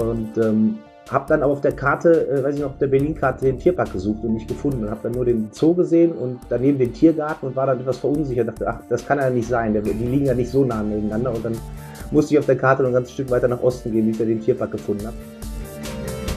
[0.00, 0.78] Und ähm,
[1.10, 3.92] habe dann aber auf der Karte, äh, weiß ich noch, auf der Berlin-Karte den Tierpark
[3.92, 4.84] gesucht und nicht gefunden.
[4.84, 7.98] Und habe dann nur den Zoo gesehen und daneben den Tiergarten und war dann etwas
[7.98, 8.48] verunsichert.
[8.48, 9.74] Dachte, ach, das kann ja nicht sein.
[9.74, 11.34] Die liegen ja nicht so nah nebeneinander.
[11.34, 11.56] Und dann
[12.10, 14.26] musste ich auf der Karte noch ein ganzes Stück weiter nach Osten gehen, bis ich
[14.26, 15.16] den Tierpark gefunden habe.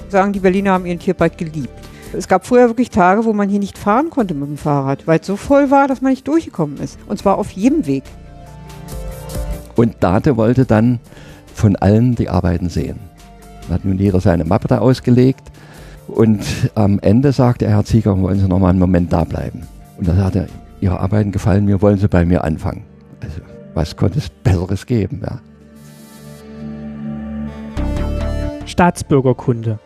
[0.10, 1.70] Sagen, die Berliner haben ihren Tierpark geliebt.
[2.16, 5.20] Es gab vorher wirklich Tage, wo man hier nicht fahren konnte mit dem Fahrrad, weil
[5.20, 7.00] es so voll war, dass man nicht durchgekommen ist.
[7.08, 8.04] Und zwar auf jedem Weg.
[9.76, 11.00] Und Date wollte dann
[11.56, 13.00] von allen die Arbeiten sehen.
[13.68, 15.52] Dann hat nun jeder seine Mappe da ausgelegt.
[16.08, 16.42] Und
[16.76, 19.64] am Ende sagte er, Herr Zieger, wollen Sie noch mal einen Moment da bleiben?
[19.98, 20.48] Und dann sagte er,
[20.82, 22.84] Ihre Arbeiten gefallen mir, wollen Sie bei mir anfangen?
[23.22, 23.40] Also,
[23.74, 25.22] was konnte es Besseres geben?
[25.24, 25.40] Ja.
[28.66, 29.80] Staatsbürgerkunde.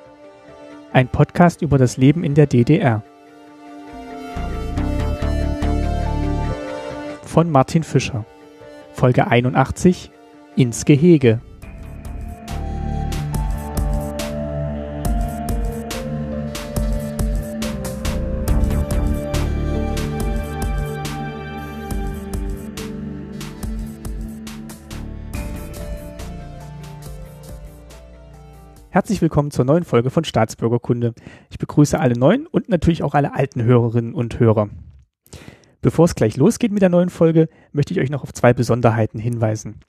[0.94, 3.04] Ein Podcast über das Leben in der DDR.
[7.24, 8.26] Von Martin Fischer.
[8.94, 10.10] Folge 81
[10.56, 11.42] Ins Gehege.
[28.98, 31.14] Herzlich willkommen zur neuen Folge von Staatsbürgerkunde.
[31.52, 34.72] Ich begrüße alle neuen und natürlich auch alle alten Hörerinnen und Hörer.
[35.82, 39.20] Bevor es gleich losgeht mit der neuen Folge, möchte ich euch noch auf zwei Besonderheiten
[39.20, 39.82] hinweisen.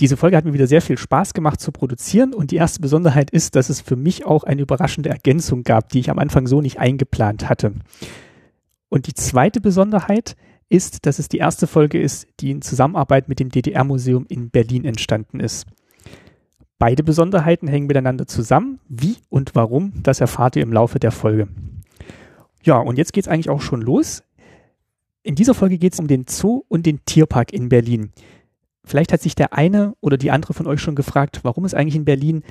[0.00, 3.30] Diese Folge hat mir wieder sehr viel Spaß gemacht zu produzieren und die erste Besonderheit
[3.32, 6.62] ist, dass es für mich auch eine überraschende Ergänzung gab, die ich am Anfang so
[6.62, 7.74] nicht eingeplant hatte.
[8.88, 10.36] Und die zweite Besonderheit
[10.70, 14.86] ist, dass es die erste Folge ist, die in Zusammenarbeit mit dem DDR-Museum in Berlin
[14.86, 15.66] entstanden ist.
[16.78, 18.78] Beide Besonderheiten hängen miteinander zusammen.
[18.88, 21.48] Wie und warum, das erfahrt ihr im Laufe der Folge.
[22.62, 24.22] Ja, und jetzt geht es eigentlich auch schon los.
[25.22, 28.12] In dieser Folge geht es um den Zoo und den Tierpark in Berlin.
[28.84, 31.96] Vielleicht hat sich der eine oder die andere von euch schon gefragt, warum es eigentlich
[31.96, 32.42] in Berlin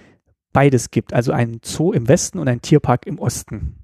[0.52, 3.78] beides gibt, also einen Zoo im Westen und einen Tierpark im Osten.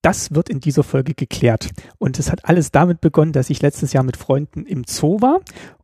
[0.00, 1.70] Das wird in dieser Folge geklärt.
[1.98, 5.40] Und es hat alles damit begonnen, dass ich letztes Jahr mit Freunden im Zoo war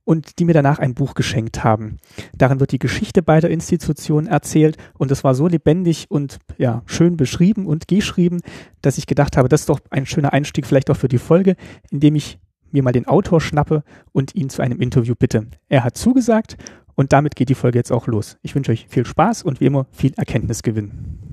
[0.06, 1.99] und die mir danach ein Buch geschenkt haben.
[2.39, 7.17] Darin wird die Geschichte beider Institutionen erzählt und es war so lebendig und ja, schön
[7.17, 8.41] beschrieben und geschrieben,
[8.81, 11.56] dass ich gedacht habe, das ist doch ein schöner Einstieg vielleicht auch für die Folge,
[11.91, 12.39] indem ich
[12.71, 15.49] mir mal den Autor schnappe und ihn zu einem Interview bitte.
[15.69, 16.56] Er hat zugesagt
[16.95, 18.39] und damit geht die Folge jetzt auch los.
[18.43, 21.25] Ich wünsche euch viel Spaß und wie immer viel Erkenntnisgewinn.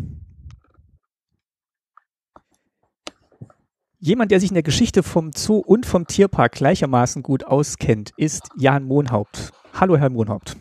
[4.06, 8.50] Jemand, der sich in der Geschichte vom Zoo und vom Tierpark gleichermaßen gut auskennt, ist
[8.58, 9.54] Jan Mohnhaupt.
[9.80, 10.58] Hallo, Herr Mohnhaupt.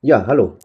[0.00, 0.56] Ja, hallo.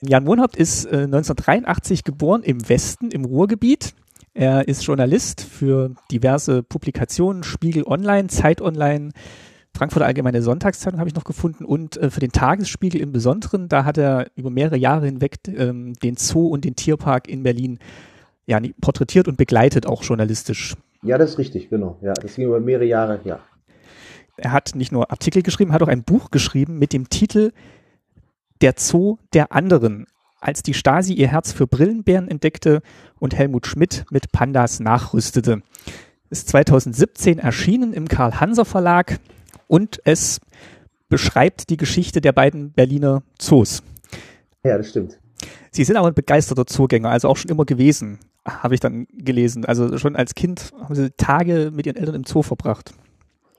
[0.00, 3.92] Jan Mohnhaupt ist äh, 1983 geboren im Westen, im Ruhrgebiet.
[4.32, 9.10] Er ist Journalist für diverse Publikationen, Spiegel Online, Zeit Online,
[9.76, 13.84] Frankfurter Allgemeine Sonntagszeitung habe ich noch gefunden und äh, für den Tagesspiegel im Besonderen, da
[13.84, 17.78] hat er über mehrere Jahre hinweg ähm, den Zoo und den Tierpark in Berlin
[18.48, 20.74] ja, porträtiert und begleitet auch journalistisch.
[21.02, 21.98] Ja, das ist richtig, genau.
[22.00, 23.40] Ja, das ging über mehrere Jahre, ja.
[24.38, 27.52] Er hat nicht nur Artikel geschrieben, hat auch ein Buch geschrieben mit dem Titel
[28.62, 30.06] Der Zoo der anderen,
[30.40, 32.80] als die Stasi ihr Herz für Brillenbären entdeckte
[33.18, 35.60] und Helmut Schmidt mit Pandas nachrüstete.
[36.30, 39.18] Ist 2017 erschienen im Karl-Hanser Verlag
[39.66, 40.40] und es
[41.08, 43.82] beschreibt die Geschichte der beiden Berliner Zoos.
[44.64, 45.18] Ja, das stimmt.
[45.78, 49.64] Sie sind aber ein begeisterter Zoogänger, also auch schon immer gewesen habe ich dann gelesen.
[49.64, 52.92] Also schon als Kind haben sie Tage mit ihren Eltern im Zoo verbracht.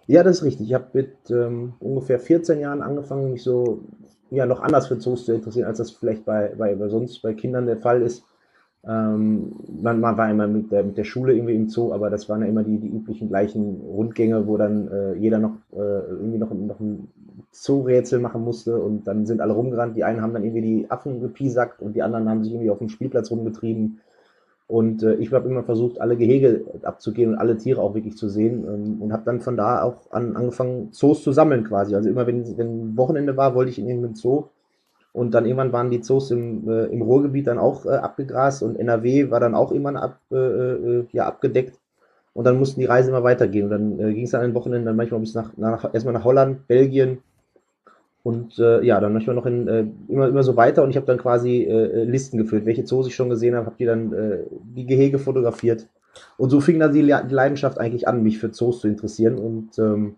[0.06, 0.68] Ja, das ist richtig.
[0.68, 3.84] Ich habe mit ähm, ungefähr 14 Jahren angefangen, mich so
[4.32, 7.34] ja noch anders für Zoos zu interessieren, als das vielleicht bei, bei, bei sonst bei
[7.34, 8.26] Kindern der Fall ist.
[8.88, 9.52] Ähm,
[9.82, 12.42] man, man, war immer mit der, mit der Schule irgendwie im Zoo, aber das waren
[12.42, 16.54] ja immer die, die üblichen gleichen Rundgänge, wo dann äh, jeder noch äh, irgendwie noch,
[16.54, 17.10] noch ein
[17.52, 19.98] Zoo-Rätsel machen musste und dann sind alle rumgerannt.
[19.98, 22.78] Die einen haben dann irgendwie die Affen gepiesackt und die anderen haben sich irgendwie auf
[22.78, 24.00] dem Spielplatz rumgetrieben.
[24.68, 28.30] Und äh, ich habe immer versucht, alle Gehege abzugehen und alle Tiere auch wirklich zu
[28.30, 31.96] sehen ähm, und habe dann von da auch an, angefangen, Zoos zu sammeln quasi.
[31.96, 34.46] Also immer, wenn, wenn Wochenende war, wollte ich in irgendeinen Zoo.
[35.12, 38.78] Und dann irgendwann waren die Zoos im, äh, im Ruhrgebiet dann auch äh, abgegrast und
[38.78, 41.80] NRW war dann auch irgendwann ab, äh, äh, ja, abgedeckt.
[42.34, 43.66] Und dann mussten die Reisen immer weitergehen.
[43.66, 46.14] Und dann äh, ging es dann an den Wochenenden dann manchmal bis nach, nach erstmal
[46.14, 47.20] nach Holland, Belgien,
[48.24, 51.06] und äh, ja, dann manchmal noch in, äh, immer, immer so weiter und ich habe
[51.06, 54.40] dann quasi äh, Listen geführt, welche Zoos ich schon gesehen habe, habe die dann äh,
[54.76, 55.88] die Gehege fotografiert.
[56.38, 59.38] Und so fing dann die, die Leidenschaft eigentlich an, mich für Zoos zu interessieren.
[59.38, 60.16] Und ähm,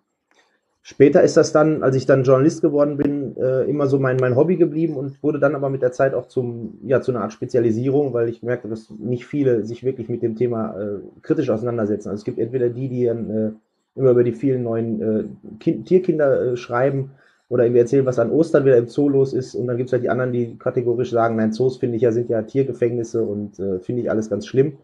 [0.81, 4.35] später ist das dann, als ich dann Journalist geworden bin, äh, immer so mein, mein
[4.35, 7.33] Hobby geblieben und wurde dann aber mit der Zeit auch zum, ja, zu einer Art
[7.33, 12.09] Spezialisierung, weil ich merkte, dass nicht viele sich wirklich mit dem Thema äh, kritisch auseinandersetzen.
[12.09, 13.51] Also es gibt entweder die, die dann äh,
[13.99, 15.23] immer über die vielen neuen äh,
[15.59, 17.11] kind, Tierkinder äh, schreiben,
[17.51, 19.55] oder irgendwie erzählen, was an Ostern wieder im Zoo los ist.
[19.55, 22.13] Und dann gibt es halt die anderen, die kategorisch sagen, nein, Zoos finde ich ja,
[22.13, 24.77] sind ja Tiergefängnisse und äh, finde ich alles ganz schlimm.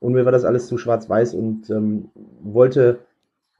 [0.00, 2.08] Und mir war das alles zu schwarz-weiß und ähm,
[2.42, 2.98] wollte,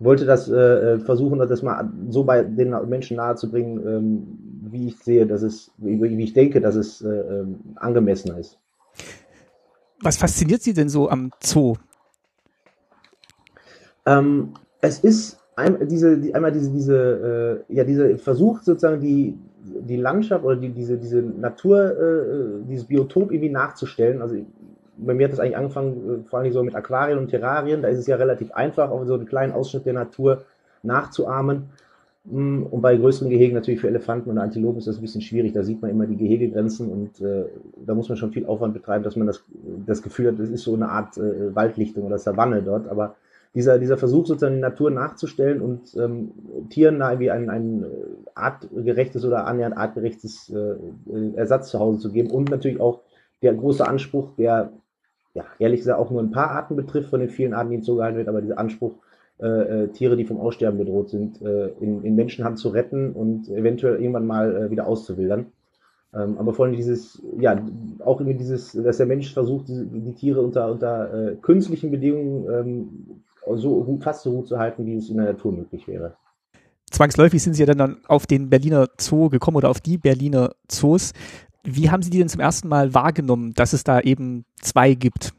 [0.01, 4.39] wollte das äh, versuchen, das mal so bei den Menschen nahezubringen, ähm,
[4.73, 8.59] wie ich sehe, dass es, wie, ich denke, dass es äh, ähm, angemessener ist.
[10.03, 11.75] Was fasziniert Sie denn so am Zoo?
[14.07, 19.37] Ähm, es ist ein, diese, die, einmal diese, diese, äh, ja, dieser Versuch, sozusagen die,
[19.63, 24.23] die Landschaft oder die, diese, diese Natur, äh, dieses Biotop irgendwie nachzustellen.
[24.23, 24.37] Also
[25.05, 27.83] bei mir hat das eigentlich angefangen, äh, vor allem so mit Aquarien und Terrarien.
[27.83, 30.45] Da ist es ja relativ einfach, auch so einen kleinen Ausschnitt der Natur
[30.83, 31.71] nachzuahmen.
[32.25, 35.53] Mm, und bei größeren Gehegen natürlich für Elefanten und Antilopen ist das ein bisschen schwierig.
[35.53, 37.47] Da sieht man immer die Gehegegrenzen und äh,
[37.85, 39.43] da muss man schon viel Aufwand betreiben, dass man das,
[39.87, 42.89] das Gefühl hat, das ist so eine Art äh, Waldlichtung oder Savanne dort.
[42.89, 43.17] Aber
[43.55, 46.31] dieser, dieser Versuch sozusagen die Natur nachzustellen und ähm,
[46.69, 47.85] Tieren da irgendwie ein, ein
[48.35, 50.57] artgerechtes oder annähernd artgerechtes äh,
[51.13, 53.01] äh, Ersatz zu Hause zu geben und natürlich auch
[53.43, 54.73] der große Anspruch, der
[55.35, 57.83] ja ehrlich gesagt auch nur ein paar Arten betrifft von den vielen Arten, die ihm
[57.83, 58.95] zugehalten wird, aber dieser Anspruch,
[59.41, 63.49] äh, äh, Tiere, die vom Aussterben bedroht sind, äh, in, in Menschenhand zu retten und
[63.49, 65.47] eventuell irgendwann mal äh, wieder auszuwildern.
[66.13, 67.59] Ähm, aber vor allem dieses, ja,
[68.01, 72.51] auch irgendwie dieses, dass der Mensch versucht, die, die Tiere unter, unter äh, künstlichen Bedingungen
[72.53, 73.23] ähm,
[73.55, 76.17] so fast so gut zu halten, wie es in der Natur möglich wäre.
[76.91, 81.13] Zwangsläufig sind Sie ja dann auf den Berliner Zoo gekommen oder auf die Berliner Zoos.
[81.63, 85.33] Wie haben Sie die denn zum ersten Mal wahrgenommen, dass es da eben zwei gibt?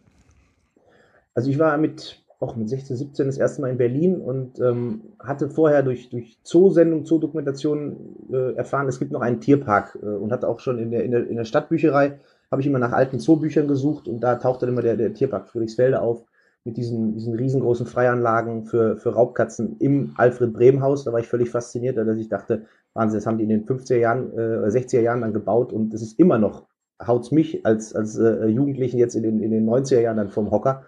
[1.33, 5.01] Also ich war mit, auch mit 16, 17 das erste Mal in Berlin und ähm,
[5.19, 7.95] hatte vorher durch, durch Zoosendung, Zoodokumentation
[8.31, 11.12] äh, erfahren, es gibt noch einen Tierpark äh, und hatte auch schon in der, in
[11.12, 12.19] der, in der Stadtbücherei,
[12.51, 15.47] habe ich immer nach alten Zoobüchern gesucht und da tauchte dann immer der, der Tierpark
[15.50, 16.25] Friedrichsfelde auf
[16.63, 21.04] mit diesen, diesen riesengroßen Freianlagen für, für Raubkatzen im Alfred Brehm Haus.
[21.04, 23.98] Da war ich völlig fasziniert, dass ich dachte, Wahnsinn, das haben die in den 50er
[23.98, 26.68] Jahren, äh, 60er Jahren dann gebaut und das ist immer noch,
[27.06, 30.52] haut's mich als, als äh, Jugendlichen jetzt in den, in den 90er Jahren dann vom
[30.52, 30.84] Hocker.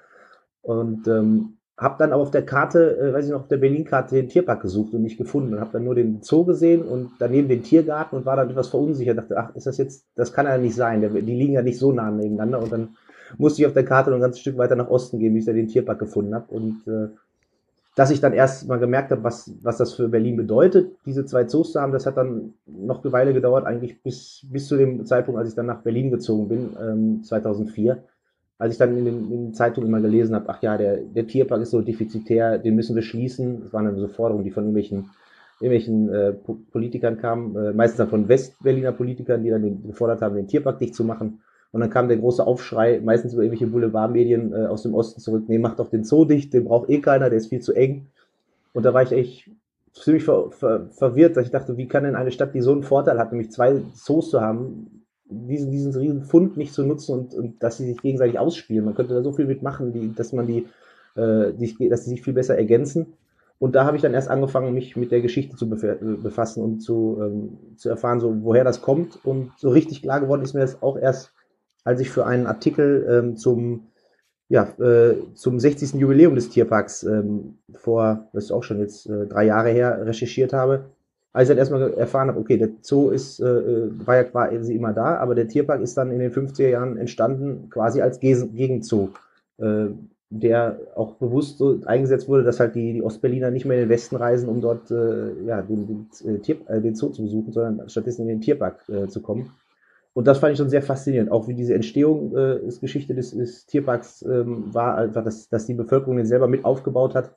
[0.62, 4.16] Und ähm, habe dann aber auf der Karte, äh, weiß ich noch, auf der Berlin-Karte
[4.16, 7.50] den Tierpark gesucht und nicht gefunden und habe dann nur den Zoo gesehen und daneben
[7.50, 9.18] den Tiergarten und war dann etwas verunsichert.
[9.18, 11.02] Dachte, ach, ist das jetzt, das kann ja nicht sein.
[11.02, 12.96] Die liegen ja nicht so nah nebeneinander und dann
[13.38, 15.46] musste ich auf der Karte noch ein ganzes Stück weiter nach Osten gehen, wie ich
[15.46, 16.54] da den Tierpark gefunden habe.
[16.54, 17.10] Und äh,
[17.96, 21.44] dass ich dann erst mal gemerkt habe, was, was das für Berlin bedeutet, diese zwei
[21.44, 25.06] Zoos zu haben, das hat dann noch eine Weile gedauert, eigentlich bis, bis zu dem
[25.06, 28.04] Zeitpunkt, als ich dann nach Berlin gezogen bin, ähm, 2004.
[28.58, 31.28] Als ich dann in den, in den Zeitungen immer gelesen habe, ach ja, der, der
[31.28, 33.62] Tierpark ist so defizitär, den müssen wir schließen.
[33.62, 35.10] Das waren dann so Forderungen, die von irgendwelchen,
[35.60, 36.34] irgendwelchen äh,
[36.72, 40.80] Politikern kamen, äh, meistens dann von Westberliner Politikern, die dann den, gefordert haben, den Tierpark
[40.80, 41.42] dicht zu machen.
[41.74, 45.46] Und dann kam der große Aufschrei, meistens über irgendwelche Boulevardmedien äh, aus dem Osten zurück,
[45.48, 48.06] nee, macht doch den Zoo dicht, den braucht eh keiner, der ist viel zu eng.
[48.74, 49.50] Und da war ich echt
[49.92, 52.84] ziemlich ver ver verwirrt, dass ich dachte, wie kann denn eine Stadt, die so einen
[52.84, 57.34] Vorteil hat, nämlich zwei Zoos zu haben, diesen, diesen riesen Fund nicht zu nutzen und,
[57.34, 58.86] und dass sie sich gegenseitig ausspielen.
[58.86, 60.68] Man könnte da so viel mitmachen, die, dass man die,
[61.16, 63.14] äh, die, dass sie sich viel besser ergänzen.
[63.58, 67.18] Und da habe ich dann erst angefangen, mich mit der Geschichte zu befassen und zu,
[67.22, 69.26] ähm, zu erfahren, so woher das kommt.
[69.26, 71.32] Und so richtig klar geworden ist mir das auch erst
[71.84, 73.88] als ich für einen Artikel ähm, zum,
[74.50, 75.94] ja, äh, zum 60.
[75.94, 80.54] Jubiläum des Tierparks ähm, vor, das ist auch schon jetzt äh, drei Jahre her, recherchiert
[80.54, 80.86] habe.
[81.34, 84.76] Als ich dann erstmal erfahren habe, okay, der Zoo ist, äh, äh war ja quasi
[84.76, 89.10] immer da, aber der Tierpark ist dann in den 50er Jahren entstanden, quasi als Gegenzoo,
[89.58, 89.88] äh,
[90.30, 93.90] der auch bewusst so eingesetzt wurde, dass halt die, die Ostberliner nicht mehr in den
[93.90, 97.52] Westen reisen, um dort äh, ja, den, den, äh, Tier, äh, den Zoo zu besuchen,
[97.52, 99.52] sondern stattdessen in den Tierpark äh, zu kommen.
[100.14, 101.32] Und das fand ich schon sehr faszinierend.
[101.32, 105.74] Auch wie diese Entstehung äh, Geschichte des, des Tierparks ähm, war, einfach, dass, dass die
[105.74, 107.36] Bevölkerung den selber mit aufgebaut hat.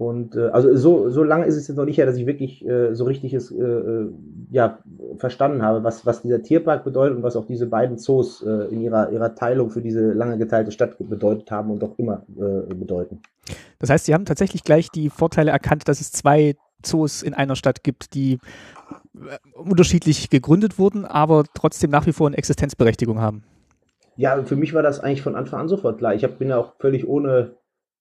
[0.00, 2.66] Und äh, also so, so lange ist es jetzt noch nicht her, dass ich wirklich
[2.66, 4.08] äh, so richtig es, äh, äh,
[4.50, 4.78] ja,
[5.16, 8.80] verstanden habe, was, was dieser Tierpark bedeutet und was auch diese beiden Zoos äh, in
[8.80, 13.20] ihrer, ihrer Teilung für diese lange geteilte Stadt bedeutet haben und auch immer äh, bedeuten.
[13.78, 17.56] Das heißt, Sie haben tatsächlich gleich die Vorteile erkannt, dass es zwei Zoos in einer
[17.56, 18.38] Stadt gibt, die
[19.54, 23.42] unterschiedlich gegründet wurden, aber trotzdem nach wie vor eine Existenzberechtigung haben.
[24.16, 26.14] Ja, für mich war das eigentlich von Anfang an sofort klar.
[26.14, 27.52] Ich hab, bin ja auch völlig ohne,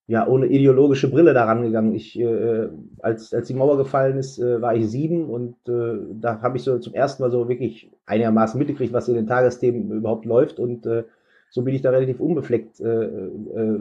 [0.07, 1.95] ja, ohne ideologische Brille daran gegangen.
[1.95, 2.67] Ich, äh,
[3.01, 6.63] als, als die Mauer gefallen ist, äh, war ich sieben und äh, da habe ich
[6.63, 10.85] so zum ersten Mal so wirklich einigermaßen mitgekriegt, was in den Tagesthemen überhaupt läuft und
[10.85, 11.03] äh,
[11.51, 13.09] so bin ich da relativ unbefleckt äh, äh,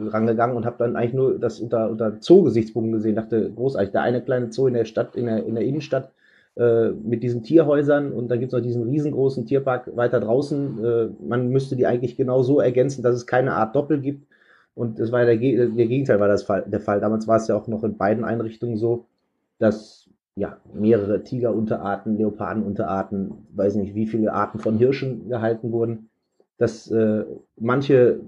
[0.07, 3.15] rangegangen und habe dann eigentlich nur das unter, unter Zoo-Gesichtspunkten gesehen.
[3.15, 6.11] Dachte, großartig, der eine kleine Zoo in der Stadt, in der, in der Innenstadt
[6.59, 10.83] äh, mit diesen Tierhäusern und dann gibt's noch diesen riesengroßen Tierpark weiter draußen.
[10.83, 14.27] Äh, man müsste die eigentlich genau so ergänzen, dass es keine Art Doppel gibt.
[14.75, 16.99] Und das war der, der Gegenteil war das Fall, der Fall.
[16.99, 19.05] Damals war es ja auch noch in beiden Einrichtungen so,
[19.57, 26.09] dass ja, mehrere Tigerunterarten, Leopardenunterarten, weiß nicht, wie viele Arten von Hirschen gehalten wurden.
[26.57, 27.23] Dass äh,
[27.57, 28.19] manche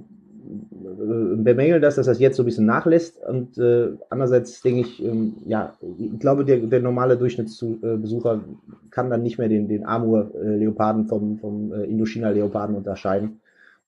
[0.42, 3.22] bemängeln das, dass das jetzt so ein bisschen nachlässt.
[3.24, 8.42] Und äh, andererseits denke ich, ähm, ja, ich glaube, der, der normale Durchschnittsbesucher
[8.90, 13.40] kann dann nicht mehr den, den Amur-Leoparden vom, vom äh, Indochina-Leoparden unterscheiden.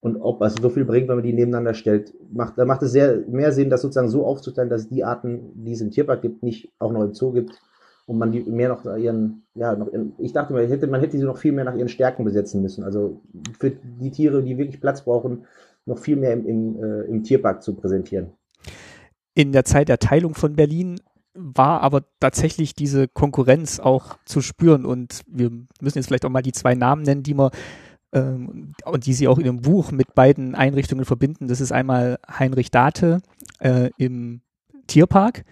[0.02, 2.92] Und ob es so viel bringt, wenn man die nebeneinander stellt, macht, da macht es
[2.92, 6.44] sehr mehr Sinn, das sozusagen so aufzuteilen, dass die Arten, die es im Tierpark gibt,
[6.44, 7.62] nicht auch noch im Zoo gibt
[8.06, 11.24] und man die mehr noch ihren, ja, noch, ich dachte, man hätte, man hätte sie
[11.24, 12.84] noch viel mehr nach ihren Stärken besetzen müssen.
[12.84, 13.22] Also
[13.58, 15.46] für die Tiere, die wirklich Platz brauchen,
[15.86, 18.32] noch viel mehr im, im, äh, im Tierpark zu präsentieren.
[19.36, 21.00] In der Zeit der Teilung von Berlin
[21.34, 25.50] war aber tatsächlich diese Konkurrenz auch zu spüren und wir
[25.82, 27.50] müssen jetzt vielleicht auch mal die zwei Namen nennen, die man
[28.14, 31.48] ähm, und die sie auch in dem Buch mit beiden Einrichtungen verbinden.
[31.48, 33.22] Das ist einmal Heinrich Date
[33.60, 34.42] äh, im
[34.88, 35.44] Tierpark,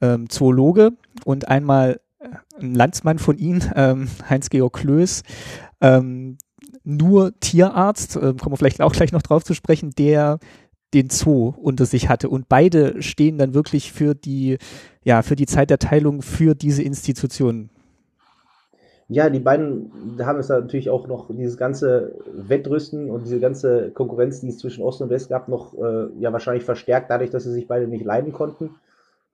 [0.00, 0.92] ähm, Zoologe
[1.24, 2.28] und einmal äh,
[2.60, 5.22] ein Landsmann von ihm, ähm, Heinz-Georg Klöß,
[5.80, 6.38] ähm,
[6.88, 10.38] nur Tierarzt, äh, kommen wir vielleicht auch gleich noch drauf zu sprechen, der
[10.94, 12.30] den Zoo unter sich hatte.
[12.30, 14.56] Und beide stehen dann wirklich für die,
[15.04, 17.68] ja, für die Zeit der Teilung für diese Institution.
[19.10, 19.90] Ja, die beiden
[20.20, 24.82] haben es natürlich auch noch dieses ganze Wettrüsten und diese ganze Konkurrenz, die es zwischen
[24.82, 28.04] Ost und West gab, noch äh, ja wahrscheinlich verstärkt, dadurch, dass sie sich beide nicht
[28.04, 28.70] leiden konnten.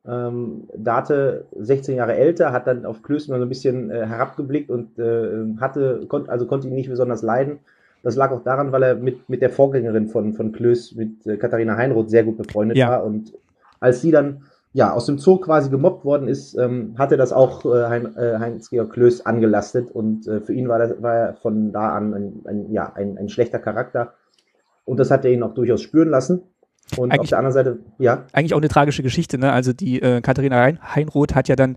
[0.06, 4.99] Ähm, Date 16 Jahre älter, hat dann auf Klößner so ein bisschen äh, herabgeblickt und
[4.99, 7.61] äh, hatte, kon also konnte ihn nicht besonders leiden.
[8.02, 11.38] Das lag auch daran, weil er mit, mit der Vorgängerin von, von Klöß, mit äh,
[11.38, 12.90] Katharina Heinroth, sehr gut befreundet ja.
[12.90, 13.04] war.
[13.04, 13.32] Und
[13.80, 14.42] als sie dann
[14.75, 18.38] ja, aus dem Zoo quasi gemobbt worden ist, ähm, hatte das auch äh, hein, äh,
[18.40, 19.90] Heinz-Georg Klöß angelastet.
[19.90, 23.16] Und äh, für ihn war, das, war er von da an ein, ein, ja, ein,
[23.16, 24.14] ein schlechter Charakter.
[24.84, 26.42] Und das hat er ihn auch durchaus spüren lassen.
[26.96, 28.26] Und eigentlich, auf der anderen Seite, ja.
[28.32, 29.52] Eigentlich auch eine tragische Geschichte, ne?
[29.52, 31.76] Also die äh, Katharina Hein Heinroth hat ja dann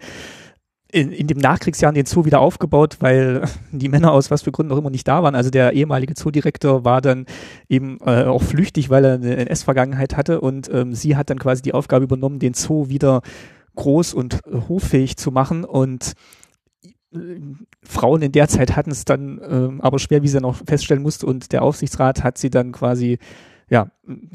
[0.91, 4.71] in, in dem Nachkriegsjahren den Zoo wieder aufgebaut, weil die Männer aus was für Gründen
[4.73, 5.35] auch immer nicht da waren.
[5.35, 7.25] Also der ehemalige Zoodirektor war dann
[7.67, 11.61] eben äh, auch flüchtig, weil er eine NS-Vergangenheit hatte und ähm, sie hat dann quasi
[11.61, 13.21] die Aufgabe übernommen, den Zoo wieder
[13.75, 16.13] groß und äh, hoffähig zu machen und
[17.13, 17.17] äh,
[17.83, 21.03] Frauen in der Zeit hatten es dann äh, aber schwer, wie sie dann auch feststellen
[21.03, 23.19] musste und der Aufsichtsrat hat sie dann quasi
[23.69, 23.89] ja,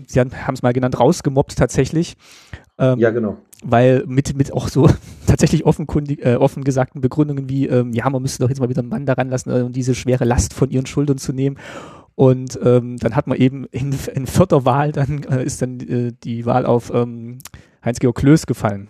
[0.07, 2.17] sie haben es mal genannt, rausgemobbt tatsächlich.
[2.79, 3.39] Ähm, ja, genau.
[3.65, 4.89] Weil mit, mit auch so
[5.27, 8.81] tatsächlich offenkundig, äh, offen gesagten Begründungen wie, ähm, ja, man müsste doch jetzt mal wieder
[8.81, 11.57] einen Mann daran lassen, äh, um diese schwere Last von ihren Schultern zu nehmen.
[12.15, 16.12] Und ähm, dann hat man eben in, in vierter Wahl, dann äh, ist dann äh,
[16.23, 17.39] die Wahl auf ähm,
[17.85, 18.89] Heinz-Georg Klöß gefallen.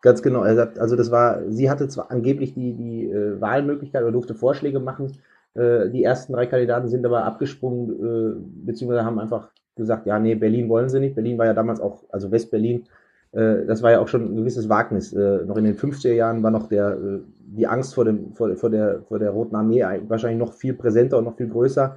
[0.00, 0.42] Ganz genau.
[0.42, 5.12] Also das war, sie hatte zwar angeblich die, die äh, Wahlmöglichkeit oder durfte Vorschläge machen.
[5.54, 10.34] Äh, die ersten drei Kandidaten sind aber abgesprungen, äh, beziehungsweise haben einfach gesagt, ja, nee,
[10.34, 11.14] Berlin wollen sie nicht.
[11.14, 12.86] Berlin war ja damals auch, also West-Berlin,
[13.32, 15.12] äh, das war ja auch schon ein gewisses Wagnis.
[15.12, 18.54] Äh, noch in den 50er Jahren war noch der, äh, die Angst vor, dem, vor,
[18.56, 21.96] vor, der, vor der Roten Armee wahrscheinlich noch viel präsenter und noch viel größer.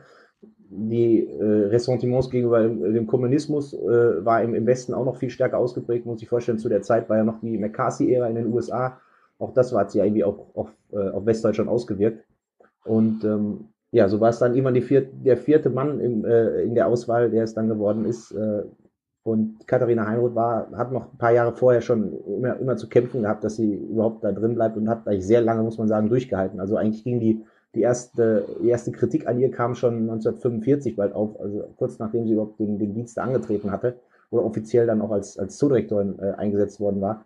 [0.74, 5.58] Die äh, Ressentiments gegenüber dem Kommunismus äh, war im, im Westen auch noch viel stärker
[5.58, 6.60] ausgeprägt, muss ich vorstellen.
[6.60, 9.00] Zu der Zeit war ja noch die McCarthy-Ära in den USA.
[9.38, 12.24] Auch das hat sich ja irgendwie auch auf, auf Westdeutschland ausgewirkt.
[12.86, 16.76] Und ähm, ja, so war es dann immer vierte, der vierte Mann im, äh, in
[16.76, 18.32] der Auswahl, der es dann geworden ist.
[18.32, 18.64] Äh,
[19.24, 23.22] und Katharina Heinroth war, hat noch ein paar Jahre vorher schon immer, immer zu kämpfen
[23.22, 26.10] gehabt, dass sie überhaupt da drin bleibt und hat eigentlich sehr lange, muss man sagen,
[26.10, 26.60] durchgehalten.
[26.60, 27.44] Also eigentlich ging die,
[27.76, 32.26] die erste, die erste Kritik an ihr kam schon 1945 bald auf, also kurz nachdem
[32.26, 34.00] sie überhaupt den, den Dienst angetreten hatte
[34.32, 37.26] oder offiziell dann auch als, als Zoodirektorin äh, eingesetzt worden war.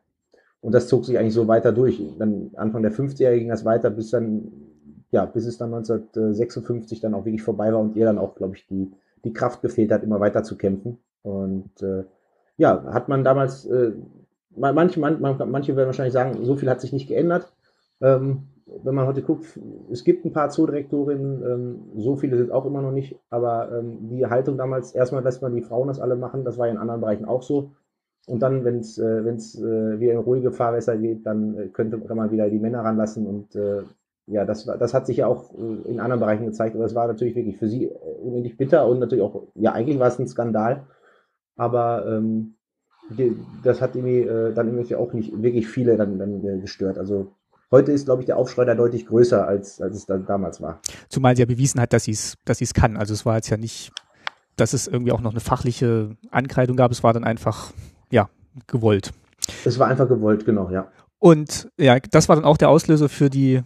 [0.60, 2.02] Und das zog sich eigentlich so weiter durch.
[2.18, 4.52] Dann Anfang der 50er ging das weiter, bis dann
[5.16, 8.58] ja, bis es dann 1956 dann auch wirklich vorbei war und ihr dann auch, glaube
[8.58, 8.92] ich, die,
[9.24, 10.98] die Kraft gefehlt hat, immer weiter zu kämpfen.
[11.24, 12.04] Und äh,
[12.58, 13.94] ja, hat man damals, äh,
[14.58, 17.54] manche, man, manche werden wahrscheinlich sagen, so viel hat sich nicht geändert.
[18.02, 18.50] Ähm,
[18.84, 19.58] wenn man heute guckt,
[19.90, 24.10] es gibt ein paar Zoodirektorinnen, ähm, so viele sind auch immer noch nicht, aber ähm,
[24.10, 27.00] die Haltung damals, erstmal lässt man die Frauen das alle machen, das war in anderen
[27.00, 27.72] Bereichen auch so.
[28.28, 31.98] Und dann, wenn es äh, wenn's, äh, wieder in ruhige Fahrwässer geht, dann äh, könnte
[32.14, 33.84] man wieder die Männer ranlassen und äh,
[34.28, 37.08] ja, das, das hat sich ja auch äh, in anderen Bereichen gezeigt, aber es war
[37.08, 37.90] natürlich wirklich für sie äh,
[38.22, 40.88] unendlich bitter und natürlich auch, ja, eigentlich war es ein Skandal,
[41.56, 42.56] aber ähm,
[43.10, 46.98] die, das hat irgendwie äh, dann irgendwie auch nicht wirklich viele dann, dann gestört.
[46.98, 47.36] Also
[47.70, 50.80] heute ist, glaube ich, der Aufschrei da deutlich größer, als, als es dann damals war.
[51.10, 52.98] Zumal sie ja bewiesen hat, dass sie es dass sie's kann.
[52.98, 53.92] Also es war jetzt ja nicht,
[54.56, 57.72] dass es irgendwie auch noch eine fachliche Ankreidung gab, es war dann einfach,
[58.10, 58.30] ja,
[58.66, 59.12] gewollt.
[59.66, 60.88] Es war einfach gewollt, genau, ja.
[61.20, 63.62] Und ja, das war dann auch der Auslöser für die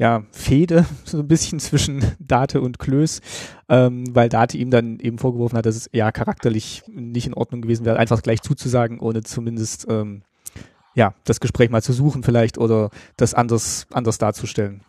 [0.00, 3.20] ja, Fehde so ein bisschen zwischen Date und Klöß,
[3.68, 7.60] ähm, weil Date ihm dann eben vorgeworfen hat, dass es ja charakterlich nicht in Ordnung
[7.60, 10.22] gewesen wäre, einfach gleich zuzusagen, ohne zumindest ähm,
[10.94, 12.88] ja, das Gespräch mal zu suchen vielleicht oder
[13.18, 14.80] das anders, anders darzustellen.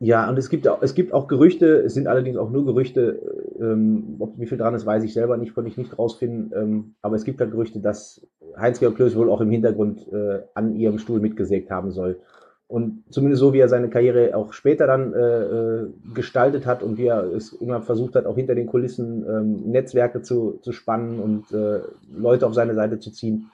[0.00, 3.20] Ja, und es gibt auch, es gibt auch Gerüchte, es sind allerdings auch nur Gerüchte,
[3.60, 6.94] ähm, ob wie viel dran ist, weiß ich selber nicht, konnte ich nicht rausfinden, ähm,
[7.02, 10.98] aber es gibt halt Gerüchte, dass Heinz-Georg Klöß wohl auch im Hintergrund äh, an ihrem
[10.98, 12.18] Stuhl mitgesägt haben soll.
[12.66, 16.96] Und zumindest so, wie er seine Karriere auch später dann äh, äh, gestaltet hat und
[16.96, 21.20] wie er es immer versucht hat, auch hinter den Kulissen ähm, Netzwerke zu, zu spannen
[21.20, 21.80] und äh,
[22.10, 23.50] Leute auf seine Seite zu ziehen,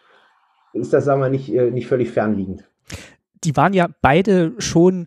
[0.72, 2.64] ist das, sagen wir, nicht, äh, nicht völlig fernliegend.
[3.42, 5.06] Die waren ja beide schon,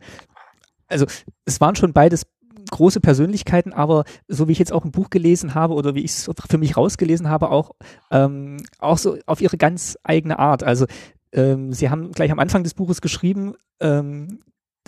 [0.87, 1.05] also
[1.45, 2.25] es waren schon beides
[2.71, 6.11] große Persönlichkeiten, aber so wie ich jetzt auch ein Buch gelesen habe oder wie ich
[6.11, 7.71] es für mich rausgelesen habe, auch,
[8.11, 10.63] ähm, auch so auf ihre ganz eigene Art.
[10.63, 10.85] Also
[11.33, 14.39] ähm, Sie haben gleich am Anfang des Buches geschrieben, ähm,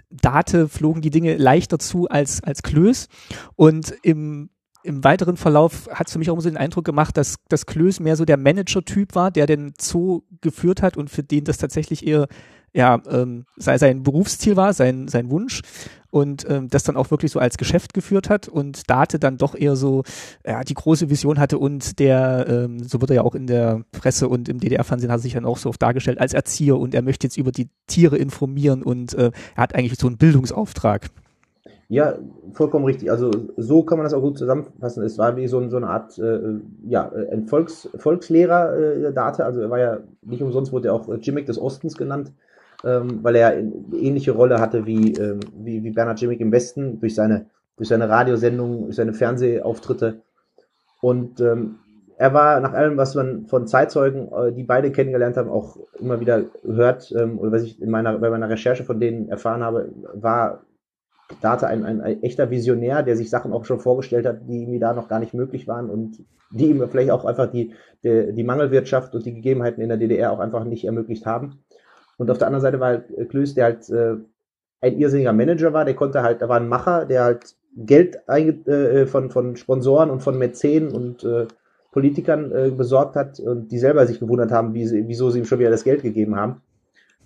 [0.09, 3.07] Date flogen die Dinge leichter zu als, als Klöß.
[3.55, 4.49] Und im,
[4.85, 7.99] im weiteren Verlauf hat es für mich auch so den Eindruck gemacht, dass, dass Klöß
[7.99, 12.05] mehr so der Manager-Typ war, der den Zoo geführt hat und für den das tatsächlich
[12.05, 12.27] eher
[12.75, 15.61] ja, ähm, sei sein Berufsziel war, sein, sein Wunsch
[16.09, 19.55] und ähm, das dann auch wirklich so als Geschäft geführt hat und Date dann doch
[19.55, 20.03] eher so
[20.45, 23.85] ja, die große Vision hatte und der, ähm, so wird er ja auch in der
[23.93, 26.93] Presse und im DDR-Fernsehen hat er sich dann auch so oft dargestellt als Erzieher und
[26.93, 31.09] er möchte jetzt über die Tiere informieren und äh, er hat eigentlich so einen Bildungsauftrag.
[31.95, 32.17] Ja,
[32.53, 33.09] vollkommen richtig.
[33.09, 35.03] Also so kann man das auch gut zusammenfassen.
[35.03, 39.41] Es war wie so, so eine Art, äh, ja, ein Volks, Volkslehrer äh, Date.
[39.41, 42.31] Also er war ja nicht umsonst wurde er auch äh, Jimmick des Ostens genannt
[42.85, 46.99] ähm, weil er eine ähnliche Rolle hatte wie, ähm, wie, wie Bernhard Jimmick im Westen
[46.99, 47.47] durch seine,
[47.77, 50.21] durch seine Radiosendungen, durch seine Fernsehauftritte.
[51.01, 51.79] Und ähm,
[52.17, 56.19] er war nach allem, was man von Zeitzeugen, äh, die beide kennengelernt haben, auch immer
[56.19, 59.89] wieder hört, ähm, oder was ich in meiner, bei meiner Recherche von denen erfahren habe,
[60.13, 60.64] war
[61.41, 64.79] Data ein, ein, ein, echter Visionär, der sich Sachen auch schon vorgestellt hat, die ihm
[64.79, 68.43] da noch gar nicht möglich waren und die ihm vielleicht auch einfach die, die, die
[68.43, 71.63] Mangelwirtschaft und die Gegebenheiten in der DDR auch einfach nicht ermöglicht haben.
[72.17, 74.15] Und auf der anderen Seite war halt äh, Klöß, der halt äh,
[74.81, 79.05] ein irrsinniger Manager war, der konnte halt, da war ein Macher, der halt Geld äh,
[79.05, 81.47] von, von Sponsoren und von Mäzenen und äh,
[81.91, 85.45] Politikern äh, besorgt hat und die selber sich gewundert haben, wie sie, wieso sie ihm
[85.45, 86.61] schon wieder das Geld gegeben haben.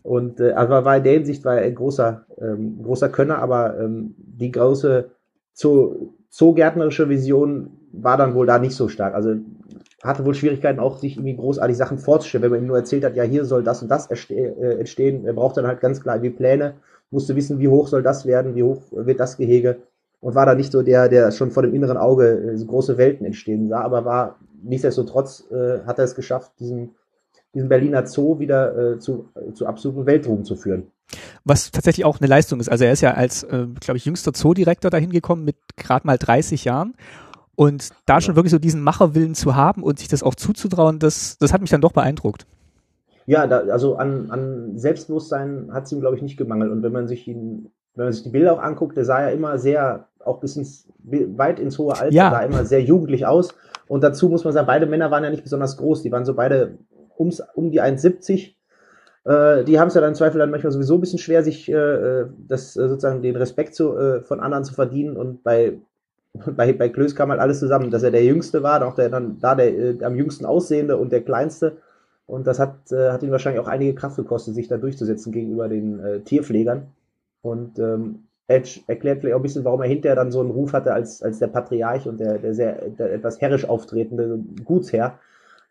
[0.04, 3.80] Und äh, aber war in der Hinsicht war er ein großer, ähm, großer Könner, aber
[3.80, 5.10] ähm, die große
[5.54, 9.14] Zoo, zoogärtnerische Vision war dann wohl da nicht so stark.
[9.14, 9.36] Also
[10.04, 13.16] hatte wohl Schwierigkeiten auch, sich irgendwie großartig Sachen vorzustellen, wenn man ihm nur erzählt hat,
[13.16, 15.26] ja, hier soll das und das äh, entstehen.
[15.26, 16.76] Er braucht dann halt ganz klar die Pläne,
[17.12, 19.78] musste wissen, wie hoch soll das werden, wie hoch wird das Gehege
[20.22, 23.26] und war da nicht so der, der schon vor dem inneren Auge äh, große Welten
[23.26, 26.96] entstehen sah, aber war nichtsdestotrotz äh, hat er es geschafft, diesen,
[27.54, 30.92] diesen Berliner Zoo wieder äh, zu, äh, zu absoluten Weltruhm zu führen.
[31.44, 32.70] Was tatsächlich auch eine Leistung ist.
[32.70, 36.18] Also er ist ja als, äh, glaube ich, jüngster Zoodirektor dahin gekommen mit gerade mal
[36.18, 36.94] 30 Jahren
[37.56, 41.38] und da schon wirklich so diesen Macherwillen zu haben und sich das auch zuzutrauen, das,
[41.40, 42.46] das hat mich dann doch beeindruckt.
[43.26, 46.72] Ja, da, also an, an Selbstbewusstsein hat es ihm, glaube ich, nicht gemangelt.
[46.72, 49.30] Und wenn man sich ihn, wenn man sich die Bilder auch anguckt, der sah ja
[49.30, 52.32] immer sehr, auch bis ins, weit ins hohe Alter, ja.
[52.32, 53.54] sah immer sehr jugendlich aus.
[53.88, 56.02] Und dazu muss man sagen, beide Männer waren ja nicht besonders groß.
[56.02, 56.78] Die waren so beide
[57.20, 58.54] ums, um die 1,70.
[59.26, 61.70] Äh, die haben es ja dann im Zweifel dann manchmal sowieso ein bisschen schwer, sich
[61.72, 65.18] äh, das äh, sozusagen den Respekt zu, äh, von anderen zu verdienen.
[65.18, 65.80] Und bei
[66.46, 69.40] bei, bei Klöß kam halt alles zusammen, dass er der Jüngste war, auch der dann
[69.40, 71.78] da der am jüngsten aussehende und der Kleinste.
[72.28, 76.24] Und das hat, hat ihn wahrscheinlich auch einige Kraft gekostet, sich da durchzusetzen gegenüber den
[76.26, 76.86] Tierpflegern.
[77.42, 80.74] Und ähm, Edge erklärt vielleicht auch ein bisschen, warum er hinterher dann so einen Ruf
[80.74, 85.20] hatte als, als der Patriarch und der, der sehr der etwas herrisch auftretende Gutsherr.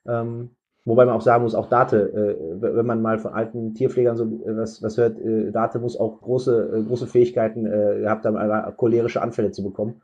[0.06, 0.50] Ähm,
[0.88, 4.24] wobei man auch sagen muss, auch Date, äh, wenn man mal von alten Tierpflegern so
[4.24, 9.22] äh, was, was hört, äh, Date muss auch große, große Fähigkeiten äh, gehabt haben, cholerische
[9.22, 10.01] Anfälle zu bekommen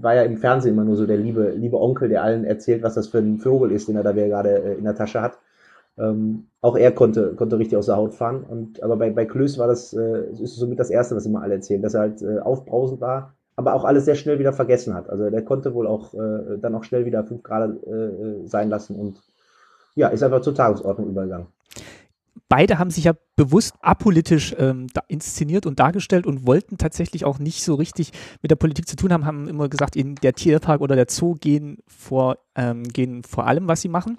[0.00, 2.94] war ja im Fernsehen immer nur so der liebe, liebe Onkel, der allen erzählt, was
[2.94, 5.40] das für ein Vogel ist, den er da gerade in der Tasche hat.
[5.98, 8.44] Ähm, auch er konnte, konnte richtig aus der Haut fahren.
[8.44, 11.82] Und, aber bei, bei Klöß war das, ist somit das Erste, was immer alle erzählen,
[11.82, 15.10] dass er halt aufbrausend war, aber auch alles sehr schnell wieder vergessen hat.
[15.10, 17.72] Also der konnte wohl auch dann auch schnell wieder fünf Grad
[18.44, 19.20] sein lassen und
[20.00, 21.46] ja, ist einfach zur Tagesordnung übergegangen
[22.50, 27.62] beide haben sich ja bewusst apolitisch ähm, inszeniert und dargestellt und wollten tatsächlich auch nicht
[27.62, 30.96] so richtig mit der Politik zu tun haben, haben immer gesagt, in der Tierpark oder
[30.96, 34.18] der Zoo gehen vor, ähm, gehen vor allem, was sie machen.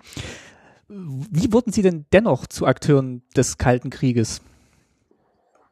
[0.88, 4.42] Wie wurden sie denn dennoch zu Akteuren des Kalten Krieges?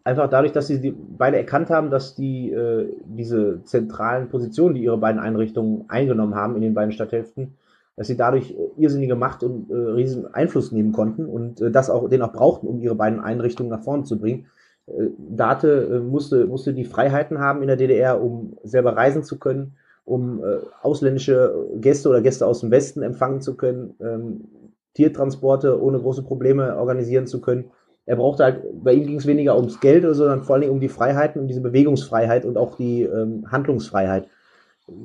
[0.04, 4.84] Einfach dadurch, dass sie die, beide erkannt haben, dass die äh, diese zentralen Positionen, die
[4.84, 7.54] ihre beiden Einrichtungen eingenommen haben in den beiden Stadthälften,
[8.00, 11.90] dass sie dadurch äh, irrsinnige Macht und äh, riesen Einfluss nehmen konnten und äh, das
[11.90, 14.46] auch den auch brauchten, um ihre beiden Einrichtungen nach vorne zu bringen.
[14.88, 19.38] Äh, Date äh, musste, musste die Freiheiten haben in der DDR, um selber reisen zu
[19.38, 19.74] können,
[20.06, 24.46] um äh, ausländische Gäste oder Gäste aus dem Westen empfangen zu können, ähm,
[24.94, 27.66] Tiertransporte ohne große Probleme organisieren zu können.
[28.06, 30.88] er brauchte halt, bei ihm ging es weniger ums Geld, sondern vor allem um die
[30.88, 34.30] Freiheiten, um diese Bewegungsfreiheit und auch die ähm, Handlungsfreiheit.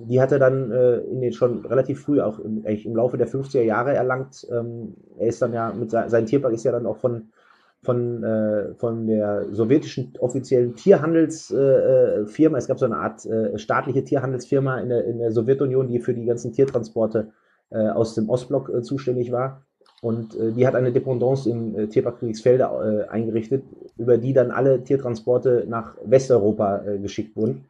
[0.09, 3.29] Die hat er dann äh, in den schon relativ früh, auch im, im Laufe der
[3.29, 4.47] 50er Jahre erlangt.
[4.51, 7.29] Ähm, er ist dann ja mit se sein Tierpark ist ja dann auch von
[7.85, 12.57] von, äh, von der sowjetischen offiziellen Tierhandelsfirma.
[12.57, 16.01] Äh, es gab so eine Art äh, staatliche Tierhandelsfirma in der, in der Sowjetunion, die
[16.01, 17.33] für die ganzen Tiertransporte
[17.71, 19.63] äh, aus dem Ostblock äh, zuständig war.
[20.01, 23.65] Und äh, die hat eine Dependance im äh, Tierpark äh, eingerichtet,
[23.97, 27.65] über die dann alle Tiertransporte nach Westeuropa äh, geschickt wurden.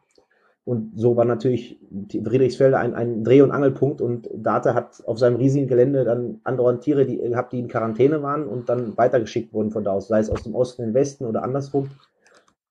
[0.64, 1.78] Und so war natürlich
[2.10, 6.80] Friedrichsfelde ein, ein Dreh- und Angelpunkt und Date hat auf seinem riesigen Gelände dann andauernd
[6.80, 10.20] Tiere die, gehabt, die in Quarantäne waren und dann weitergeschickt wurden von da aus, sei
[10.20, 11.90] es aus dem Osten in den Westen oder andersrum.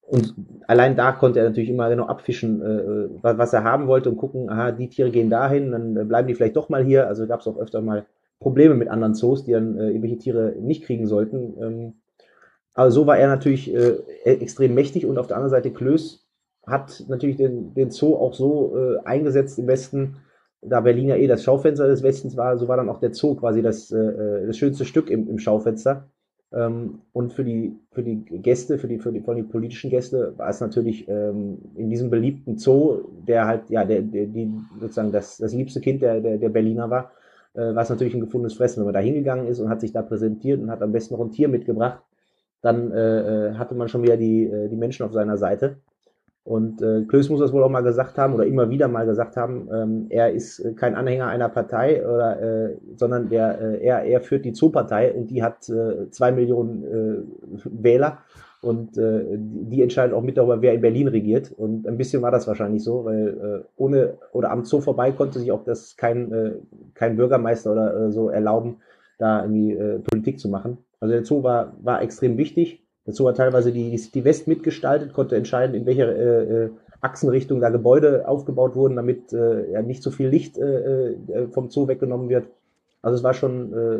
[0.01, 0.34] Und
[0.67, 4.49] allein da konnte er natürlich immer genau abfischen, äh, was er haben wollte und gucken,
[4.49, 7.08] aha, die Tiere gehen dahin, dann bleiben die vielleicht doch mal hier.
[7.08, 8.06] Also gab es auch öfter mal
[8.39, 11.56] Probleme mit anderen Zoos, die dann äh, irgendwelche Tiere nicht kriegen sollten.
[11.62, 11.93] Ähm,
[12.73, 16.22] aber so war er natürlich äh, e-, extrem mächtig und auf der anderen Seite Klöß
[16.65, 20.17] hat natürlich den, den Zoo auch so äh, eingesetzt im Westen,
[20.62, 23.36] da Berlin ja eh das Schaufenster des Westens war, so war dann auch der Zoo
[23.36, 26.08] quasi das, äh, äh das schönste Stück im, im Schaufenster.
[26.54, 30.34] Ähm, und für die, für die Gäste, für die, für die, für die politischen Gäste
[30.38, 35.12] war es natürlich ähm, in diesem beliebten Zoo, der halt, ja, der, der, die, sozusagen
[35.12, 37.12] das, das liebste Kind der, der, der Berliner war,
[37.56, 38.80] äh, war es natürlich ein gefundenes Fressen.
[38.80, 41.21] Wenn man da hingegangen ist und hat sich da präsentiert und hat am besten noch
[41.21, 42.04] ein Tier mitgebracht,
[42.62, 45.78] dann äh, äh, hatte man schon wieder die, äh, die Menschen auf seiner Seite.
[46.45, 49.38] Und äh, Klöß muss das wohl auch mal gesagt haben oder immer wieder mal gesagt
[49.38, 54.03] haben, ähm, er ist äh, kein Anhänger einer Partei, oder, äh, sondern der, äh, er,
[54.03, 58.19] er führt die Zoo-Partei und die hat äh, zwei Millionen äh, Wähler
[58.62, 61.51] und äh, die entscheiden auch mit darüber, wer in Berlin regiert.
[61.51, 65.39] Und ein bisschen war das wahrscheinlich so, weil äh, ohne oder am Zoo vorbei konnte
[65.39, 66.51] sich auch das kein, äh,
[66.93, 68.77] kein Bürgermeister oder äh, so erlauben,
[69.17, 70.77] da irgendwie äh, Politik zu machen.
[70.99, 72.83] Also der Zoo war, war extrem wichtig.
[73.06, 76.70] Zoo hat teilweise die, die West mitgestaltet, konnte entscheiden, in welcher äh, äh,
[77.02, 81.70] Achsenrichtung da Gebäude aufgebaut wurden, damit äh, ja nicht so viel Licht äh, äh vom
[81.70, 82.48] Zoo weggenommen wird.
[83.02, 84.00] Also es war schon äh,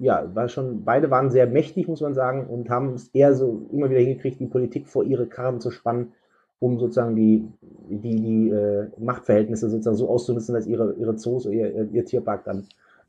[0.00, 3.66] ja, war schon, beide waren sehr mächtig, muss man sagen, und haben es eher so
[3.70, 6.12] immer wieder hingekriegt, die Politik vor ihre Karren zu spannen,
[6.58, 7.46] um sozusagen die,
[7.90, 12.44] die, die äh, Machtverhältnisse sozusagen so auszunutzen, dass ihre, ihre Zoos oder ihr, ihr Tierpark
[12.44, 12.64] dann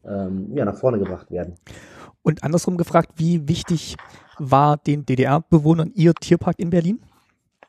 [0.06, 1.54] ähm, ja, nach vorne gebracht werden.
[2.24, 3.96] Und andersrum gefragt, wie wichtig
[4.38, 7.00] war den DDR-Bewohnern ihr Tierpark in Berlin?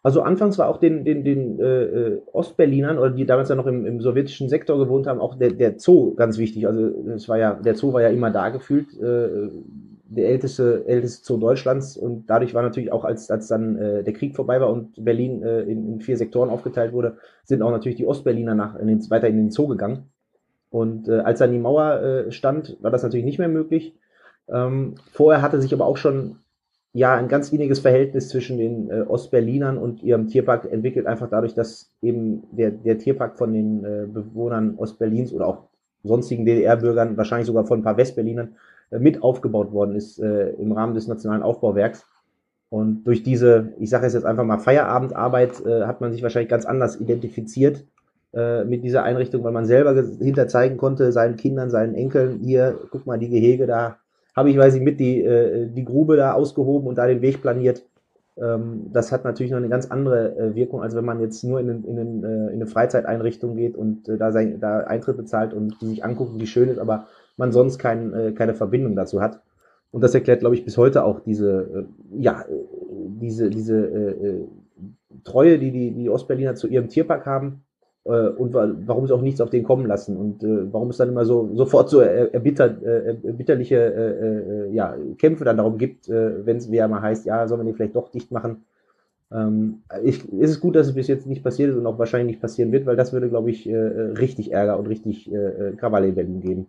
[0.02, 3.86] Also anfangs war auch den, den, den äh, Ostberlinern oder die damals ja noch im,
[3.86, 6.66] im sowjetischen Sektor gewohnt haben, auch der, der Zoo ganz wichtig.
[6.66, 9.48] Also es war ja, der Zoo war ja immer da gefühlt, äh,
[10.04, 14.12] der älteste, älteste Zoo Deutschlands und dadurch war natürlich auch, als, als dann äh, der
[14.12, 17.96] Krieg vorbei war und Berlin äh, in, in vier Sektoren aufgeteilt wurde, sind auch natürlich
[17.96, 20.10] die Ostberliner nach, in den, weiter in den Zoo gegangen.
[20.68, 23.94] Und äh, als dann die Mauer äh, stand, war das natürlich nicht mehr möglich.
[24.48, 26.36] Ähm, vorher hatte sich aber auch schon
[26.92, 31.54] ja ein ganz weniges Verhältnis zwischen den äh, Ostberlinern und ihrem Tierpark entwickelt, einfach dadurch,
[31.54, 35.68] dass eben der, der Tierpark von den äh, Bewohnern Ostberlins oder auch
[36.04, 38.56] sonstigen DDR-Bürgern, wahrscheinlich sogar von ein paar Westberlinern,
[38.90, 42.04] äh, mit aufgebaut worden ist äh, im Rahmen des Nationalen Aufbauwerks.
[42.68, 46.48] Und durch diese, ich sage es jetzt einfach mal, Feierabendarbeit äh, hat man sich wahrscheinlich
[46.48, 47.84] ganz anders identifiziert
[48.32, 52.78] äh, mit dieser Einrichtung, weil man selber hinter zeigen konnte, seinen Kindern, seinen Enkeln, hier,
[52.90, 53.98] guck mal, die Gehege da,
[54.34, 57.42] habe ich, weiß ich, mit die, äh, die Grube da ausgehoben und da den Weg
[57.42, 57.84] planiert.
[58.36, 61.60] Ähm, das hat natürlich noch eine ganz andere äh, Wirkung, als wenn man jetzt nur
[61.60, 65.52] in, in, in, äh, in eine Freizeiteinrichtung geht und äh, da, sein, da Eintritt bezahlt
[65.52, 69.20] und die sich angucken, wie schön ist, aber man sonst kein, äh, keine Verbindung dazu
[69.20, 69.40] hat.
[69.90, 72.44] Und das erklärt, glaube ich, bis heute auch diese, äh, ja,
[73.20, 74.44] diese, diese äh, äh,
[75.24, 77.71] Treue, die die, die Ostberliner zu ihrem Tierpark haben äh,
[78.04, 81.24] und warum sie auch nichts auf den kommen lassen und äh, warum es dann immer
[81.24, 86.56] so sofort so erbittert, äh, erbitterliche äh, äh, ja, Kämpfe dann darum gibt, äh, wenn
[86.56, 88.64] es wieder mal heißt, ja, sollen wir den vielleicht doch dicht machen.
[89.32, 92.34] Ähm, ich, ist es gut, dass es bis jetzt nicht passiert ist und auch wahrscheinlich
[92.34, 96.08] nicht passieren wird, weil das würde, glaube ich, äh, richtig Ärger und richtig äh, Krawalle
[96.08, 96.66] in Berlin geben.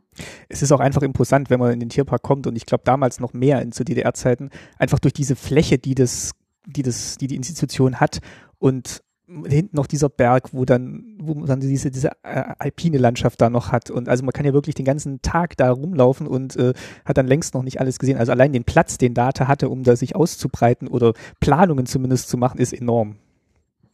[0.50, 3.20] Es ist auch einfach imposant, wenn man in den Tierpark kommt und ich glaube damals
[3.20, 6.34] noch mehr in zu DDR-Zeiten, einfach durch diese Fläche, die das,
[6.68, 8.20] die das, die die Institution hat
[8.60, 9.02] und
[9.46, 13.50] hinten noch dieser Berg, wo dann, wo man dann diese, diese äh, alpine Landschaft da
[13.50, 13.90] noch hat.
[13.90, 16.74] Und also man kann ja wirklich den ganzen Tag da rumlaufen und äh,
[17.06, 18.18] hat dann längst noch nicht alles gesehen.
[18.18, 22.38] Also allein den Platz, den Data hatte, um da sich auszubreiten oder Planungen zumindest zu
[22.38, 23.16] machen, ist enorm.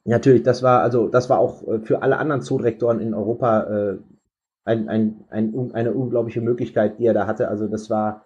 [0.05, 3.97] Natürlich, das war also das war auch äh, für alle anderen Zoodirektoren in Europa äh,
[4.65, 7.47] ein, ein, ein, eine unglaubliche Möglichkeit, die er da hatte.
[7.47, 8.25] Also das war,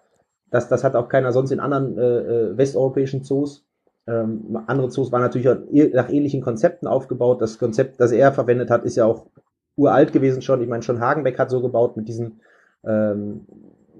[0.50, 3.64] das, das hat auch keiner sonst in anderen äh, äh westeuropäischen Zoos.
[4.06, 5.48] Ähm, andere Zoos waren natürlich
[5.94, 7.40] nach ähnlichen Konzepten aufgebaut.
[7.40, 9.26] Das Konzept, das er verwendet hat, ist ja auch
[9.76, 10.60] uralt gewesen schon.
[10.60, 12.40] Ich meine, schon Hagenbeck hat so gebaut mit diesen,
[12.84, 13.46] ähm,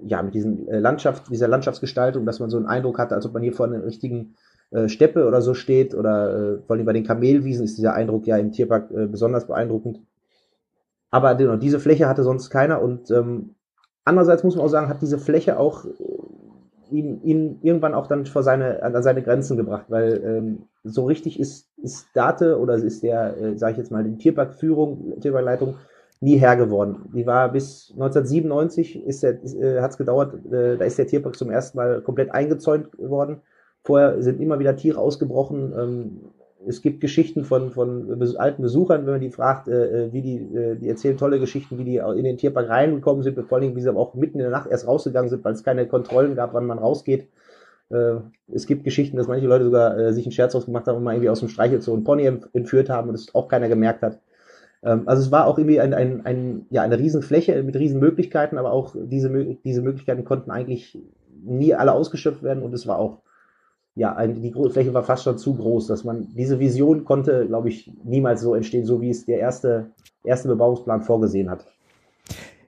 [0.05, 3.33] ja, mit diesen äh, Landschaft, dieser Landschaftsgestaltung, dass man so einen Eindruck hatte, als ob
[3.33, 4.35] man hier vor einer richtigen
[4.71, 8.27] äh, Steppe oder so steht oder äh, vor allem bei den Kamelwiesen ist dieser Eindruck
[8.27, 10.01] ja im Tierpark äh, besonders beeindruckend.
[11.11, 13.55] Aber genau, diese Fläche hatte sonst keiner und ähm,
[14.03, 15.85] andererseits muss man auch sagen, hat diese Fläche auch
[16.91, 21.39] ihn, ihn irgendwann auch dann vor seine, an seine Grenzen gebracht, weil ähm, so richtig
[21.39, 25.75] ist, ist Date oder ist der, äh, sage ich jetzt mal, die Tierparkführung, Tierparkleitung
[26.21, 27.09] nie Herr geworden.
[27.13, 31.49] Die war bis 1997 ist äh, hat es gedauert, äh, da ist der Tierpark zum
[31.51, 33.41] ersten Mal komplett eingezäunt worden.
[33.83, 35.73] Vorher sind immer wieder Tiere ausgebrochen.
[35.77, 36.21] Ähm,
[36.67, 40.37] es gibt Geschichten von, von alten Besuchern, wenn man die fragt, äh, äh, wie die,
[40.55, 43.81] äh, die erzählen tolle Geschichten, wie die in den Tierpark reingekommen sind, vor allem, wie
[43.81, 46.53] sie aber auch mitten in der Nacht erst rausgegangen sind, weil es keine Kontrollen gab,
[46.53, 47.27] wann man rausgeht.
[47.89, 48.15] Äh,
[48.51, 51.13] es gibt Geschichten, dass manche Leute sogar äh, sich einen Scherz ausgemacht haben und mal
[51.13, 54.19] irgendwie aus dem Streichelzoo einen Pony entführt haben und es auch keiner gemerkt hat.
[54.83, 58.71] Ähm, also es war auch irgendwie ein, ein, ein, ja, eine Riesenfläche mit Riesenmöglichkeiten, aber
[58.71, 59.29] auch diese,
[59.63, 60.97] diese Möglichkeiten konnten eigentlich
[61.43, 63.21] nie alle ausgeschöpft werden und es war auch
[63.95, 67.91] ja, die Fläche war fast schon zu groß, dass man diese Vision konnte, glaube ich,
[68.03, 69.91] niemals so entstehen, so wie es der erste,
[70.23, 71.65] erste Bebauungsplan vorgesehen hat.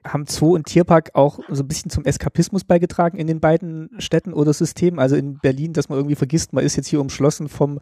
[0.06, 4.32] Haben Zoo und Tierpark auch so ein bisschen zum Eskapismus beigetragen in den beiden Städten
[4.32, 4.98] oder Systemen?
[4.98, 7.78] Also in Berlin, dass man irgendwie vergisst, man ist jetzt hier umschlossen vom,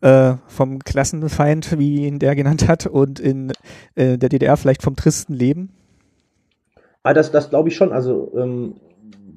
[0.00, 3.50] äh, vom Klassenfeind, wie ihn der genannt hat, und in
[3.96, 5.70] äh, der DDR vielleicht vom tristen Leben?
[7.02, 7.92] Ah, das, das glaube ich schon.
[7.92, 8.76] Also ähm,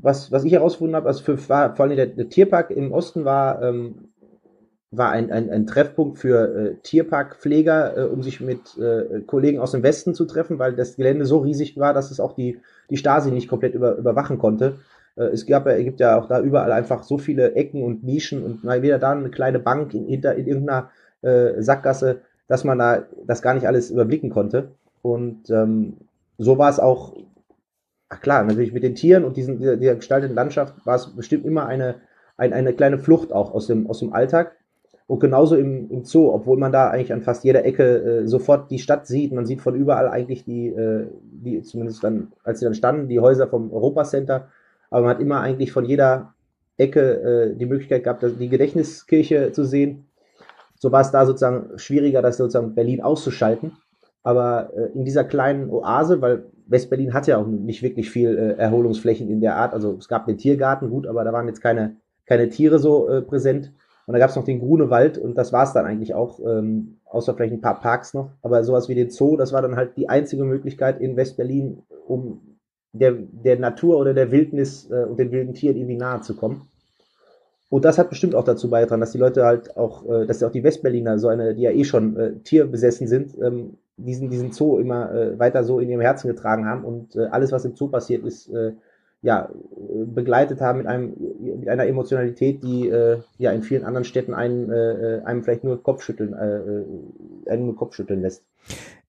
[0.01, 3.25] was, was ich herausgefunden habe, also für, war, vor allem der, der Tierpark im Osten
[3.25, 4.09] war, ähm,
[4.91, 9.71] war ein, ein, ein Treffpunkt für äh, Tierparkpfleger, äh, um sich mit äh, Kollegen aus
[9.71, 12.97] dem Westen zu treffen, weil das Gelände so riesig war, dass es auch die, die
[12.97, 14.79] Stasi nicht komplett über, überwachen konnte.
[15.15, 18.43] Äh, es gab es gibt ja auch da überall einfach so viele Ecken und Nischen
[18.43, 20.89] und mal wieder da eine kleine Bank in, hinter, in irgendeiner
[21.21, 24.71] äh, Sackgasse, dass man da das gar nicht alles überblicken konnte.
[25.01, 25.97] Und ähm,
[26.37, 27.13] so war es auch
[28.09, 31.45] ach klar, natürlich mit den Tieren und diesen, dieser, dieser gestalteten Landschaft war es bestimmt
[31.45, 31.95] immer eine,
[32.37, 34.55] ein, eine kleine Flucht auch aus dem, aus dem Alltag.
[35.07, 38.69] Und genauso im, im Zoo, obwohl man da eigentlich an fast jeder Ecke äh, sofort
[38.69, 39.31] die Stadt sieht.
[39.31, 43.21] Man sieht von überall eigentlich die, äh, die, zumindest dann, als sie dann standen, die
[43.21, 44.49] Häuser vom Europacenter.
[44.89, 46.33] Aber man hat immer eigentlich von jeder
[46.75, 50.07] Ecke äh, die Möglichkeit gehabt, die Gedächtniskirche zu sehen.
[50.77, 53.77] So war es da sozusagen schwieriger, das sozusagen Berlin auszuschalten.
[54.23, 58.61] Aber äh, in dieser kleinen Oase, weil Westberlin hat ja auch nicht wirklich viel äh,
[58.61, 59.73] Erholungsflächen in der Art.
[59.73, 63.21] Also es gab den Tiergarten, gut, aber da waren jetzt keine, keine Tiere so äh,
[63.21, 63.73] präsent.
[64.05, 66.99] Und da gab es noch den Grunewald und das war es dann eigentlich auch, ähm,
[67.05, 68.31] außer vielleicht ein paar Parks noch.
[68.41, 72.57] Aber sowas wie den Zoo, das war dann halt die einzige Möglichkeit in Westberlin, um
[72.93, 76.69] der, der Natur oder der Wildnis äh, und den wilden Tieren irgendwie nahe zu kommen.
[77.69, 80.51] Und das hat bestimmt auch dazu beigetragen, dass die Leute halt auch, äh, dass auch
[80.51, 84.77] die Westberliner, so eine, die ja eh schon äh, tierbesessen sind, ähm, diesen, diesen Zoo
[84.77, 87.87] immer äh, weiter so in ihrem Herzen getragen haben und äh, alles, was im Zoo
[87.87, 88.73] passiert ist, äh,
[89.23, 89.49] ja,
[90.05, 94.71] begleitet haben mit einem, mit einer Emotionalität, die äh, ja in vielen anderen Städten einen,
[94.71, 98.43] äh, einem vielleicht nur Kopfschütteln, äh, äh einen nur Kopfschütteln lässt.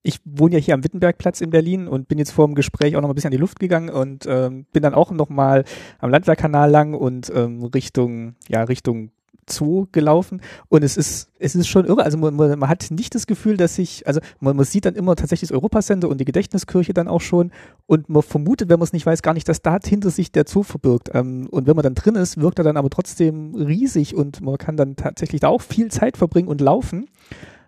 [0.01, 3.01] Ich wohne ja hier am Wittenbergplatz in Berlin und bin jetzt vor dem Gespräch auch
[3.01, 5.63] noch ein bisschen an die Luft gegangen und ähm, bin dann auch noch mal
[5.99, 9.11] am Landwehrkanal lang und ähm, Richtung, ja, Richtung
[9.49, 12.03] Zoo gelaufen und es ist, es ist schon irre.
[12.03, 15.15] Also man, man hat nicht das Gefühl, dass sich, also man, man sieht dann immer
[15.15, 17.51] tatsächlich das Europacenter und die Gedächtniskirche dann auch schon
[17.85, 20.45] und man vermutet, wenn man es nicht weiß, gar nicht, dass da hinter sich der
[20.47, 21.09] Zoo verbirgt.
[21.13, 24.57] Ähm, und wenn man dann drin ist, wirkt er dann aber trotzdem riesig und man
[24.57, 27.07] kann dann tatsächlich da auch viel Zeit verbringen und laufen.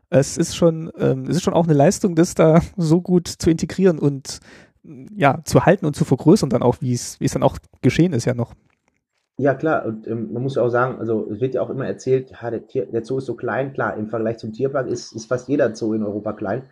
[0.10, 3.50] Es ist schon, ähm, es ist schon auch eine Leistung, das da so gut zu
[3.50, 4.40] integrieren und
[5.16, 8.14] ja, zu halten und zu vergrößern dann auch, wie es, wie es dann auch geschehen
[8.14, 8.54] ist ja noch.
[9.42, 11.88] Ja, klar, und ähm, man muss ja auch sagen, also es wird ja auch immer
[11.88, 15.14] erzählt, ja, der, Tier, der Zoo ist so klein, klar, im Vergleich zum Tierpark ist,
[15.14, 16.70] ist fast jeder Zoo in Europa klein.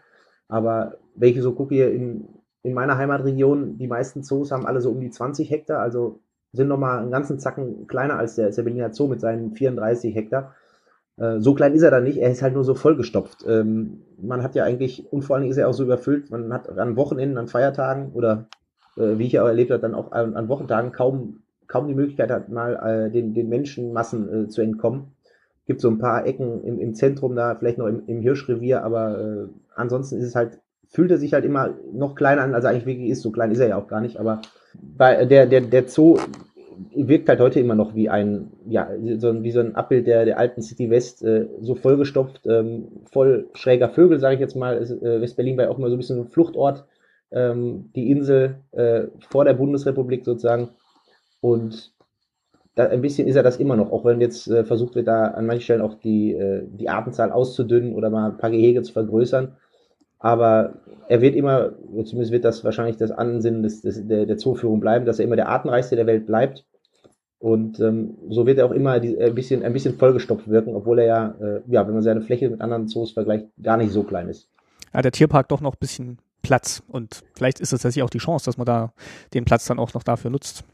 [0.48, 2.28] Aber wenn ich so gucke hier in,
[2.62, 6.20] in meiner Heimatregion, die meisten Zoos haben alle so um die 20 Hektar, also
[6.54, 10.54] sind nochmal einen ganzen Zacken kleiner als der, der Berliner Zoo mit seinen 34 Hektar.
[11.18, 13.46] Äh, so klein ist er dann nicht, er ist halt nur so vollgestopft.
[13.48, 16.54] Ähm, man hat ja eigentlich, und vor allen Dingen ist er auch so überfüllt, man
[16.54, 18.46] hat an Wochenenden, an Feiertagen oder
[18.96, 21.96] äh, wie ich ja auch erlebt habe, dann auch an, an Wochentagen kaum kaum die
[21.96, 25.14] Möglichkeit hat, mal äh, den, den Menschenmassen äh, zu entkommen.
[25.66, 29.20] Gibt so ein paar Ecken im, im Zentrum da, vielleicht noch im, im Hirschrevier, aber
[29.20, 32.72] äh, ansonsten ist es halt, fühlt er sich halt immer noch kleiner an, als er
[32.72, 33.22] eigentlich wirklich ist.
[33.22, 34.42] So klein ist er ja auch gar nicht, aber
[34.74, 36.18] bei, der, der, der Zoo
[36.96, 40.40] wirkt halt heute immer noch wie ein, ja, so, wie so ein Abbild der, der
[40.40, 44.82] alten City West, äh, so vollgestopft, ähm, voll schräger Vögel, sage ich jetzt mal.
[44.82, 46.86] Äh, West-Berlin war ja auch immer so ein bisschen ein Fluchtort,
[47.32, 50.70] ähm, die Insel äh, vor der Bundesrepublik sozusagen.
[51.42, 51.94] Und
[52.76, 55.26] da, ein bisschen ist er das immer noch, auch wenn jetzt äh, versucht wird, da
[55.26, 58.94] an manchen Stellen auch die, äh, die Artenzahl auszudünnen oder mal ein paar Gehege zu
[58.94, 59.56] vergrößern.
[60.20, 60.76] Aber
[61.08, 61.72] er wird immer,
[62.04, 65.38] zumindest wird das wahrscheinlich das Ansinnen des, des, der, der Zooführung bleiben, dass er immer
[65.38, 66.66] der artenreichste der Welt bleibt.
[67.40, 71.00] Und ähm, so wird er auch immer die, ein, bisschen, ein bisschen vollgestopft wirken, obwohl
[71.00, 74.04] er ja, äh, ja, wenn man seine Fläche mit anderen Zoos vergleicht, gar nicht so
[74.04, 74.50] klein ist.
[74.94, 78.18] Ja, der Tierpark doch noch ein bisschen Platz und vielleicht ist es tatsächlich auch die
[78.18, 78.92] Chance, dass man da
[79.34, 80.66] den Platz dann auch noch dafür nutzt.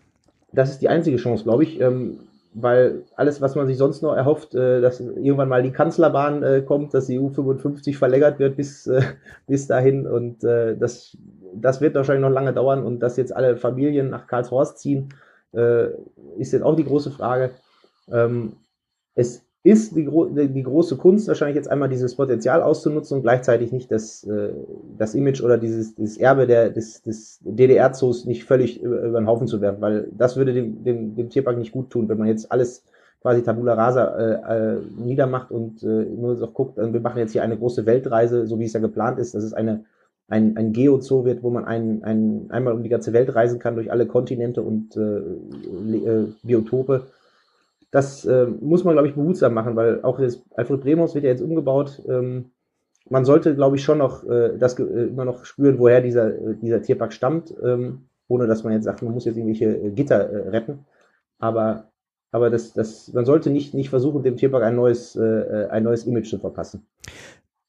[0.55, 1.79] Das ist die einzige Chance, glaube ich.
[1.79, 2.19] Ähm,
[2.55, 6.61] weil alles, was man sich sonst noch erhofft, äh, dass irgendwann mal die Kanzlerbahn äh,
[6.61, 9.01] kommt, dass die U55 verlängert wird bis, äh,
[9.47, 11.17] bis dahin und äh, das,
[11.53, 15.09] das wird wahrscheinlich noch lange dauern und dass jetzt alle Familien nach Karlshorst ziehen,
[15.53, 15.87] äh,
[16.37, 17.51] ist jetzt auch die große Frage.
[18.09, 18.53] Ähm,
[19.15, 23.91] es ist die, die, große Kunst wahrscheinlich jetzt einmal dieses Potenzial auszunutzen und gleichzeitig nicht
[23.91, 24.53] das, äh,
[24.95, 29.25] das Image oder dieses, dieses Erbe der, des, des DDR-Zoos nicht völlig über, über, den
[29.25, 32.27] Haufen zu werfen, weil das würde dem, dem, dem Tierpark nicht gut tun, wenn man
[32.27, 32.83] jetzt alles
[33.23, 37.41] quasi Tabula Rasa äh, äh, niedermacht und äh, nur so guckt, wir machen jetzt hier
[37.41, 39.83] eine große Weltreise, so wie es ja geplant ist, dass es eine,
[40.27, 43.73] ein, ein Geozoo wird, wo man ein, ein, einmal um die ganze Welt reisen kann
[43.73, 45.17] durch alle Kontinente und äh,
[45.97, 47.07] äh, Biotope
[47.95, 51.29] das äh, muss man, glaube ich, behutsam machen, weil auch das Alfred Bremhaus wird ja
[51.29, 52.03] jetzt umgebaut.
[52.09, 52.51] Ähm,
[53.09, 56.55] man sollte, glaube ich, schon noch äh, das äh, immer noch spüren, woher dieser, äh,
[56.61, 60.29] dieser Tierpark stammt, ähm, ohne dass man jetzt sagt, man muss jetzt irgendwelche äh, Gitter
[60.29, 60.79] äh, retten.
[61.39, 61.89] Aber,
[62.31, 66.29] aber das, das, man sollte nicht, nicht versuchen, dem Tierpark ein neues, ein neues Image
[66.29, 66.85] zu verpassen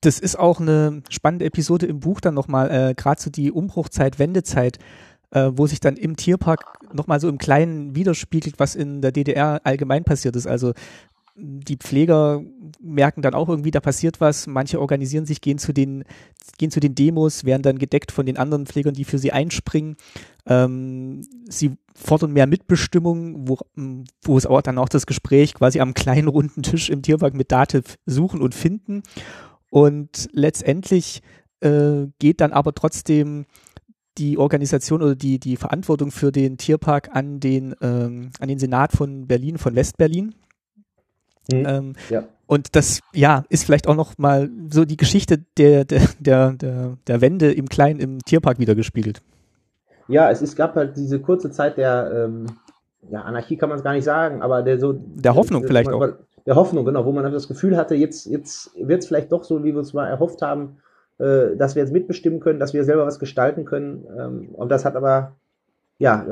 [0.06, 4.18] das ist auch eine spannende Episode im Buch dann nochmal, äh, gerade so die Umbruchzeit,
[4.20, 4.78] Wendezeit,
[5.30, 9.60] äh, wo sich dann im Tierpark nochmal so im Kleinen widerspiegelt, was in der DDR
[9.64, 10.46] allgemein passiert ist.
[10.46, 10.72] Also
[11.38, 12.42] die Pfleger
[12.80, 14.46] merken dann auch irgendwie, da passiert was.
[14.46, 16.04] Manche organisieren sich, gehen zu den,
[16.56, 19.96] gehen zu den Demos, werden dann gedeckt von den anderen Pflegern, die für sie einspringen.
[20.46, 23.58] Ähm, sie fordern mehr Mitbestimmung, wo,
[24.22, 27.52] wo es auch dann auch das Gespräch quasi am kleinen runden Tisch im Tierpark mit
[27.52, 29.02] Dativ suchen und finden.
[29.68, 31.20] Und letztendlich
[31.60, 33.44] äh, geht dann aber trotzdem
[34.18, 38.92] die Organisation oder die, die Verantwortung für den Tierpark an den, ähm, an den Senat
[38.92, 40.34] von Berlin, von Westberlin.
[41.52, 41.66] Mhm.
[41.66, 42.24] Ähm, ja.
[42.46, 46.96] Und das, ja, ist vielleicht auch noch mal so die Geschichte der, der, der, der,
[47.06, 49.20] der Wende im Kleinen im Tierpark wiedergespiegelt.
[50.08, 52.46] Ja, es, es gab halt diese kurze Zeit der, ähm,
[53.10, 54.92] ja, Anarchie kann man es gar nicht sagen, aber der so.
[54.92, 56.08] Der Hoffnung der, vielleicht auch.
[56.46, 59.64] Der Hoffnung, genau, wo man das Gefühl hatte, jetzt, jetzt wird es vielleicht doch so,
[59.64, 60.76] wie wir es mal erhofft haben,
[61.18, 64.06] äh, dass wir jetzt mitbestimmen können, dass wir selber was gestalten können.
[64.18, 65.36] Ähm, und das hat aber,
[65.98, 66.26] ja,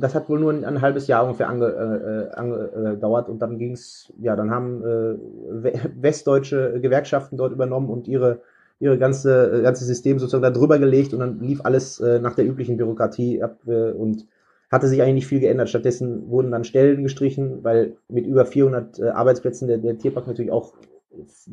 [0.00, 3.72] das hat wohl nur ein, ein halbes Jahr ungefähr angedauert ange, äh, und dann ging
[3.72, 8.40] es, ja, dann haben äh, westdeutsche Gewerkschaften dort übernommen und ihre
[8.80, 12.34] ihre ganze äh, ganze System sozusagen da drüber gelegt und dann lief alles äh, nach
[12.34, 14.26] der üblichen Bürokratie ab äh, und
[14.70, 15.68] hatte sich eigentlich nicht viel geändert.
[15.68, 20.52] Stattdessen wurden dann Stellen gestrichen, weil mit über 400 äh, Arbeitsplätzen der, der Tierpark natürlich
[20.52, 20.74] auch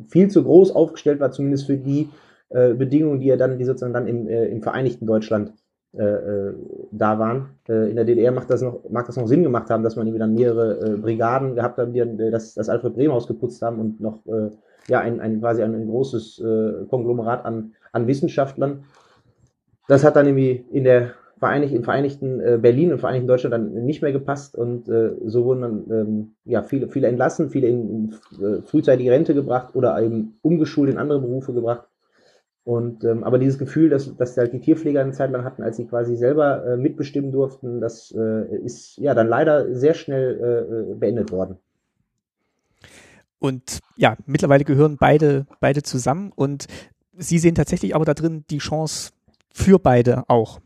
[0.08, 2.08] viel zu groß aufgestellt war, zumindest für die
[2.50, 5.52] äh, Bedingungen, die ja dann, die sozusagen dann im, äh, im Vereinigten Deutschland
[5.96, 6.54] äh, äh,
[6.92, 7.50] da waren.
[7.68, 10.06] Äh, in der DDR macht das noch, mag das noch Sinn gemacht haben, dass man
[10.06, 13.62] irgendwie dann mehrere äh, Brigaden gehabt haben, die dann, äh, das, das Alfred Bremhaus geputzt
[13.62, 14.50] haben und noch äh,
[14.88, 18.84] ja ein, ein quasi ein, ein großes äh, Konglomerat an, an Wissenschaftlern.
[19.88, 23.84] Das hat dann irgendwie in der Vereinigt, im Vereinigten äh, Berlin und Vereinigten Deutschland dann
[23.84, 27.88] nicht mehr gepasst und äh, so wurden dann ähm, ja viele, viele entlassen, viele in,
[27.88, 31.88] in äh, frühzeitige Rente gebracht oder eben umgeschult in andere Berufe gebracht.
[32.66, 35.76] Und ähm, aber dieses Gefühl, dass, dass halt die Tierpfleger eine Zeit lang hatten, als
[35.76, 40.92] sie quasi selber äh, mitbestimmen durften, das äh, ist ja dann leider sehr schnell äh,
[40.92, 41.58] äh, beendet worden.
[43.38, 46.66] Und ja, mittlerweile gehören beide, beide zusammen und
[47.16, 49.12] Sie sehen tatsächlich aber da drin die Chance
[49.48, 50.58] für beide auch.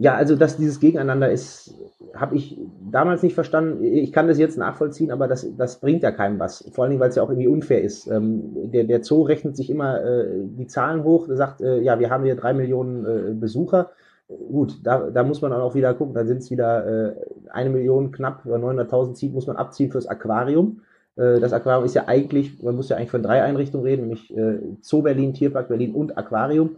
[0.00, 1.74] Ja, also dass dieses Gegeneinander ist,
[2.14, 2.58] habe ich
[2.90, 3.84] damals nicht verstanden.
[3.84, 6.66] Ich kann das jetzt nachvollziehen, aber das, das bringt ja keinem was.
[6.72, 8.06] Vor allen Dingen, weil es ja auch irgendwie unfair ist.
[8.06, 12.08] Ähm, der, der Zoo rechnet sich immer äh, die Zahlen hoch, sagt, äh, ja, wir
[12.08, 13.90] haben hier drei Millionen äh, Besucher.
[14.26, 17.14] Gut, da, da muss man dann auch wieder gucken, dann sind es wieder äh,
[17.50, 20.80] eine Million knapp, oder 900.000 zieht, muss man abziehen fürs Aquarium.
[21.16, 24.34] Äh, das Aquarium ist ja eigentlich, man muss ja eigentlich von drei Einrichtungen reden, nämlich
[24.34, 26.76] äh, Zoo Berlin, Tierpark Berlin und Aquarium.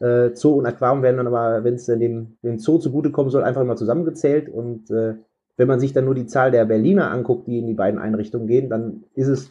[0.00, 3.60] Äh, Zoo und Aquarium werden dann aber, wenn es dem, dem Zoo zugutekommen soll, einfach
[3.60, 4.48] immer zusammengezählt.
[4.48, 5.14] Und äh,
[5.56, 8.46] wenn man sich dann nur die Zahl der Berliner anguckt, die in die beiden Einrichtungen
[8.46, 9.50] gehen, dann ist es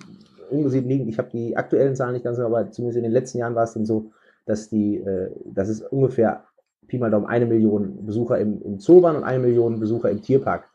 [0.49, 1.09] ungesehen liegend.
[1.09, 3.63] Ich habe die aktuellen Zahlen nicht ganz genau, aber zumindest in den letzten Jahren war
[3.63, 4.11] es dann so,
[4.45, 6.45] dass die, äh, dass es ungefähr
[6.87, 10.21] Pi mal Daumen eine Million Besucher im, im Zoo waren und eine Million Besucher im
[10.21, 10.65] Tierpark.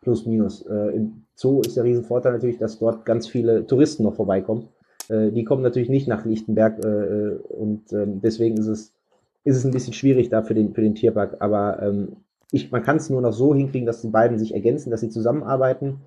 [0.00, 0.62] Plus minus.
[0.66, 4.68] Äh, Im Zoo ist der Riesenvorteil natürlich, dass dort ganz viele Touristen noch vorbeikommen.
[5.08, 8.92] Äh, die kommen natürlich nicht nach Lichtenberg äh, äh und ähm, deswegen ist es
[9.44, 11.36] ist es ein bisschen schwierig da für den, für den Tierpark.
[11.40, 12.16] Aber ähm,
[12.50, 15.08] ich, man kann es nur noch so hinkriegen, dass die beiden sich ergänzen, dass sie
[15.08, 16.00] zusammenarbeiten.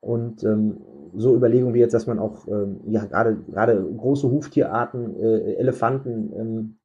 [0.00, 0.78] Und ähm,
[1.14, 6.32] so Überlegungen wie jetzt, dass man auch ähm, ja gerade gerade große Huftierarten, äh, Elefanten,
[6.34, 6.76] ähm,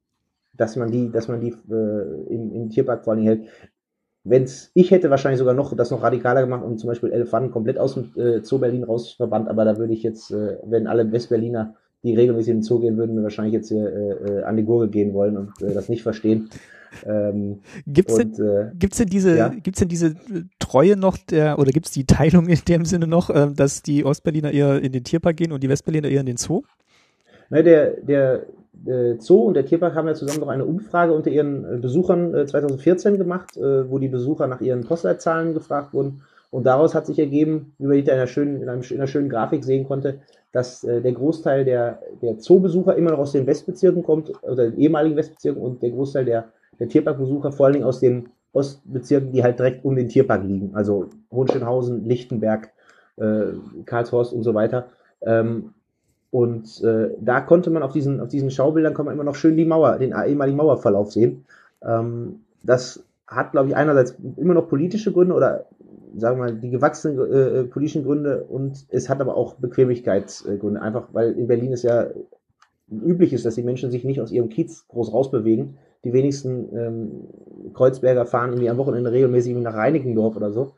[0.52, 3.48] dass man die, dass man die äh, im, im Tierpark vor allem hält.
[4.24, 7.78] Wenn's, ich hätte wahrscheinlich sogar noch das noch radikaler gemacht und zum Beispiel Elefanten komplett
[7.78, 11.76] aus dem äh, Zoo Berlin rausverbannt, aber da würde ich jetzt, äh, wenn alle Westberliner,
[12.06, 14.64] die regelmäßig in den Zoo gehen würden, mir wahrscheinlich jetzt hier äh, äh, an die
[14.64, 16.48] Gurgel gehen wollen und äh, das nicht verstehen.
[17.04, 19.48] Ähm, gibt's, und, denn, äh, gibt's denn diese, ja?
[19.48, 20.14] gibt's denn diese
[20.58, 24.52] Treue noch der, oder gibt's die Teilung in dem Sinne noch, äh, dass die Ostberliner
[24.52, 26.62] eher in den Tierpark gehen und die Westberliner eher in den Zoo?
[27.50, 31.30] Ne, der, der, der Zoo und der Tierpark haben ja zusammen noch eine Umfrage unter
[31.30, 36.22] ihren äh, Besuchern äh, 2014 gemacht, äh, wo die Besucher nach ihren Postleitzahlen gefragt wurden.
[36.50, 39.28] Und daraus hat sich ergeben, wie man in einer schönen, in, einem, in einer schönen
[39.28, 40.20] Grafik sehen konnte,
[40.52, 44.78] dass äh, der Großteil der, der Zoobesucher immer noch aus den Westbezirken kommt, oder den
[44.78, 49.42] ehemaligen Westbezirken, und der Großteil der der Tierparkbesucher vor allen Dingen aus den Ostbezirken, die
[49.42, 52.70] halt direkt um den Tierpark liegen, also Hohenschönhausen, Lichtenberg,
[53.16, 53.52] äh,
[53.84, 54.88] Karlshorst und so weiter.
[55.22, 55.74] Ähm,
[56.30, 59.56] und äh, da konnte man auf diesen, auf diesen Schaubildern kann man immer noch schön
[59.56, 61.44] die Mauer, den ehemaligen Mauerverlauf sehen.
[61.82, 65.66] Ähm, das hat, glaube ich, einerseits immer noch politische Gründe oder
[66.16, 71.08] sagen wir mal die gewachsenen äh, politischen Gründe und es hat aber auch Bequemlichkeitsgründe, einfach
[71.12, 72.08] weil in Berlin es ja
[72.90, 77.72] üblich ist, dass die Menschen sich nicht aus ihrem Kiez groß rausbewegen, die wenigsten ähm,
[77.74, 80.72] Kreuzberger fahren irgendwie am Wochenende regelmäßig nach Reinickendorf oder so.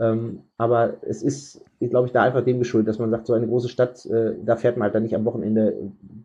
[0.00, 3.46] Ähm, aber es ist, glaube ich, da einfach dem geschuldet, dass man sagt, so eine
[3.46, 5.74] große Stadt, äh, da fährt man halt dann nicht am Wochenende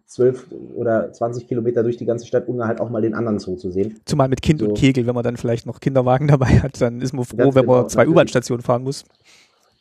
[0.06, 3.56] zwölf oder zwanzig Kilometer durch die ganze Stadt, um halt auch mal den anderen Zoo
[3.56, 4.00] zu sehen.
[4.06, 4.68] Zumal mit Kind so.
[4.68, 7.56] und Kegel, wenn man dann vielleicht noch Kinderwagen dabei hat, dann ist man froh, Ganz
[7.56, 9.06] wenn man genau, zwei U-Bahn-Stationen fahren muss.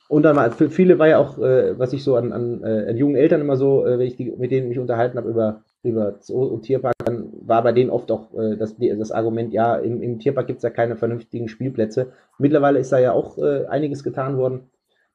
[0.08, 2.90] Und dann mal, für viele war ja auch, äh, was ich so an, an, äh,
[2.90, 5.62] an jungen Eltern immer so, äh, wenn ich die, mit denen mich unterhalten habe über
[5.82, 9.76] über Zoo und Tierpark, dann war bei denen oft auch äh, das, das Argument, ja,
[9.76, 12.12] im, im Tierpark gibt es ja keine vernünftigen Spielplätze.
[12.38, 14.70] Mittlerweile ist da ja auch äh, einiges getan worden.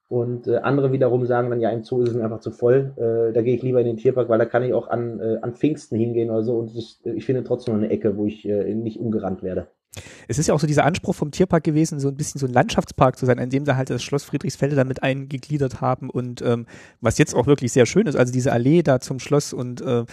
[0.10, 2.94] Und äh, andere wiederum sagen dann, ja, im Zoo ist es mir einfach zu voll.
[2.96, 5.38] Äh, da gehe ich lieber in den Tierpark, weil da kann ich auch an, äh,
[5.42, 6.58] an Pfingsten hingehen oder so.
[6.58, 9.68] Und ist, ich finde trotzdem eine Ecke, wo ich äh, nicht umgerannt werde.
[10.28, 12.54] Es ist ja auch so dieser Anspruch vom Tierpark gewesen, so ein bisschen so ein
[12.54, 16.68] Landschaftspark zu sein, in dem sie halt das Schloss Friedrichsfelde damit eingegliedert haben und ähm,
[17.02, 20.06] was jetzt auch wirklich sehr schön ist, also diese Allee da zum Schloss und äh,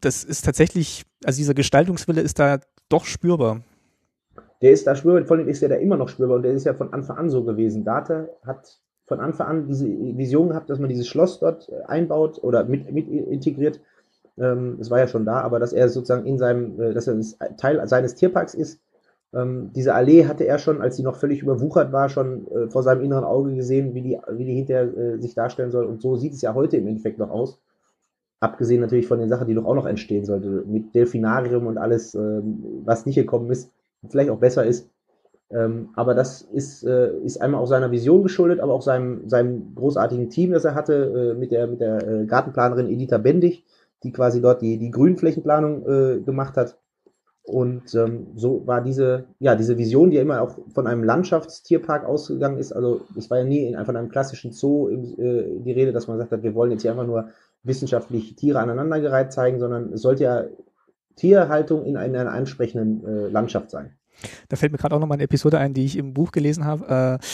[0.00, 3.62] das ist tatsächlich, also dieser Gestaltungswille ist da doch spürbar.
[4.62, 6.64] Der ist da spürbar, vor allem ist der da immer noch spürbar und der ist
[6.64, 7.84] ja von Anfang an so gewesen.
[7.84, 12.42] Date hat von Anfang an diese Vision gehabt, dass man dieses Schloss dort äh, einbaut
[12.42, 13.80] oder mit, mit integriert.
[14.38, 17.18] Ähm, das war ja schon da, aber dass er sozusagen in seinem, äh, dass er
[17.56, 18.80] Teil seines Tierparks ist.
[19.32, 22.82] Ähm, diese Allee hatte er schon, als sie noch völlig überwuchert war, schon äh, vor
[22.82, 25.86] seinem inneren Auge gesehen, wie die, wie die hinterher sich darstellen soll.
[25.86, 27.58] Und so sieht es ja heute im Endeffekt noch aus.
[28.40, 32.14] Abgesehen natürlich von den Sachen, die doch auch noch entstehen sollte, mit Delfinarium und alles,
[32.14, 33.70] ähm, was nicht gekommen ist,
[34.08, 34.88] vielleicht auch besser ist.
[35.50, 39.74] Ähm, aber das ist, äh, ist einmal auch seiner Vision geschuldet, aber auch seinem, seinem
[39.74, 43.64] großartigen Team, das er hatte, äh, mit der, mit der äh, Gartenplanerin Editha Bendig,
[44.04, 46.78] die quasi dort die, die Grünflächenplanung äh, gemacht hat.
[47.42, 52.04] Und ähm, so war diese, ja, diese Vision, die ja immer auch von einem Landschaftstierpark
[52.04, 52.70] ausgegangen ist.
[52.72, 56.18] Also es war ja nie in, von einem klassischen Zoo äh, die Rede, dass man
[56.18, 57.30] sagt hat, wir wollen jetzt hier einfach nur
[57.62, 60.44] wissenschaftlich Tiere aneinandergereiht zeigen, sondern es sollte ja
[61.16, 63.94] Tierhaltung in einer ansprechenden äh, Landschaft sein.
[64.48, 66.64] Da fällt mir gerade auch noch mal eine Episode ein, die ich im Buch gelesen
[66.64, 67.18] habe.
[67.20, 67.24] Äh,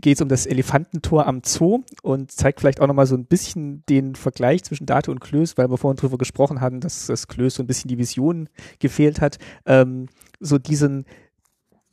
[0.00, 3.26] geht es um das Elefantentor am Zoo und zeigt vielleicht auch noch mal so ein
[3.26, 7.26] bisschen den Vergleich zwischen Date und Klöß, weil wir vorhin drüber gesprochen hatten, dass das
[7.26, 8.48] Klöß so ein bisschen die Vision
[8.78, 9.38] gefehlt hat.
[9.66, 10.08] Ähm,
[10.40, 11.04] so diesen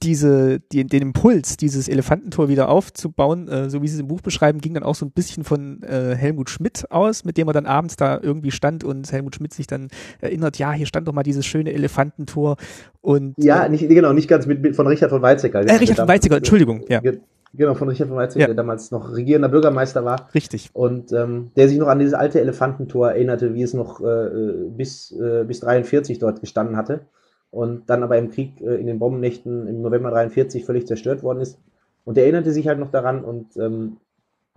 [0.03, 4.21] diese, die, den Impuls, dieses Elefantentor wieder aufzubauen, äh, so wie sie es im Buch
[4.21, 7.53] beschreiben, ging dann auch so ein bisschen von äh, Helmut Schmidt aus, mit dem er
[7.53, 9.87] dann abends da irgendwie stand und Helmut Schmidt sich dann
[10.19, 12.57] erinnert, ja, hier stand doch mal dieses schöne Elefantentor
[13.01, 15.61] und ja, äh, nicht genau, nicht ganz mit, mit von Richard von Weizsäcker.
[15.61, 17.01] Äh, Richard von Weizsäcker, Entschuldigung, ja.
[17.53, 18.47] Genau, von Richard von Weizsäcker, ja.
[18.47, 20.27] der damals noch regierender Bürgermeister war.
[20.35, 20.69] Richtig.
[20.73, 24.29] Und ähm, der sich noch an dieses alte Elefantentor erinnerte, wie es noch äh,
[24.75, 27.05] bis, äh, bis 43 dort gestanden hatte
[27.55, 31.39] und dann aber im Krieg äh, in den Bombennächten im November 43 völlig zerstört worden
[31.39, 31.57] ist.
[32.03, 33.97] Und er erinnerte sich halt noch daran und ähm,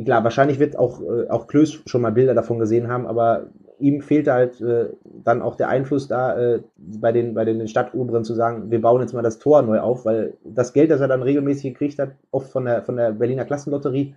[0.05, 3.47] klar, wahrscheinlich wird auch, äh, auch Klöß schon mal Bilder davon gesehen haben, aber
[3.79, 8.25] ihm fehlte halt äh, dann auch der Einfluss da äh, bei den bei den Stadtoberen
[8.25, 11.07] zu sagen, wir bauen jetzt mal das Tor neu auf, weil das Geld, das er
[11.07, 14.17] dann regelmäßig gekriegt hat, oft von der von der Berliner Klassenlotterie,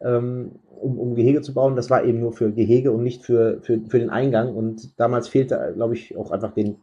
[0.00, 3.58] ähm, um, um Gehege zu bauen, das war eben nur für Gehege und nicht für
[3.62, 6.76] für, für den Eingang und damals fehlte, glaube ich, auch einfach den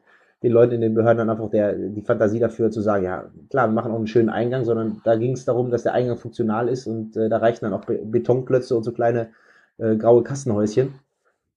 [0.45, 3.67] den Leuten in den Behörden dann einfach der, die Fantasie dafür zu sagen, ja, klar,
[3.67, 6.69] wir machen auch einen schönen Eingang, sondern da ging es darum, dass der Eingang funktional
[6.69, 9.29] ist und äh, da reichen dann auch Be Betonklötze und so kleine
[9.79, 10.93] äh, graue Kassenhäuschen.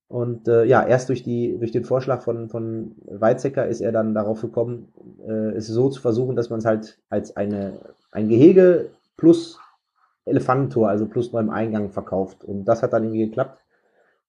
[0.07, 4.15] Und äh, ja, erst durch, die, durch den Vorschlag von, von Weizsäcker ist er dann
[4.15, 4.91] darauf gekommen,
[5.23, 7.73] äh, es so zu versuchen, dass man es halt als eine,
[8.11, 8.87] ein Gehege
[9.17, 9.59] plus
[10.25, 12.43] Elefantentor, also plus beim Eingang verkauft.
[12.43, 13.61] Und das hat dann irgendwie geklappt.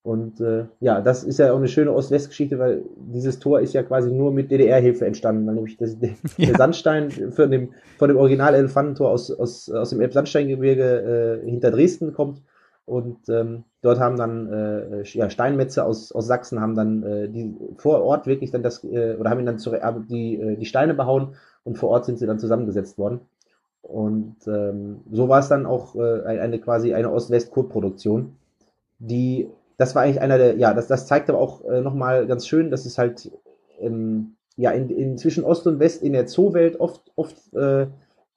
[0.03, 3.83] Und äh, ja, das ist ja auch eine schöne Ost-West-Geschichte, weil dieses Tor ist ja
[3.83, 6.57] quasi nur mit DDR-Hilfe entstanden, weil nämlich das, der, ja.
[6.57, 12.43] Sandstein für dem, von dem Original-Elefantentor aus, aus, aus dem Elbsandsteingebirge äh, hinter Dresden kommt.
[12.87, 17.55] Und ähm, dort haben dann äh, ja, Steinmetze aus, aus Sachsen haben dann äh, die
[17.77, 20.65] vor Ort wirklich dann das äh, oder haben ihn dann zu, äh, die, äh, die
[20.65, 23.21] Steine behauen und vor Ort sind sie dann zusammengesetzt worden.
[23.83, 28.37] Und ähm, so war es dann auch äh, eine quasi eine Ost-West-Kurproduktion,
[28.99, 29.49] die
[29.81, 32.71] das war eigentlich einer der, ja, das, das zeigt aber auch äh, nochmal ganz schön,
[32.71, 33.33] dass es halt
[33.81, 37.87] ähm, ja, in, in zwischen Ost und West in der Zoowelt oft, oft äh,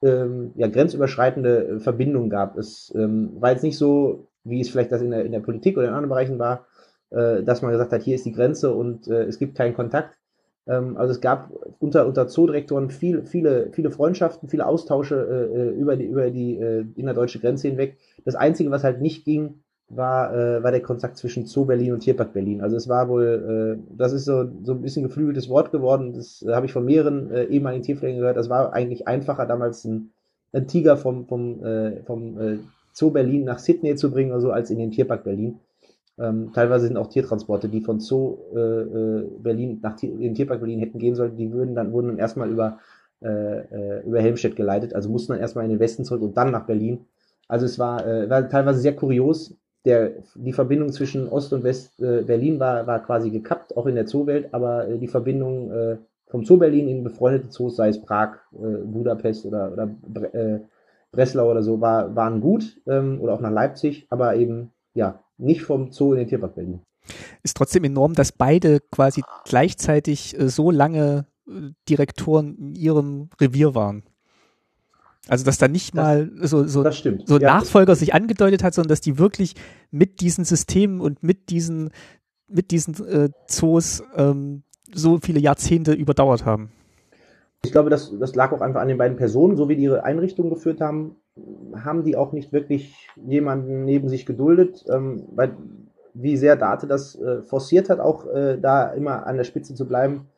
[0.02, 2.56] ähm, ja, grenzüberschreitende äh, Verbindungen gab.
[2.56, 5.76] Es ähm, war jetzt nicht so, wie es vielleicht das in der, in der Politik
[5.76, 6.66] oder in anderen Bereichen war,
[7.10, 10.18] äh, dass man gesagt hat, hier ist die Grenze und äh, es gibt keinen Kontakt.
[10.66, 15.70] Ähm, also es gab unter, unter Zoodirektoren viel, viele, viele Freundschaften, viele Austausche äh, äh
[15.72, 17.98] über die, über die äh, innerdeutsche Grenze hinweg.
[18.24, 22.00] Das Einzige, was halt nicht ging, war, äh, war der Kontakt zwischen Zoo Berlin und
[22.00, 22.60] Tierpark Berlin.
[22.60, 26.14] Also es war wohl, äh, das ist so, so ein bisschen geflügeltes Wort geworden.
[26.14, 28.36] Das äh, habe ich von mehreren äh, ehemaligen Tierpflegern gehört.
[28.36, 30.10] Das war eigentlich einfacher, damals ein,
[30.52, 32.58] ein Tiger vom, vom, äh, vom äh,
[32.92, 35.60] Zoo Berlin nach Sydney zu bringen oder so, als in den Tierpark Berlin.
[36.18, 40.60] Ähm, teilweise sind auch Tiertransporte, die von Zoo äh, äh, Berlin nach in den Tierpark
[40.60, 42.78] Berlin hätten gehen sollen, die würden dann, wurden dann erstmal über,
[43.20, 46.52] äh, äh, über Helmstedt geleitet, also mussten dann erstmal in den Westen zurück und dann
[46.52, 47.04] nach Berlin.
[47.48, 52.56] Also es war, äh, war teilweise sehr kurios, der, die Verbindung zwischen Ost- und West-Berlin
[52.56, 55.96] äh, war, war quasi gekappt, auch in der Zoowelt, aber äh, die Verbindung äh,
[56.28, 60.60] vom Zoo Berlin in befreundete Zoos, sei es Prag, äh, Budapest oder, oder äh,
[61.12, 65.62] Breslau oder so, war, waren gut ähm, oder auch nach Leipzig, aber eben ja nicht
[65.62, 66.80] vom Zoo in den Tierpark Berlin.
[67.42, 71.26] Ist trotzdem enorm, dass beide quasi gleichzeitig äh, so lange
[71.88, 74.02] Direktoren in ihrem Revier waren.
[75.28, 79.00] Also dass da nicht mal so, so, so ja, Nachfolger sich angedeutet hat, sondern dass
[79.00, 79.54] die wirklich
[79.90, 81.90] mit diesen Systemen und mit diesen,
[82.46, 86.70] mit diesen äh, Zoos ähm, so viele Jahrzehnte überdauert haben.
[87.64, 90.04] Ich glaube, das, das lag auch einfach an den beiden Personen, so wie die ihre
[90.04, 91.16] Einrichtung geführt haben,
[91.74, 95.56] haben die auch nicht wirklich jemanden neben sich geduldet, ähm, weil
[96.12, 99.86] wie sehr Date das äh, forciert hat, auch äh, da immer an der Spitze zu
[99.88, 100.28] bleiben,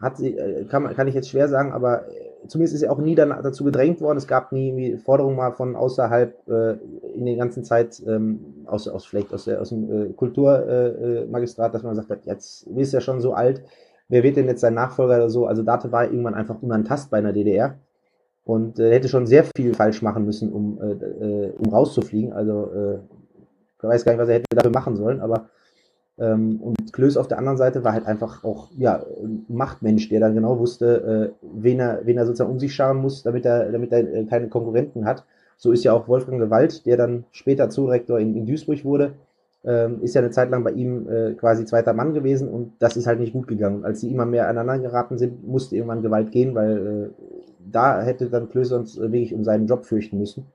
[0.00, 2.04] hat sie, äh, kann, kann ich jetzt schwer sagen, aber
[2.46, 4.18] zumindest ist er auch nie dann dazu gedrängt worden.
[4.18, 6.72] Es gab nie Forderungen mal von außerhalb äh,
[7.14, 11.72] in der ganzen Zeit, ähm, aus, aus vielleicht aus, aus dem äh, Kulturmagistrat, äh, äh
[11.72, 13.62] dass man sagt, jetzt ist ja schon so alt,
[14.08, 15.46] wer wird denn jetzt sein Nachfolger oder so?
[15.46, 17.74] Also Date war irgendwann einfach unantastbar in der DDR
[18.44, 22.32] und äh, hätte schon sehr viel falsch machen müssen, um, äh, äh, um rauszufliegen.
[22.32, 22.98] Also äh,
[23.78, 25.48] ich weiß gar nicht, was er hätte dafür machen sollen, aber
[26.18, 30.34] und Klöß auf der anderen Seite war halt einfach auch ja, ein Machtmensch, der dann
[30.34, 33.92] genau wusste, äh, wen, er, wen er sozusagen um sich scharen muss, damit er, damit
[33.92, 35.24] er äh, keine Konkurrenten hat.
[35.56, 39.12] So ist ja auch Wolfgang Gewalt, der dann später Zoodirektor in, in Duisburg wurde,
[39.64, 42.96] ähm, ist ja eine Zeit lang bei ihm äh, quasi zweiter Mann gewesen und das
[42.96, 43.84] ist halt nicht gut gegangen.
[43.84, 47.22] Als sie immer mehr aneinander geraten sind, musste irgendwann Gewalt gehen, weil äh,
[47.70, 50.46] da hätte dann Klöß sonst wirklich um seinen Job fürchten müssen.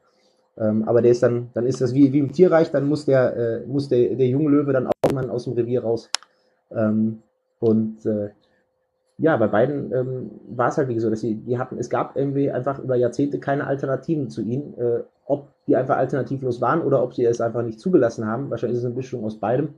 [0.58, 3.36] Ähm, aber der ist dann, dann ist das wie, wie im Tierreich, dann muss der,
[3.36, 6.10] äh, muss der, der junge Löwe dann auch mal aus dem Revier raus.
[6.72, 7.24] Ähm,
[7.60, 8.30] und äh,
[9.18, 12.16] ja, bei beiden ähm, war es halt wie so, dass sie, die hatten, es gab
[12.16, 17.04] irgendwie einfach über Jahrzehnte keine Alternativen zu ihnen, äh, ob die einfach alternativlos waren oder
[17.04, 18.50] ob sie es einfach nicht zugelassen haben.
[18.50, 19.76] Wahrscheinlich ist es eine Mischung aus beidem.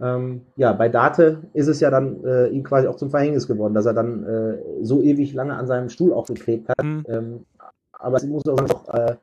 [0.00, 3.74] Ähm, ja, bei Date ist es ja dann äh, ihm quasi auch zum Verhängnis geworden,
[3.74, 6.82] dass er dann äh, so ewig lange an seinem Stuhl auch geklebt hat.
[6.82, 7.04] Mhm.
[7.08, 7.46] Ähm,
[7.92, 9.16] aber es muss auch, äh,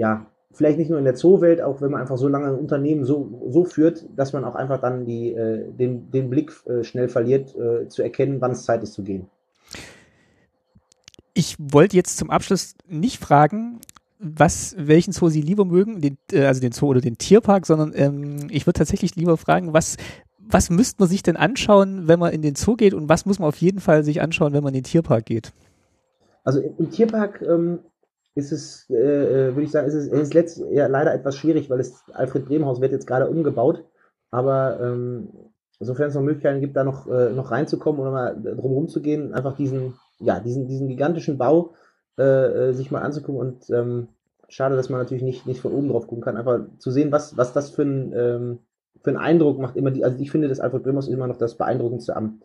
[0.00, 3.04] ja, vielleicht nicht nur in der Zoowelt, auch wenn man einfach so lange ein Unternehmen
[3.04, 7.08] so, so führt, dass man auch einfach dann die, äh, den, den Blick äh, schnell
[7.08, 9.26] verliert, äh, zu erkennen, wann es Zeit ist zu gehen.
[11.34, 13.80] Ich wollte jetzt zum Abschluss nicht fragen,
[14.18, 17.92] was, welchen Zoo Sie lieber mögen, den, äh, also den Zoo oder den Tierpark, sondern
[17.94, 19.98] ähm, ich würde tatsächlich lieber fragen, was,
[20.38, 23.38] was müsste man sich denn anschauen, wenn man in den Zoo geht und was muss
[23.38, 25.52] man auf jeden Fall sich anschauen, wenn man in den Tierpark geht?
[26.42, 27.80] Also im Tierpark ähm,
[28.34, 31.68] ist es, äh, äh, würde ich sagen, ist es ist letzt, ja, leider etwas schwierig,
[31.68, 33.84] weil das Alfred Bremhaus wird jetzt gerade umgebaut.
[34.30, 35.28] Aber ähm,
[35.80, 39.32] sofern es noch Möglichkeiten gibt, da noch, äh, noch reinzukommen oder mal drumherum zu gehen,
[39.34, 41.74] einfach diesen, ja, diesen, diesen gigantischen Bau
[42.18, 44.08] äh, äh, sich mal anzugucken und ähm,
[44.48, 47.36] schade, dass man natürlich nicht, nicht von oben drauf gucken kann, einfach zu sehen, was,
[47.36, 48.58] was das für ein, ähm,
[49.02, 49.76] für einen Eindruck macht.
[49.76, 52.40] Immer die, also ich finde, das Alfred Bremhaus ist immer noch das Beeindruckendste am,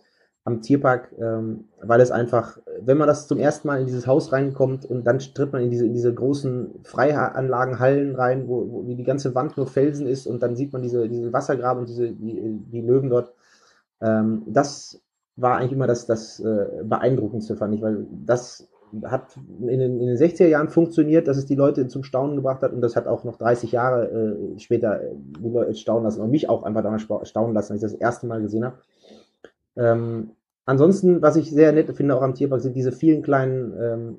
[0.45, 4.31] am Tierpark, ähm, weil es einfach, wenn man das zum ersten Mal in dieses Haus
[4.31, 8.83] reinkommt und dann tritt man in diese, in diese großen Freianlagen, Hallen rein, wo, wo
[8.83, 12.11] die ganze Wand nur Felsen ist und dann sieht man diese, diese Wassergraben und diese,
[12.11, 13.33] die, die Löwen dort.
[14.01, 15.01] Ähm, das
[15.35, 18.69] war eigentlich immer das, das äh, Beeindruckendste, fand ich, weil das
[19.03, 22.61] hat in den, in den 60er Jahren funktioniert, dass es die Leute zum Staunen gebracht
[22.61, 26.29] hat und das hat auch noch 30 Jahre äh, später äh, die staunen lassen und
[26.29, 28.77] mich auch einfach damals staunen lassen, als ich das erste Mal gesehen habe.
[29.77, 30.31] Ähm,
[30.65, 34.17] ansonsten, was ich sehr nett finde auch am Tierpark, sind diese vielen kleinen ähm,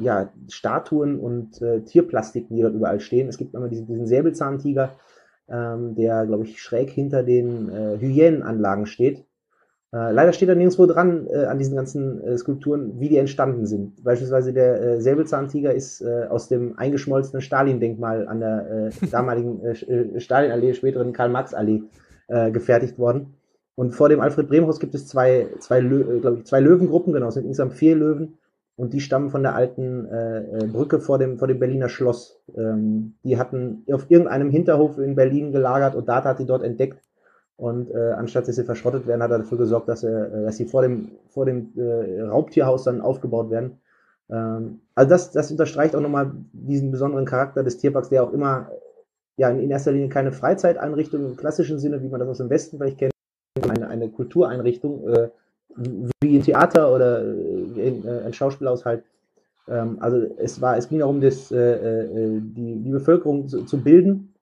[0.00, 3.28] ja, Statuen und äh, Tierplastiken, die dort überall stehen.
[3.28, 4.92] Es gibt einmal diesen, diesen Säbelzahntiger,
[5.48, 9.24] ähm, der, glaube ich, schräg hinter den äh, Hyänenanlagen steht.
[9.92, 13.66] Äh, leider steht da nirgendwo dran äh, an diesen ganzen äh, Skulpturen, wie die entstanden
[13.66, 14.02] sind.
[14.02, 19.72] Beispielsweise der äh, Säbelzahntiger ist äh, aus dem eingeschmolzenen Stalin-Denkmal an der äh, damaligen äh,
[19.72, 21.82] äh Stalin-Allee, späteren Karl-Marx-Allee
[22.28, 23.34] äh, gefertigt worden.
[23.76, 27.44] Und vor dem Alfred-Brehm-Haus gibt es zwei, zwei, äh, ich, zwei Löwengruppen, genau, es sind
[27.44, 28.38] insgesamt vier Löwen.
[28.76, 32.42] Und die stammen von der alten äh, Brücke vor dem, vor dem Berliner Schloss.
[32.56, 36.98] Ähm, die hatten auf irgendeinem Hinterhof in Berlin gelagert und Data hat die dort entdeckt
[37.56, 40.56] und äh, anstatt dass sie verschrottet werden, hat er dafür gesorgt, dass, er, äh, dass
[40.56, 43.78] sie vor dem, vor dem äh, Raubtierhaus dann aufgebaut werden.
[44.28, 48.70] Ähm, also das, das unterstreicht auch nochmal diesen besonderen Charakter des Tierparks, der auch immer
[49.36, 52.78] ja in erster Linie keine Freizeiteinrichtung im klassischen Sinne, wie man das aus dem Westen
[52.78, 53.13] vielleicht kennt,
[53.62, 55.28] eine, eine Kultureinrichtung, äh,
[55.76, 59.04] wie ein Theater oder äh, ein Schauspielhaushalt.
[59.68, 63.82] Ähm, also es war, es ging darum, das, äh, äh, die, die Bevölkerung zu, zu
[63.82, 64.34] bilden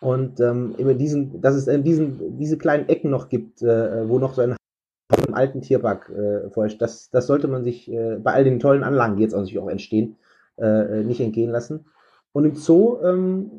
[0.00, 4.18] und ähm, immer diesen, dass es in diesen, diese kleinen Ecken noch gibt, äh, wo
[4.18, 4.56] noch so ein
[5.24, 8.82] vom alten Tierpark äh, vorherrscht, das, das sollte man sich äh, bei all den tollen
[8.82, 10.16] Anlagen, die jetzt natürlich auch entstehen,
[10.58, 11.86] äh, nicht entgehen lassen.
[12.32, 13.50] Und im Zoo ähm,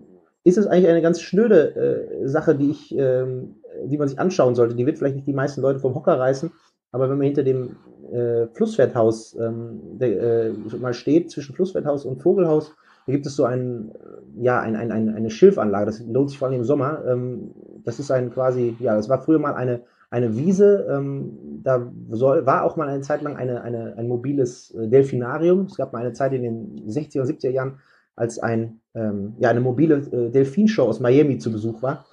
[0.44, 3.56] ist es eigentlich eine ganz schnöde äh, Sache, die ich, ähm,
[3.86, 4.76] die man sich anschauen sollte.
[4.76, 6.52] Die wird vielleicht nicht die meisten Leute vom Hocker reißen,
[6.92, 7.76] aber wenn man hinter dem
[8.12, 12.74] äh, Flusswerthaus ähm, der, äh, mal steht, zwischen Flusswerthaus und Vogelhaus,
[13.06, 13.92] da gibt es so ein,
[14.38, 17.04] ja, ein, ein, ein, eine Schilfanlage, das lohnt sich vor allem im Sommer.
[17.08, 17.52] Ähm,
[17.86, 22.46] das ist ein quasi, ja, das war früher mal eine, eine Wiese, ähm, da soll,
[22.46, 25.62] war auch mal eine Zeit lang eine, eine, ein mobiles äh, Delfinarium.
[25.62, 27.80] Es gab mal eine Zeit in den 60er und 70er Jahren,
[28.16, 32.06] als ein, ähm, ja, eine mobile äh, Delfinshow aus Miami zu Besuch war.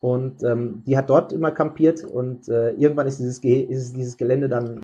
[0.00, 4.16] Und ähm, die hat dort immer kampiert und äh, irgendwann ist dieses, Ge ist dieses
[4.16, 4.80] Gelände dann,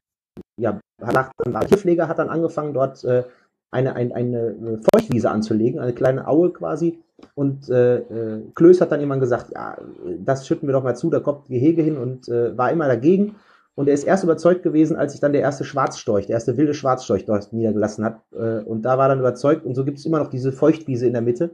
[0.57, 3.23] ja, hat, ein Tierpfleger hat dann angefangen, dort äh,
[3.71, 7.01] eine, eine, eine Feuchtwiese anzulegen, eine kleine Aue quasi.
[7.35, 9.77] Und äh, äh, Klöß hat dann irgendwann gesagt, ja,
[10.19, 13.37] das schütten wir doch mal zu, da kommt Gehege hin und äh, war immer dagegen.
[13.77, 16.75] Und er ist erst überzeugt gewesen, als sich dann der erste Schwarzstorch, der erste wilde
[16.75, 18.21] Schwarzstorch dort niedergelassen hat.
[18.33, 19.65] Äh, und da war dann überzeugt.
[19.65, 21.51] Und so gibt es immer noch diese Feuchtwiese in der Mitte.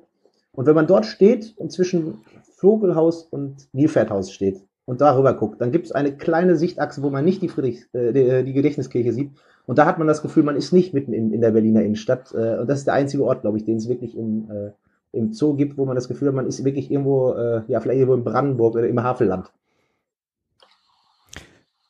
[0.52, 2.18] Und wenn man dort steht und zwischen
[2.60, 7.24] Vogelhaus und Nilpferdhaus steht und darüber guckt, dann gibt es eine kleine Sichtachse, wo man
[7.24, 9.30] nicht die, Friedrich, äh, die, die Gedächtniskirche sieht,
[9.70, 12.34] und da hat man das Gefühl, man ist nicht mitten in, in der Berliner Innenstadt.
[12.34, 14.72] Äh, und das ist der einzige Ort, glaube ich, den es wirklich im, äh,
[15.12, 18.00] im Zoo gibt, wo man das Gefühl hat, man ist wirklich irgendwo, äh, ja, vielleicht
[18.00, 19.52] irgendwo in Brandenburg oder im Havelland.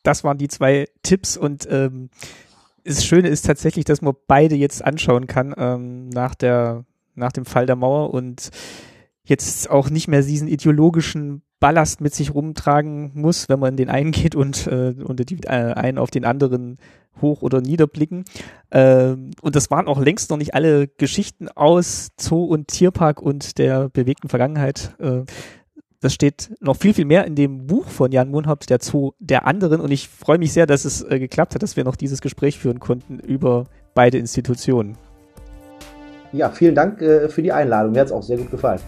[0.02, 2.10] Das waren die zwei Tipps und ähm,
[2.84, 7.46] das Schöne ist tatsächlich, dass man beide jetzt anschauen kann ähm, nach der nach dem
[7.46, 8.50] Fall der Mauer und
[9.30, 14.12] jetzt auch nicht mehr diesen ideologischen Ballast mit sich rumtragen muss, wenn man den einen
[14.12, 16.78] geht und, äh, und die äh, einen auf den anderen
[17.20, 18.24] hoch oder niederblicken.
[18.70, 23.58] Ähm, und das waren auch längst noch nicht alle Geschichten aus Zoo und Tierpark und
[23.58, 24.94] der bewegten Vergangenheit.
[24.98, 25.22] Äh,
[26.00, 29.46] das steht noch viel, viel mehr in dem Buch von Jan Munhaupt, der Zoo der
[29.46, 29.82] anderen.
[29.82, 32.58] Und ich freue mich sehr, dass es äh, geklappt hat, dass wir noch dieses Gespräch
[32.58, 33.64] führen konnten über
[33.94, 34.96] beide Institutionen.
[36.32, 37.92] Ja, vielen Dank äh, für die Einladung.
[37.92, 38.80] Mir hat es auch sehr gut gefallen.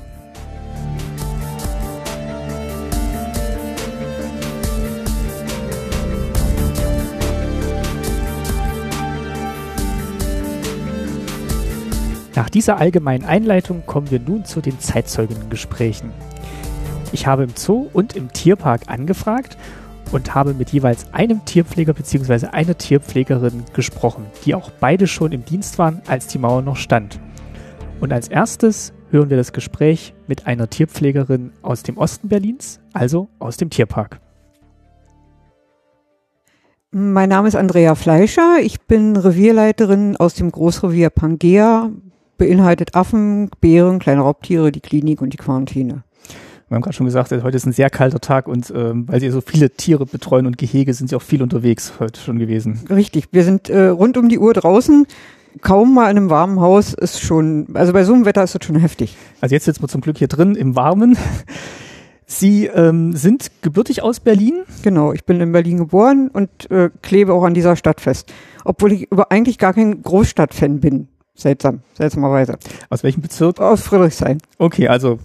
[12.34, 16.10] Nach dieser allgemeinen Einleitung kommen wir nun zu den Zeitzeuginnengesprächen.
[17.12, 19.58] Ich habe im Zoo und im Tierpark angefragt
[20.12, 22.46] und habe mit jeweils einem Tierpfleger bzw.
[22.46, 27.20] einer Tierpflegerin gesprochen, die auch beide schon im Dienst waren, als die Mauer noch stand.
[28.00, 33.28] Und als erstes hören wir das Gespräch mit einer Tierpflegerin aus dem Osten Berlins, also
[33.38, 34.20] aus dem Tierpark.
[36.92, 38.58] Mein Name ist Andrea Fleischer.
[38.60, 41.90] Ich bin Revierleiterin aus dem Großrevier Pangea
[42.42, 46.02] beinhaltet Affen, Bären, kleine Raubtiere, die Klinik und die Quarantäne.
[46.68, 49.30] Wir haben gerade schon gesagt, heute ist ein sehr kalter Tag und ähm, weil Sie
[49.30, 52.80] so viele Tiere betreuen und Gehege, sind Sie auch viel unterwegs heute schon gewesen.
[52.90, 55.06] Richtig, wir sind äh, rund um die Uhr draußen.
[55.60, 58.64] Kaum mal in einem warmen Haus ist schon, also bei so einem Wetter ist das
[58.64, 59.16] schon heftig.
[59.40, 61.16] Also jetzt sitzen wir zum Glück hier drin im Warmen.
[62.26, 64.62] Sie ähm, sind gebürtig aus Berlin?
[64.82, 68.32] Genau, ich bin in Berlin geboren und äh, klebe auch an dieser Stadt fest.
[68.64, 71.08] Obwohl ich eigentlich gar kein Großstadtfan bin.
[71.34, 72.58] Seltsam, seltsamerweise.
[72.90, 73.60] Aus welchem Bezirk?
[73.60, 74.38] Aus Friedrichshain.
[74.58, 75.18] Okay, also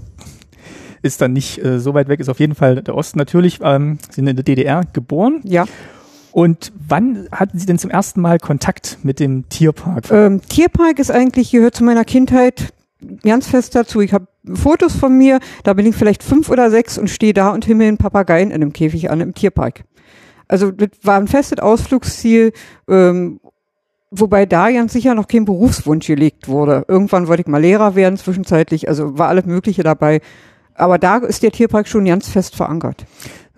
[1.01, 3.59] ist dann nicht äh, so weit weg, ist auf jeden Fall der Osten natürlich.
[3.61, 5.41] Ähm, sind in der DDR geboren.
[5.43, 5.65] Ja.
[6.31, 10.11] Und wann hatten Sie denn zum ersten Mal Kontakt mit dem Tierpark?
[10.11, 12.73] Ähm, Tierpark ist eigentlich, gehört zu meiner Kindheit
[13.23, 14.01] ganz fest dazu.
[14.01, 17.49] Ich habe Fotos von mir, da bin ich vielleicht fünf oder sechs und stehe da
[17.49, 19.83] und himmel einen Papageien in einem Käfig an im Tierpark.
[20.47, 22.53] Also das war ein festes Ausflugsziel,
[22.87, 23.39] ähm,
[24.11, 26.85] wobei da ganz sicher noch kein Berufswunsch gelegt wurde.
[26.87, 30.21] Irgendwann wollte ich mal Lehrer werden zwischenzeitlich, also war alles Mögliche dabei.
[30.73, 33.05] Aber da ist der Tierpark schon ganz fest verankert.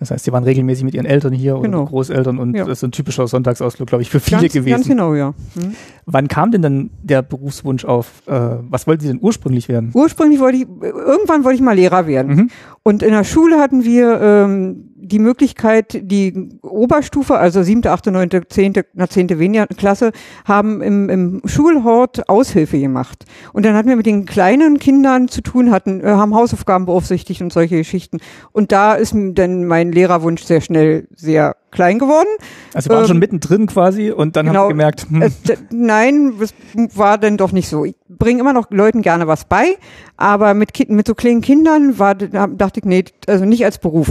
[0.00, 1.80] Das heißt, Sie waren regelmäßig mit Ihren Eltern hier Genau.
[1.82, 2.64] und Großeltern und Ja.
[2.64, 4.70] das ist ein typischer Sonntagsausflug, glaube ich, für viele ganz, gewesen.
[4.74, 5.34] Ganz genau, ja.
[5.60, 5.74] Hm.
[6.06, 8.22] Wann kam denn dann der Berufswunsch auf?
[8.26, 8.32] Äh,
[8.68, 9.90] was wollten Sie denn ursprünglich werden?
[9.94, 12.34] Ursprünglich wollte ich, irgendwann wollte ich mal Lehrer werden.
[12.34, 12.50] Mhm.
[12.82, 18.46] Und in der Schule hatten wir ähm, die Möglichkeit, die Oberstufe, also siebte, achte, neunte,
[18.48, 20.12] zehnte, na zehnte weniger Klasse,
[20.44, 23.24] haben im, im Schulhort Aushilfe gemacht.
[23.52, 27.42] Und dann hatten wir mit den kleinen Kindern zu tun, hatten, äh, haben Hausaufgaben beaufsichtigt
[27.42, 28.18] und solche Geschichten.
[28.52, 32.28] Und da ist dann mein Lehrerwunsch sehr schnell sehr klein geworden.
[32.74, 34.66] Also Sie waren Ähm, schon mittendrin quasi und dann haben genau.
[34.66, 35.30] Sie gemerkt, hm, Äh,
[35.70, 36.52] nein, es
[36.96, 37.84] war dann doch nicht so.
[37.84, 39.76] Ich bringe immer noch Leuten gerne was bei,
[40.16, 44.08] aber mit, mit so kleinen Kindern war, da dachte ich, nee, also nicht als Beruf.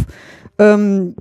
[0.58, 1.16] Ähm,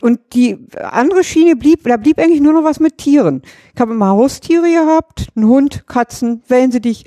[0.00, 3.42] und die andere Schiene blieb, da blieb eigentlich nur noch was mit Tieren.
[3.74, 7.04] Ich habe immer Haustiere gehabt, einen Hund, Katzen, Wellensittich,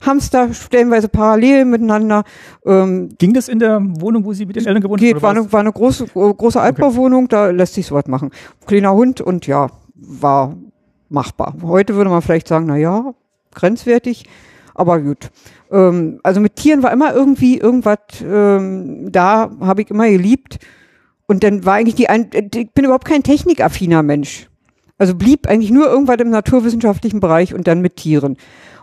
[0.00, 2.24] Hamster, stellenweise parallel miteinander.
[2.64, 5.22] Ähm, ging das in der Wohnung, wo Sie mit den Eltern gewohnt haben?
[5.22, 8.30] war eine, war eine große, große Altbauwohnung, da lässt sich sowas machen.
[8.66, 10.56] Kleiner Hund und ja, war
[11.08, 11.54] machbar.
[11.62, 13.14] Heute würde man vielleicht sagen, na ja,
[13.54, 14.24] grenzwertig,
[14.74, 15.30] aber gut.
[15.70, 20.58] Ähm, also mit Tieren war immer irgendwie irgendwas, ähm, da habe ich immer geliebt.
[21.26, 24.48] Und dann war eigentlich die, ein, ich bin überhaupt kein technikaffiner Mensch.
[24.98, 28.36] Also blieb eigentlich nur irgendwas im naturwissenschaftlichen Bereich und dann mit Tieren.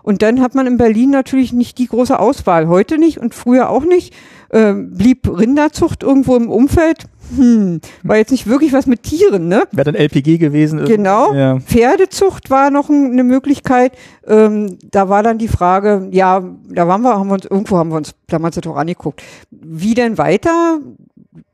[0.07, 2.69] Und dann hat man in Berlin natürlich nicht die große Auswahl.
[2.69, 4.13] Heute nicht und früher auch nicht.
[4.53, 7.07] Ähm, blieb Rinderzucht irgendwo im Umfeld.
[7.35, 9.63] Hm, war jetzt nicht wirklich was mit Tieren, ne?
[9.73, 10.85] Wäre dann LPG gewesen.
[10.85, 11.33] Genau.
[11.33, 11.59] Ja.
[11.59, 13.97] Pferdezucht war noch ein, eine Möglichkeit.
[14.25, 17.89] Ähm, da war dann die Frage, ja, da waren wir, haben wir uns, irgendwo haben
[17.89, 19.21] wir uns damals das auch angeguckt.
[19.51, 20.79] Wie denn weiter?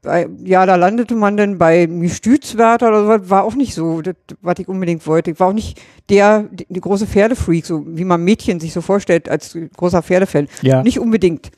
[0.01, 4.15] Bei, ja, da landete man dann bei Stützwärter oder so, war auch nicht so, das,
[4.41, 5.31] was ich unbedingt wollte.
[5.31, 8.81] Ich war auch nicht der, die, die große Pferdefreak, so wie man Mädchen sich so
[8.81, 10.47] vorstellt als großer Pferdefan.
[10.61, 10.83] ja.
[10.83, 11.51] Nicht unbedingt.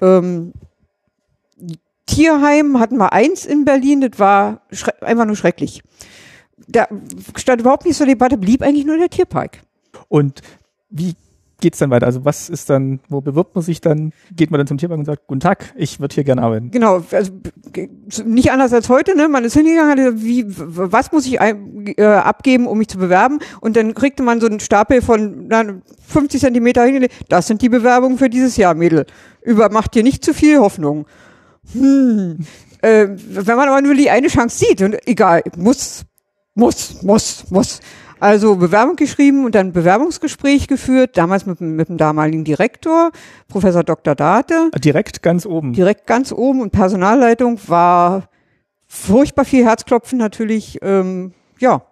[0.00, 0.52] Ähm,
[2.06, 4.62] Tierheim hatten wir eins in Berlin, das war
[5.00, 5.82] einfach nur schrecklich.
[6.68, 6.86] Da
[7.36, 9.60] stand überhaupt nicht zur Debatte, blieb eigentlich nur der Tierpark.
[10.08, 10.40] Und
[10.90, 11.14] wie
[11.60, 12.06] geht's dann weiter?
[12.06, 14.12] Also was ist dann, wo bewirbt man sich dann?
[14.34, 16.70] Geht man dann zum Tierpark und sagt, guten Tag, ich würde hier gerne arbeiten.
[16.70, 17.32] Genau, also
[18.24, 19.28] nicht anders als heute, ne?
[19.28, 23.38] Man ist hingegangen, hat gesagt, wie, was muss ich äh, abgeben, um mich zu bewerben?
[23.60, 25.64] Und dann kriegte man so einen Stapel von na,
[26.08, 27.14] 50 Zentimeter hingelegt.
[27.28, 29.06] Das sind die Bewerbungen für dieses Jahr, Mädel.
[29.42, 31.06] Über macht dir nicht zu viel Hoffnung.
[31.72, 32.38] Hm.
[32.82, 36.04] Äh, wenn man aber nur die eine Chance sieht und egal, muss,
[36.54, 37.80] muss, muss, muss.
[38.24, 43.10] Also Bewerbung geschrieben und dann Bewerbungsgespräch geführt, damals mit, dem- mit dem damaligen Direktor,
[43.48, 44.14] Professor Dr.
[44.14, 45.74] Date Direkt ganz oben.
[45.74, 48.28] direkt ganz oben und Personalleitung war
[48.86, 51.82] furchtbar viel Herzklopfen natürlich, ähm, ja.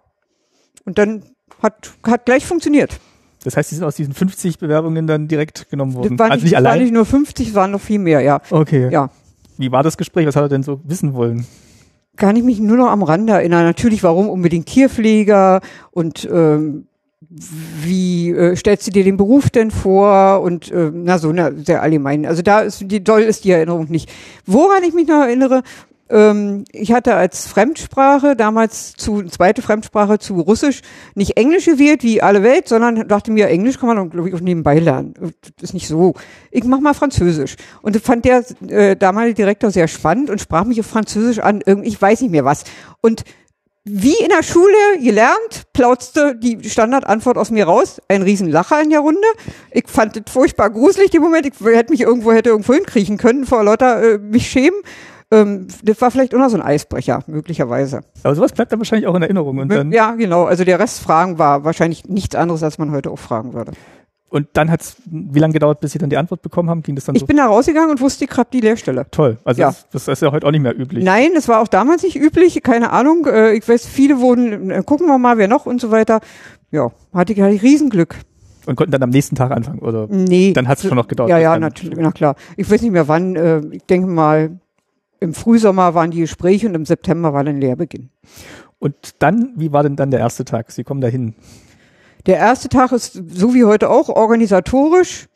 [0.85, 1.23] Und dann
[1.61, 2.99] hat, hat gleich funktioniert.
[3.43, 6.17] Das heißt, Sie sind aus diesen 50 Bewerbungen dann direkt genommen worden.
[6.17, 6.81] Das waren, also nicht, nicht das waren allein.
[6.83, 8.41] nicht nur 50, es waren noch viel mehr, ja.
[8.49, 8.89] Okay.
[8.89, 9.09] Ja.
[9.57, 10.25] Wie war das Gespräch?
[10.25, 11.45] Was hat er denn so wissen wollen?
[12.15, 13.65] Kann ich mich nur noch am Rande erinnern.
[13.65, 15.61] Natürlich, warum unbedingt Tierpfleger
[15.91, 16.85] und ähm,
[17.83, 21.81] wie äh, stellst du dir den Beruf denn vor und äh, na so na, sehr
[21.81, 22.25] allgemein.
[22.25, 24.11] Also da ist die doll ist die Erinnerung nicht.
[24.45, 25.63] Woran ich mich noch erinnere,
[26.09, 30.81] ich hatte als Fremdsprache damals zu zweite Fremdsprache zu Russisch
[31.15, 34.41] nicht Englisch gewählt wie alle Welt, sondern dachte mir Englisch kann man glaube ich auch
[34.41, 35.13] nebenbei lernen.
[35.19, 36.13] Das ist nicht so.
[36.51, 40.65] Ich mach mal Französisch und das fand der äh, damalige Direktor sehr spannend und sprach
[40.65, 41.61] mich auf Französisch an.
[41.65, 42.65] Irgendwie ich weiß nicht mehr was
[43.01, 43.23] und
[43.85, 48.01] wie in der Schule gelernt, plauzte die Standardantwort aus mir raus.
[48.07, 49.27] Ein Riesenlacher in der Runde.
[49.71, 51.45] Ich fand es furchtbar gruselig, den Moment.
[51.45, 54.79] Ich hätte mich irgendwo, hätte irgendwo hinkriechen können vor lauter äh, mich schämen.
[55.33, 58.01] Ähm, das war vielleicht auch noch so ein Eisbrecher, möglicherweise.
[58.23, 59.57] Aber sowas bleibt dann wahrscheinlich auch in Erinnerung.
[59.57, 60.43] Und dann, ja, genau.
[60.45, 63.71] Also der Rest Fragen war wahrscheinlich nichts anderes, als man heute auch fragen würde.
[64.29, 66.81] und dann hat's, wie lange gedauert, bis Sie dann die Antwort bekommen haben?
[66.81, 69.05] Ging das dann Ich so bin da rausgegangen und wusste, hab die Lehrstelle.
[69.11, 69.37] toll?
[69.43, 69.67] Also Ja.
[69.67, 71.03] das, das ist ja heute auch nicht mehr üblich.
[71.03, 73.27] Nein, das war auch damals nicht üblich, keine Ahnung.
[73.27, 76.19] Äh, ich weiß, viele wurden, äh, gucken wir mal, wer noch und so weiter.
[76.71, 78.15] Ja, hatte ich, hatte ich Riesenglück.
[78.65, 80.07] Und konnten dann am nächsten Tag anfangen, oder?
[80.09, 80.53] Nee.
[80.53, 82.35] Dann hat's schon noch gedauert, Ja, ja, natürlich, na klar.
[82.57, 83.35] Ich weiß nicht mehr wann.
[83.35, 84.57] Äh, ich denke mal,
[85.23, 88.09] im Frühsommer waren die Gespräche und im September war dann Lehrbeginn.
[88.77, 90.71] Und dann, wie war denn dann der erste Tag?
[90.71, 91.33] Sie kommen dahin.
[92.25, 95.27] Der erste Tag ist so wie heute auch organisatorisch.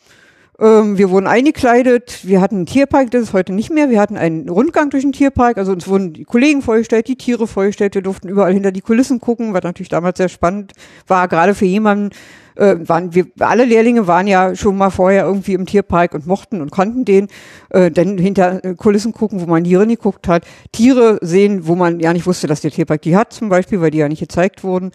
[0.60, 3.90] Ähm, wir wurden eingekleidet, wir hatten einen Tierpark, das ist heute nicht mehr.
[3.90, 7.48] Wir hatten einen Rundgang durch den Tierpark, also uns wurden die Kollegen vorgestellt, die Tiere
[7.48, 10.74] vorgestellt, wir durften überall hinter die Kulissen gucken, was natürlich damals sehr spannend
[11.08, 12.10] war, gerade für jemanden,
[12.58, 16.62] äh, waren wir, alle Lehrlinge waren ja schon mal vorher irgendwie im Tierpark und mochten
[16.62, 17.28] und konnten den,
[17.70, 21.76] äh, dann hinter äh, Kulissen gucken, wo man Tiere nie geguckt hat, Tiere sehen, wo
[21.76, 24.20] man ja nicht wusste, dass der Tierpark die hat zum Beispiel, weil die ja nicht
[24.20, 24.92] gezeigt wurden.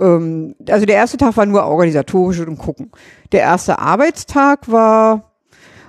[0.00, 2.90] Ähm, also der erste Tag war nur organisatorisch und gucken.
[3.32, 5.32] Der erste Arbeitstag war,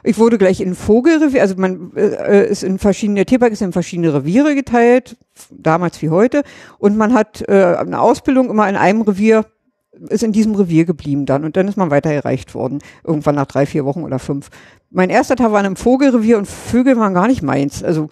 [0.03, 3.73] ich wurde gleich in Vogelrevier, also man äh, ist in verschiedene, der Tierpark ist in
[3.73, 5.17] verschiedene Reviere geteilt,
[5.51, 6.43] damals wie heute,
[6.79, 9.45] und man hat äh, eine Ausbildung immer in einem Revier,
[10.09, 13.45] ist in diesem Revier geblieben dann und dann ist man weiter erreicht worden, irgendwann nach
[13.45, 14.49] drei, vier Wochen oder fünf.
[14.89, 17.83] Mein erster Tag war in einem Vogelrevier und Vögel waren gar nicht meins.
[17.83, 18.09] Also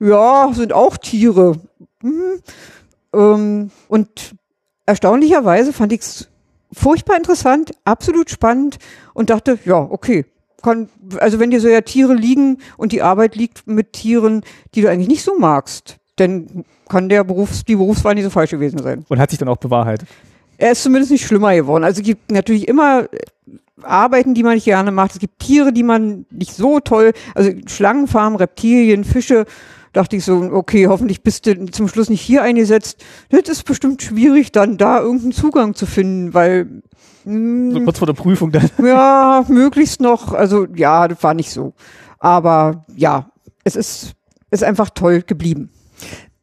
[0.00, 1.56] ja, sind auch Tiere.
[2.02, 2.40] Mhm.
[3.14, 4.34] Ähm, und
[4.86, 6.28] erstaunlicherweise fand ich es
[6.72, 8.78] furchtbar interessant, absolut spannend
[9.14, 10.26] und dachte, ja, okay,
[10.62, 14.42] kann, also wenn dir so ja Tiere liegen und die Arbeit liegt mit Tieren,
[14.74, 18.50] die du eigentlich nicht so magst, dann kann der Berufs, die Berufswahl nicht so falsch
[18.50, 19.04] gewesen sein.
[19.08, 20.08] Und hat sich dann auch bewahrheitet.
[20.58, 21.84] Er ist zumindest nicht schlimmer geworden.
[21.84, 23.08] Also es gibt natürlich immer
[23.82, 25.12] Arbeiten, die man nicht gerne macht.
[25.12, 29.44] Es gibt Tiere, die man nicht so toll, also Schlangenfarmen, Reptilien, Fische,
[29.92, 33.02] dachte ich so, okay, hoffentlich bist du zum Schluss nicht hier eingesetzt.
[33.30, 36.82] Das ist bestimmt schwierig, dann da irgendeinen Zugang zu finden, weil
[37.24, 38.70] mh, so kurz vor der Prüfung dann.
[38.82, 40.32] Ja, möglichst noch.
[40.32, 41.74] Also ja, das war nicht so.
[42.18, 43.30] Aber ja,
[43.64, 44.12] es ist,
[44.50, 45.70] ist einfach toll geblieben.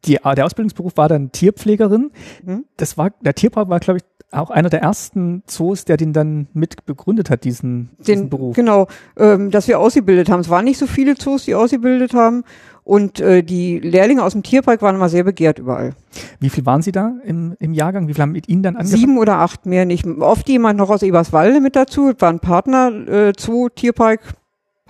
[0.06, 2.10] Die, der Ausbildungsberuf war dann Tierpflegerin.
[2.44, 2.64] Mhm.
[2.76, 6.48] Das war, der Tierpark war, glaube ich, auch einer der ersten Zoos, der den dann
[6.52, 8.56] mit begründet hat, diesen, diesen Den, Beruf.
[8.56, 10.40] genau, ähm, dass wir ausgebildet haben.
[10.40, 12.44] Es waren nicht so viele Zoos, die ausgebildet haben.
[12.82, 15.94] Und äh, die Lehrlinge aus dem Tierpark waren immer sehr begehrt überall.
[16.38, 18.08] Wie viel waren Sie da im, im Jahrgang?
[18.08, 19.00] Wie viel haben mit Ihnen dann angefangen?
[19.00, 20.06] Sieben oder acht mehr nicht.
[20.06, 22.12] Oft jemand noch aus Eberswalde mit dazu.
[22.12, 24.20] Das war ein Partner, äh, Zoo, Tierpark,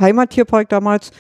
[0.00, 1.12] Heimattierpark damals.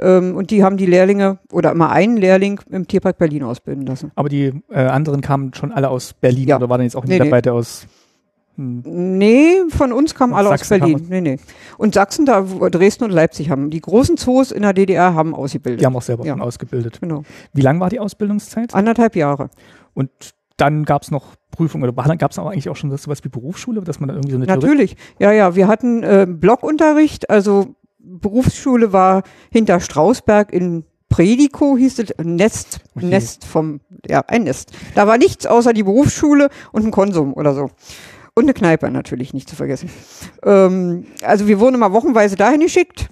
[0.00, 4.12] Ähm, und die haben die Lehrlinge oder immer einen Lehrling im Tierpark Berlin ausbilden lassen.
[4.14, 6.56] Aber die äh, anderen kamen schon alle aus Berlin Ja.
[6.56, 7.28] oder war dann jetzt auch Nee, nicht nee.
[7.30, 7.86] dabei, der aus
[8.56, 11.06] hm, Nee, von uns kamen alle Sachsen aus Berlin.
[11.08, 11.36] Nee, nee.
[11.78, 13.70] Und Sachsen, da Dresden und Leipzig haben.
[13.70, 15.80] Die großen Zoos in der DDR haben ausgebildet.
[15.80, 16.32] die haben auch selber Ja.
[16.32, 16.98] schon ausgebildet.
[17.00, 17.22] Genau.
[17.52, 18.74] Wie lang war die Ausbildungszeit?
[18.74, 19.50] Anderthalb Jahre.
[19.94, 20.10] Und
[20.56, 23.28] dann gab es noch Prüfungen oder gab es auch eigentlich auch schon so was wie
[23.28, 24.96] Berufsschule, dass man dann irgendwie so eine Theorie- Natürlich.
[25.20, 25.54] Ja, ja.
[25.54, 32.80] Wir hatten äh, Blockunterricht, also Berufsschule war hinter Strausberg in Prediko hieß es, ein Nest,
[32.94, 33.06] Okay.
[33.06, 34.72] Nest vom, ja, ein Nest.
[34.94, 37.70] Da war nichts außer die Berufsschule und ein Konsum oder so.
[38.34, 39.90] Und eine Kneipe natürlich, nicht zu vergessen.
[40.44, 43.08] Ähm, also wir wurden immer wochenweise dahin geschickt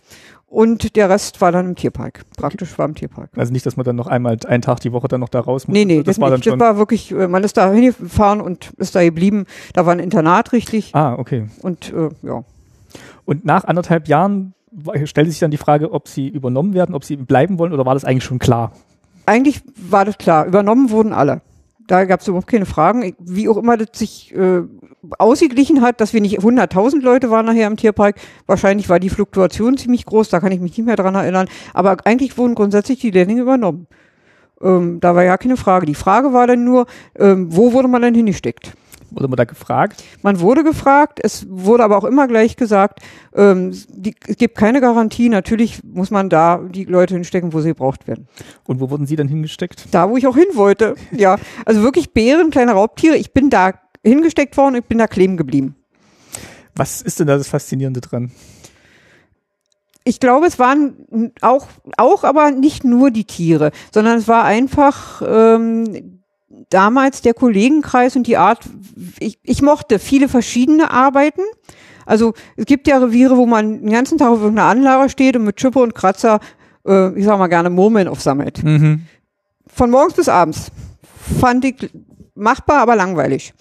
[0.46, 2.22] und der Rest war dann im Tierpark.
[2.36, 3.30] Praktisch war im Tierpark.
[3.36, 5.66] Also nicht, dass man dann noch einmal einen Tag die Woche dann noch da raus
[5.66, 5.74] muss.
[5.74, 6.46] Nee, nee, das, das, war dann nicht.
[6.46, 6.60] das schon.
[6.60, 9.46] war wirklich, äh, man ist da hingefahren und ist da geblieben.
[9.72, 11.46] Da war ein Internat richtig ah, okay.
[11.62, 12.44] und äh, ja.
[13.24, 14.54] Und nach anderthalb Jahren
[15.04, 17.94] stellte sich dann die Frage, ob sie übernommen werden, ob sie bleiben wollen oder war
[17.94, 18.72] das eigentlich schon klar?
[19.26, 20.46] Eigentlich war das klar.
[20.46, 21.40] Übernommen wurden alle.
[21.86, 23.14] Da gab es überhaupt keine Fragen.
[23.18, 24.62] Wie auch immer das sich äh,
[25.18, 28.16] ausgeglichen hat, dass wir nicht 100.000 Leute waren nachher im Tierpark.
[28.46, 31.48] Wahrscheinlich war die Fluktuation ziemlich groß, da kann ich mich nicht mehr dran erinnern.
[31.74, 33.86] Aber eigentlich wurden grundsätzlich die Lehrlinge übernommen.
[34.60, 35.86] Ähm, da war ja keine Frage.
[35.86, 36.86] Die Frage war dann nur,
[37.18, 38.72] ähm, wo wurde man denn hingesteckt?
[39.10, 40.02] Wurde man da gefragt?
[40.22, 43.00] Man wurde gefragt, es wurde aber auch immer gleich gesagt,
[43.34, 45.28] ähm, die, es gibt keine Garantie.
[45.28, 48.26] Natürlich muss man da die Leute hinstecken, wo sie gebraucht werden.
[48.64, 49.86] Und wo wurden sie dann hingesteckt?
[49.92, 50.96] Da, wo ich auch hin wollte.
[51.12, 53.16] Ja, also wirklich Bären, kleine Raubtiere.
[53.16, 55.76] Ich bin da hingesteckt worden, ich bin da kleben geblieben.
[56.74, 58.30] Was ist denn da das Faszinierende dran?
[60.04, 65.20] Ich glaube, es waren auch, auch aber nicht nur die Tiere, sondern es war einfach
[65.26, 66.15] ähm,
[66.70, 68.60] damals der Kollegenkreis und die Art,
[69.18, 71.42] ich, ich mochte viele verschiedene Arbeiten.
[72.04, 75.44] Also es gibt ja Reviere, wo man den ganzen Tag auf irgendeiner Anlage steht und
[75.44, 76.40] mit Schippe und Kratzer,
[76.86, 78.62] äh, ich sag mal gerne, Murmeln aufsammelt.
[78.62, 79.02] Mhm.
[79.66, 80.70] Von morgens bis abends.
[81.40, 81.90] Fand ich
[82.34, 83.52] machbar, aber langweilig.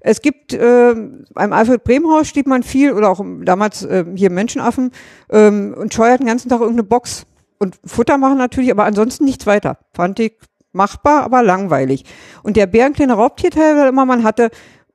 [0.00, 0.94] Es gibt äh,
[1.34, 4.92] beim Alfred Bremhaus steht man viel oder auch damals äh, hier Menschenaffen
[5.28, 7.26] ähm, und scheuert den ganzen Tag irgendeine Box
[7.58, 9.76] und Futter machen natürlich, aber ansonsten nichts weiter.
[9.92, 10.32] Fand ich
[10.72, 12.04] machbar, aber langweilig.
[12.42, 14.50] Und der Bärenkleine Raubtierteil war immer, man hatte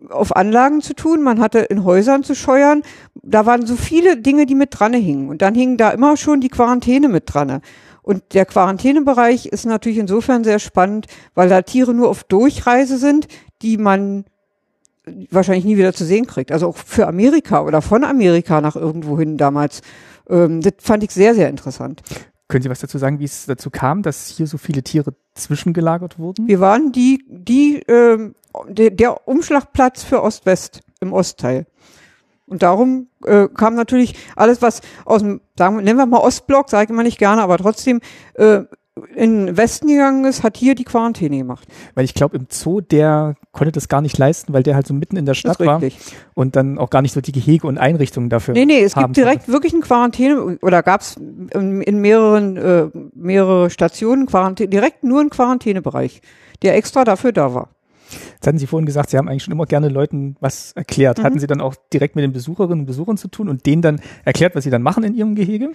[0.09, 2.83] auf Anlagen zu tun, man hatte in Häusern zu scheuern.
[3.23, 5.29] Da waren so viele Dinge, die mit dran hingen.
[5.29, 7.61] Und dann hing da immer schon die Quarantäne mit dran.
[8.01, 13.27] Und der Quarantänebereich ist natürlich insofern sehr spannend, weil da Tiere nur auf Durchreise sind,
[13.61, 14.25] die man
[15.31, 16.51] wahrscheinlich nie wieder zu sehen kriegt.
[16.51, 19.81] Also auch für Amerika oder von Amerika nach irgendwohin damals.
[20.29, 22.01] Ähm, das fand ich sehr, sehr interessant.
[22.47, 26.19] Können Sie was dazu sagen, wie es dazu kam, dass hier so viele Tiere zwischengelagert
[26.19, 26.47] wurden?
[26.47, 28.35] Wir waren die, die, ähm,
[28.67, 31.65] der, der Umschlagplatz für Ost-West im Ostteil.
[32.45, 36.85] Und darum äh, kam natürlich alles, was aus dem, sagen nennen wir mal Ostblock, sage
[36.85, 38.01] ich immer nicht gerne, aber trotzdem
[38.35, 38.61] äh,
[39.13, 41.67] in den Westen gegangen ist, hat hier die Quarantäne gemacht.
[41.95, 44.93] Weil ich glaube, im Zoo, der konnte das gar nicht leisten, weil der halt so
[44.93, 45.81] mitten in der Stadt war
[46.33, 48.53] und dann auch gar nicht so die Gehege und Einrichtungen dafür.
[48.53, 49.51] Nee, nee, es gibt direkt konnte.
[49.51, 55.19] wirklich eine Quarantäne oder gab es in, in, mehreren äh, mehrere Stationen Quarantäne, direkt nur
[55.19, 56.21] einen Quarantänebereich,
[56.61, 57.74] der extra dafür da war.
[58.35, 61.19] Jetzt hatten Sie vorhin gesagt, Sie haben eigentlich schon immer gerne Leuten was erklärt.
[61.19, 61.23] Mhm.
[61.23, 64.01] Hatten Sie dann auch direkt mit den Besucherinnen und Besuchern zu tun und denen dann
[64.23, 65.71] erklärt, was Sie dann machen in Ihrem Gehege?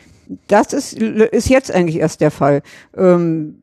[0.46, 2.62] Das ist, ist jetzt eigentlich erst der Fall.
[2.96, 3.60] Ähm,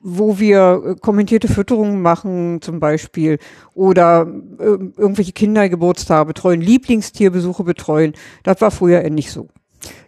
[0.00, 3.38] wo wir äh, kommentierte Fütterungen machen zum Beispiel
[3.74, 4.26] oder
[4.58, 8.14] äh, irgendwelche Kindergeburtstage betreuen, Lieblingstierbesuche betreuen.
[8.42, 9.48] Das war früher nicht so.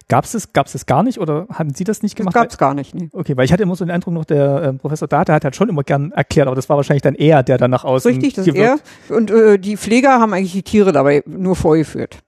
[0.07, 2.35] Gab es das, gab's das gar nicht oder hatten Sie das nicht gemacht?
[2.35, 2.93] Das gab es gar nicht.
[2.93, 3.09] Nee.
[3.11, 5.55] Okay, weil ich hatte immer so den Eindruck noch, der äh, Professor Data hat halt
[5.55, 8.33] schon immer gern erklärt, aber das war wahrscheinlich dann er, der dann nach außen Richtig,
[8.33, 8.77] das ist er.
[9.09, 12.19] Und äh, die Pfleger haben eigentlich die Tiere dabei nur vorgeführt.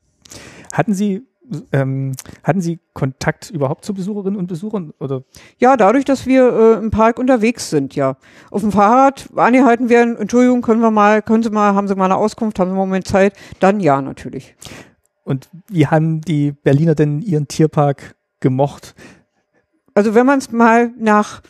[0.72, 1.24] Hatten Sie
[1.72, 4.94] ähm, hatten Sie Kontakt überhaupt zu Besucherinnen und Besuchern?
[5.00, 5.24] Oder?
[5.58, 8.18] Ja, dadurch, dass wir äh, im Park unterwegs sind, ja.
[8.52, 12.06] Auf dem Fahrrad angehalten werden, Entschuldigung, können wir mal, können Sie mal, haben Sie mal
[12.06, 13.34] eine Auskunft, haben Sie mal einen Moment Zeit?
[13.60, 14.56] Dann ja, natürlich.
[15.26, 18.96] Und wie haben die Berliner denn ihren Tierpark gemocht?
[19.96, 21.42] Also wenn man es mal nach,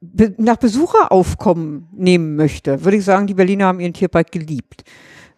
[0.00, 4.82] be, nach Besucheraufkommen nehmen möchte, würde ich sagen, die Berliner haben ihren Tierpark geliebt.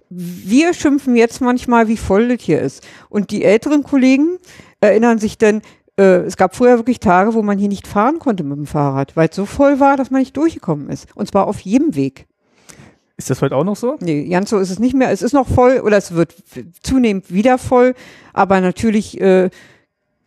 [0.08, 2.84] Wir schimpfen jetzt manchmal, wie voll das hier ist.
[3.10, 4.38] Und die älteren Kollegen
[4.80, 5.60] erinnern sich denn,
[5.98, 9.16] äh, es gab früher wirklich Tage, wo man hier nicht fahren konnte mit dem Fahrrad,
[9.16, 11.06] weil es so voll war, dass man nicht durchgekommen ist.
[11.14, 12.26] Und zwar auf jedem Weg.
[13.20, 13.98] Ist das heute auch noch so?
[14.00, 15.10] Nee, ganz so ist es nicht mehr.
[15.10, 16.34] Es ist noch voll oder es wird
[16.82, 17.94] zunehmend wieder voll,
[18.32, 19.50] aber natürlich äh,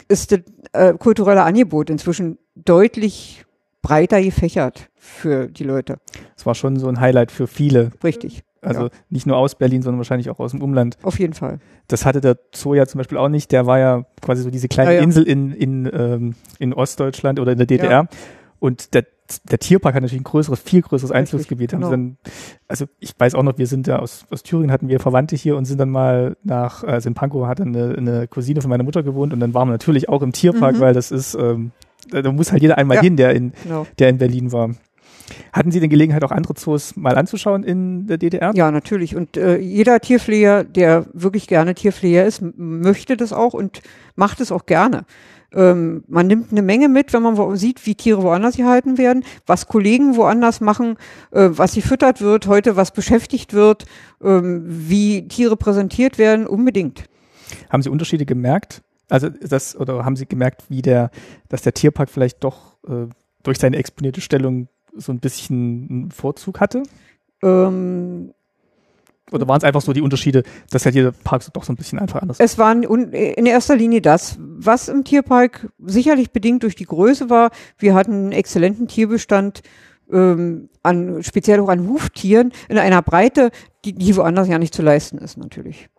[0.07, 0.41] ist das
[0.73, 3.45] äh, kulturelle Angebot inzwischen deutlich
[3.81, 5.97] breiter gefächert für die Leute.
[6.37, 7.89] Es war schon so ein Highlight für viele.
[8.03, 8.43] Richtig.
[8.61, 8.89] Also ja.
[9.09, 10.99] nicht nur aus Berlin, sondern wahrscheinlich auch aus dem Umland.
[11.01, 11.57] Auf jeden Fall.
[11.87, 13.51] Das hatte der Zoo ja zum Beispiel auch nicht.
[13.51, 15.03] Der war ja quasi so diese kleine ja, ja.
[15.03, 18.07] Insel in, in, ähm, in Ostdeutschland oder in der DDR.
[18.59, 19.05] Und der
[19.43, 21.71] der Tierpark hat natürlich ein größeres, viel größeres Einflussgebiet.
[21.71, 21.89] Genau.
[21.89, 22.17] Dann,
[22.67, 25.57] also ich weiß auch noch, wir sind ja aus, aus Thüringen, hatten wir Verwandte hier
[25.57, 29.03] und sind dann mal nach, also in Pankow hat eine, eine Cousine von meiner Mutter
[29.03, 30.79] gewohnt und dann waren wir natürlich auch im Tierpark, mhm.
[30.79, 31.71] weil das ist, ähm,
[32.09, 33.03] da muss halt jeder einmal ja.
[33.03, 33.87] hin, der in, genau.
[33.99, 34.69] der in Berlin war.
[35.51, 38.51] Hatten Sie denn Gelegenheit, auch andere Zoos mal anzuschauen in der DDR?
[38.55, 39.15] Ja, natürlich.
[39.15, 43.81] Und äh, jeder Tierpfleger, der wirklich gerne Tierpfleger ist, möchte das auch und
[44.15, 45.05] macht es auch gerne.
[45.53, 49.67] Ähm, man nimmt eine Menge mit, wenn man sieht, wie Tiere woanders gehalten werden, was
[49.67, 50.97] Kollegen woanders machen,
[51.31, 53.85] äh, was gefüttert wird, heute was beschäftigt wird,
[54.21, 57.05] ähm, wie Tiere präsentiert werden, unbedingt.
[57.69, 58.81] Haben Sie Unterschiede gemerkt?
[59.09, 61.11] Also das, oder haben Sie gemerkt, wie der,
[61.49, 63.07] dass der Tierpark vielleicht doch äh,
[63.43, 66.83] durch seine exponierte Stellung so ein bisschen einen Vorzug hatte?
[67.43, 68.33] Ähm,
[69.31, 71.99] oder waren es einfach so die Unterschiede, dass halt jeder Park doch so ein bisschen
[71.99, 76.85] einfach anders Es waren in erster Linie das, was im Tierpark sicherlich bedingt durch die
[76.85, 77.51] Größe war.
[77.77, 79.61] Wir hatten einen exzellenten Tierbestand,
[80.11, 83.51] ähm, an, speziell auch an Huftieren, in einer Breite,
[83.85, 85.89] die, die woanders ja nicht zu leisten ist, natürlich.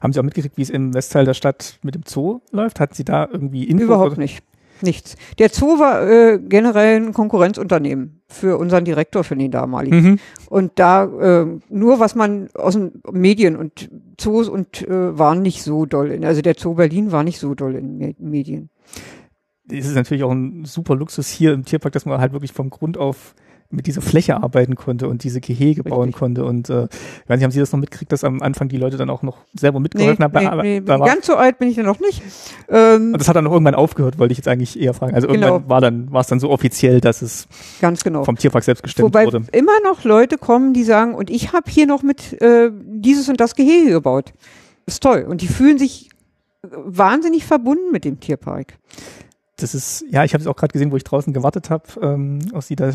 [0.00, 2.80] Haben Sie auch mitgekriegt, wie es im Westteil der Stadt mit dem Zoo läuft?
[2.80, 3.84] Hatten Sie da irgendwie Infos?
[3.84, 4.42] Überhaupt nicht.
[4.82, 5.16] Nichts.
[5.38, 10.02] Der Zoo war äh, generell ein Konkurrenzunternehmen für unseren Direktor, für den damaligen.
[10.02, 10.18] Mhm.
[10.48, 15.62] Und da äh, nur was man aus den Medien und Zoos und äh, waren nicht
[15.62, 16.10] so doll.
[16.10, 18.70] In, also der Zoo Berlin war nicht so doll in Medien.
[19.70, 22.70] Es ist natürlich auch ein super Luxus hier im Tierpark, dass man halt wirklich vom
[22.70, 23.34] Grund auf
[23.70, 25.90] mit dieser Fläche arbeiten konnte und diese Gehege Richtig.
[25.90, 26.44] bauen konnte.
[26.44, 28.96] Und äh, ich weiß nicht, haben Sie das noch mitgekriegt, dass am Anfang die Leute
[28.96, 30.62] dann auch noch selber mitgeholfen nee, haben?
[30.62, 32.22] Nee, nee, ganz so alt bin ich dann noch nicht.
[32.68, 35.14] Ähm, und das hat dann noch irgendwann aufgehört, wollte ich jetzt eigentlich eher fragen.
[35.14, 35.46] Also genau.
[35.46, 37.48] irgendwann war dann war es dann so offiziell, dass es
[37.80, 38.24] ganz genau.
[38.24, 39.44] vom Tierpark selbst gestimmt Wobei wurde.
[39.52, 43.40] immer noch Leute kommen, die sagen, und ich habe hier noch mit äh, dieses und
[43.40, 44.32] das Gehege gebaut.
[44.86, 45.26] ist toll.
[45.28, 46.10] Und die fühlen sich
[46.62, 48.74] wahnsinnig verbunden mit dem Tierpark
[49.56, 52.40] das ist, ja, ich habe es auch gerade gesehen, wo ich draußen gewartet habe, ähm,
[52.52, 52.92] aus die da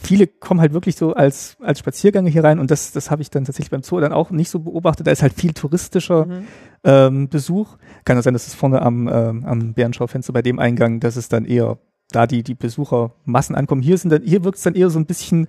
[0.00, 3.30] viele kommen halt wirklich so als, als Spaziergänge hier rein und das, das habe ich
[3.30, 5.06] dann tatsächlich beim Zoo dann auch nicht so beobachtet.
[5.06, 6.46] Da ist halt viel touristischer mhm.
[6.84, 7.76] ähm, Besuch.
[8.04, 11.28] Kann ja sein, dass es vorne am, ähm, am Bärenschaufenster bei dem Eingang, dass es
[11.28, 11.78] dann eher
[12.10, 13.82] da die, die Besuchermassen ankommen.
[13.82, 15.48] Hier sind dann, hier wirkt es dann eher so ein bisschen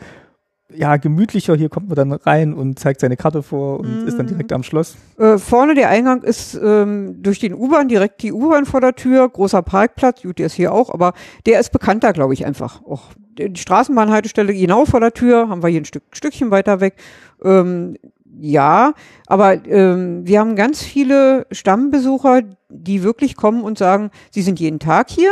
[0.73, 1.55] ja, gemütlicher.
[1.55, 4.07] Hier kommt man dann rein und zeigt seine Karte vor und mm.
[4.07, 4.97] ist dann direkt am Schloss.
[5.17, 9.29] Äh, vorne der Eingang ist ähm, durch den U-Bahn, direkt die U-Bahn vor der Tür,
[9.29, 11.13] großer Parkplatz, gut, der ist hier auch, aber
[11.45, 12.83] der ist bekannter, glaube ich, einfach.
[12.83, 16.95] Auch die Straßenbahnhaltestelle genau vor der Tür, haben wir hier ein Stück, Stückchen weiter weg.
[17.43, 17.97] Ähm,
[18.39, 18.93] ja,
[19.27, 24.79] aber ähm, wir haben ganz viele Stammbesucher, die wirklich kommen und sagen, sie sind jeden
[24.79, 25.31] Tag hier.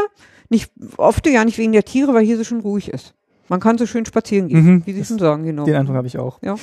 [0.50, 3.14] Nicht oft ja nicht wegen der Tiere, weil hier so schön ruhig ist.
[3.50, 5.66] Man kann so schön spazieren gehen, mhm, wie Sie schon sagen, genau.
[5.66, 6.40] Den Eindruck habe ich auch.
[6.42, 6.56] Ja.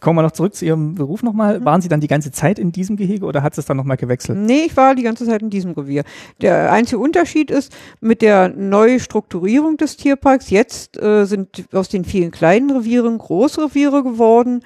[0.00, 1.64] Kommen wir noch zurück zu Ihrem Beruf nochmal.
[1.64, 4.38] Waren Sie dann die ganze Zeit in diesem Gehege oder hat es dann nochmal gewechselt?
[4.38, 6.04] Nee, ich war die ganze Zeit in diesem Revier.
[6.40, 10.50] Der einzige Unterschied ist mit der Neustrukturierung des Tierparks.
[10.50, 14.62] Jetzt äh, sind aus den vielen kleinen Revieren Großreviere geworden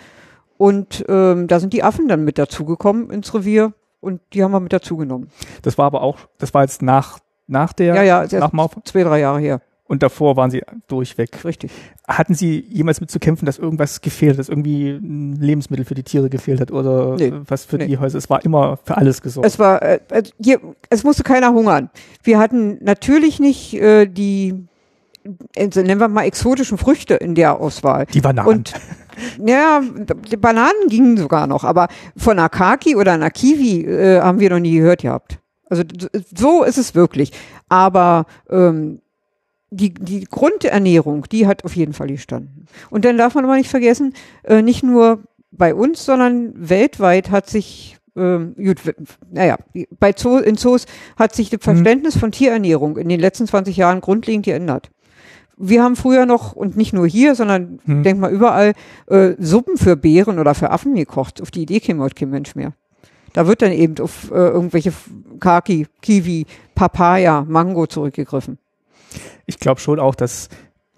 [0.58, 4.60] und ähm, da sind die Affen dann mit dazugekommen ins Revier und die haben wir
[4.60, 5.28] mit dazugenommen.
[5.62, 8.70] Das war aber auch, das war jetzt nach, nach der, Ja, ja, erst nach Mauer
[8.84, 9.60] zwei, drei Jahre her.
[9.92, 11.44] Und davor waren Sie durchweg.
[11.44, 11.70] Richtig.
[12.08, 15.94] Hatten Sie jemals mit zu kämpfen, dass irgendwas gefehlt hat, dass irgendwie ein Lebensmittel für
[15.94, 17.30] die Tiere gefehlt hat oder Nee.
[17.46, 17.88] was für Nee.
[17.88, 18.16] die Häuser?
[18.16, 19.46] Es war immer für alles gesorgt.
[19.46, 21.90] Es war, äh, äh, hier, es musste keiner hungern.
[22.22, 24.54] Wir hatten natürlich nicht äh, die,
[25.56, 28.06] äh, nennen wir mal exotischen Früchte in der Auswahl.
[28.06, 28.48] die Bananen.
[28.48, 28.72] Und
[29.46, 29.82] ja,
[30.30, 34.48] die Bananen gingen sogar noch, aber von einer Kaki oder einer Kiwi äh, haben wir
[34.48, 35.38] noch nie gehört gehabt.
[35.68, 35.82] Also
[36.34, 37.30] so ist es wirklich.
[37.68, 39.02] Aber ähm,
[39.72, 42.66] die, die Grundernährung, die hat auf jeden Fall gestanden.
[42.90, 44.14] Und dann darf man aber nicht vergessen,
[44.44, 48.78] äh, nicht nur bei uns, sondern weltweit hat sich ähm, gut,
[49.30, 49.56] naja,
[49.98, 50.84] bei Zoo, in Zoos
[51.16, 54.90] hat sich das Verständnis von Tierernährung in den letzten 20 Jahren grundlegend geändert.
[55.56, 58.02] Wir haben früher noch, und nicht nur hier, sondern Hm.
[58.02, 58.72] denk mal überall,
[59.06, 61.40] äh, Suppen für Bären oder für Affen gekocht.
[61.40, 62.74] Auf die Idee käme heute kein Mensch mehr.
[63.32, 64.92] Da wird dann eben auf äh, irgendwelche
[65.40, 68.58] Kaki, Kiwi, Papaya, Mango zurückgegriffen.
[69.46, 70.48] Ich glaube schon auch, dass,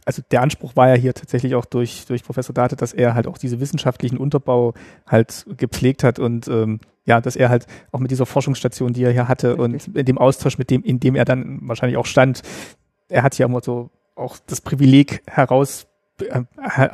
[0.05, 3.27] also der Anspruch war ja hier tatsächlich auch durch, durch Professor Date, dass er halt
[3.27, 4.75] auch diese wissenschaftlichen Unterbau
[5.07, 9.13] halt gepflegt hat und ähm, ja, dass er halt auch mit dieser Forschungsstation, die er
[9.13, 9.89] hier hatte Richtig.
[9.89, 12.43] und in dem Austausch mit dem, in dem er dann wahrscheinlich auch stand,
[13.09, 15.87] er hat ja immer so auch das Privileg heraus
[16.21, 16.43] äh,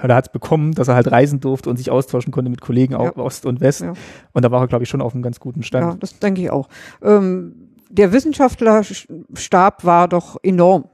[0.02, 2.94] oder hat es bekommen, dass er halt reisen durfte und sich austauschen konnte mit Kollegen
[2.94, 3.22] auch Ja.
[3.22, 3.82] Ost und West.
[3.82, 3.92] Ja.
[4.32, 6.02] Und da war er, glaube ich, schon auf einem ganz guten Ja, Stand.
[6.02, 6.68] das denke ich auch.
[7.02, 7.54] Ähm,
[7.90, 10.88] der Wissenschaftlerstab war doch enorm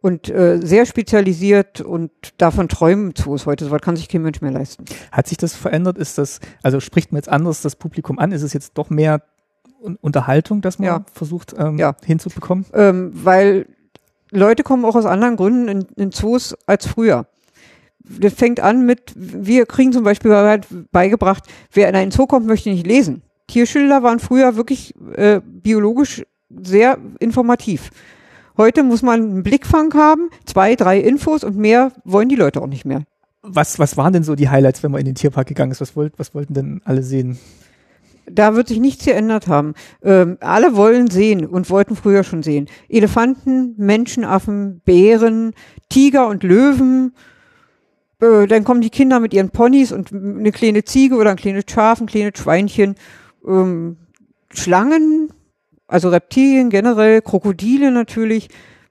[0.00, 3.64] und äh, sehr spezialisiert und davon träumen Zoos heute.
[3.64, 4.84] So was kann sich kein Mensch mehr leisten.
[5.10, 5.98] Hat sich das verändert?
[5.98, 8.32] Ist das, also spricht man jetzt anders das Publikum an?
[8.32, 9.22] Ist es jetzt doch mehr
[9.80, 11.04] Un Unterhaltung, dass man Ja.
[11.12, 11.94] versucht ähm, Ja.
[12.04, 12.66] hinzubekommen?
[12.74, 13.66] Ähm, weil
[14.32, 17.26] Leute kommen auch aus anderen Gründen in, in Zoos als früher.
[18.00, 22.46] Das fängt an mit, wir kriegen zum Beispiel halt beigebracht, wer in einen Zoo kommt,
[22.46, 23.22] möchte nicht lesen.
[23.46, 27.90] Tierschilder waren früher wirklich äh, biologisch sehr informativ.
[28.58, 32.66] Heute muss man einen Blickfang haben, zwei, drei Infos und mehr wollen die Leute auch
[32.66, 33.04] nicht mehr.
[33.42, 35.80] Was, was waren denn so die Highlights, wenn man in den Tierpark gegangen ist?
[35.80, 37.38] Was, wollt, was wollten denn alle sehen?
[38.26, 39.74] Da wird sich nichts geändert haben.
[40.02, 42.66] Ähm, alle wollen sehen und wollten früher schon sehen.
[42.88, 45.52] Elefanten, Menschenaffen, Bären,
[45.88, 47.14] Tiger und Löwen.
[48.20, 51.64] Äh, dann kommen die Kinder mit ihren Ponys und eine kleine Ziege oder ein kleines
[51.70, 52.96] Schaf, ein kleines Schweinchen.
[53.46, 53.98] Ähm,
[54.50, 55.32] Schlangen,
[55.88, 58.48] also Reptilien generell, Krokodile natürlich.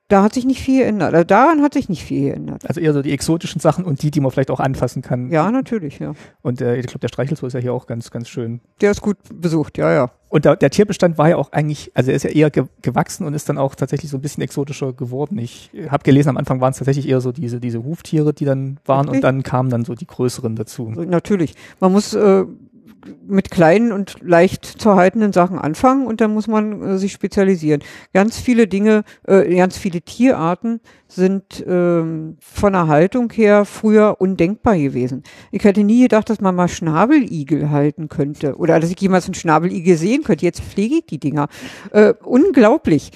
[0.09, 1.13] Da hat sich nicht viel geändert.
[1.13, 2.63] Also daran hat sich nicht viel geändert.
[2.65, 5.29] Also eher so die exotischen Sachen und die, die man vielleicht auch anfassen kann.
[5.31, 6.13] Ja, natürlich, ja.
[6.41, 8.61] Und äh, ich glaube, der Streichelzoo ist ja hier auch ganz, ganz schön.
[8.79, 10.11] Der ist gut besucht, ja, ja.
[10.29, 13.25] Und der, der Tierbestand war ja auch eigentlich, also er ist ja eher ge gewachsen
[13.27, 15.37] und ist dann auch tatsächlich so ein bisschen exotischer geworden.
[15.39, 18.79] Ich habe gelesen, am Anfang waren es tatsächlich eher so diese, diese Huftiere, die dann
[18.85, 19.17] waren Okay.
[19.17, 20.89] und dann kamen dann so die größeren dazu.
[20.89, 21.53] Natürlich.
[21.81, 22.45] Man muss äh,
[23.27, 27.83] mit kleinen und leicht zu haltenden Sachen anfangen und dann muss man äh, sich spezialisieren.
[28.13, 34.77] Ganz viele Dinge, äh, ganz viele Tierarten sind ähm, von der Haltung her früher undenkbar
[34.77, 35.23] gewesen.
[35.51, 39.33] Ich hätte nie gedacht, dass man mal Schnabeligel halten könnte oder dass ich jemals einen
[39.33, 40.45] Schnabeligel sehen könnte.
[40.45, 41.47] Jetzt pflege ich die Dinger.
[41.91, 43.11] Äh, unglaublich.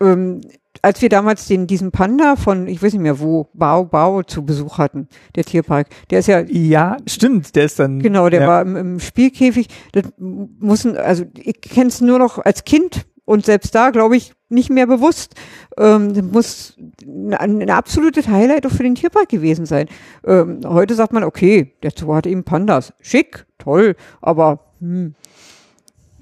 [0.00, 0.40] Ähm,
[0.82, 4.44] als wir damals den, diesen Panda von, ich weiß nicht mehr wo, Bao Bao zu
[4.44, 8.00] Besuch hatten, der Tierpark, der ist ja Ja, stimmt, der ist dann.
[8.00, 8.46] Genau, der ja.
[8.46, 9.68] war im, im Spielkäfig.
[9.92, 14.32] Das müssen, also ich kenne es nur noch als Kind und selbst da glaube ich
[14.48, 15.34] nicht mehr bewusst.
[15.76, 19.88] Ähm, muss ein, ein absolutes Highlight auch für den Tierpark gewesen sein.
[20.24, 22.92] Ähm, heute sagt man, okay, der Zoo hat eben Pandas.
[23.00, 25.14] Schick, toll, aber hm,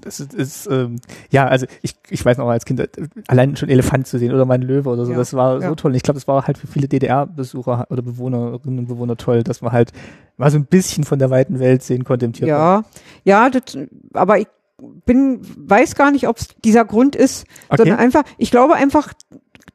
[0.05, 0.97] Das ist, ist ähm,
[1.31, 2.87] ja, also ich, ich weiß noch als Kind, äh,
[3.27, 5.67] allein schon Elefant zu sehen oder mein Löwe oder so, Ja, das war ja.
[5.67, 5.91] so toll.
[5.91, 9.61] Und ich glaube, das war halt für viele DDR-Besucher oder Bewohnerinnen und Bewohner toll, dass
[9.61, 9.91] man halt
[10.37, 12.85] mal so ein bisschen von der weiten Welt sehen konnte im Tierpark.
[13.25, 13.77] ja, ja, das,
[14.13, 14.47] aber ich
[15.05, 18.03] bin, weiß gar nicht, ob es dieser Grund ist, sondern Okay.
[18.03, 19.13] einfach, ich glaube einfach,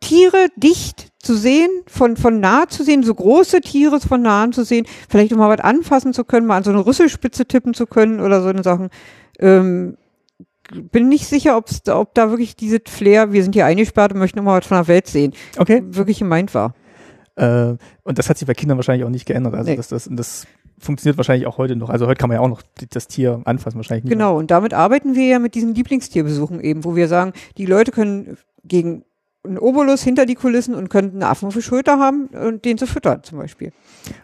[0.01, 4.65] Tiere dicht zu sehen, von, von nah zu sehen, so große Tiere von nahen zu
[4.65, 8.21] sehen, vielleicht mal was anfassen zu können, mal an so eine Rüsselspitze tippen zu können
[8.21, 8.89] oder so eine Sachen.
[9.39, 9.97] Ähm,
[10.93, 14.39] bin nicht sicher, ob's, ob da wirklich diese Flair, wir sind hier eingesperrt und möchten
[14.39, 15.83] immer was von der Welt sehen, Okay.
[15.87, 16.75] wirklich gemeint war.
[17.37, 19.55] Äh, und das hat sich bei Kindern wahrscheinlich auch nicht geändert.
[19.55, 19.77] Also Nee.
[19.77, 20.47] das, das, das
[20.79, 21.91] funktioniert wahrscheinlich auch heute noch.
[21.91, 24.13] Also heute kann man ja auch noch die- das Tier anfassen, wahrscheinlich nicht.
[24.13, 27.93] Genau, und damit arbeiten wir ja mit diesen Lieblingstierbesuchen eben, wo wir sagen, die Leute
[27.93, 29.05] können gegen
[29.43, 32.77] einen Obolus hinter die Kulissen und könnten einen Affen auf der Schulter haben und den
[32.77, 33.73] zu füttern zum Beispiel.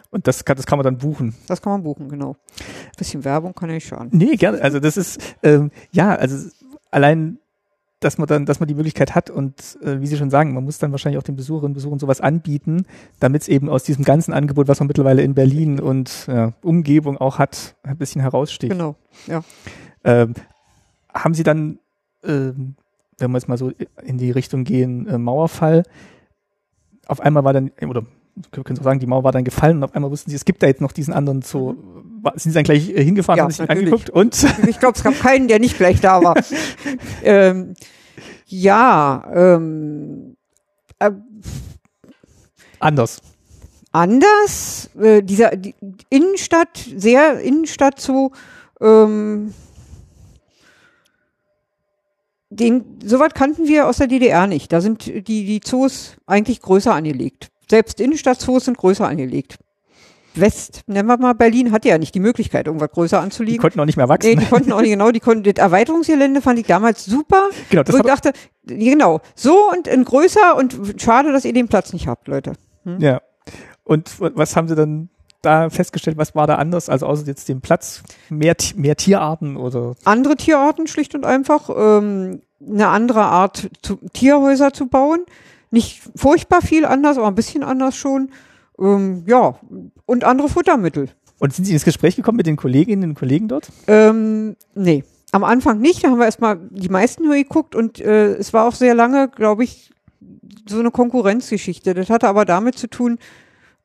[0.09, 1.35] Und das kann, das kann man dann buchen.
[1.47, 2.35] Das kann man buchen, genau.
[2.97, 4.09] Bisschen Werbung kann ja nicht schaden.
[4.11, 4.61] Nee, gerne.
[4.61, 6.49] Also das ist, ähm, ja, also
[6.91, 7.39] allein,
[7.99, 10.63] dass man dann, dass man die Möglichkeit hat und äh, wie Sie schon sagen, man
[10.63, 12.85] muss dann wahrscheinlich auch den Besucherinnen und Besuchern sowas anbieten,
[13.19, 17.17] damit es eben aus diesem ganzen Angebot, was man mittlerweile in Berlin und ja, Umgebung
[17.17, 18.71] auch hat, ein bisschen heraussticht.
[18.71, 18.95] Genau,
[19.25, 19.43] ja.
[20.03, 20.35] Ähm,
[21.11, 21.79] haben Sie dann,
[22.23, 22.75] ähm,
[23.17, 23.71] wenn wir jetzt mal so
[24.03, 25.83] in die Richtung gehen, äh, Mauerfall,
[27.07, 28.05] auf einmal war dann, oder
[28.51, 30.45] wir können so sagen, die Mauer war dann gefallen und auf einmal wussten sie, es
[30.45, 31.75] gibt da jetzt noch diesen anderen Zoo.
[32.21, 33.85] War- Sind sie dann gleich äh, hingefahren, Ja, haben sich natürlich.
[33.93, 36.35] angeguckt und Ich glaube, es gab keinen, der nicht gleich da war.
[37.23, 37.73] ähm,
[38.45, 40.35] ja, ähm,
[40.99, 41.11] äh,
[42.79, 43.21] anders.
[43.91, 44.89] anders.
[44.99, 45.75] Äh, dieser die
[46.09, 48.31] Innenstadt, sehr Innenstadt so,
[48.81, 49.53] ähm,
[52.49, 54.71] den, soweit kannten wir aus der DDR nicht.
[54.71, 57.49] Da sind die, die Zoos eigentlich größer angelegt.
[57.69, 59.57] Selbst Innenstadtzoos sind größer angelegt.
[60.35, 63.59] West, nennen wir mal Berlin, hatte ja nicht die Möglichkeit, irgendwas größer Die anzulegen.
[63.59, 64.29] konnten auch nicht mehr wachsen.
[64.29, 67.49] Nee, die konnten auch nicht genau, die konnten, das Erweiterungsgelände fand ich damals super.
[67.69, 68.33] genau, das Wo ich dachte,
[68.65, 72.53] genau, so und in größer und schade, dass ihr den Platz nicht habt, Leute.
[72.99, 73.21] ja.
[73.83, 75.09] Und was haben sie dann
[75.41, 79.95] da festgestellt, was war da anders, also außer jetzt dem Platz, mehr, mehr Tierarten oder
[80.03, 85.19] Andere Tierarten schlicht und einfach, ähm, eine andere Art zu, Tierhäuser zu bauen.
[85.71, 88.29] Nicht furchtbar viel anders, aber ein bisschen anders schon.
[88.79, 89.59] Ähm, ja,
[90.05, 91.09] und andere Futtermittel.
[91.39, 93.69] und sind Sie ins Gespräch gekommen mit den Kolleginnen und Kollegen dort?
[93.87, 96.03] Ähm, nee, am Anfang nicht.
[96.03, 99.27] Da haben wir erstmal die meisten nur geguckt und äh, es war auch sehr lange,
[99.29, 99.91] glaube ich,
[100.67, 101.93] so eine Konkurrenzgeschichte.
[101.93, 103.19] Das hatte aber damit zu tun,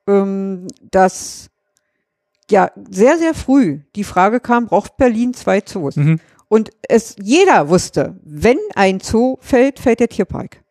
[0.07, 1.49] ähm, dass
[2.51, 5.97] ja sehr, sehr früh die Frage kam, braucht Berlin zwei Zoos?
[5.97, 6.21] Mhm.
[6.49, 10.62] Und es jeder wusste, wenn ein Zoo fällt, fällt der Tierpark.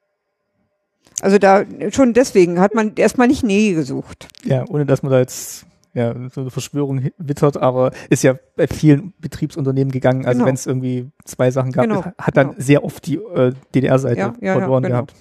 [1.22, 4.28] Also da schon deswegen hat man erstmal nicht Nähe gesucht.
[4.44, 8.68] Ja, ohne dass man da jetzt ja, so eine Verschwörung wittert, aber ist ja bei
[8.68, 10.26] vielen Betriebsunternehmen gegangen.
[10.26, 10.48] Also Genau.
[10.48, 12.62] wenn es irgendwie zwei Sachen gab, Genau, hat dann genau.
[12.62, 15.06] sehr oft die äh, DDR-Seite Ja, ja, ja, verloren genau.
[15.06, 15.14] gehabt.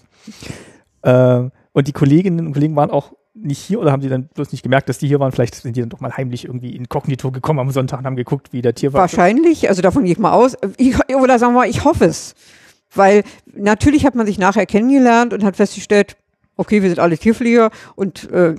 [1.02, 4.52] Äh, und die Kolleginnen und Kollegen waren auch nicht hier oder haben die dann bloß
[4.52, 5.32] nicht gemerkt, dass die hier waren?
[5.32, 8.52] Vielleicht sind die dann doch mal heimlich irgendwie inkognito gekommen am Sonntag und haben geguckt,
[8.52, 10.56] wie der Tierpark Wahrscheinlich, also davon gehe ich mal aus.
[10.76, 12.34] Ich, oder sagen wir mal, ich hoffe es.
[12.94, 16.16] Weil natürlich hat man sich nachher kennengelernt und hat festgestellt,
[16.56, 18.54] okay, wir sind alle Tierpfleger und äh,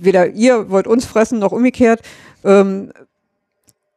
[0.00, 2.00] weder ihr wollt uns fressen noch umgekehrt.
[2.44, 2.92] Ähm,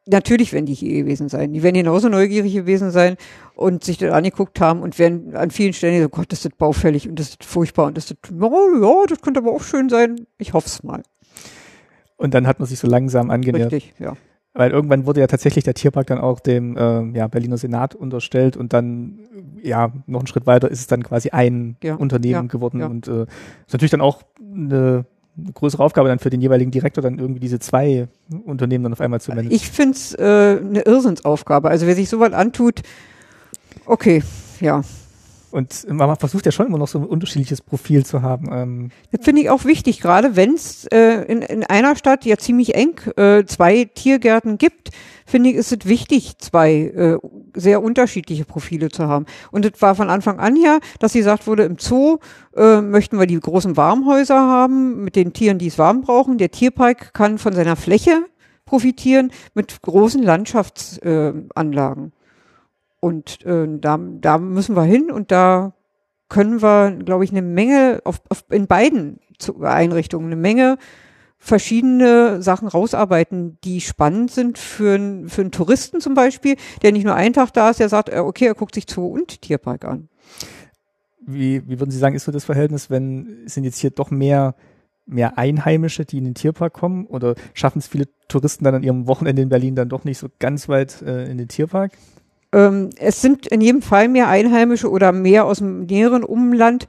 [0.06, 1.52] natürlich werden die hier gewesen sein.
[1.52, 3.16] Die werden genauso neugierig gewesen sein
[3.54, 7.08] und sich das angeguckt haben und werden an vielen Stellen so, Gott, das ist baufällig
[7.08, 10.26] und das ist furchtbar und das ist, oh, ja, das könnte aber auch schön sein.
[10.38, 11.02] Ich hoffe es mal.
[12.16, 13.72] Und dann hat man sich so langsam angenähert.
[13.72, 14.16] Richtig, ja.
[14.52, 18.56] Weil irgendwann wurde ja tatsächlich der Tierpark dann auch dem ähm, ja, Berliner Senat unterstellt
[18.56, 19.20] und dann,
[19.62, 23.06] ja, noch einen Schritt weiter ist es dann quasi ein Ja, Unternehmen ja, geworden und
[23.06, 25.04] äh, ist natürlich dann auch eine,
[25.38, 28.08] eine größere Aufgabe dann für den jeweiligen Direktor, dann irgendwie diese zwei
[28.44, 29.52] Unternehmen dann auf einmal zu managen.
[29.52, 31.70] Ich finde es äh, eine Irrsinnsaufgabe.
[31.70, 32.80] Also wer sich sowas antut,
[33.86, 34.22] okay,
[34.60, 34.82] ja.
[35.50, 38.48] Und man versucht ja schon immer noch so ein unterschiedliches Profil zu haben.
[38.52, 42.36] Ähm, Das finde ich auch wichtig, gerade wenn es äh, in, in einer Stadt ja
[42.36, 44.90] ziemlich eng äh, zwei Tiergärten gibt,
[45.26, 47.18] finde ich, ist es wichtig, zwei äh,
[47.54, 49.26] sehr unterschiedliche Profile zu haben.
[49.50, 52.18] Und es war von Anfang an ja, dass gesagt wurde, im Zoo
[52.56, 56.38] äh, möchten wir die großen Warmhäuser haben mit den Tieren, die es warm brauchen.
[56.38, 58.24] Der Tierpark kann von seiner Fläche
[58.64, 62.06] profitieren mit großen Landschaftsanlagen.
[62.06, 62.19] Äh.
[63.00, 65.74] Und äh, da, da müssen wir hin und da
[66.28, 69.20] können wir, glaube ich, eine Menge auf, auf, in beiden
[69.62, 70.78] Einrichtungen eine Menge
[71.38, 77.14] verschiedene Sachen rausarbeiten, die spannend sind für, für einen Touristen zum Beispiel, der nicht nur
[77.14, 80.10] einen Tag da ist, der sagt, äh, okay, er guckt sich Zoo und Tierpark an.
[81.26, 84.54] wie, wie würden Sie sagen, ist so das Verhältnis, wenn sind jetzt hier doch mehr
[85.06, 87.06] mehr Einheimische, die in den Tierpark kommen?
[87.06, 90.28] Oder schaffen es viele Touristen dann an ihrem Wochenende in Berlin dann doch nicht so
[90.38, 91.92] ganz weit äh, in den Tierpark?
[92.52, 96.86] Ähm, es sind in jedem Fall mehr Einheimische oder mehr aus dem näheren Umland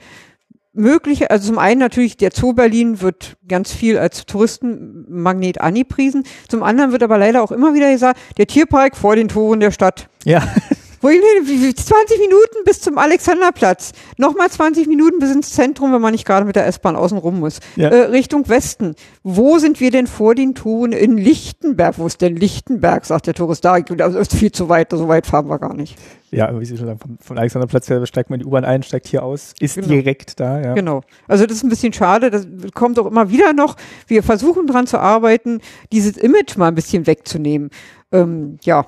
[0.73, 6.63] mögliche, also zum einen natürlich der Zoo Berlin wird ganz viel als Touristenmagnet angepriesen, zum
[6.63, 10.07] anderen wird aber leider auch immer wieder gesagt, der Tierpark vor den Toren der Stadt.
[10.23, 10.43] Ja,
[11.01, 13.91] Wo ich, wie- wie- 20 Minuten bis zum Alexanderplatz.
[14.17, 17.39] Nochmal 20 Minuten bis ins Zentrum, wenn man nicht gerade mit der S-Bahn außen rum
[17.39, 17.59] muss.
[17.75, 17.89] Ja.
[17.89, 18.95] Äh, Richtung Westen.
[19.23, 21.97] Wo sind wir denn vor den Toren in Lichtenberg?
[21.97, 23.65] Wo ist denn Lichtenberg, sagt der Tourist.
[23.65, 25.97] Da das ist viel zu weit, so weit fahren wir gar nicht.
[26.31, 28.63] ja, aber wie Sie schon sagen, vom, vom Alexanderplatz her steigt man in die U-Bahn
[28.63, 29.87] ein, steigt hier aus, ist Genau.
[29.87, 30.73] direkt da, ja.
[30.75, 31.01] Genau.
[31.27, 32.29] Also das ist ein bisschen schade.
[32.31, 33.75] Das kommt auch immer wieder noch.
[34.07, 35.59] Wir versuchen dran zu arbeiten,
[35.91, 37.69] dieses Image mal ein bisschen wegzunehmen.
[38.13, 38.85] Ähm, ja,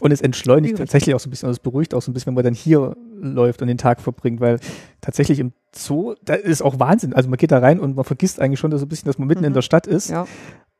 [0.00, 2.28] Und es entschleunigt tatsächlich auch so ein bisschen, und es beruhigt auch so ein bisschen,
[2.28, 4.58] wenn man dann hier läuft und den Tag verbringt, weil
[5.00, 7.12] tatsächlich im Zoo, da ist auch Wahnsinn.
[7.12, 9.28] Also man geht da rein und man vergisst eigentlich schon so ein bisschen, dass man
[9.28, 9.54] mitten in Mhm.
[9.54, 10.10] der Stadt ist.
[10.10, 10.26] ja.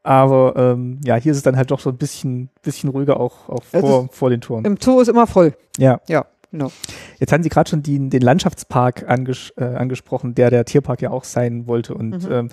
[0.02, 3.50] Aber ähm, ja, hier ist es dann halt doch so ein bisschen, bisschen ruhiger auch,
[3.50, 4.64] auch vor, vor den Toren.
[4.64, 5.52] Im Zoo ist immer voll.
[5.76, 6.00] Ja.
[6.08, 6.70] Ja, genau.
[7.18, 11.10] Jetzt hatten Sie gerade schon die, den Landschaftspark anges äh, angesprochen, der der Tierpark ja
[11.10, 11.92] auch sein wollte.
[11.94, 12.32] Und Mhm.
[12.32, 12.48] ähm,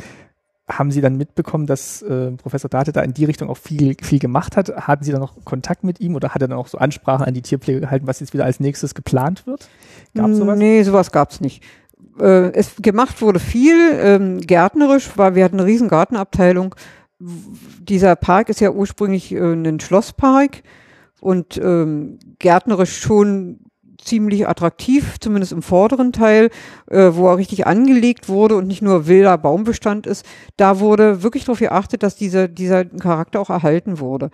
[0.68, 4.20] haben Sie dann mitbekommen, dass äh, Professor Date da in die Richtung auch viel, viel
[4.20, 4.70] gemacht hat?
[4.76, 7.34] Hatten Sie dann noch Kontakt mit ihm oder hat er dann auch so Ansprachen an
[7.34, 9.70] die Tierpflege gehalten, was jetzt wieder als nächstes geplant wird?
[10.14, 10.60] Gab es sowas?
[10.60, 11.64] Nee, sowas gab's nicht.
[12.20, 16.76] Äh, es gemacht wurde viel, ähm, gärtnerisch, weil wir hatten eine riesen Gartenabteilung.
[17.20, 20.64] Dieser Park ist ja ursprünglich äh, ein Schlosspark
[21.22, 23.60] und ähm, gärtnerisch schon
[24.08, 26.50] ziemlich attraktiv, zumindest im vorderen Teil,
[26.88, 30.26] äh, wo er richtig angelegt wurde und nicht nur wilder Baumbestand ist.
[30.56, 34.30] Da wurde wirklich darauf geachtet, dass dieser, dieser Charakter auch erhalten wurde.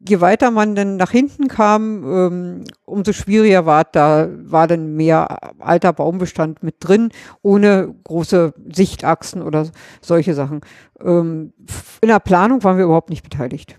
[0.00, 5.38] Je weiter man dann nach hinten kam, ähm, umso schwieriger war da, war dann mehr
[5.58, 7.10] alter Baumbestand mit drin,
[7.42, 9.68] ohne große Sichtachsen oder
[10.00, 10.60] solche Sachen.
[11.00, 11.52] Ähm,
[12.00, 13.78] in der Planung waren wir überhaupt nicht beteiligt.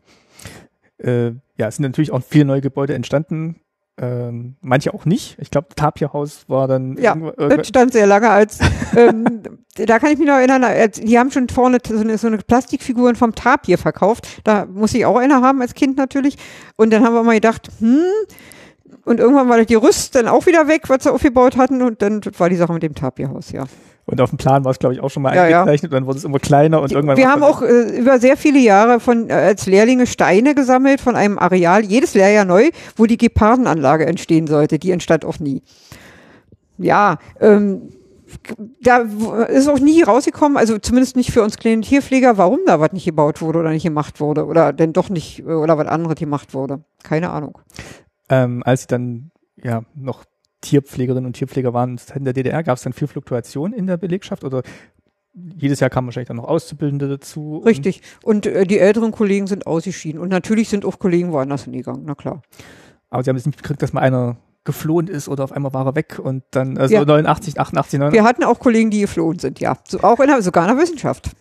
[0.97, 3.61] Äh, ja, es sind natürlich auch viele neue Gebäude entstanden.
[4.01, 5.37] Ähm, manche auch nicht.
[5.39, 8.59] Ich glaube, Tapia-Haus war dann Ja, Das stand sehr lange als,
[8.95, 9.41] ähm,
[9.75, 10.63] da kann ich mich noch erinnern,
[10.95, 14.27] die haben schon vorne so eine, so eine Plastikfiguren vom Tapir verkauft.
[14.45, 16.37] Da muss ich auch eine haben als Kind natürlich.
[16.77, 18.03] Und dann haben wir mal gedacht, hm,
[19.03, 21.81] und irgendwann war die Rüst dann auch wieder weg, was sie aufgebaut hatten.
[21.81, 23.65] Und dann war die Sache mit dem Tapirhaus, ja.
[24.09, 25.59] Und auf dem Plan war es, glaube ich, auch schon mal Ja, ja.
[25.61, 25.93] eingezeichnet.
[25.93, 27.17] Dann wurde es immer kleiner und irgendwann.
[27.17, 31.15] Wir haben auch äh, über sehr viele Jahre von äh, als Lehrlinge Steine gesammelt von
[31.15, 34.79] einem Areal, jedes Lehrjahr neu, wo die Gepardenanlage entstehen sollte.
[34.79, 35.61] Die entstand auch nie.
[36.77, 37.89] Ja, ähm,
[38.81, 38.99] da
[39.47, 43.05] ist auch nie rausgekommen, also zumindest nicht für uns kleinen Tierpfleger, warum da was nicht
[43.05, 46.53] gebaut wurde oder nicht gemacht wurde oder denn doch nicht äh, oder was anderes gemacht
[46.53, 46.83] wurde.
[47.03, 47.57] Keine Ahnung.
[48.29, 49.31] ähm, als sie dann
[49.61, 50.23] ja noch
[50.61, 54.43] Tierpflegerinnen und Tierpfleger waren in der DDR, gab es dann viel Fluktuation in der Belegschaft
[54.43, 54.63] oder
[55.33, 57.61] jedes Jahr kamen wahrscheinlich dann noch Auszubildende dazu.
[57.65, 58.01] Richtig.
[58.23, 60.19] Und äh, die älteren Kollegen sind ausgeschieden.
[60.19, 62.41] Und natürlich sind auch Kollegen woanders hingegangen, na klar.
[63.09, 65.85] Aber sie haben jetzt nicht gekriegt, dass mal einer geflohen ist oder auf einmal war
[65.85, 67.05] er weg und dann, also Ja.
[67.05, 68.13] 89, 88, 89.
[68.13, 69.77] Wir hatten auch Kollegen, die geflohen sind, ja.
[69.87, 71.31] So, auch in der, sogar in der Wissenschaft.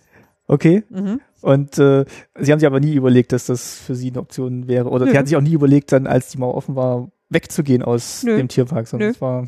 [0.47, 0.85] Okay.
[0.89, 1.20] Mhm.
[1.40, 2.05] Und äh,
[2.39, 4.89] sie haben sich aber nie überlegt, dass das für sie eine Option wäre.
[4.89, 5.11] Oder Nö.
[5.11, 8.36] sie hatten sich auch nie überlegt, dann, als die Mauer offen war, wegzugehen aus Nö.
[8.36, 9.14] dem Tierpark, sondern Nö.
[9.14, 9.46] es war.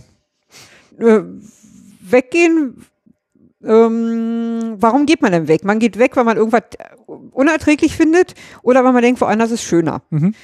[0.99, 1.23] äh,
[2.01, 2.85] weggehen.
[3.63, 5.65] Ähm, warum geht man denn weg?
[5.65, 6.63] Man geht weg, weil man irgendwas
[7.07, 10.03] unerträglich findet oder weil man denkt, woanders ist schöner.
[10.11, 10.35] Mhm.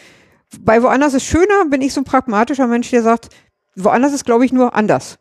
[0.61, 3.31] Bei woanders ist schöner bin ich so ein pragmatischer Mensch, der sagt,
[3.75, 5.19] woanders ist, glaube ich, nur anders.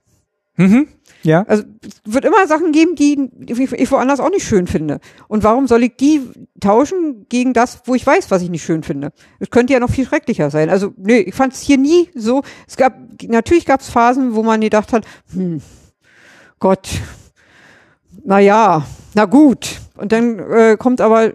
[0.57, 0.87] Mhm.
[1.25, 1.43] Ja.
[1.47, 4.99] Also es wird immer Sachen geben, die ich woanders auch nicht schön finde.
[5.27, 6.21] Und warum soll ich die
[6.59, 9.11] tauschen gegen das, wo ich weiß, was ich nicht schön finde?
[9.39, 10.69] Es könnte ja noch viel schrecklicher sein.
[10.69, 12.43] Also nee, ich fand es hier nie so.
[12.67, 12.93] Es gab
[13.23, 15.61] natürlich gab es Phasen, wo man gedacht hat, hm,
[16.59, 16.87] Gott,
[18.23, 18.85] na ja,
[19.15, 19.81] na gut.
[19.97, 21.33] Und dann äh, kommt aber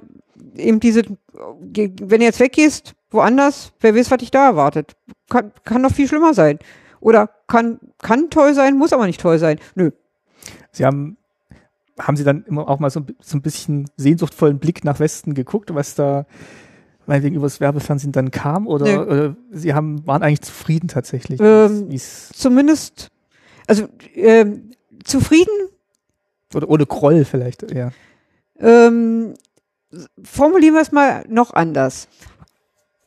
[0.54, 1.02] eben diese,
[1.34, 4.94] wenn du jetzt weggehst, woanders, wer weiß, was dich da erwartet.
[5.28, 6.60] Kann, kann noch viel schlimmer sein.
[7.00, 9.58] Oder kann, kann toll sein, muss aber nicht toll sein.
[9.74, 9.90] Nö.
[10.72, 11.16] Sie haben,
[11.98, 15.74] haben Sie dann immer auch mal so, so ein bisschen sehnsuchtvollen Blick nach Westen geguckt,
[15.74, 16.26] was da
[17.06, 18.66] meinetwegen übers Werbefernsehen dann kam?
[18.66, 18.96] Oder, Nee.
[18.98, 21.40] oder Sie haben, waren eigentlich zufrieden tatsächlich?
[21.40, 23.08] Ähm, wie's, Zumindest,
[23.66, 24.70] also ähm,
[25.04, 25.52] zufrieden,
[26.54, 27.90] oder ohne Groll vielleicht, ja.
[28.58, 29.34] ähm,
[30.22, 32.08] formulieren wir es mal noch anders.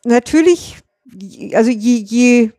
[0.05, 0.77] Natürlich,
[1.53, 2.51] also je, je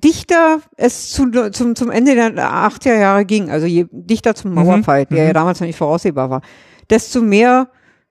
[0.00, 4.56] dichter es zu, zum, zum Ende der 80er Jahre ging, also je dichter zum Mhm,
[4.56, 5.26] Mauerfall, der mhm.
[5.28, 6.42] ja damals noch nicht voraussehbar war,
[6.90, 7.68] desto mehr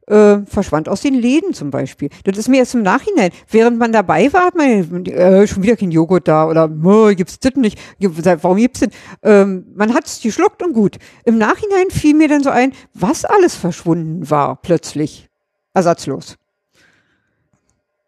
[0.07, 2.10] äh, verschwand aus den Läden zum Beispiel.
[2.24, 3.32] Das ist mir erst im Nachhinein.
[3.49, 7.40] Während man dabei war, hat man äh, schon wieder kein Joghurt da oder oh, gibt's
[7.40, 7.80] das nicht?
[7.99, 8.91] Warum gibt's denn?
[9.24, 10.98] Ähm, man hat's geschluckt und gut.
[11.24, 15.30] Im Nachhinein fiel mir dann so ein, was alles verschwunden war plötzlich.
[15.74, 16.38] Ersatzlos.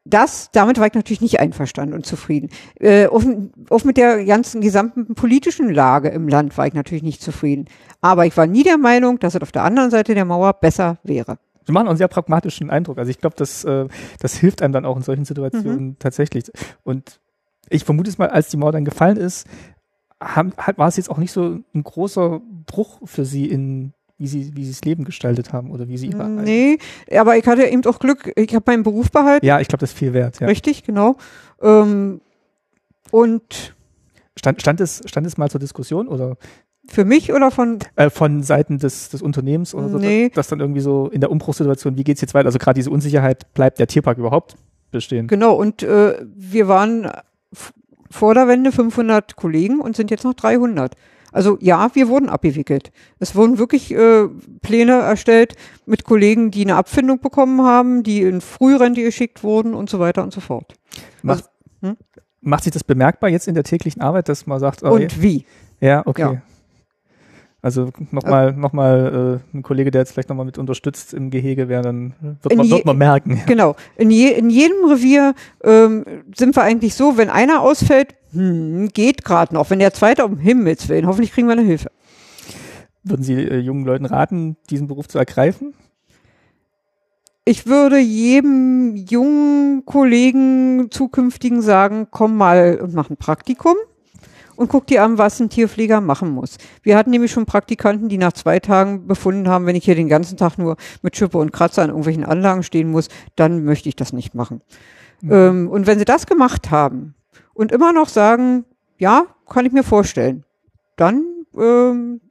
[0.09, 2.49] Das, damit war ich natürlich nicht einverstanden und zufrieden.
[2.79, 3.23] Äh, auch,
[3.69, 7.65] auch mit der ganzen gesamten politischen Lage im Land war ich natürlich nicht zufrieden.
[8.01, 10.97] Aber ich war nie der Meinung, dass es auf der anderen Seite der Mauer besser
[11.03, 11.37] wäre.
[11.65, 12.97] Sie machen auch einen sehr pragmatischen Eindruck.
[12.97, 13.87] Also ich glaube, das, äh,
[14.19, 15.95] das hilft einem dann auch in solchen Situationen Mhm.
[15.99, 16.45] tatsächlich.
[16.83, 17.19] Und
[17.69, 19.45] ich vermute es mal, als die Mauer dann gefallen ist,
[20.23, 24.27] haben, hat, war es jetzt auch nicht so ein großer Bruch für Sie in wie
[24.27, 26.79] sie, wie sie das Leben gestaltet haben oder wie sie ihre Nee,
[27.15, 29.45] aber ich hatte eben auch Glück, ich habe meinen Beruf behalten.
[29.45, 30.39] Ja, ich glaube, das ist viel wert.
[30.39, 30.47] Ja.
[30.47, 31.17] Richtig, genau.
[31.61, 32.21] Ähm,
[33.11, 33.75] und
[34.37, 36.37] Stand, stand, es, stand es mal zur Diskussion oder
[36.87, 40.29] für mich oder von äh, von Seiten des, des Unternehmens oder so, Nee.
[40.29, 42.45] dass dann irgendwie so in der Umbruchssituation, wie geht's jetzt weiter?
[42.45, 44.55] Also gerade diese Unsicherheit, bleibt der Tierpark überhaupt
[44.91, 45.27] bestehen?
[45.27, 47.11] Genau, und äh, wir waren
[48.09, 50.95] vor der Wende 500 Kollegen und sind jetzt noch 300.
[51.31, 52.91] Also ja, wir wurden abgewickelt.
[53.19, 54.27] Es wurden wirklich äh,
[54.61, 55.55] Pläne erstellt
[55.85, 60.23] mit Kollegen, die eine Abfindung bekommen haben, die in Frührente geschickt wurden und so weiter
[60.23, 60.73] und so fort.
[61.21, 61.43] Macht,
[61.83, 61.97] Also, hm?
[62.41, 65.45] macht sich das bemerkbar jetzt in der täglichen Arbeit, dass man sagt, oh, Und wie?
[65.81, 66.21] ja, okay.
[66.21, 66.41] Ja.
[67.61, 71.67] Also nochmal noch mal, äh, ein Kollege, der jetzt vielleicht nochmal mit unterstützt im Gehege
[71.67, 72.13] wäre, dann
[72.43, 73.41] wird man, je- wird man merken.
[73.47, 73.75] Genau.
[73.97, 75.33] In, je, in jedem Revier
[75.63, 76.05] ähm,
[76.35, 79.69] sind wir eigentlich so, wenn einer ausfällt, hm, geht gerade noch.
[79.69, 81.89] Wenn der zweite, um Himmels Willen, hoffentlich kriegen wir eine Hilfe.
[83.03, 85.73] Würden Sie äh, jungen Leuten raten, diesen Beruf zu ergreifen?
[87.45, 93.75] Ich würde jedem jungen Kollegen zukünftigen sagen, komm mal und mach ein Praktikum
[94.57, 96.57] und guck dir an, was ein Tierpfleger machen muss.
[96.83, 100.09] Wir hatten nämlich schon Praktikanten, die nach zwei Tagen befunden haben, wenn ich hier den
[100.09, 103.95] ganzen Tag nur mit Schippe und Kratzer an irgendwelchen Anlagen stehen muss, dann möchte ich
[103.95, 104.61] das nicht machen.
[105.23, 107.15] Ähm, und wenn sie das gemacht haben
[107.53, 108.65] und immer noch sagen,
[108.97, 110.43] ja, kann ich mir vorstellen,
[110.95, 111.23] dann
[111.55, 112.21] ähm,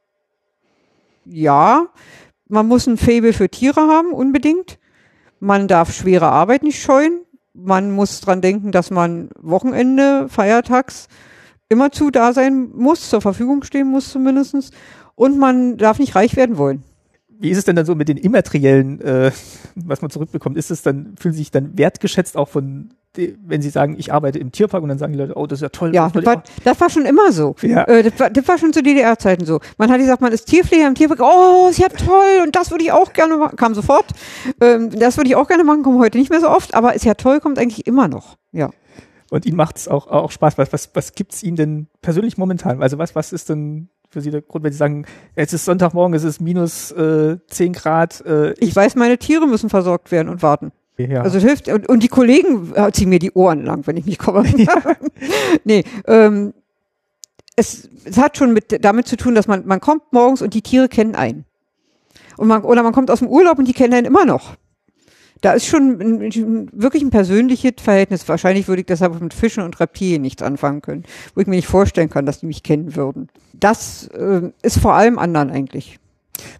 [1.24, 1.88] ja,
[2.48, 4.78] man muss ein Faible für Tiere haben, unbedingt.
[5.40, 7.20] Man darf schwere Arbeit nicht scheuen.
[7.52, 11.08] Man muss dran denken, dass man Wochenende, feiertags
[11.68, 14.70] immerzu da sein muss, zur Verfügung stehen muss zumindestens.
[15.14, 16.84] Und man darf nicht reich werden wollen.
[17.38, 19.30] Wie ist es denn dann so mit den immateriellen, äh,
[19.74, 20.56] was man zurückbekommt?
[20.56, 24.38] Ist es dann, fühlen Sie sich dann wertgeschätzt auch von, wenn Sie sagen, ich arbeite
[24.38, 25.94] im Tierpark und dann sagen die Leute, oh, das ist ja toll.
[25.94, 27.54] Ja, das war, das war schon immer so.
[27.62, 27.84] Ja.
[27.84, 29.60] Äh, das, war, das war schon zu DDR-Zeiten so.
[29.78, 31.20] Man hat gesagt, man ist Tierpfleger im Tierpark.
[31.22, 33.56] Oh, ist ja toll und das würde ich auch gerne machen.
[33.56, 34.06] Kam sofort.
[34.60, 37.04] Ähm, das würde ich auch gerne machen, kommt heute nicht mehr so oft, aber ist
[37.04, 38.36] ja toll, kommt eigentlich immer noch.
[38.52, 38.70] Ja.
[39.30, 40.56] Und Ihnen macht es auch, auch Spaß.
[40.56, 42.82] Was, was, was gibt es Ihnen denn persönlich momentan?
[42.82, 45.04] Also was, was ist denn für Sie der Grund, wenn Sie sagen,
[45.36, 48.24] jetzt ist Sonntagmorgen, es ist minus äh, 10 Grad.
[48.24, 50.72] Äh, Ich weiß, meine Tiere müssen versorgt werden und warten.
[50.96, 51.20] ja.
[51.20, 51.68] Also es hilft.
[51.68, 54.48] Und, und die Kollegen äh, ziehen mir die Ohren lang, wenn ich nicht komme.
[55.64, 56.54] nee, ähm,
[57.56, 60.62] es, es hat schon mit, damit zu tun, dass man, man kommt morgens und die
[60.62, 61.44] Tiere kennen einen.
[62.38, 64.56] Und man, oder man kommt aus dem Urlaub und die kennen einen immer noch.
[65.42, 68.28] Da ist schon ein, wirklich ein persönliches Verhältnis.
[68.28, 71.04] Wahrscheinlich würde ich deshalb mit Fischen und Reptilien nichts anfangen können,
[71.34, 73.28] wo ich mir nicht vorstellen kann, dass die mich kennen würden.
[73.52, 75.98] Das äh, ist vor allem anderen eigentlich.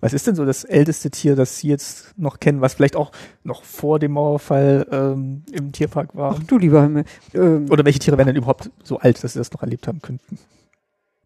[0.01, 3.12] Was ist denn so das älteste Tier, das Sie jetzt noch kennen, was vielleicht auch
[3.44, 6.36] noch vor dem Mauerfall ähm, im Tierpark war?
[6.39, 7.05] Ach du lieber Himmel.
[7.35, 10.01] Ähm, Oder welche Tiere wären denn überhaupt so alt, dass Sie das noch erlebt haben
[10.01, 10.39] könnten?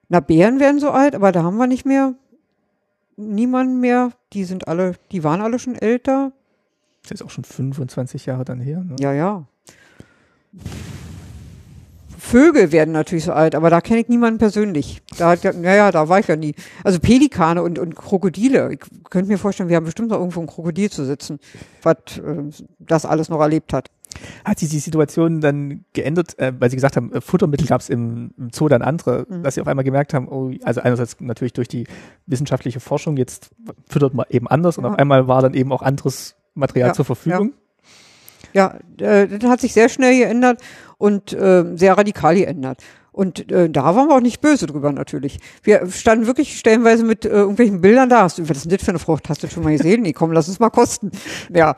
[0.08, 2.14] Na, Bären werden so alt, aber da haben wir nicht mehr
[3.16, 4.12] niemanden mehr.
[4.32, 6.32] Die sind alle, die waren alle schon älter.
[7.02, 8.84] Das ist auch schon 25 Jahre dann her.
[8.84, 8.96] Ne?
[9.00, 9.46] Ja, ja.
[12.18, 15.00] Vögel werden natürlich so alt, aber da kenne ich niemanden persönlich.
[15.18, 16.54] Da ja, naja, da war ich ja nie.
[16.84, 18.72] Also Pelikane und, und Krokodile.
[18.72, 21.38] Ich könnte mir vorstellen, wir haben bestimmt noch irgendwo ein Krokodil zu sitzen,
[21.82, 22.42] was äh,
[22.78, 23.88] das alles noch erlebt hat.
[24.44, 27.88] Hat sich die Situation dann geändert, äh, weil Sie gesagt haben, äh, Futtermittel gab es
[27.88, 29.42] im, im Zoo dann andere, Mhm.
[29.42, 31.86] dass Sie auf einmal gemerkt haben, oh, also einerseits natürlich durch die
[32.26, 33.50] wissenschaftliche Forschung, jetzt
[33.88, 34.90] füttert man eben anders und Ja.
[34.90, 37.54] auf einmal war dann eben auch anderes Material Ja, zur Verfügung.
[38.52, 40.60] Ja, äh, das hat sich sehr schnell geändert
[40.98, 42.82] und äh, sehr radikal geändert.
[43.12, 45.38] Und äh, da waren wir auch nicht böse drüber natürlich.
[45.62, 48.22] Wir standen wirklich stellenweise mit äh, irgendwelchen Bildern da.
[48.22, 49.28] Hast du, was ist denn das für eine Frucht?
[49.28, 50.02] Hast du schon mal gesehen?
[50.02, 51.10] Nee, komm, lass uns mal kosten.
[51.52, 51.74] Ja,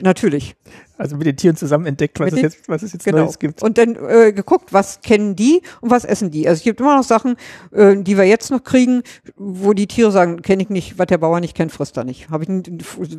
[0.00, 0.54] natürlich.
[0.98, 3.18] Also mit den Tieren zusammen entdeckt, was, Mit es den- jetzt, was es jetzt Genau.
[3.18, 3.62] Neues gibt.
[3.62, 6.48] Und dann äh, geguckt, was kennen die und was essen die.
[6.48, 7.36] Also es gibt immer noch Sachen,
[7.72, 9.02] äh, die wir jetzt noch kriegen,
[9.36, 12.30] wo die Tiere sagen, kenne ich nicht, was der Bauer nicht kennt, frisst er nicht.
[12.30, 12.48] Hab ich,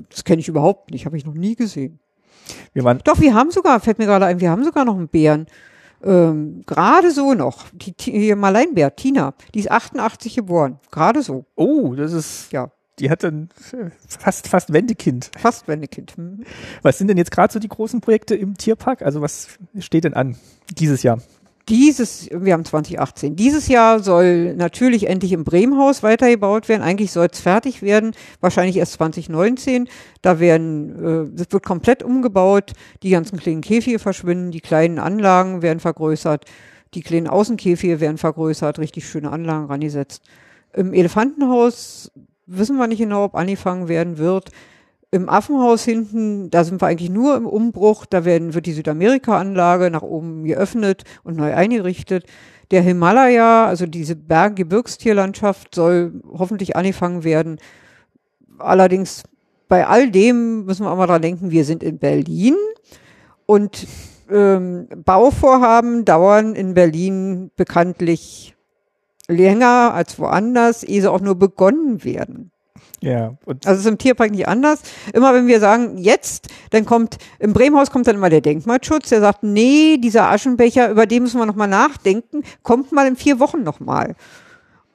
[0.09, 1.99] das kenne ich überhaupt nicht, habe ich noch nie gesehen.
[2.73, 5.09] Wir waren, Doch, wir haben sogar, fällt mir gerade ein, wir haben sogar noch einen
[5.09, 5.45] Bären.
[6.03, 7.65] Ähm, gerade so noch.
[7.73, 10.79] Die, hier Maleinbär, Tina, die ist 88 geboren.
[10.91, 11.45] Gerade so.
[11.55, 15.31] oh, das ist, Ja, die hat dann äh, fast, fast Wendekind.
[15.37, 16.15] fast Wendekind.
[16.17, 16.43] Hm.
[16.81, 19.01] Was sind denn jetzt gerade so die großen Projekte im Tierpark?
[19.01, 19.49] Also was
[19.79, 20.35] steht denn an
[20.77, 21.19] dieses Jahr?
[21.69, 23.35] Dieses, wir haben 2018.
[23.35, 26.81] Dieses Jahr soll natürlich endlich im Bremenhaus weitergebaut werden.
[26.81, 29.89] Eigentlich soll es fertig werden, wahrscheinlich erst 2019.
[30.21, 32.71] Da werden, äh, das wird komplett umgebaut.
[33.03, 36.45] Die ganzen kleinen Käfige verschwinden, die kleinen Anlagen werden vergrößert,
[36.93, 40.23] die kleinen Außenkäfige werden vergrößert, richtig schöne Anlagen rangesetzt.
[40.73, 42.11] Im Elefantenhaus
[42.45, 44.51] wissen wir nicht genau, ob angefangen werden wird.
[45.09, 48.05] Im Affenhaus hinten, da sind wir eigentlich nur im Umbruch.
[48.05, 52.25] Da werden, wird die Südamerika-Anlage nach oben geöffnet und neu eingerichtet.
[52.71, 57.59] Der Himalaya, also diese Berg-Gebirgstierlandschaft, soll hoffentlich angefangen werden.
[58.59, 59.23] Allerdings
[59.69, 62.55] bei all dem müssen wir auch mal dran denken, wir sind in Berlin
[63.45, 63.87] und
[64.29, 68.55] ähm, Bauvorhaben dauern in Berlin bekanntlich
[69.27, 72.51] länger als woanders, ehe sie auch nur begonnen werden.
[73.01, 74.81] Ja, und Also es ist im Tierpark nicht anders.
[75.13, 79.21] Immer wenn wir sagen, jetzt, dann kommt, im Bremenhaus kommt dann immer der Denkmalschutz, der
[79.21, 83.61] sagt, nee, dieser Aschenbecher, über den müssen wir nochmal nachdenken, kommt mal in vier Wochen
[83.61, 84.15] nochmal.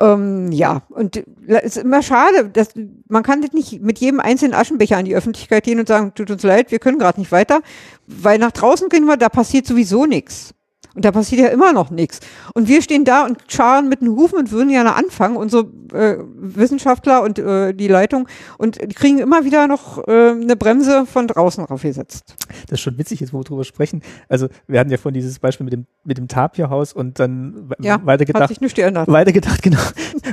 [0.00, 2.70] Ähm, ja, und es ist immer schade, dass
[3.06, 6.42] man kann nicht mit jedem einzelnen Aschenbecher an die Öffentlichkeit gehen und sagen, tut uns
[6.42, 7.60] leid, wir können gerade nicht weiter,
[8.08, 10.54] weil nach draußen gehen wir, da passiert sowieso nichts.
[10.94, 12.20] Und da passiert ja immer noch nichts.
[12.54, 15.64] Und wir stehen da und scharen mit den Hufen und würden gerne anfangen, unsere
[15.94, 18.28] äh, Wissenschaftler und äh, die Leitung,
[18.58, 22.34] und kriegen immer wieder noch äh, eine Bremse von draußen raufgesetzt.
[22.68, 24.02] Das ist schon witzig, jetzt wo wir drüber sprechen.
[24.28, 28.00] Also wir hatten ja vorhin dieses Beispiel mit dem, mit dem Tapirhaus und dann ja,
[28.04, 28.42] weitergedacht.
[28.42, 29.08] Hat sich nicht geändert.
[29.08, 29.80] Weitergedacht, genau.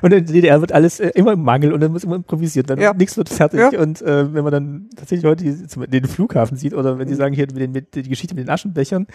[0.01, 2.69] Und in der DDR wird alles äh, immer im Mangel und dann muss immer improvisiert.
[2.69, 2.93] Dann Ja.
[2.93, 3.59] nichts wird fertig.
[3.59, 3.79] Ja.
[3.79, 5.45] Und äh, wenn man dann tatsächlich heute
[5.87, 8.49] den Flughafen sieht oder wenn Sie sagen hier mit den, mit, die Geschichte mit den
[8.49, 9.07] Aschenbechern,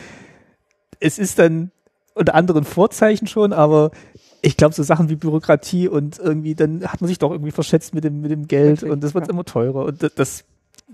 [1.05, 1.71] es ist dann
[2.15, 3.91] unter anderen Vorzeichen schon, aber
[4.41, 7.95] ich glaube, so Sachen wie Bürokratie und irgendwie, dann hat man sich doch irgendwie verschätzt
[7.95, 9.33] mit dem, mit dem Geld Richtig, und das wird ja.
[9.33, 10.45] immer teurer und das, das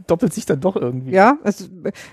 [0.07, 1.13] doppelt sich dann doch irgendwie.
[1.13, 1.69] Ja, es,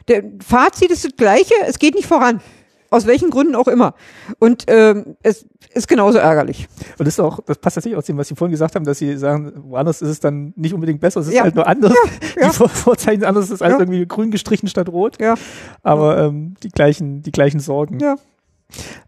[0.07, 2.41] der Fazit ist das gleiche, es geht nicht voran.
[2.89, 3.93] Aus welchen Gründen auch immer.
[4.39, 6.67] Und ähm, es ist genauso ärgerlich.
[6.97, 8.85] Und das ist auch, das passt tatsächlich auch zu dem, was Sie vorhin gesagt haben,
[8.85, 11.43] dass Sie sagen, woanders ist es dann nicht unbedingt besser, es ist Ja.
[11.43, 11.93] halt nur anders.
[12.39, 12.47] ja.
[12.49, 13.79] Die Vor Vorzeichen sind anders, es ist alles Ja.
[13.81, 15.19] irgendwie grün gestrichen statt rot.
[15.19, 15.35] Ja.
[15.83, 17.99] Aber ähm, die gleichen, die gleichen Sorgen.
[17.99, 18.15] Ja.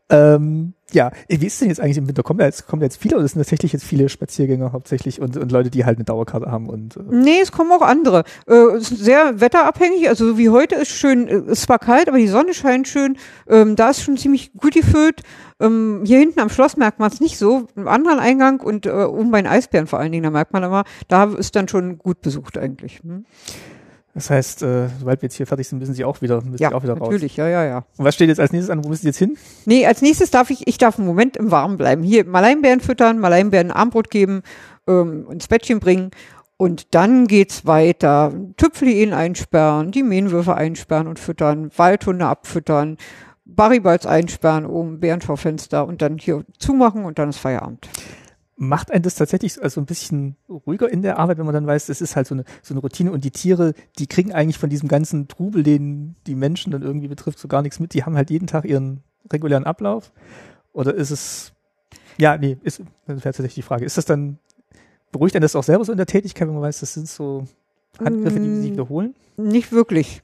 [0.10, 2.23] Ähm, ja, wie ist denn jetzt eigentlich im Winter?
[2.23, 5.38] Kommen da jetzt, kommen da jetzt viele oder sind tatsächlich jetzt viele Spaziergänger hauptsächlich und,
[5.38, 8.23] und Leute, die halt eine Dauerkarte haben und äh, Nee, es kommen auch andere.
[8.48, 10.10] Äh, ist sehr wetterabhängig.
[10.10, 12.88] Also so wie heute ist schön, äh, es ist zwar kalt, aber die Sonne scheint
[12.88, 13.18] schön.
[13.48, 15.22] Ähm, da ist schon ziemlich gut gefüllt.
[15.60, 17.68] Ähm, hier hinten am Schloss merkt man es nicht so.
[17.76, 20.64] Im anderen Eingang und äh, oben bei den Eisbären vor allen Dingen, da merkt man
[20.64, 23.02] immer, da ist dann schon gut besucht eigentlich.
[23.03, 23.26] Hm?
[24.20, 26.70] Das heißt, äh, sobald wir jetzt hier fertig sind, müssen Sie auch wieder, müssen Ja,
[26.70, 27.10] Sie auch wieder raus.
[27.10, 27.78] natürlich, ja, ja, ja.
[27.98, 28.84] Und was steht jetzt als nächstes an?
[28.84, 29.38] Wo müssen Sie jetzt hin?
[29.66, 32.04] Nee, als nächstes darf ich, ich darf einen Moment im Warmen bleiben.
[32.04, 34.41] Hier Maleinbären füttern, Maleinbären Armbrot geben,
[34.88, 36.12] ähm, ins Bettchen bringen.
[36.58, 38.34] Und dann geht's weiter.
[38.58, 42.98] Tüpfelien einsperren, die Mähenwürfe einsperren und füttern, Waldhunde abfüttern,
[43.46, 47.88] Barryballs einsperren, oben Bärenschaufenster und dann hier zumachen und dann ist Feierabend.
[48.61, 51.86] Macht einen das tatsächlich also ein bisschen ruhiger in der Arbeit, wenn man dann weiß,
[51.86, 54.69] das ist halt so eine, so eine Routine und die Tiere, die kriegen eigentlich von
[54.69, 57.94] diesem ganzen Trubel, den die Menschen dann irgendwie betrifft, so gar nichts mit.
[57.94, 60.11] Die haben halt jeden Tag ihren regulären Ablauf.
[60.73, 61.53] Oder ist es,
[62.18, 63.86] ja, nee, ist, das wäre tatsächlich die Frage.
[63.86, 64.40] Ist das dann,
[65.14, 67.45] beruhigt einen das auch selber so in der Tätigkeit, wenn man weiß, das sind so
[67.98, 68.73] Handgriffe, die sich Mm.
[68.73, 69.15] wiederholen?
[69.38, 70.22] Nicht wirklich,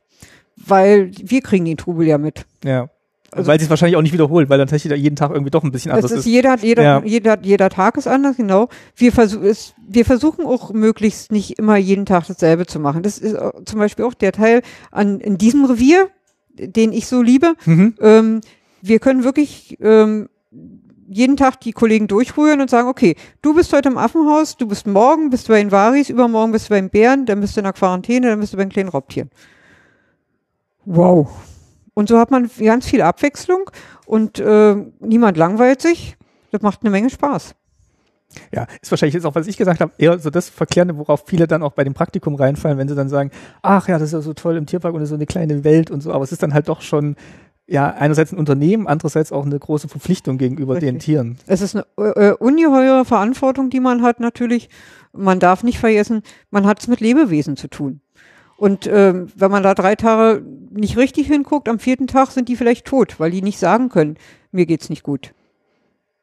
[0.58, 2.46] weil wir kriegen den Trubel ja mit.
[2.66, 2.90] Ja.
[3.36, 5.64] Also- weil sie es wahrscheinlich auch nicht wiederholt, weil dann tatsächlich jeden Tag irgendwie doch
[5.64, 6.26] ein bisschen anders ist, ist.
[6.26, 7.02] jeder, jeder, Ja.
[7.04, 8.70] jeder, jeder Tag ist anders, genau.
[8.96, 13.04] Wir, versuch, es, wir versuchen auch möglichst nicht immer jeden Tag dasselbe zu machen.
[13.04, 13.36] Das ist
[13.66, 16.10] zum Beispiel auch der Teil an, in diesem Revier,
[16.58, 17.54] den ich so liebe.
[17.66, 17.96] Mhm.
[18.00, 18.42] Ähm,
[18.82, 20.30] wir können wirklich ähm,
[21.08, 24.88] jeden Tag die Kollegen durchrühren und sagen, okay, du bist heute im Affenhaus, du bist
[24.88, 27.66] morgen, bist du bei den Varis, übermorgen bist du beim Bären, dann bist du in
[27.66, 29.30] der Quarantäne, dann bist du bei den kleinen Raubtieren.
[30.86, 31.30] Wow.
[31.96, 33.72] Und so hat man ganz viel Abwechslung
[34.06, 36.18] und äh, niemand langweilt sich.
[36.52, 37.56] Das macht eine Menge Spaß.
[38.52, 41.48] Ja, ist wahrscheinlich jetzt auch, was ich gesagt habe, eher so das Verklärende, worauf viele
[41.48, 43.32] dann auch bei dem Praktikum reinfallen, wenn sie dann sagen,
[43.62, 45.64] ach ja, das ist ja so toll im Tierpark und das ist so eine kleine
[45.64, 47.16] Welt und so, aber es ist dann halt doch schon,
[47.66, 51.06] ja, einerseits ein Unternehmen, andererseits auch eine große Verpflichtung gegenüber den Richtig.
[51.06, 51.38] Tieren.
[51.48, 54.70] Es ist eine äh, ungeheure Verantwortung, die man hat natürlich.
[55.14, 58.02] Man darf nicht vergessen, man hat es mit Lebewesen zu tun.
[58.58, 60.42] Und ähm, wenn man da drei Tage
[60.72, 64.18] nicht richtig hinguckt, am vierten Tag sind die vielleicht tot, weil die nicht sagen können,
[64.52, 65.34] mir geht's nicht gut.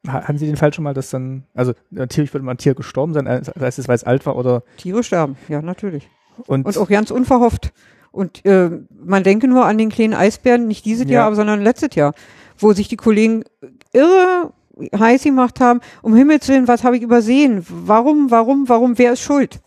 [0.09, 2.75] Ha- Haben Sie den Fall schon mal, dass dann, also natürlich wird mal ein Tier
[2.75, 6.09] gestorben sein, sei es, weil es alt war oder Tiere sterben, ja, natürlich.
[6.47, 7.73] und, Und auch ganz unverhofft.
[8.11, 8.71] Und äh,
[9.05, 11.13] man denke nur an den kleinen Eisbären, nicht dieses Ja.
[11.13, 12.15] Jahr, aber sondern letztes Jahr,
[12.59, 13.45] wo sich die Kollegen
[13.93, 14.53] irre
[14.99, 17.65] heiß gemacht haben, um Himmels Willen, was habe ich übersehen?
[17.69, 19.61] Warum, warum, warum, wer ist schuld?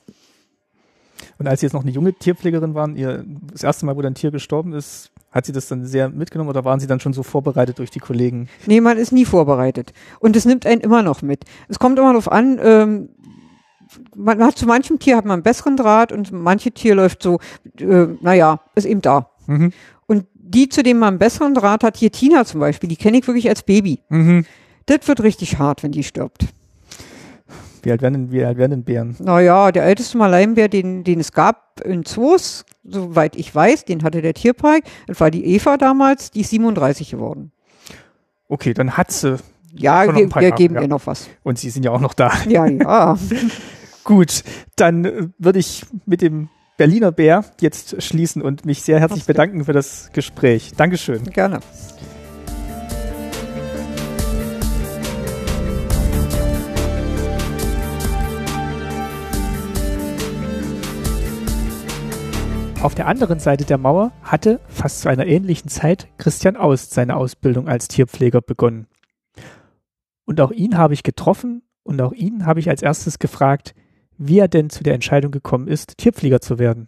[1.37, 4.15] Und als Sie jetzt noch eine junge Tierpflegerin waren, ihr das erste Mal, wo dein
[4.15, 7.21] Tier gestorben ist, hat sie das dann sehr mitgenommen oder waren Sie dann schon so
[7.21, 8.47] vorbereitet durch die Kollegen?
[8.67, 9.91] Nee, man ist nie vorbereitet.
[10.19, 11.43] Und es nimmt einen immer noch mit.
[11.67, 13.09] Es kommt immer darauf an, ähm,
[14.15, 17.39] man hat zu manchem Tier hat man einen besseren Draht und manche Tier läuft so,
[17.79, 19.29] äh, naja, ist eben da.
[19.47, 19.73] Mhm.
[20.07, 23.17] Und die, zu denen man einen besseren Draht hat, hier Tina zum Beispiel, die kenne
[23.17, 23.99] ich wirklich als Baby.
[24.09, 24.45] Mhm.
[24.85, 26.45] Das wird richtig hart, wenn die stirbt.
[27.85, 29.15] Wie alt werden denn, wie alt werden denn Bären?
[29.19, 34.23] Naja, der älteste Maleinbär, den, den es gab in Zoos, soweit ich weiß, den hatte
[34.23, 34.83] der Tierpark.
[35.05, 37.51] Das war die Eva damals, die ist 37 geworden.
[38.47, 39.37] Okay, dann hat sie
[39.71, 40.81] Ja, noch wir, Jahre, geben ja.
[40.81, 41.29] ihr noch was.
[41.43, 42.31] und Sie sind ja auch noch da.
[42.47, 43.17] Ja, ja.
[44.03, 44.43] Gut,
[44.75, 49.63] dann äh, würde ich mit dem Berliner Bär jetzt schließen und mich sehr herzlich bedanken
[49.63, 50.73] für das Gespräch.
[50.75, 51.23] Dankeschön.
[51.25, 51.59] Gerne.
[62.85, 67.15] Auf der anderen Seite der Mauer hatte fast zu einer ähnlichen Zeit Christian Aust seine
[67.15, 68.85] Ausbildung als Tierpfleger begonnen.
[70.25, 73.73] Und auch ihn habe ich getroffen Und auch ihn habe ich als erstes gefragt,
[74.19, 76.87] wie er denn zu der Entscheidung gekommen ist, Tierpfleger zu werden.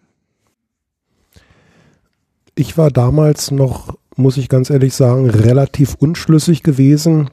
[2.54, 7.32] Ich war damals noch, muss ich ganz ehrlich sagen, relativ unschlüssig gewesen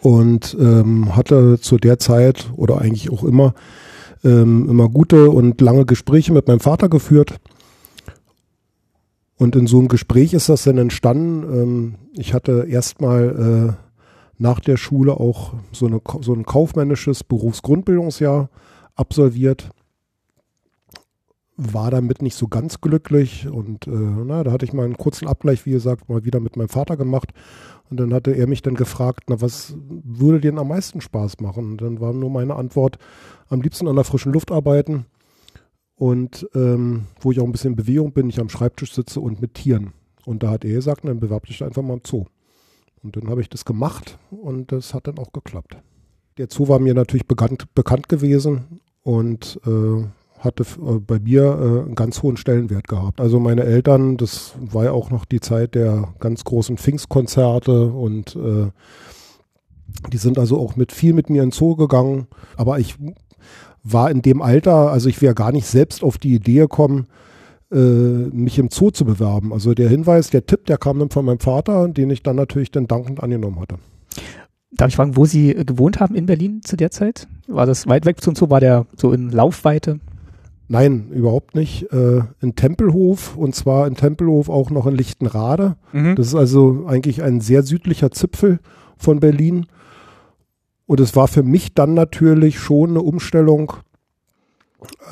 [0.00, 3.54] und ähm, hatte zu der Zeit oder eigentlich auch immer
[4.24, 7.40] ähm, immer gute und lange Gespräche mit meinem Vater geführt.
[9.36, 11.42] Und in so einem Gespräch ist das dann entstanden.
[11.44, 13.90] Ähm, ich hatte erstmal äh,
[14.36, 18.50] nach der Schule auch so, eine, so ein kaufmännisches Berufsgrundbildungsjahr
[18.96, 19.70] absolviert.
[21.56, 25.28] War damit nicht so ganz glücklich und äh, na, da hatte ich mal einen kurzen
[25.28, 27.32] Abgleich, wie gesagt, mal wieder mit meinem Vater gemacht.
[27.90, 31.40] Und dann hatte er mich dann gefragt, na, was würde dir denn am meisten Spaß
[31.40, 31.72] machen?
[31.72, 32.98] Und dann war nur meine Antwort,
[33.50, 35.06] am liebsten an der frischen Luft arbeiten
[35.96, 39.42] und ähm, wo ich auch ein bisschen in Bewegung bin, ich am Schreibtisch sitze und
[39.42, 39.92] mit Tieren.
[40.24, 42.24] Und da hat er gesagt, dann bewerb dich einfach mal im Zoo.
[43.02, 45.76] Und dann habe ich das gemacht und das hat dann auch geklappt.
[46.38, 50.04] Der Zoo war mir natürlich bekannt, bekannt gewesen und äh,
[50.38, 53.20] hatte äh, bei mir äh, einen ganz hohen Stellenwert gehabt.
[53.20, 58.36] Also meine Eltern, das war ja auch noch die Zeit der ganz großen Pfingstkonzerte und
[58.36, 58.70] äh,
[60.12, 62.26] die sind also auch mit viel mit mir in Zoo gegangen.
[62.56, 62.96] Aber ich
[63.82, 67.06] war in dem Alter, also ich wäre gar nicht selbst auf die Idee gekommen,
[67.72, 69.52] äh, mich im Zoo zu bewerben.
[69.52, 72.70] Also der Hinweis, der Tipp, der kam dann von meinem Vater, den ich dann natürlich
[72.70, 73.76] dann dankend angenommen hatte.
[74.72, 77.26] Darf ich fragen, wo Sie gewohnt haben in Berlin zu der Zeit?
[77.48, 78.50] War das weit weg zum Zoo?
[78.50, 79.98] War der so in Laufweite?
[80.68, 81.92] Nein, überhaupt nicht.
[81.92, 85.76] Äh, in Tempelhof und zwar in Tempelhof auch noch in Lichtenrade.
[85.92, 86.14] Mhm.
[86.14, 88.60] Das ist also eigentlich ein sehr südlicher Zipfel
[88.96, 89.66] von Berlin.
[90.90, 93.74] Und es war für mich dann natürlich schon eine Umstellung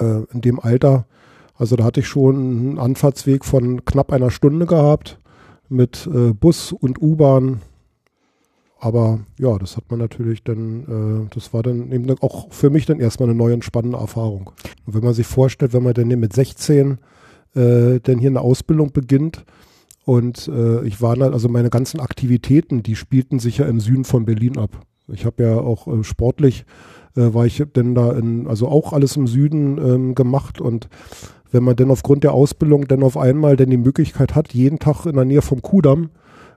[0.00, 1.06] äh, in dem Alter.
[1.54, 5.20] Also da hatte ich schon einen Anfahrtsweg von knapp einer Stunde gehabt
[5.68, 7.60] mit äh, Bus und U-Bahn.
[8.80, 12.84] Aber ja, das hat man natürlich dann, äh, das war dann eben auch für mich
[12.84, 14.50] dann erstmal eine neue und spannende Erfahrung.
[14.84, 16.98] Und wenn man sich vorstellt, wenn man dann mit 16
[17.54, 19.44] äh, dann hier eine Ausbildung beginnt,
[20.04, 24.04] und äh, ich war dann, also meine ganzen Aktivitäten, die spielten sich ja im Süden
[24.04, 24.84] von Berlin ab.
[25.12, 26.64] Ich habe ja auch äh, sportlich,
[27.16, 30.88] äh, war ich denn da in, also auch alles im Süden ähm, gemacht und
[31.50, 35.06] wenn man denn aufgrund der Ausbildung dann auf einmal denn die Möglichkeit hat, jeden Tag
[35.06, 36.10] in der Nähe vom Kudamm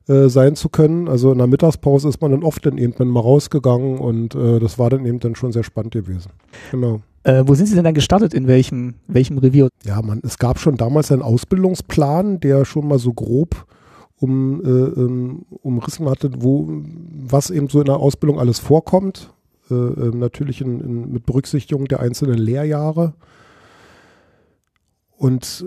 [0.07, 1.07] äh, sein zu können.
[1.07, 4.79] Also in der Mittagspause ist man dann oft dann eben mal rausgegangen und äh, das
[4.79, 6.31] war dann eben dann schon sehr spannend gewesen.
[6.71, 7.01] Genau.
[7.23, 8.33] Äh, wo sind Sie denn dann gestartet?
[8.33, 9.69] In welchem, welchem Revier?
[9.85, 13.67] Ja, man, es gab schon damals einen Ausbildungsplan, der schon mal so grob
[14.21, 16.69] um, äh, ähm, umrissen hatte, wo,
[17.27, 19.33] was eben so in der Ausbildung alles vorkommt.
[19.69, 23.13] Äh, äh, natürlich in, in, mit Berücksichtigung der einzelnen Lehrjahre.
[25.17, 25.65] Und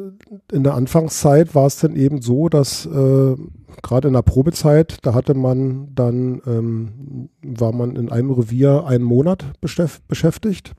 [0.51, 3.36] in der Anfangszeit war es dann eben so, dass äh,
[3.82, 9.05] gerade in der Probezeit, da hatte man dann, ähm, war man in einem Revier einen
[9.05, 10.74] Monat beschäftigt.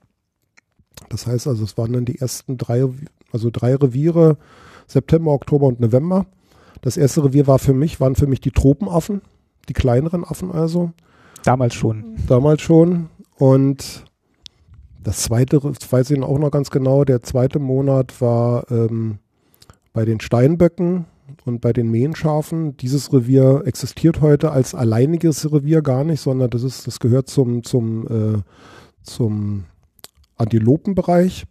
[1.10, 2.86] Das heißt also, es waren dann die ersten drei,
[3.32, 4.38] also drei Reviere,
[4.88, 6.26] September, Oktober und November.
[6.86, 9.24] Das erste Revier war für mich, waren für mich die Tropenaffen,
[9.68, 10.92] die kleineren Affen also.
[11.44, 12.16] Damals schon.
[12.28, 13.08] Damals schon.
[13.38, 14.06] Und
[15.04, 19.18] das zweite, das weiß ich auch noch ganz genau, der zweite Monat war ähm,
[19.94, 21.06] bei den Steinböcken
[21.44, 22.78] und bei den Mähenschafen.
[22.78, 27.64] Dieses Revier existiert heute als alleiniges Revier gar nicht, sondern das ist, das gehört zum,
[27.64, 28.42] zum, äh,
[29.02, 29.64] zum
[30.38, 31.46] Antilopenbereich.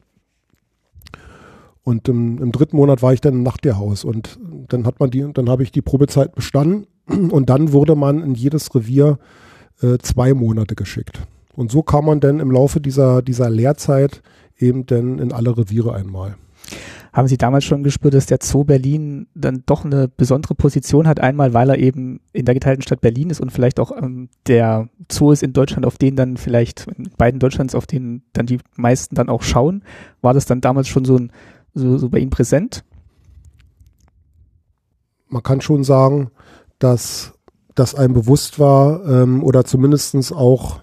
[1.84, 4.38] Und im, im, dritten Monat war ich dann im Nachtlehrhaus und
[4.68, 6.86] dann hat man die, dann habe ich die Probezeit bestanden
[7.30, 9.18] und dann wurde man in jedes Revier
[9.82, 11.20] äh, zwei Monate geschickt.
[11.54, 14.22] Und so kam man dann im Laufe dieser, dieser Lehrzeit
[14.58, 16.36] eben dann in alle Reviere einmal.
[17.12, 21.20] Haben Sie damals schon gespürt, dass der Zoo Berlin dann doch eine besondere Position hat?
[21.20, 24.88] Einmal, weil er eben in der geteilten Stadt Berlin ist und vielleicht auch ähm, der
[25.12, 28.58] Zoo ist in Deutschland, auf den dann vielleicht, in beiden Deutschlands, auf den dann die
[28.74, 29.84] meisten dann auch schauen.
[30.22, 31.30] War das dann damals schon so ein
[31.74, 32.84] so, so bei Ihnen präsent?
[35.28, 36.30] Man kann schon sagen,
[36.78, 37.32] dass
[37.74, 40.80] das einem bewusst war ähm, oder zumindest auch,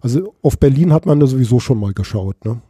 [0.00, 2.44] also auf Berlin hat man da sowieso schon mal geschaut.
[2.44, 2.60] Ne?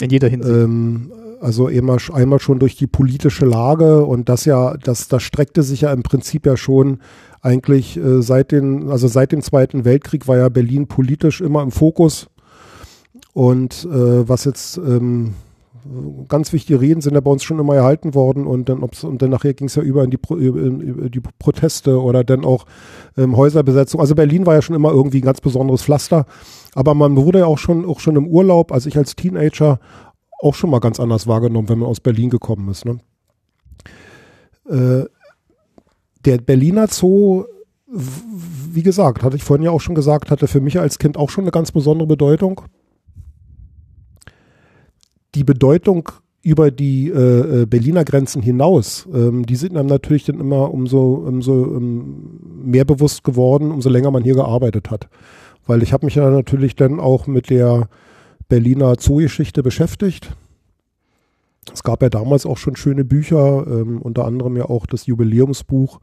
[0.00, 0.54] In jeder Hinsicht.
[0.54, 1.12] Ähm,
[1.42, 5.80] also immer, einmal schon durch die politische Lage und das ja, das, das streckte sich
[5.80, 7.00] ja im Prinzip ja schon
[7.40, 11.72] eigentlich äh, seit den, also seit dem Zweiten Weltkrieg war ja Berlin politisch immer im
[11.72, 12.28] Fokus.
[13.32, 15.34] Und äh, was jetzt ähm,
[16.28, 19.30] ganz wichtige Reden sind ja bei uns schon immer erhalten worden und dann, und dann
[19.30, 22.66] nachher ging es ja über in die, Pro, in die Proteste oder dann auch
[23.16, 24.00] ähm, Häuserbesetzung.
[24.00, 26.26] Also Berlin war ja schon immer irgendwie ein ganz besonderes Pflaster.
[26.74, 29.80] Aber man wurde ja auch schon, auch schon im Urlaub, als ich als Teenager
[30.40, 32.84] auch schon mal ganz anders wahrgenommen, wenn man aus Berlin gekommen ist.
[32.84, 32.98] Ne?
[34.68, 35.06] Äh,
[36.24, 37.44] der Berliner Zoo
[37.94, 41.30] wie gesagt, hatte ich vorhin ja auch schon gesagt, hatte für mich als Kind auch
[41.30, 42.62] schon eine ganz besondere Bedeutung.
[45.34, 46.10] Die Bedeutung
[46.42, 51.14] über die äh, äh, Berliner Grenzen hinaus, ähm, die sind dann natürlich dann immer umso,
[51.14, 55.08] umso um, mehr bewusst geworden, umso länger man hier gearbeitet hat.
[55.66, 57.88] Weil ich habe mich ja natürlich dann auch mit der
[58.48, 60.36] Berliner Zoogeschichte beschäftigt.
[61.72, 66.00] Es gab ja damals auch schon schöne Bücher, ähm, unter anderem ja auch das Jubiläumsbuch,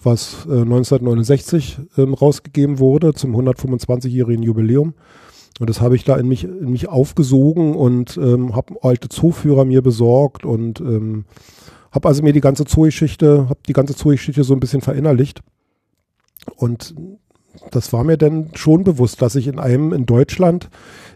[0.00, 4.94] was äh, 1969 ähm, rausgegeben wurde zum 125-jährigen Jubiläum.
[5.60, 9.66] Und das habe ich da in mich, in mich aufgesogen und ähm, habe alte Zooführer
[9.66, 11.26] mir besorgt und ähm,
[11.92, 15.42] habe also mir die ganze Zoogeschichte, habe die ganze Zoogeschichte so ein bisschen verinnerlicht.
[16.56, 16.94] Und
[17.72, 20.70] das war mir dann schon bewusst, dass ich in einem in Deutschland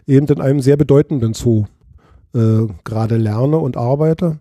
[0.05, 1.65] eben in einem sehr bedeutenden Zoo
[2.35, 4.37] äh, gerade lerne und arbeite.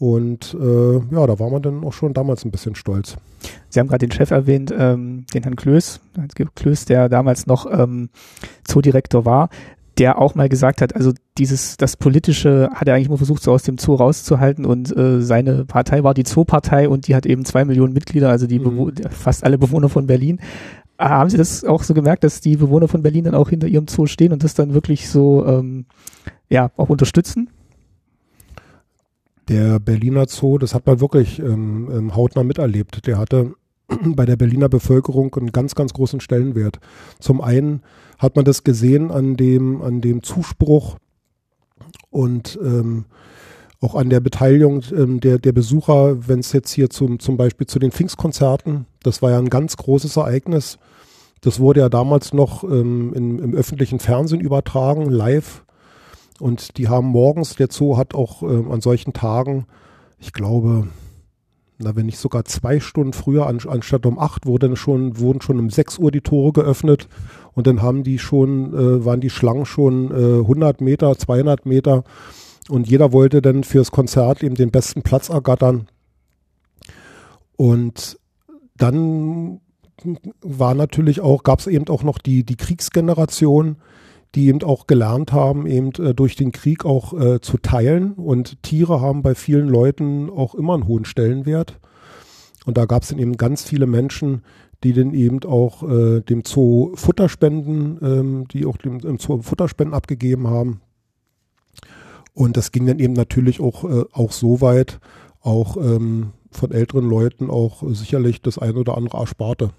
[0.00, 3.18] Und äh, ja, da war man dann auch schon damals ein bisschen stolz.
[3.68, 6.00] Sie haben gerade den Chef erwähnt, ähm, den Herrn Klöß,
[6.54, 8.08] Klöß, der damals noch ähm,
[8.64, 9.50] Zoodirektor war,
[9.98, 13.52] der auch mal gesagt hat, also dieses, das Politische hat er eigentlich immer versucht, so
[13.52, 17.44] aus dem Zoo rauszuhalten und äh, seine Partei war die Zoo-Partei und die hat eben
[17.44, 18.92] zwei Millionen Mitglieder, also die mhm.
[19.10, 20.40] fast alle Bewohner von Berlin.
[20.98, 23.86] Haben Sie das auch so gemerkt, dass die Bewohner von Berlin dann auch hinter ihrem
[23.86, 25.84] Zoo stehen und das dann wirklich so ähm,
[26.48, 27.50] ja auch unterstützen?
[29.50, 33.04] Der Berliner Zoo, das hat man wirklich ähm, ähm hautnah miterlebt.
[33.08, 33.54] Der hatte
[33.88, 36.78] bei der Berliner Bevölkerung einen ganz, ganz großen Stellenwert.
[37.18, 37.82] Zum einen
[38.18, 40.98] hat man das gesehen an dem, an dem Zuspruch
[42.10, 43.06] und ähm,
[43.80, 47.66] auch an der Beteiligung ähm, der, der Besucher, wenn es jetzt hier zum, zum Beispiel
[47.66, 50.78] zu den Pfingstkonzerten, das war ja ein ganz großes Ereignis.
[51.40, 55.64] Das wurde ja damals noch ähm, in, im öffentlichen Fernsehen übertragen, live.
[56.40, 59.66] Und die haben morgens, der Zoo hat auch ähm, an solchen Tagen,
[60.18, 60.88] ich glaube,
[61.78, 65.58] na, wenn nicht sogar zwei Stunden früher, an, anstatt um acht, wurde schon, wurden schon
[65.58, 67.08] um sechs Uhr die Tore geöffnet.
[67.52, 72.04] Und dann haben die schon, äh, waren die Schlangen schon äh, 100 Meter, 200 Meter.
[72.68, 75.88] Und jeder wollte dann fürs Konzert eben den besten Platz ergattern.
[77.56, 78.18] Und
[78.76, 79.60] dann
[80.42, 83.76] war natürlich auch, gab es eben auch noch die, die Kriegsgeneration,
[84.34, 88.12] die eben auch gelernt haben, eben äh, durch den Krieg auch äh, zu teilen.
[88.12, 91.78] Und Tiere haben bei vielen Leuten auch immer einen hohen Stellenwert.
[92.64, 94.42] Und da gab es dann eben ganz viele Menschen,
[94.84, 99.94] die dann eben auch äh, dem Zoo Futterspenden, ähm, die auch dem, dem Zoo Futterspenden
[99.94, 100.80] abgegeben haben.
[102.32, 105.00] Und das ging dann eben natürlich auch, äh, auch so weit,
[105.40, 109.70] auch ähm, von älteren Leuten auch sicherlich das ein oder andere ersparte.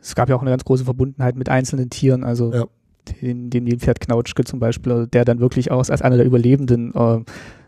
[0.00, 2.24] Es gab ja auch eine ganz große Verbundenheit mit einzelnen Tieren.
[2.24, 2.66] Also ja
[3.20, 7.16] den, den Nilpferd Knautschke zum Beispiel, der dann wirklich aus, als einer der Überlebenden äh,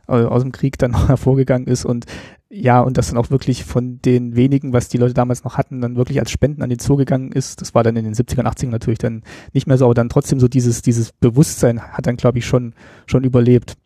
[0.08, 2.06] äh aus dem Krieg dann hervorgegangen ist und
[2.52, 5.80] ja, und das dann auch wirklich von den wenigen, was die Leute damals noch hatten,
[5.80, 7.60] dann wirklich als Spenden an den Zoo gegangen ist.
[7.60, 9.22] Das war dann in den 70ern, 80ern natürlich dann
[9.52, 12.74] nicht mehr so, aber dann trotzdem so dieses, dieses Bewusstsein hat dann, glaube ich, schon,
[13.06, 13.76] schon überlebt.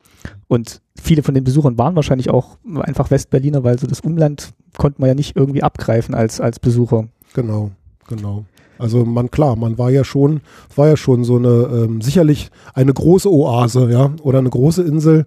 [0.48, 4.98] Und viele von den Besuchern waren wahrscheinlich auch einfach Westberliner, weil so das Umland konnte
[5.01, 7.09] man ja nicht irgendwie abgreifen als, als Besucher.
[7.35, 7.70] Genau,
[8.09, 8.44] genau.
[8.78, 10.40] Also man klar, man war ja schon,
[10.74, 15.26] war ja schon so eine ähm, sicherlich eine große Oase, ja, oder eine große Insel.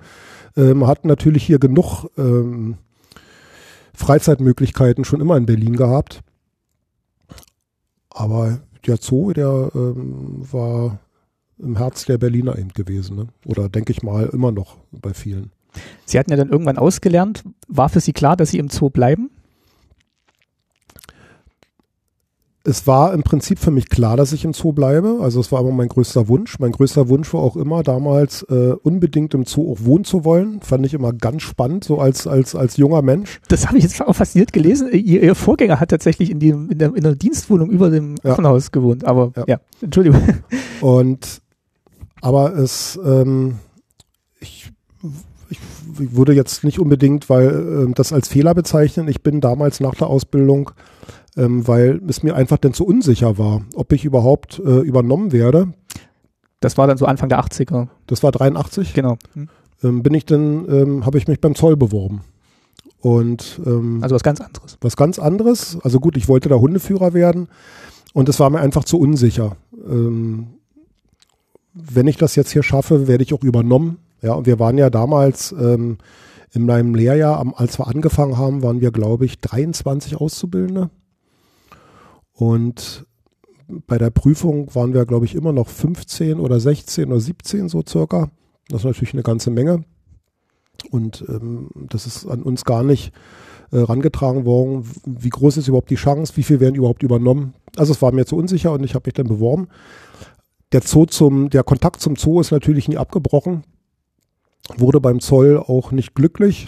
[0.55, 2.75] Ähm, hat natürlich hier genug ähm,
[3.93, 6.21] Freizeitmöglichkeiten schon immer in Berlin gehabt.
[8.09, 10.99] Aber der Zoo, der ähm, war
[11.59, 13.27] im Herz der Berliner eben gewesen, ne?
[13.45, 15.51] Oder denke ich mal immer noch bei vielen.
[16.05, 17.43] Sie hatten ja dann irgendwann ausgelernt.
[17.67, 19.29] War für Sie klar, dass Sie im Zoo bleiben?
[22.67, 25.19] Es war im Prinzip für mich klar, dass ich im Zoo bleibe.
[25.21, 26.59] Also es war immer mein größter Wunsch.
[26.59, 30.59] Mein größter Wunsch war auch immer damals äh, unbedingt im Zoo auch wohnen zu wollen.
[30.61, 33.39] Fand ich immer ganz spannend, so als als als junger Mensch.
[33.47, 34.89] Das habe ich jetzt auch fasziniert gelesen.
[34.91, 38.33] Ihr, ihr Vorgänger hat tatsächlich in, die, in, der, in der Dienstwohnung über dem ja.
[38.33, 39.05] Affenhaus gewohnt.
[39.05, 40.21] Aber ja, ja Entschuldigung.
[40.81, 41.41] Und
[42.19, 43.59] aber es ähm,
[44.41, 44.73] ich
[45.49, 45.59] ich
[45.95, 49.07] würde jetzt nicht unbedingt, weil äh, das als Fehler bezeichnen.
[49.07, 50.71] Ich bin damals nach der Ausbildung
[51.37, 55.73] ähm, weil es mir einfach dann zu unsicher war, ob ich überhaupt äh, übernommen werde.
[56.59, 57.87] Das war dann so Anfang der 80er.
[58.07, 58.93] Das war 83?
[58.93, 59.17] Genau.
[59.33, 59.49] Hm.
[59.83, 62.21] Ähm, bin ich dann, ähm, habe ich mich beim Zoll beworben.
[62.99, 64.77] Und ähm, also was ganz anderes.
[64.81, 65.77] Was ganz anderes.
[65.83, 67.47] Also gut, ich wollte da Hundeführer werden
[68.13, 69.55] und es war mir einfach zu unsicher.
[69.87, 70.47] Ähm,
[71.73, 73.99] wenn ich das jetzt hier schaffe, werde ich auch übernommen.
[74.23, 75.99] Ja, und wir waren ja damals ähm,
[76.51, 80.89] in meinem Lehrjahr, als wir angefangen haben, waren wir, glaube ich, 23 Auszubildende.
[82.37, 83.07] Und
[83.67, 87.83] bei der Prüfung waren wir, glaube ich, immer noch 15 oder 16 oder 17 so
[87.85, 88.29] circa.
[88.69, 89.83] Das ist natürlich eine ganze Menge.
[90.91, 93.11] Und ähm, das ist an uns gar nicht
[93.71, 97.55] äh, rangetragen worden, wie groß ist überhaupt die Chance, wie viel werden überhaupt übernommen.
[97.75, 99.67] Also es war mir zu unsicher und ich habe mich dann beworben.
[100.71, 103.63] Der Zoo zum, der Kontakt zum Zoo ist natürlich nie abgebrochen,
[104.77, 106.67] wurde beim Zoll auch nicht glücklich.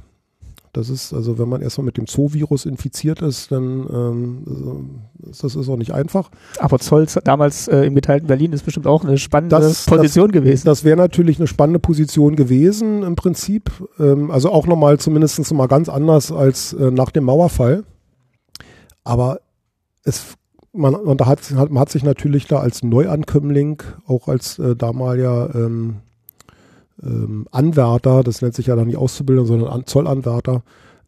[0.74, 5.68] Das ist, also wenn man erstmal mit dem Zoo-Virus infiziert ist, dann ähm, das ist
[5.68, 6.30] auch nicht einfach.
[6.60, 10.34] Aber Zoll damals äh, im geteilten Berlin ist bestimmt auch eine spannende das, Position das,
[10.34, 10.66] gewesen.
[10.66, 13.72] Das wäre natürlich eine spannende Position gewesen im Prinzip.
[14.00, 17.84] Ähm, also auch nochmal zumindest mal ganz anders als äh, nach dem Mauerfall.
[19.04, 19.40] Aber
[20.04, 20.36] es
[20.72, 25.98] man, man, hat, man hat sich natürlich da als Neuankömmling, auch als äh, damaliger ähm,
[27.04, 30.64] ähm, Anwärter, das nennt sich ja dann nicht Auszubildender, sondern An Zollanwärter,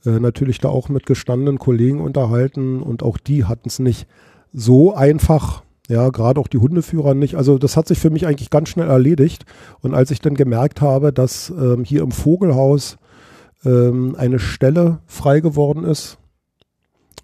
[0.06, 4.08] äh, natürlich da auch mit gestandenen Kollegen unterhalten und auch die hatten es nicht
[4.54, 5.64] so einfach.
[5.88, 7.36] Ja, gerade auch die Hundeführer nicht.
[7.36, 9.46] Also das hat sich für mich eigentlich ganz schnell erledigt.
[9.82, 12.98] Und als ich dann gemerkt habe, dass ähm, hier im Vogelhaus
[13.66, 16.18] ähm, eine Stelle frei geworden ist,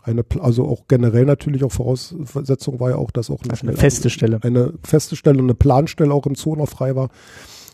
[0.03, 3.77] eine, also auch generell natürlich auch Voraussetzung war ja auch, dass auch eine, also eine
[3.77, 4.39] feste Stelle.
[4.41, 7.10] Eine feste Stelle, eine Planstelle auch im Zoo noch frei war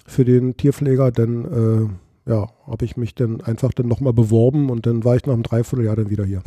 [0.06, 1.46] für den Tierpfleger, denn
[2.26, 5.34] äh, ja, habe ich mich dann einfach dann nochmal beworben und dann war ich nach
[5.34, 6.42] einem Dreivierteljahr dann wieder hier.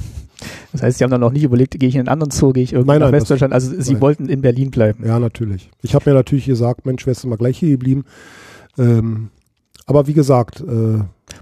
[0.72, 2.62] Das heißt, Sie haben dann noch nicht überlegt, gehe ich in einen anderen Zoo, gehe
[2.62, 3.54] ich irgendwo nach Westdeutschland?
[3.54, 4.00] Also Sie nein.
[4.00, 5.04] wollten in Berlin bleiben?
[5.06, 5.70] Ja, natürlich.
[5.82, 8.04] Ich habe mir natürlich gesagt, Mensch, wärst du mal gleich hier geblieben.
[8.78, 9.30] Ähm,
[9.86, 10.60] aber wie gesagt.
[10.60, 10.98] Äh,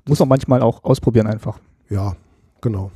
[0.07, 1.59] Muss man manchmal auch ausprobieren einfach.
[1.89, 2.15] Ja,
[2.61, 2.91] genau.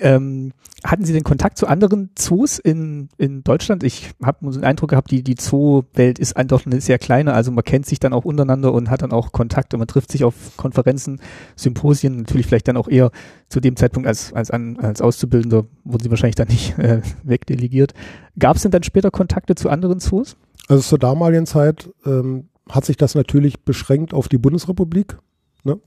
[0.00, 0.52] Ähm,
[0.84, 3.82] hatten Sie den Kontakt zu anderen Zoos in, in Deutschland?
[3.82, 7.64] Ich habe den Eindruck gehabt, die, die Zoo-Welt ist doch eine sehr kleine, also man
[7.64, 10.34] kennt sich dann auch untereinander und hat dann auch Kontakt und man trifft sich auf
[10.56, 11.20] Konferenzen,
[11.56, 13.10] Symposien, natürlich vielleicht dann auch eher
[13.48, 17.94] zu dem Zeitpunkt als, als, an, als Auszubildender wurden sie wahrscheinlich dann nicht äh, wegdelegiert.
[18.38, 20.36] Gab es denn dann später Kontakte zu anderen Zoos?
[20.68, 25.18] Also zur damaligen Zeit ähm, hat sich das natürlich beschränkt auf die Bundesrepublik.
[25.64, 25.78] Ne?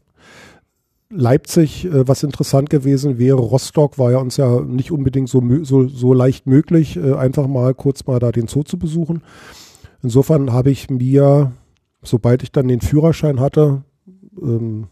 [1.11, 5.87] Leipzig, äh, was interessant gewesen wäre, Rostock war ja uns ja nicht unbedingt so, so,
[5.87, 9.23] so leicht möglich, äh, einfach mal kurz mal da den Zoo zu besuchen.
[10.03, 11.51] Insofern habe ich mir,
[12.03, 13.83] sobald ich dann den Führerschein hatte,
[14.39, 14.87] ähm,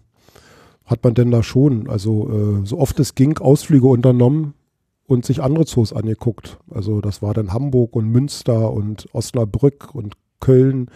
[0.86, 4.54] hat man denn da schon, also äh, so oft es ging, Ausflüge unternommen
[5.06, 6.58] und sich andere Zoos angeguckt.
[6.72, 10.90] Also das war dann Hamburg und Münster und Osnabrück und Köln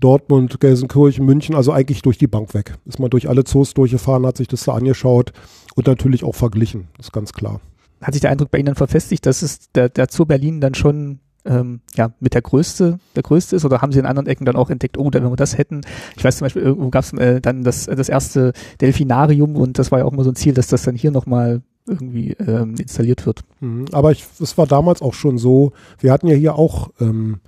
[0.00, 2.76] Dortmund, Gelsenkirchen, München, also eigentlich durch die Bank weg.
[2.86, 5.32] Ist man durch alle Zoos durchgefahren, hat sich das da angeschaut
[5.74, 7.60] und natürlich auch verglichen, ist ganz klar.
[8.00, 10.74] Hat sich der Eindruck bei Ihnen dann verfestigt, dass es der, der Zoo Berlin dann
[10.74, 14.44] schon ähm, ja, mit der größte, der größte ist, oder haben Sie in anderen Ecken
[14.44, 15.82] dann auch entdeckt, oh, wenn wir das hätten,
[16.16, 19.90] ich weiß zum Beispiel, irgendwo gab es äh, dann das, das erste Delfinarium und das
[19.90, 23.26] war ja auch immer so ein Ziel, dass das dann hier nochmal irgendwie ähm, installiert
[23.26, 23.40] wird.
[23.60, 27.40] Mhm, aber es war damals auch schon so, wir hatten ja hier auch ähm,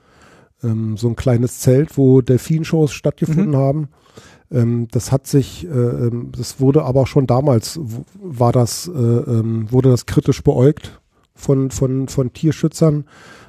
[0.63, 3.57] ähm, so ein kleines Zelt, wo Delfinshows stattgefunden mhm.
[3.57, 3.89] haben.
[4.51, 7.81] Ähm, das hat sich, äh, ähm, das wurde aber schon damals,
[8.21, 11.01] war das, äh, ähm, wurde das kritisch beäugt
[11.35, 13.05] von, von, von Tierschützern.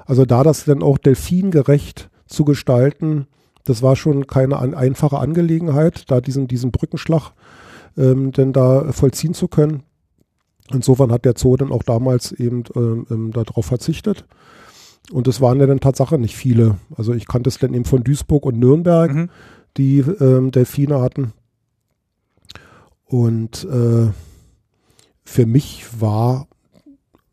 [0.05, 3.27] Also da das dann auch delfingerecht zu gestalten,
[3.65, 7.31] das war schon keine an, einfache Angelegenheit, da diesen, diesen Brückenschlag
[7.97, 9.83] ähm, denn da vollziehen zu können.
[10.71, 14.25] Insofern hat der Zoo dann auch damals eben ähm, ähm darauf verzichtet.
[15.11, 16.77] Und es waren ja dann Tatsache nicht viele.
[16.95, 19.29] Also ich kannte es dann eben von Duisburg und Nürnberg, mhm.
[19.77, 21.33] die ähm, Delfine hatten.
[23.05, 24.07] Und äh,
[25.23, 26.47] für mich war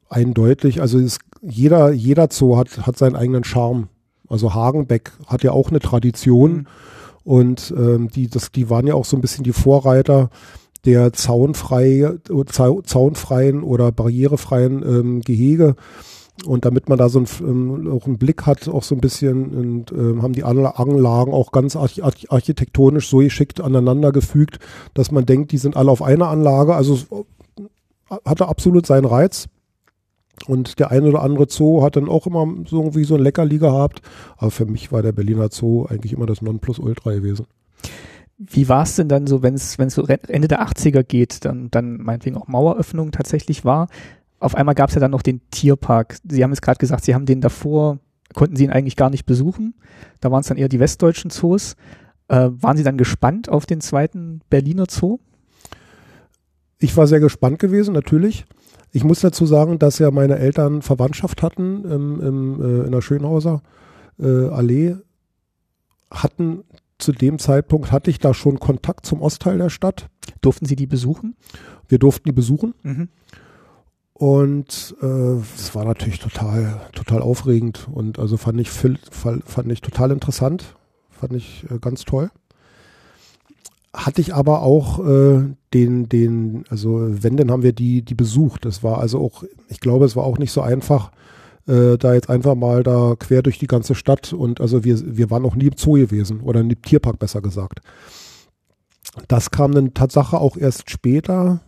[0.08, 3.88] eindeutig, also es, jeder, jeder Zoo hat, hat seinen eigenen Charme.
[4.28, 6.66] Also Hagenbeck hat ja auch eine Tradition mhm.
[7.24, 10.30] und ähm, die, das, die waren ja auch so ein bisschen die Vorreiter
[10.84, 12.14] der zaunfrei,
[12.84, 15.76] zaunfreien oder barrierefreien ähm, Gehege.
[16.46, 19.50] Und damit man da so ein, ähm, auch einen Blick hat, auch so ein bisschen,
[19.50, 24.58] und, ähm, haben die Anlagen auch ganz arch architektonisch so geschickt aneinander gefügt,
[24.94, 26.74] dass man denkt, die sind alle auf einer Anlage.
[26.74, 26.98] Also
[28.24, 29.48] hatte absolut seinen Reiz.
[30.46, 33.58] Und der eine oder andere Zoo hat dann auch immer so irgendwie so ein Leckerli
[33.58, 34.00] gehabt.
[34.38, 37.46] Aber für mich war der Berliner Zoo eigentlich immer das Nonplusultra gewesen.
[38.38, 41.98] Wie war es denn dann so, wenn es so Ende der 80er geht, dann, dann
[41.98, 43.88] meinetwegen auch Maueröffnung tatsächlich war?
[44.40, 46.16] Auf einmal gab es ja dann noch den Tierpark.
[46.28, 47.98] Sie haben es gerade gesagt, Sie haben den davor,
[48.34, 49.74] konnten Sie ihn eigentlich gar nicht besuchen.
[50.20, 51.76] Da waren es dann eher die westdeutschen Zoos.
[52.28, 55.18] Äh, waren Sie dann gespannt auf den zweiten Berliner Zoo?
[56.78, 58.46] Ich war sehr gespannt gewesen, natürlich.
[58.92, 63.02] Ich muss dazu sagen, dass ja meine Eltern Verwandtschaft hatten im, im, äh, in der
[63.02, 63.62] Schönhauser
[64.18, 64.96] äh, Allee.
[66.10, 66.64] Hatten
[66.98, 70.08] zu dem Zeitpunkt hatte ich da schon Kontakt zum Ostteil der Stadt.
[70.40, 71.36] Durften Sie die besuchen?
[71.88, 72.74] Wir durften die besuchen.
[72.82, 73.08] Mhm.
[74.20, 80.10] Und äh, das war natürlich total, total aufregend und also fand ich, fand ich total
[80.10, 80.76] interessant,
[81.08, 82.30] fand ich äh, ganz toll.
[83.94, 88.66] hatte ich aber auch äh, den, den, also wenn, dann haben wir die, die besucht.
[88.66, 91.12] Das war also auch, ich glaube, es war auch nicht so einfach,
[91.66, 95.30] äh, da jetzt einfach mal da quer durch die ganze Stadt und also wir, wir
[95.30, 97.80] waren noch nie im Zoo gewesen oder im Tierpark besser gesagt.
[99.28, 101.62] Das kam dann Tatsache auch erst später.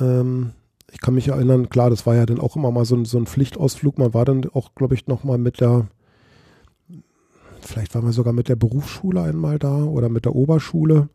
[0.00, 0.54] Ähm,
[0.94, 3.18] ich kann mich erinnern, klar, das war ja dann auch immer mal so ein, so
[3.18, 3.98] ein Pflichtausflug.
[3.98, 5.88] Man war dann auch, glaube ich, noch mal mit der,
[7.60, 11.08] vielleicht waren wir sogar mit der Berufsschule einmal da oder mit der Oberschule.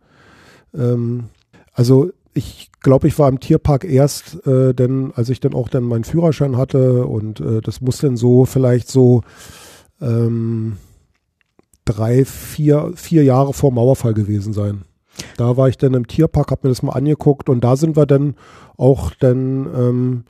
[0.76, 1.30] Ähm,
[1.72, 5.84] also ich glaube, ich war im Tierpark erst, äh, denn als ich dann auch dann
[5.84, 9.22] meinen Führerschein hatte und äh, das muss dann so vielleicht so
[10.02, 10.76] ähm,
[11.86, 14.84] drei, vier, vier Jahre vor Mauerfall gewesen sein.
[15.38, 18.06] Da war ich dann im Tierpark, habe mir das mal angeguckt und da sind wir
[18.06, 18.36] dann
[18.78, 20.24] auch dann, ähm,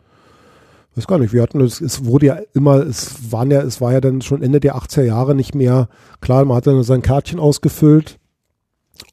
[0.96, 3.94] weiß gar nicht, wir hatten es, es wurde ja immer, es waren ja, es war
[3.94, 5.90] ja dann schon Ende der 80er Jahre nicht mehr,
[6.22, 8.20] klar, man hat dann sein Kärtchen ausgefüllt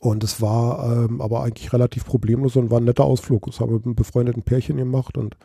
[0.01, 3.47] und es war ähm, aber eigentlich relativ problemlos und war ein netter Ausflug.
[3.47, 5.37] Das haben wir mit einem befreundeten Pärchen gemacht und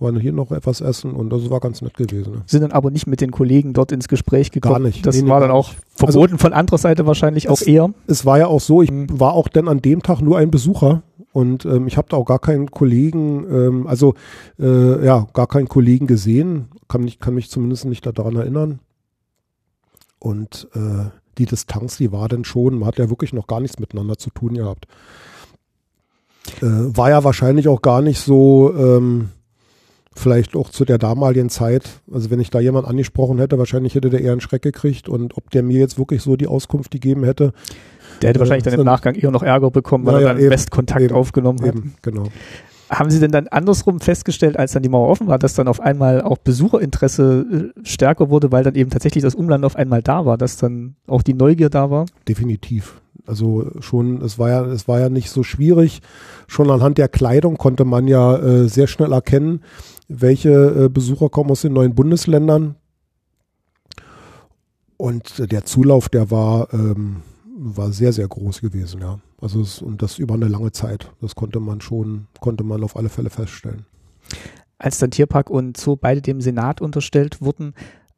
[0.00, 2.32] waren hier noch etwas essen und das war ganz nett gewesen.
[2.32, 2.42] Ne?
[2.46, 4.74] Sind dann aber nicht mit den Kollegen dort ins Gespräch gekommen.
[4.74, 5.06] Gar nicht.
[5.06, 7.90] Das Nee, nee, war dann gar auch verboten von anderer Seite wahrscheinlich auch Es- eher.
[8.06, 9.20] Es war ja auch so, ich Mhm.
[9.20, 11.02] war auch dann an dem Tag nur ein Besucher
[11.32, 14.14] und ähm, ich habe da auch gar keinen Kollegen, ähm, also
[14.58, 18.80] äh, ja, gar keinen Kollegen gesehen, kann mich, kann mich zumindest nicht daran erinnern.
[20.18, 23.78] Und äh, die Distanz, die war dann schon, man hat ja wirklich noch gar nichts
[23.78, 24.86] miteinander zu tun gehabt.
[26.60, 26.66] Äh,
[26.96, 29.30] war ja wahrscheinlich auch gar nicht so, ähm,
[30.14, 34.10] vielleicht auch zu der damaligen Zeit, also wenn ich da jemand angesprochen hätte, wahrscheinlich hätte
[34.10, 37.24] der eher einen Schreck gekriegt und ob der mir jetzt wirklich so die Auskunft gegeben
[37.24, 37.52] hätte,
[38.20, 40.38] Der hätte Ja, wahrscheinlich dann im Nachgang eher noch Ärger bekommen, weil Ja, er dann
[40.42, 41.68] eben, Westkontakt eben, aufgenommen hat.
[41.68, 42.24] eben, genau.
[42.90, 45.78] Haben Sie denn dann andersrum festgestellt, als dann die Mauer offen war, dass dann auf
[45.80, 50.26] einmal auch Besucherinteresse äh, stärker wurde, weil dann eben tatsächlich das Umland auf einmal da
[50.26, 52.06] war, dass dann auch die Neugier da war?
[52.28, 53.00] Definitiv.
[53.26, 56.00] Also schon, es war ja, es war ja nicht so schwierig.
[56.48, 59.60] Schon anhand der Kleidung konnte man ja äh, sehr schnell erkennen,
[60.10, 62.74] welche äh, Besucher kommen aus den neuen Bundesländern.
[64.96, 67.22] Und der Zulauf, der war, ähm,
[67.56, 69.20] war sehr, sehr groß gewesen, ja.
[69.40, 71.10] Also es, und das über eine lange Zeit.
[71.22, 73.86] Das konnte man schon, konnte man auf alle Fälle feststellen.
[74.76, 77.74] Als dann Tierpark und Zoo beide dem Senat unterstellt wurden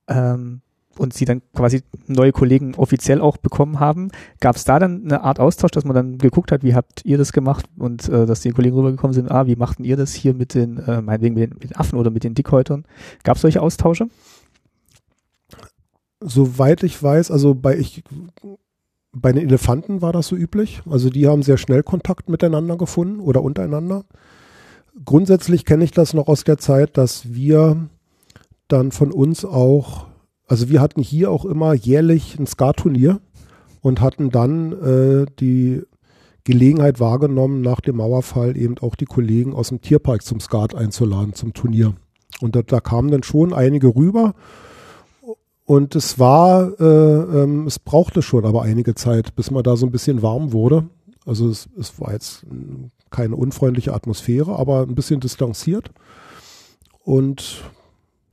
[0.08, 0.62] ähm,
[0.98, 4.10] und Sie dann quasi neue Kollegen offiziell auch bekommen haben,
[4.40, 7.18] gab es da dann eine Art Austausch, dass man dann geguckt hat, wie habt ihr
[7.18, 10.34] das gemacht und äh, dass die Kollegen rübergekommen sind, ah, wie machten ihr das hier
[10.34, 12.84] mit den, äh, meinetwegen mit den, mit den Affen oder mit den Dickhäutern?
[13.24, 14.08] Gab es solche Austausche?
[16.20, 18.04] Soweit ich weiß, also bei ich
[19.14, 20.82] bei den Elefanten war das so üblich.
[20.88, 24.04] Also die haben sehr schnell Kontakt miteinander gefunden oder untereinander.
[25.04, 27.88] Grundsätzlich kenne ich das noch aus der Zeit, dass wir
[28.68, 30.06] dann von uns auch,
[30.46, 33.20] also wir hatten hier auch immer jährlich ein Skaturnier
[33.80, 35.82] und hatten dann äh, die
[36.44, 41.34] Gelegenheit wahrgenommen, nach dem Mauerfall eben auch die Kollegen aus dem Tierpark zum Skat einzuladen,
[41.34, 41.94] zum Turnier.
[42.40, 44.34] Und da, da kamen dann schon einige rüber.
[45.64, 46.84] Und es war, äh,
[47.42, 50.88] ähm, es brauchte schon aber einige Zeit, bis man da so ein bisschen warm wurde.
[51.24, 52.44] Also es, es war jetzt
[53.10, 55.90] keine unfreundliche Atmosphäre, aber ein bisschen distanziert.
[57.04, 57.62] Und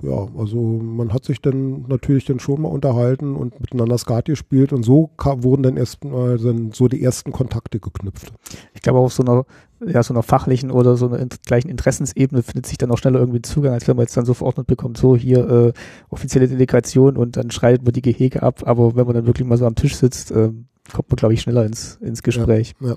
[0.02, 4.72] ja, also man hat sich dann natürlich dann schon mal unterhalten und miteinander Skat gespielt
[4.72, 8.32] und so ka- wurden dann erstmal dann so die ersten Kontakte geknüpft.
[8.74, 9.46] Ich glaube, auf so einer,
[9.86, 13.40] ja, so einer fachlichen oder so einer gleichen Interessensebene findet sich dann auch schneller irgendwie
[13.40, 15.74] ein Zugang, als wenn man jetzt dann so verordnet bekommt, so hier äh,
[16.10, 18.64] offizielle Delegation und dann schreitet man die Gehege ab.
[18.66, 21.42] Aber wenn man dann wirklich mal so am Tisch sitzt, ähm, kommt man, glaube ich,
[21.42, 22.74] schneller ins, ins Gespräch.
[22.80, 22.96] Ja.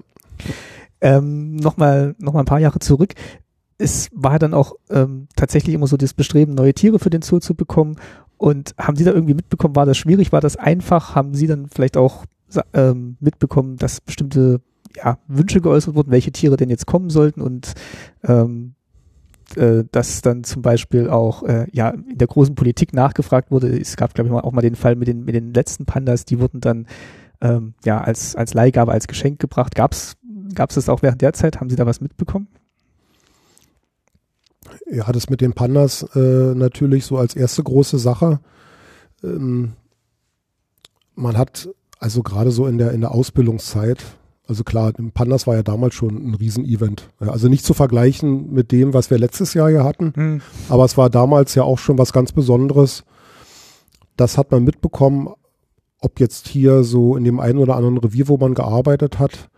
[1.01, 3.15] Ähm, Nochmal noch mal ein paar Jahre zurück.
[3.83, 7.41] Es war dann auch ähm, tatsächlich immer so das Bestreben, neue Tiere für den Zoo
[7.41, 7.97] zu bekommen.
[8.37, 11.15] Und haben Sie da irgendwie mitbekommen, war das schwierig, war das einfach?
[11.15, 12.25] Haben Sie dann vielleicht auch
[12.75, 14.61] ähm, mitbekommen, dass bestimmte
[14.97, 17.73] ja, Wünsche geäußert wurden, welche Tiere denn jetzt kommen sollten und
[18.25, 18.75] ähm,
[19.57, 23.69] äh, dass dann zum Beispiel auch äh, ja in der großen Politik nachgefragt wurde.
[23.69, 26.41] Es gab, glaube ich, auch mal den Fall mit den mit den letzten Pandas, die
[26.41, 26.87] wurden dann
[27.41, 29.75] ähm, ja als als Leihgabe, als Geschenk gebracht.
[29.75, 30.17] Gab's
[30.55, 31.61] gab's das auch während der Zeit?
[31.61, 32.49] Haben Sie da was mitbekommen?
[34.91, 38.41] Ja, das mit den Pandas äh, natürlich so als erste große Sache.
[39.23, 39.73] Ähm,
[41.15, 41.69] man hat
[41.99, 44.05] also gerade so in der in der Ausbildungszeit,
[44.49, 47.11] also klar, Pandas war ja damals schon ein Riesenevent.
[47.21, 50.97] Ja, also nicht zu vergleichen mit dem, was wir letztes Jahr hier hatten, aber es
[50.97, 53.05] war damals ja auch schon was ganz Besonderes.
[54.17, 55.29] Das hat man mitbekommen,
[56.01, 59.49] ob jetzt hier so in dem einen oder anderen Revier, wo man gearbeitet hat,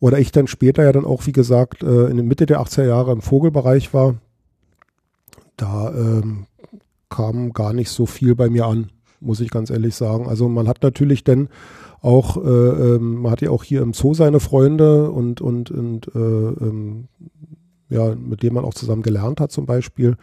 [0.00, 2.86] oder ich dann später ja dann auch, wie gesagt, äh, in der Mitte der 80er
[2.86, 4.16] Jahre im Vogelbereich war,
[5.60, 6.46] da ähm,
[7.08, 8.90] kam gar nicht so viel bei mir an.
[9.20, 10.26] muss ich ganz ehrlich sagen.
[10.26, 11.48] Also man hat natürlich dann
[12.00, 16.08] auch, äh, ähm, man hat ja auch hier im Zoo seine Freunde und, und, und
[16.14, 17.08] äh, ähm,
[17.90, 20.16] ja, mit denen man auch zusammen gelernt hat zum Beispiel.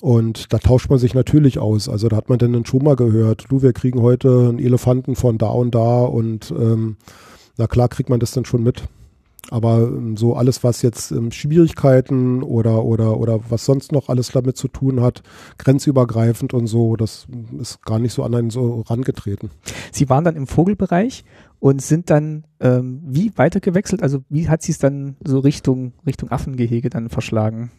[0.00, 1.88] Und da tauscht man sich natürlich aus.
[1.88, 5.36] Also da hat man dann schon mal gehört, du, wir kriegen heute einen Elefanten von
[5.36, 6.96] da und da und ähm,
[7.56, 8.84] na klar kriegt man das dann schon mit.
[9.50, 14.28] Aber ähm, so alles, was jetzt ähm, Schwierigkeiten oder, oder, oder was sonst noch alles
[14.28, 15.22] damit zu tun hat,
[15.58, 17.26] grenzübergreifend und so, das
[17.58, 19.50] ist gar nicht so an einen so rangetreten.
[19.92, 21.24] Sie waren dann im Vogelbereich
[21.58, 24.02] und sind dann ähm, wie weitergewechselt?
[24.02, 27.72] Also wie hat sie es dann so Richtung, Richtung Affengehege dann verschlagen?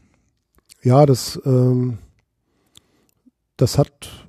[0.83, 1.99] Ja, das, ähm,
[3.55, 4.27] das hat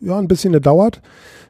[0.00, 1.00] ja ein bisschen gedauert.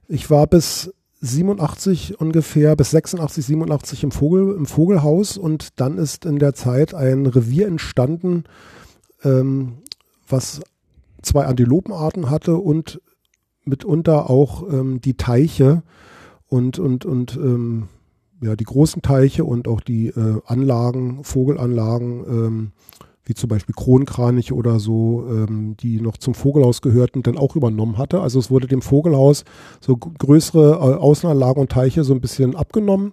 [0.07, 0.94] Ich war bis
[1.25, 5.39] 87 ungefähr bis 86, 87 im, Vogel, im Vogelhaus.
[5.39, 8.45] Und dann ist in der Zeit ein Revier entstanden,
[9.23, 9.79] ähm,
[10.29, 10.61] was
[11.23, 13.01] zwei Antilopenarten hatte und
[13.65, 15.83] mitunter auch ähm, die Teiche
[16.49, 17.89] und, und, und ähm,
[18.43, 22.73] ja, die großen Teiche und auch die äh, Anlagen, Vogelanlagen ähm,
[23.25, 27.99] wie zum Beispiel Kronkraniche oder so, ähm, die noch zum Vogelhaus gehörten, dann auch übernommen
[27.99, 28.21] hatte.
[28.21, 29.45] Also es wurde dem Vogelhaus
[29.81, 33.13] so größere äh, Außenanlagen und Teiche so ein bisschen abgenommen.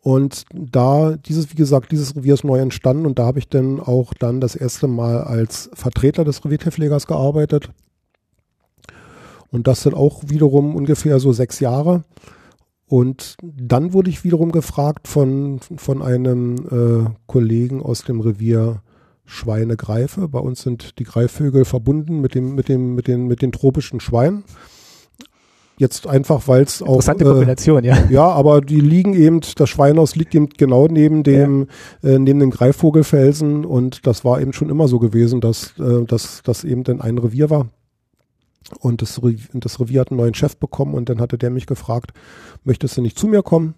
[0.00, 3.80] Und da dieses, wie gesagt, dieses Revier ist neu entstanden und da habe ich dann
[3.80, 7.70] auch dann das erste Mal als Vertreter des Reviertierpflegers gearbeitet.
[9.50, 12.04] Und das sind auch wiederum ungefähr so sechs Jahre.
[12.88, 18.82] Und dann wurde ich wiederum gefragt von, von einem äh, Kollegen aus dem Revier
[19.26, 20.26] Schweine-Greife.
[20.28, 24.00] Bei uns sind die Greifvögel verbunden mit, dem, mit, dem, mit, den, mit den tropischen
[24.00, 24.44] Schweinen.
[25.76, 26.94] Jetzt einfach, weil es auch.
[26.94, 27.96] Interessante äh, Kombination, ja.
[28.10, 31.68] Ja, aber die liegen eben, das Schweinhaus liegt eben genau neben dem,
[32.02, 32.10] ja.
[32.10, 36.42] äh, neben dem Greifvogelfelsen und das war eben schon immer so gewesen, dass, äh, dass
[36.42, 37.68] das eben dann ein Revier war.
[38.80, 41.66] Und das, Revier, das Revier hat einen neuen Chef bekommen und dann hatte der mich
[41.66, 42.12] gefragt,
[42.64, 43.74] möchtest du nicht zu mir kommen?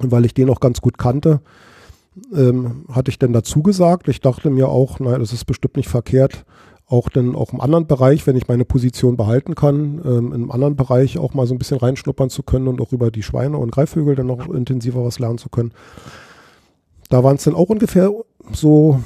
[0.00, 1.40] Und weil ich den auch ganz gut kannte,
[2.34, 4.08] ähm, hatte ich dann dazu gesagt.
[4.08, 6.44] Ich dachte mir auch, nein, das ist bestimmt nicht verkehrt,
[6.86, 10.76] auch dann auch im anderen Bereich, wenn ich meine Position behalten kann, ähm, im anderen
[10.76, 13.70] Bereich auch mal so ein bisschen reinschnuppern zu können und auch über die Schweine und
[13.70, 15.72] Greifvögel dann noch intensiver was lernen zu können.
[17.08, 18.10] Da waren es dann auch ungefähr
[18.52, 19.00] so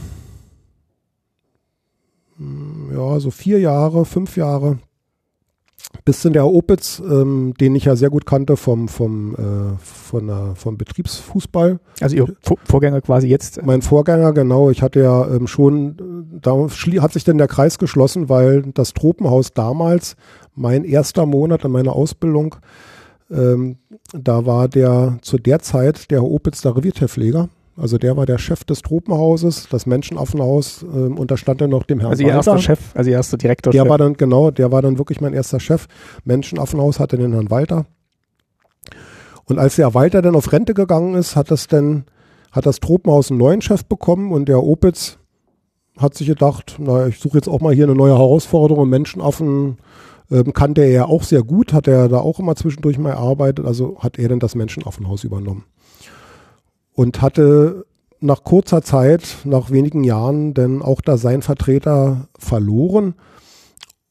[2.38, 4.78] ja, so vier Jahre, fünf Jahre,
[6.04, 10.26] bis in der Opitz, ähm, den ich ja sehr gut kannte vom, vom, äh, von
[10.26, 11.78] der, vom Betriebsfußball.
[12.00, 13.64] Also Ihr Vorgänger quasi jetzt?
[13.64, 14.70] Mein Vorgänger, genau.
[14.70, 16.68] Ich hatte ja ähm, schon, da
[17.00, 20.16] hat sich denn der Kreis geschlossen, weil das Tropenhaus damals,
[20.54, 22.56] mein erster Monat in meiner Ausbildung,
[23.30, 23.78] ähm,
[24.12, 27.48] da war der zu der Zeit der Opitz der Reviertierpfleger.
[27.76, 31.82] Also der war der Chef des Tropenhauses, das Menschenaffenhaus, ähm, und da stand er noch
[31.82, 32.52] dem Herrn Also ihr Walter.
[32.52, 33.72] erster Chef, also ihr erster Direktor.
[33.72, 35.86] Der war dann, genau, der war dann wirklich mein erster Chef.
[36.24, 37.86] Menschenaffenhaus hatte den Herrn Walter.
[39.46, 42.04] Und als der Walter dann auf Rente gegangen ist, hat das dann,
[42.52, 45.18] hat das Tropenhaus einen neuen Chef bekommen und der Opitz
[45.98, 48.88] hat sich gedacht, naja, ich suche jetzt auch mal hier eine neue Herausforderung.
[48.88, 49.78] Menschenaffen
[50.30, 53.66] ähm, kannte er ja auch sehr gut, hat er da auch immer zwischendurch mal erarbeitet,
[53.66, 55.64] also hat er dann das Menschenaffenhaus übernommen
[56.94, 57.84] und hatte
[58.20, 63.14] nach kurzer Zeit, nach wenigen Jahren, denn auch da sein Vertreter verloren.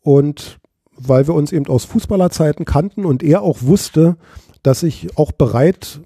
[0.02, 0.60] Und
[0.96, 4.18] weil wir uns eben aus Fußballerzeiten kannten und er auch wusste,
[4.62, 6.02] dass ich auch bereit,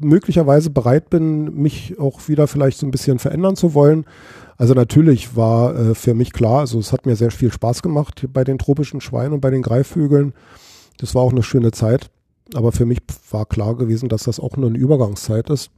[0.00, 4.04] möglicherweise bereit bin, mich auch wieder vielleicht so ein bisschen verändern zu wollen.
[4.56, 8.26] Also natürlich war äh, für mich klar, also es hat mir sehr viel Spaß gemacht
[8.32, 10.34] bei den tropischen Schweinen und bei den Greifvögeln.
[10.98, 12.10] Das war auch eine schöne Zeit.
[12.54, 12.98] Aber für mich
[13.30, 15.70] war klar gewesen, dass das auch nur eine Übergangszeit ist.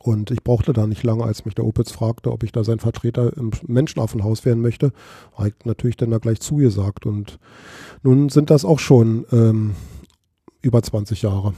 [0.00, 2.78] Und ich brauchte da nicht lange, als mich der Opitz fragte, ob ich da sein
[2.78, 4.92] Vertreter im Menschenaffenhaus werden möchte,
[5.34, 7.06] habe ich natürlich dann da gleich zugesagt.
[7.06, 7.38] Und
[8.02, 9.74] nun sind das auch schon ähm,
[10.60, 11.54] über 20 Jahre.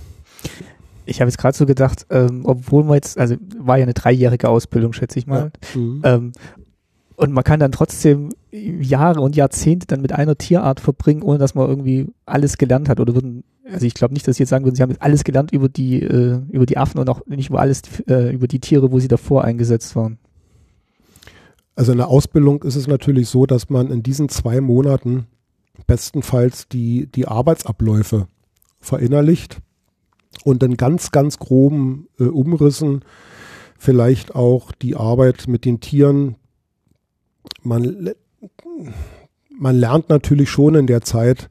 [1.06, 4.48] Ich habe jetzt gerade so gedacht, ähm, obwohl man jetzt, also war ja eine dreijährige
[4.48, 5.52] Ausbildung, schätze ich mal.
[5.74, 5.80] Ja.
[5.80, 6.02] Mhm.
[6.04, 6.32] Ähm,
[7.16, 11.54] und man kann dann trotzdem Jahre und Jahrzehnte dann mit einer Tierart verbringen, ohne dass
[11.54, 13.00] man irgendwie alles gelernt hat.
[13.00, 15.24] Oder würden, also ich glaube nicht, dass Sie jetzt sagen würden, Sie haben jetzt alles
[15.24, 18.60] gelernt über die, äh, über die Affen und auch nicht über alles, äh, über die
[18.60, 20.18] Tiere, wo Sie davor eingesetzt waren.
[21.74, 25.26] Also in der Ausbildung ist es natürlich so, dass man in diesen zwei Monaten
[25.86, 28.28] bestenfalls die, die Arbeitsabläufe
[28.80, 29.58] verinnerlicht
[30.44, 33.04] und in ganz, ganz groben äh, Umrissen
[33.78, 36.36] vielleicht auch die Arbeit mit den Tieren
[37.62, 38.10] man,
[39.50, 41.48] man lernt natürlich schon in der Zeit,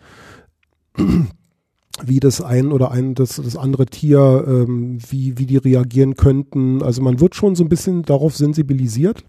[2.04, 6.82] wie das ein oder ein, das, das andere Tier, ähm, wie, wie die reagieren könnten.
[6.84, 9.24] Also man wird schon so ein bisschen darauf sensibilisiert.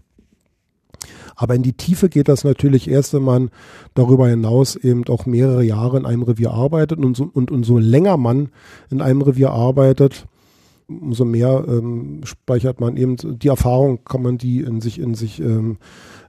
[1.35, 3.51] Aber in die Tiefe geht das natürlich erst, wenn man
[3.93, 8.17] darüber hinaus eben auch mehrere Jahre in einem Revier arbeitet und, so, und umso länger
[8.17, 8.49] man
[8.89, 10.25] in einem Revier arbeitet,
[10.87, 15.39] umso mehr ähm, speichert man eben die Erfahrung, kann man die in sich in sich
[15.39, 15.77] ähm,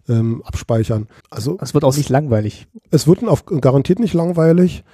[0.09, 1.07] ähm, abspeichern.
[1.31, 2.67] Also es wird auch nicht langweilig.
[2.91, 4.85] Es wird auf, garantiert nicht langweilig.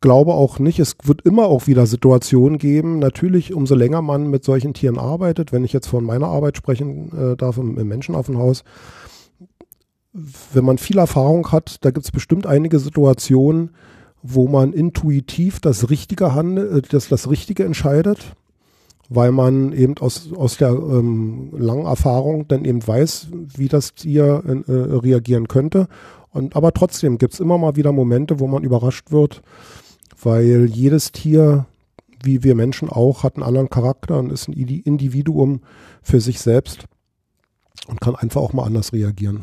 [0.00, 0.78] Glaube auch nicht.
[0.78, 2.98] Es wird immer auch wieder Situationen geben.
[2.98, 7.10] Natürlich, umso länger man mit solchen Tieren arbeitet, wenn ich jetzt von meiner Arbeit sprechen
[7.16, 8.64] äh, darf im, im Menschenaffenhaus,
[10.52, 13.70] wenn man viel Erfahrung hat, da gibt es bestimmt einige Situationen,
[14.22, 18.34] wo man intuitiv das Richtige handelt, äh, das, das Richtige entscheidet,
[19.08, 24.42] weil man eben aus, aus der ähm, langen Erfahrung dann eben weiß, wie das Tier
[24.44, 25.88] äh, reagieren könnte.
[26.32, 29.42] Und, aber trotzdem gibt es immer mal wieder Momente, wo man überrascht wird,
[30.22, 31.66] weil jedes Tier,
[32.22, 35.60] wie wir Menschen auch, hat einen anderen Charakter und ist ein Individuum
[36.02, 36.84] für sich selbst
[37.86, 39.42] und kann einfach auch mal anders reagieren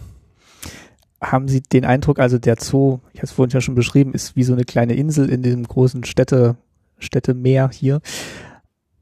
[1.31, 4.35] haben Sie den Eindruck, also der Zoo, ich habe es vorhin ja schon beschrieben, ist
[4.35, 6.57] wie so eine kleine Insel in dem großen Städte,
[6.99, 8.01] Städtemeer hier.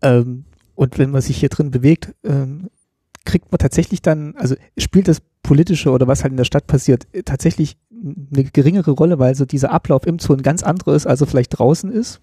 [0.02, 0.46] Ähm,
[0.76, 2.70] und wenn man sich hier drin bewegt, ähm,
[3.26, 7.08] kriegt man tatsächlich dann, also spielt das Politische oder was halt in der Stadt passiert,
[7.26, 11.22] tatsächlich eine geringere Rolle, weil so dieser Ablauf im Zoo ein ganz anderer ist, als
[11.22, 12.20] er vielleicht draußen ist?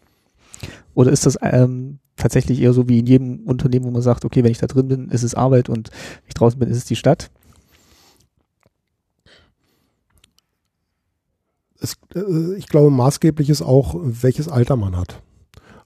[0.94, 4.42] Oder ist das ähm, tatsächlich eher so wie in jedem Unternehmen, wo man sagt, okay,
[4.42, 6.84] wenn ich da drin bin, ist es Arbeit und wenn ich draußen bin, ist es
[6.84, 7.30] die Stadt?
[11.80, 15.22] es, äh, ich glaube, maßgeblich ist auch, welches Alter man hat.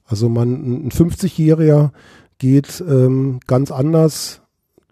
[0.05, 1.91] Also man, ein 50-Jähriger
[2.39, 4.42] geht ähm, ganz anders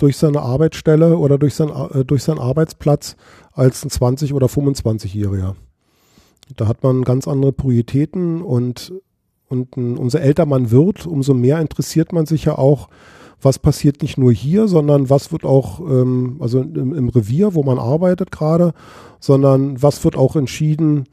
[0.02, 3.16] durch seine Arbeitsstelle oder durch, sein, äh, durch seinen Arbeitsplatz
[3.52, 5.54] als ein 20- oder 25-Jähriger.
[6.56, 8.92] Da hat man ganz andere Prioritäten und,
[9.48, 12.88] und ein, umso älter man wird, umso mehr interessiert man sich ja auch
[13.42, 17.62] was passiert nicht nur hier, sondern was wird auch, ähm, also im, im, Revier, wo
[17.62, 18.74] man arbeitet gerade,
[19.18, 21.06] sondern was wird auch entschieden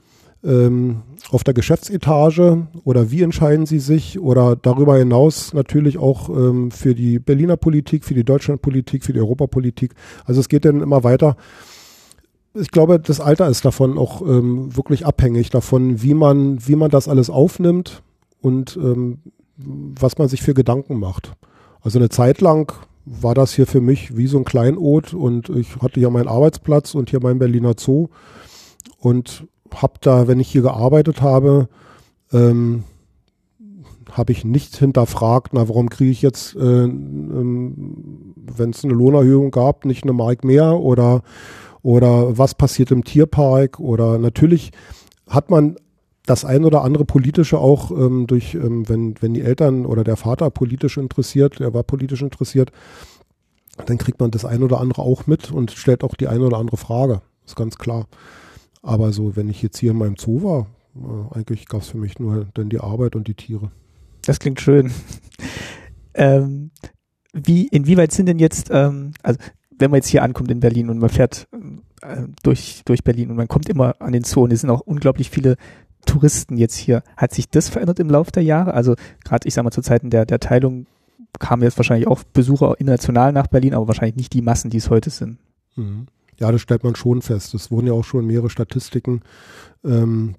[0.43, 6.72] ähm, auf der Geschäftsetage oder wie entscheiden sie sich oder darüber hinaus natürlich auch ähm,
[6.72, 9.93] für die Berliner Politik, für die Deutschlandpolitik, für die Europapolitik.
[10.26, 11.38] Also es geht dann immer weiter.
[12.53, 16.89] Ich glaube, das Alter ist davon auch ähm, wirklich abhängig davon, wie man, wie man
[16.89, 18.01] das alles aufnimmt
[18.41, 19.19] und ähm,
[19.57, 21.34] was man sich für Gedanken macht.
[21.81, 22.73] Also eine Zeit lang
[23.05, 26.93] war das hier für mich wie so ein Kleinod und ich hatte hier meinen Arbeitsplatz
[26.95, 28.09] und hier meinen Berliner Zoo
[28.99, 31.69] und habe da, wenn ich hier gearbeitet habe,
[32.31, 32.84] ähm,
[34.11, 39.52] habe ich nicht hinterfragt, na warum kriege ich jetzt, äh, ähm, wenn es eine Lohnerhöhung
[39.52, 41.22] gab, nicht eine Mark mehr oder
[41.84, 44.72] oder was passiert im Tierpark oder natürlich
[45.27, 45.77] hat man
[46.26, 50.18] das ein oder andere politische auch ähm, durch, ähm, wenn, wenn die Eltern oder der
[50.18, 52.72] Vater politisch interessiert, er war politisch interessiert,
[53.85, 56.57] dann kriegt man das ein oder andere auch mit und stellt auch die eine oder
[56.57, 57.22] andere Frage.
[57.45, 58.07] Ist ganz klar.
[58.82, 61.98] Aber so, wenn ich jetzt hier in meinem Zoo war, äh, eigentlich gab es für
[61.98, 63.72] mich nur dann die Arbeit und die Tiere.
[64.24, 64.91] Das klingt schön.
[66.14, 66.72] ähm,
[67.34, 69.40] wie, inwieweit sind denn jetzt, ähm, also
[69.78, 71.48] wenn man jetzt hier ankommt in Berlin und man fährt
[72.02, 74.82] äh, durch, durch Berlin und man kommt immer an den Zoo und es sind auch
[74.82, 75.56] unglaublich viele
[76.06, 77.04] Touristen jetzt hier.
[77.16, 78.74] Hat sich das verändert im Laufe der Jahre?
[78.74, 80.88] Also gerade, ich sag mal, zu Zeiten der, der Teilung
[81.40, 84.90] kamen jetzt wahrscheinlich auch Besucher international nach Berlin, aber wahrscheinlich nicht die Massen, die es
[84.90, 85.38] heute sind.
[85.76, 86.08] Mhm.
[86.39, 87.53] Ja, das stellt man schon fest.
[87.53, 89.22] Es wurden ja auch schon mehrere Statistiken
[89.84, 90.35] ähm,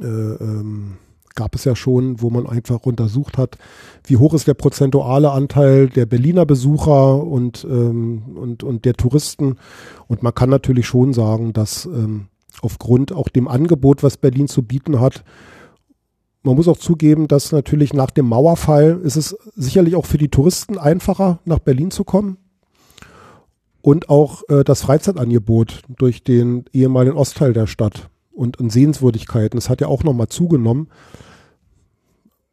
[0.00, 0.96] äh, ähm,
[1.38, 3.58] gab es ja schon, wo man einfach untersucht hat,
[4.04, 9.56] wie hoch ist der prozentuale Anteil der Berliner Besucher und, ähm, und, und der Touristen.
[10.08, 12.26] Und man kann natürlich schon sagen, dass ähm,
[12.60, 15.22] aufgrund auch dem Angebot, was Berlin zu bieten hat.
[16.42, 20.30] Man muss auch zugeben, dass natürlich nach dem Mauerfall ist es sicherlich auch für die
[20.30, 22.38] Touristen einfacher, nach Berlin zu kommen.
[23.88, 29.70] Und auch äh, das Freizeitangebot durch den ehemaligen Ostteil der Stadt und an Sehenswürdigkeiten, das
[29.70, 30.88] hat ja auch nochmal zugenommen.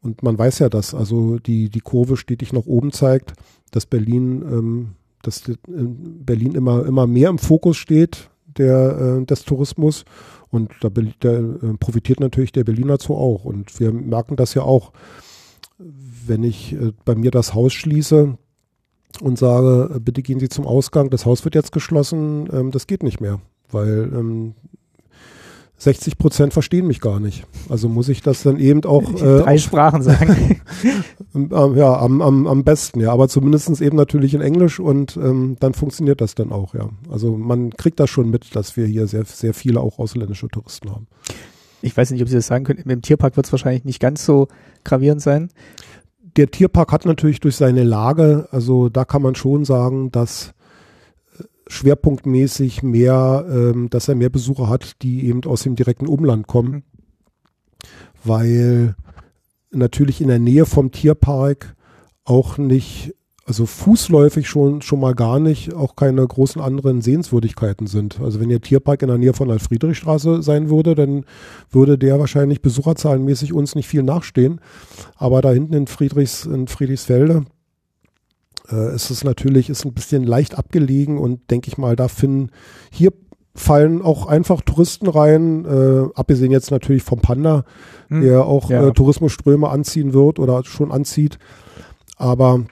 [0.02, 3.34] Und man weiß ja, dass also die, die Kurve stetig nach oben zeigt,
[3.72, 4.92] dass Berlin, ähm,
[5.24, 10.06] dass äh, Berlin immer, immer mehr im Fokus steht der, äh, des Tourismus.
[10.52, 10.88] Und da,
[11.20, 13.44] da äh, profitiert natürlich der Berliner Zoo auch.
[13.44, 14.94] Und wir merken das ja auch,
[15.78, 18.38] wenn ich äh, bei mir das Haus schließe
[19.22, 22.88] und sage, äh, bitte gehen Sie zum Ausgang, das Haus wird jetzt geschlossen, ähm, das
[22.88, 23.40] geht nicht mehr,
[23.72, 24.56] weil ähm,
[25.78, 27.46] 60 Prozent verstehen mich gar nicht.
[27.70, 29.14] Also muss ich das dann eben auch.
[29.16, 30.62] Äh, Drei Sprachen sagen.
[31.34, 33.12] Ähm, ähm, ja, am, am, am besten, ja.
[33.12, 36.90] Aber zumindest eben natürlich in Englisch und ähm, dann funktioniert das dann auch, ja.
[37.10, 40.92] Also man kriegt das schon mit, dass wir hier sehr, sehr viele auch ausländische Touristen
[40.92, 41.08] haben.
[41.82, 42.84] Ich weiß nicht, ob Sie das sagen können.
[42.88, 44.48] Im Tierpark wird es wahrscheinlich nicht ganz so
[44.86, 45.50] gravierend sein.
[46.36, 50.54] Der Tierpark hat natürlich durch seine Lage, also da kann man schon sagen, dass
[51.68, 56.72] schwerpunktmäßig mehr, ähm, dass er mehr Besucher hat, die eben aus dem direkten Umland kommen,
[56.72, 56.84] mhm.
[58.24, 58.96] weil
[59.72, 61.76] natürlich in der Nähe vom Tierpark
[62.24, 63.14] auch nicht,
[63.48, 68.20] also fußläufig schon, schon mal gar nicht, auch keine großen anderen Sehenswürdigkeiten sind.
[68.20, 71.26] Also wenn der Tierpark in der Nähe von der Friedrichstraße sein würde, dann
[71.70, 74.62] würde der wahrscheinlich besucherzahlenmäßig uns nicht viel nachstehen.
[75.16, 77.46] Aber da hinten in Friedrichs, in Friedrichsfelde,
[78.72, 82.50] äh, ist es natürlich, ist ein bisschen leicht abgelegen und denke ich mal, da finden
[82.92, 83.14] hier
[83.54, 87.64] fallen auch einfach Touristen rein, äh, abgesehen jetzt natürlich vom Panda,
[88.10, 88.88] hm, der auch ja.
[88.88, 91.40] äh, Tourismusströme anziehen wird oder schon anzieht.
[92.18, 92.66] Aber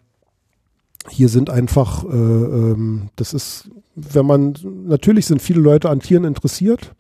[1.09, 6.23] hier sind einfach, äh, ähm, das ist, wenn man, natürlich sind viele Leute an Tieren
[6.23, 6.95] interessiert.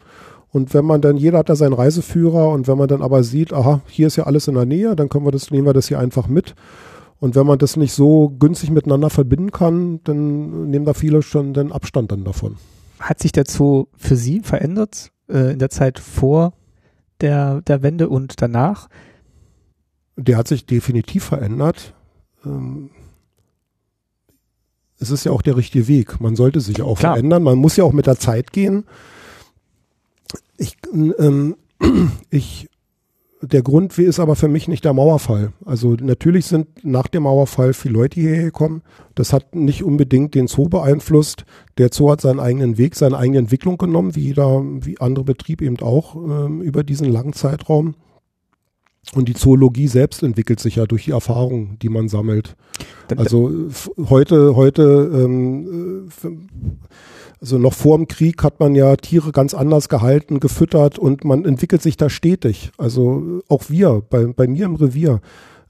[0.49, 3.53] Und wenn man dann, jeder hat da seinen Reiseführer und wenn man dann aber sieht,
[3.53, 5.87] aha, hier ist ja alles in der Nähe, dann können wir das, nehmen wir das
[5.87, 6.53] hier einfach mit.
[7.19, 11.53] Und wenn man das nicht so günstig miteinander verbinden kann, dann nehmen da viele schon
[11.53, 12.57] den Abstand dann davon.
[12.99, 16.53] Hat sich der Zoo für Sie verändert äh, in der Zeit vor
[17.21, 18.89] der, der Wende und danach?
[20.17, 21.95] Der hat sich definitiv verändert.
[22.45, 22.91] Ähm,
[25.03, 26.19] es ist ja auch der richtige Weg.
[26.19, 27.13] Man sollte sich auch Klar.
[27.13, 27.43] verändern.
[27.43, 28.85] Man muss ja auch mit der Zeit gehen.
[30.57, 31.55] Ich, ähm,
[32.29, 32.69] ich,
[33.41, 35.51] der Grund ist aber für mich nicht der Mauerfall.
[35.65, 38.81] Also natürlich sind nach dem Mauerfall viele Leute hierher gekommen.
[39.15, 41.43] Das hat nicht unbedingt den Zoo beeinflusst.
[41.77, 45.61] Der Zoo hat seinen eigenen Weg, seine eigene Entwicklung genommen, wie jeder, wie andere Betrieb
[45.61, 47.95] eben auch ähm, über diesen langen Zeitraum.
[49.13, 52.55] Und die Zoologie selbst entwickelt sich ja durch die Erfahrungen, die man sammelt.
[53.15, 53.51] Also
[54.09, 56.29] heute, heute, ähm, äh,
[57.39, 61.45] also noch vor dem Krieg hat man ja Tiere ganz anders gehalten, gefüttert und man
[61.45, 62.71] entwickelt sich da stetig.
[62.77, 65.19] Also auch wir, bei, bei mir im Revier.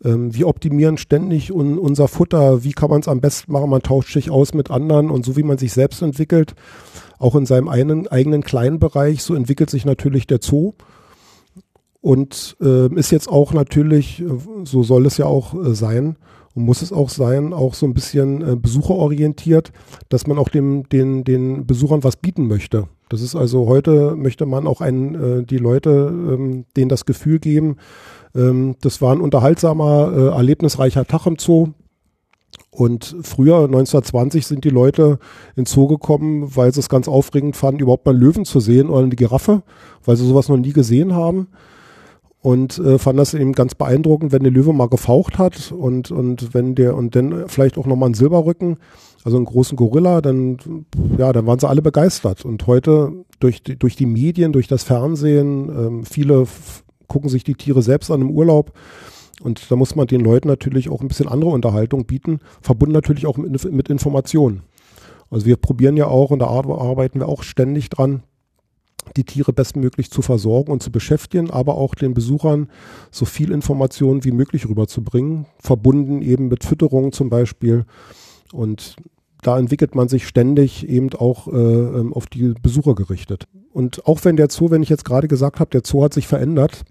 [0.03, 2.63] Ähm, wir optimieren ständig un, unser Futter.
[2.63, 3.69] Wie kann man es am besten machen?
[3.69, 6.55] Man tauscht sich aus mit anderen und so wie man sich selbst entwickelt,
[7.17, 10.73] auch in seinem einen, eigenen kleinen Bereich, so entwickelt sich natürlich der Zoo.
[12.03, 14.25] Und äh, ist jetzt auch natürlich, äh,
[14.65, 16.17] so soll es ja auch äh, sein
[16.53, 19.71] und muss es auch sein, auch so ein bisschen äh, besucherorientiert,
[20.09, 22.89] dass man auch dem, den, den Besuchern was bieten möchte.
[23.07, 27.39] Das ist also heute möchte man auch einen, äh, die Leute ähm, denen das Gefühl
[27.39, 27.77] geben,
[28.35, 31.69] ähm, das war ein unterhaltsamer, äh, erlebnisreicher Tag im Zoo.
[32.69, 35.19] Und früher, 1920, sind die Leute
[35.55, 38.89] ins Zoo gekommen, weil sie es ganz aufregend fanden, überhaupt mal einen Löwen zu sehen
[38.89, 39.63] oder eine Giraffe,
[40.03, 41.47] weil sie sowas noch nie gesehen haben
[42.43, 46.53] und äh, fand das eben ganz beeindruckend, wenn der Löwe mal gefaucht hat und und
[46.53, 48.77] wenn der und dann vielleicht auch nochmal einen Silberrücken,
[49.23, 50.57] also einen großen Gorilla, dann
[51.17, 54.83] ja, dann waren sie alle begeistert und heute durch die, durch die Medien, durch das
[54.83, 56.45] Fernsehen, ähm, viele
[57.07, 58.73] gucken sich die Tiere selbst an im Urlaub
[59.41, 63.25] und da muss man den Leuten natürlich auch ein bisschen andere Unterhaltung bieten, verbunden natürlich
[63.25, 64.63] auch mit, mit Informationen.
[65.31, 68.23] Also wir probieren ja auch und da arbeiten wir auch ständig dran,
[69.17, 72.69] die Tiere bestmöglich zu versorgen und zu beschäftigen, aber auch den Besuchern
[73.11, 77.85] so viel Informationen wie möglich rüberzubringen, verbunden eben mit Fütterung zum Beispiel.
[78.51, 78.95] Und
[79.41, 83.47] da entwickelt man sich ständig eben auch äh, ähm, auf die Besucher gerichtet.
[83.71, 86.27] Und auch wenn der Zoo, wenn ich jetzt gerade gesagt habe, der Zoo hat sich
[86.27, 86.83] verändert,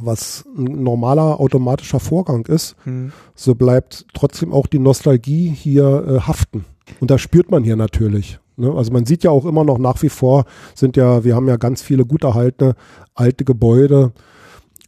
[0.00, 3.12] was ein normaler automatischer Vorgang ist, hm.
[3.34, 6.64] so bleibt trotzdem auch die Nostalgie hier äh, haften.
[7.00, 8.38] Und das spürt man hier natürlich.
[8.56, 8.72] Ne?
[8.72, 11.56] Also man sieht ja auch immer noch nach wie vor sind ja, wir haben ja
[11.56, 12.74] ganz viele gut erhaltene
[13.14, 14.12] alte Gebäude.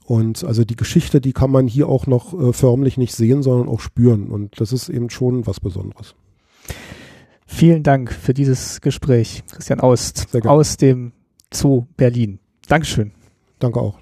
[0.04, 3.68] Und also die Geschichte, die kann man hier auch noch äh, förmlich nicht sehen, sondern
[3.68, 4.28] auch spüren.
[4.28, 6.14] Und das ist eben schon was Besonderes.
[7.46, 11.12] Vielen Dank für dieses Gespräch, Christian Aust aus dem
[11.52, 12.38] Zoo Berlin.
[12.68, 13.12] Dankeschön.
[13.58, 13.98] Danke auch.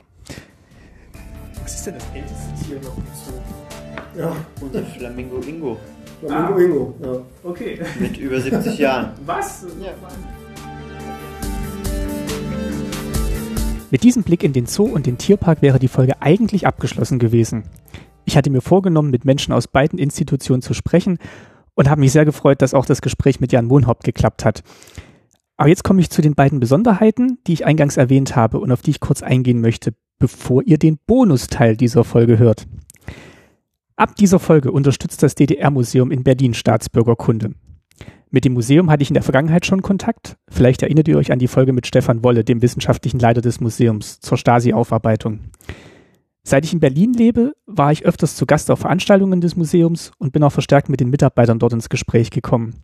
[1.63, 4.19] Was ist denn das älteste Tier noch im Zoo?
[4.19, 4.37] Ja.
[4.61, 5.77] Unser Flamingo Ingo.
[6.21, 6.61] Flamingo ah.
[6.61, 7.23] Ingo, ja.
[7.43, 7.81] Okay.
[8.01, 9.11] Mit über 70 Jahren.
[9.27, 9.67] Was?
[9.81, 9.93] Ja.
[13.91, 17.65] Mit diesem Blick in den Zoo und den Tierpark wäre die Folge eigentlich abgeschlossen gewesen.
[18.25, 21.19] Ich hatte mir vorgenommen, mit Menschen aus beiden Institutionen zu sprechen
[21.75, 24.63] und habe mich sehr gefreut, dass auch das Gespräch mit Jan Wohnhaupt geklappt hat.
[25.57, 28.83] Aber jetzt komme ich zu den beiden Besonderheiten, die ich eingangs erwähnt habe und auf
[28.83, 32.67] die ich kurz eingehen möchte, bevor ihr den Bonusteil dieser Folge hört.
[33.99, 37.53] Ab dieser Folge unterstützt das DDR-Museum in Berlin Staatsbürgerkunde.
[38.31, 40.37] Mit dem Museum hatte ich in der Vergangenheit schon Kontakt.
[40.51, 44.21] Vielleicht erinnert ihr euch an die Folge mit Stefan Wolle, dem wissenschaftlichen Leiter des Museums,
[44.21, 45.41] zur Stasi-Aufarbeitung.
[46.43, 50.35] Seit ich in Berlin lebe, war ich öfters zu Gast auf Veranstaltungen des Museums und
[50.35, 52.75] bin auch verstärkt mit den Mitarbeitern dort ins Gespräch gekommen.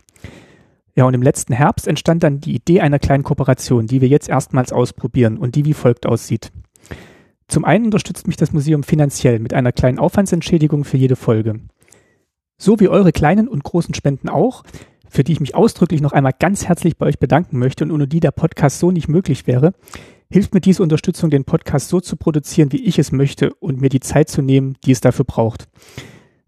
[0.95, 4.31] Ja, und im letzten Herbst entstand dann die Idee einer kleinen Kooperation, die wir jetzt
[4.31, 6.53] erstmals ausprobieren und die wie folgt aussieht.
[7.53, 11.61] Zum einen unterstützt mich das Museum finanziell mit einer kleinen Aufwandsentschädigung für jede Folge.
[12.57, 14.63] So wie eure kleinen und großen Spenden auch,
[15.07, 18.09] für die ich mich ausdrücklich noch einmal ganz herzlich bei euch bedanken möchte und ohne
[18.09, 19.75] die der Podcast so nicht möglich wäre,
[20.31, 23.91] hilft mir diese Unterstützung, den Podcast so zu produzieren, wie ich es möchte und mir
[23.91, 25.69] die Zeit zu nehmen, die es dafür braucht.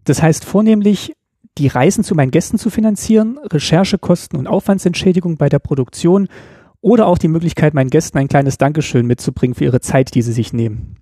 [0.05, 1.13] Das heißt vornehmlich,
[1.59, 6.29] die Reisen zu meinen Gästen zu finanzieren, Recherchekosten und Aufwandsentschädigung bei der Produktion
[6.85, 10.33] oder auch die Möglichkeit, meinen Gästen ein kleines Dankeschön mitzubringen für ihre Zeit, die sie
[10.33, 10.97] sich nehmen.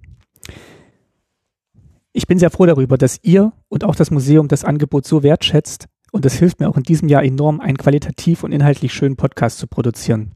[2.13, 5.89] Ich bin sehr froh darüber, dass ihr und auch das Museum das Angebot so wertschätzt
[6.13, 9.57] und es hilft mir auch in diesem Jahr enorm, einen qualitativ und inhaltlich schönen Podcast
[9.57, 10.31] zu produzieren.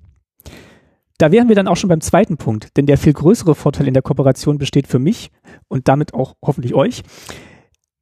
[1.17, 3.93] Da wären wir dann auch schon beim zweiten Punkt, denn der viel größere Vorteil in
[3.93, 5.31] der Kooperation besteht für mich
[5.69, 7.03] und damit auch hoffentlich euch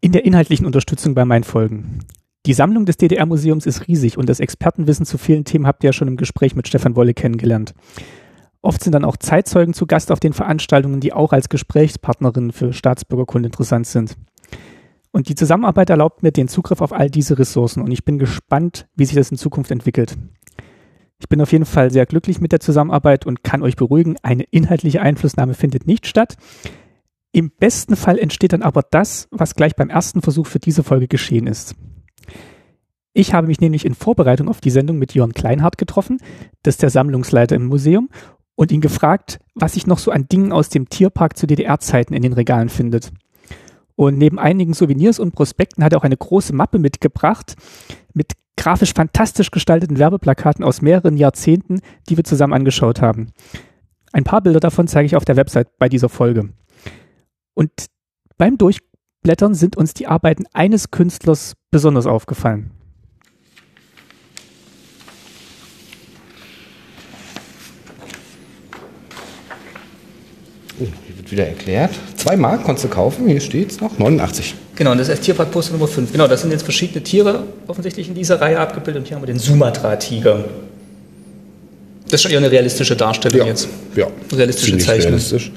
[0.01, 1.99] in der inhaltlichen Unterstützung bei meinen Folgen.
[2.45, 5.93] Die Sammlung des DDR-Museums ist riesig und das Expertenwissen zu vielen Themen habt ihr ja
[5.93, 7.73] schon im Gespräch mit Stefan Wolle kennengelernt.
[8.61, 12.71] Oft sind dann auch Zeitzeugen zu Gast auf den Veranstaltungen, die auch als Gesprächspartnerinnen für
[12.71, 14.15] Staatsbürgerkunde interessant sind.
[15.11, 18.87] Und die Zusammenarbeit erlaubt mir den Zugriff auf all diese Ressourcen und ich bin gespannt,
[18.95, 20.15] wie sich das in Zukunft entwickelt.
[21.19, 24.43] Ich bin auf jeden Fall sehr glücklich mit der Zusammenarbeit und kann euch beruhigen, eine
[24.51, 26.35] inhaltliche Einflussnahme findet nicht statt.
[27.31, 31.07] Im besten Fall entsteht dann aber das, was gleich beim ersten Versuch für diese Folge
[31.07, 31.75] geschehen ist.
[33.17, 36.19] Ich habe mich nämlich in Vorbereitung auf die Sendung mit Jörn Kleinhardt getroffen,
[36.63, 38.09] das ist der Sammlungsleiter im Museum,
[38.55, 42.21] und ihn gefragt, was sich noch so an Dingen aus dem Tierpark zu DDR-Zeiten in
[42.21, 43.13] den Regalen findet.
[43.95, 47.55] Und neben einigen Souvenirs und Prospekten hat er auch eine große Mappe mitgebracht
[48.13, 51.79] mit grafisch fantastisch gestalteten Werbeplakaten aus mehreren Jahrzehnten,
[52.09, 53.31] die wir zusammen angeschaut haben.
[54.11, 56.49] Ein paar Bilder davon zeige ich auf der Website bei dieser Folge.
[57.53, 57.71] Und
[58.37, 62.71] beim Durchblättern sind uns die Arbeiten eines Künstlers besonders aufgefallen.
[70.79, 71.91] Oh, hier wird wieder erklärt.
[72.17, 74.55] Zwei Mark konntest du kaufen, hier steht es noch, 89.
[74.75, 76.11] Genau, und das ist Tierparkposter Nummer 5.
[76.11, 79.01] Genau, das sind jetzt verschiedene Tiere offensichtlich in dieser Reihe abgebildet.
[79.03, 80.43] Und hier haben wir den Sumatra-Tiger.
[82.05, 83.67] Das ist schon eher eine realistische Darstellung Ja, jetzt.
[83.95, 84.07] ja.
[84.33, 85.07] Realistische Ziemlich Zeichnung.
[85.07, 85.51] realistisch.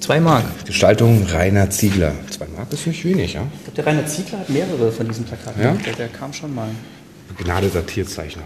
[0.00, 0.44] Zwei Mark.
[0.66, 2.12] Gestaltung Rainer Ziegler.
[2.30, 3.42] Zwei Mark ist nicht wenig, ja.
[3.56, 5.62] Ich glaube, der Rainer Ziegler hat mehrere von diesen Plakaten.
[5.62, 5.72] Ja?
[5.86, 6.68] Der, der kam schon mal.
[7.38, 8.42] Begnadeter Tierzeichner.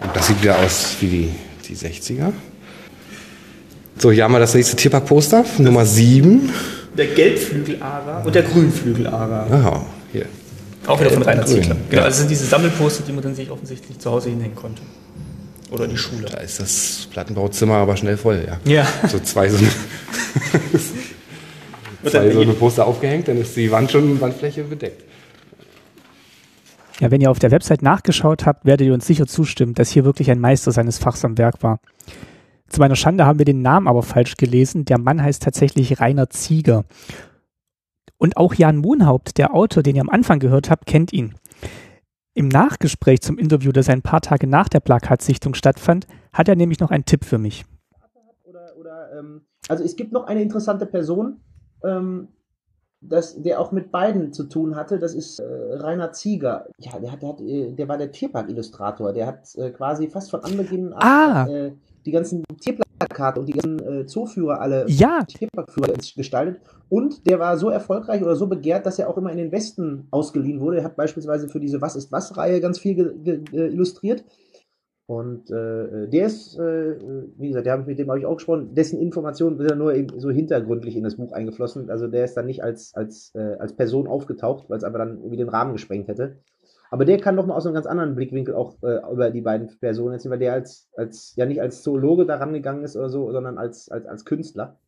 [0.00, 1.30] Und das sieht wieder aus wie die,
[1.68, 2.32] die 60er.
[3.98, 6.50] So, hier haben wir das nächste Tierparkposter, Nummer 7.
[6.96, 9.46] Der Gelbflügelara und der Grünflügelara.
[9.50, 10.26] Aha, hier.
[10.86, 11.62] Auch wieder von Rainer Grün.
[11.62, 11.76] Ziegler.
[11.90, 12.04] Genau, Ja.
[12.04, 14.82] also das sind diese Sammelposter, die man dann sich offensichtlich zu Hause hinhängen konnte.
[15.70, 16.26] Oder in die Schule.
[16.30, 18.58] Da ist das Plattenbauzimmer aber schnell voll, ja.
[18.72, 18.86] Ja.
[19.08, 19.72] So zwei so, Wird
[22.12, 25.02] zwei so eine Poster aufgehängt, dann ist die Wand schon, Wandfläche bedeckt.
[27.00, 30.04] Ja, wenn ihr auf der Website nachgeschaut habt, werdet ihr uns sicher zustimmen, dass hier
[30.04, 31.80] wirklich ein Meister seines Fachs am Werk war.
[32.68, 34.84] Zu meiner Schande haben wir den Namen aber falsch gelesen.
[34.86, 36.84] Der Mann heißt tatsächlich Rainer Zieger.
[38.18, 41.34] Und auch Jan Mohnhaupt, der Autor, den ihr am Anfang gehört habt, kennt ihn.
[42.34, 46.80] Im Nachgespräch zum Interview, das ein paar Tage nach der Plakatsichtung stattfand, hat er nämlich
[46.80, 47.64] noch einen Tipp für mich.
[49.16, 51.40] Ähm, also es gibt noch eine interessante Person,
[51.84, 52.28] ähm,
[53.00, 54.98] das, der auch mit beiden zu tun hatte.
[54.98, 55.44] Das ist äh,
[55.74, 56.66] Rainer Zieger.
[56.78, 59.12] Ja, der, hat, der, hat, äh, der war der Tierpark-Illustrator.
[59.12, 61.46] Der hat äh, quasi fast von Anbeginn an Ah.
[61.48, 61.72] äh,
[62.04, 66.60] die ganzen Tierplakate und die ganzen äh, Zooführer alle Ja, Tierparkführer gestaltet.
[66.88, 70.06] Und der war so erfolgreich oder so begehrt, dass er auch immer in den Westen
[70.10, 70.78] ausgeliehen wurde.
[70.78, 74.24] Er hat beispielsweise für diese Was ist was-Reihe ganz viel illustriert.
[75.06, 76.98] Und äh, der ist, äh,
[77.38, 79.94] wie gesagt, der ich mit dem habe ich auch gesprochen, dessen Informationen sind ja nur
[80.16, 81.90] so hintergründlich in das Buch eingeflossen.
[81.90, 85.18] Also der ist dann nicht als, als, äh, als Person aufgetaucht, weil es einfach dann
[85.18, 86.38] irgendwie den Rahmen gesprengt hätte.
[86.90, 89.68] Aber der kann noch mal aus einem ganz anderen Blickwinkel auch äh, über die beiden
[89.78, 93.30] Personen erzählen, weil der als, als ja nicht als Zoologe daran gegangen ist oder so,
[93.30, 94.78] sondern als, als, als Künstler.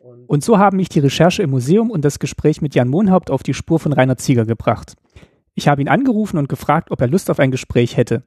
[0.00, 3.30] Und, Und so haben mich die Recherche im Museum und das Gespräch mit Jan Mohnhaupt
[3.30, 4.94] auf die Spur von Rainer Zieger gebracht.
[5.54, 8.22] Ich habe ihn angerufen und gefragt, ob er Lust auf ein Gespräch hätte.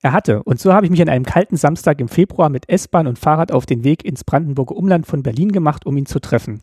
[0.00, 3.06] Er hatte, und so habe ich mich an einem kalten Samstag im Februar mit S-Bahn
[3.06, 6.62] und Fahrrad auf den Weg ins Brandenburger Umland von Berlin gemacht, um ihn zu treffen.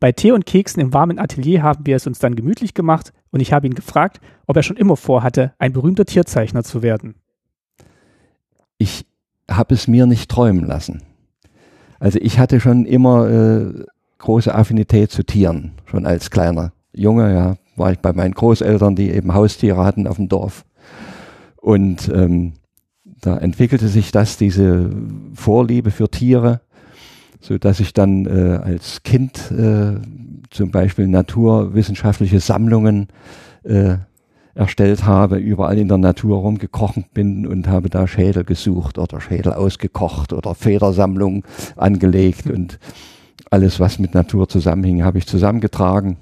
[0.00, 3.40] Bei Tee und Keksen im warmen Atelier haben wir es uns dann gemütlich gemacht und
[3.40, 7.14] ich habe ihn gefragt, ob er schon immer vorhatte, ein berühmter Tierzeichner zu werden.
[8.78, 9.06] ich
[9.48, 11.02] habe es mir nicht träumen lassen.
[12.00, 13.84] Also ich hatte schon immer äh,
[14.18, 19.10] große Affinität zu Tieren, schon als kleiner Junge, ja, war ich bei meinen Großeltern, die
[19.10, 20.64] eben Haustiere hatten auf dem Dorf.
[21.64, 22.52] Und ähm,
[23.22, 24.90] da entwickelte sich das, diese
[25.32, 26.60] Vorliebe für Tiere,
[27.40, 29.94] so dass ich dann äh, als Kind äh,
[30.50, 33.08] zum Beispiel naturwissenschaftliche Sammlungen
[33.62, 33.96] äh,
[34.54, 39.54] erstellt habe, überall in der Natur rumgekrochen bin und habe da Schädel gesucht oder Schädel
[39.54, 41.44] ausgekocht oder Federsammlungen
[41.76, 42.78] angelegt und
[43.50, 46.18] alles, was mit Natur zusammenhing, habe ich zusammengetragen.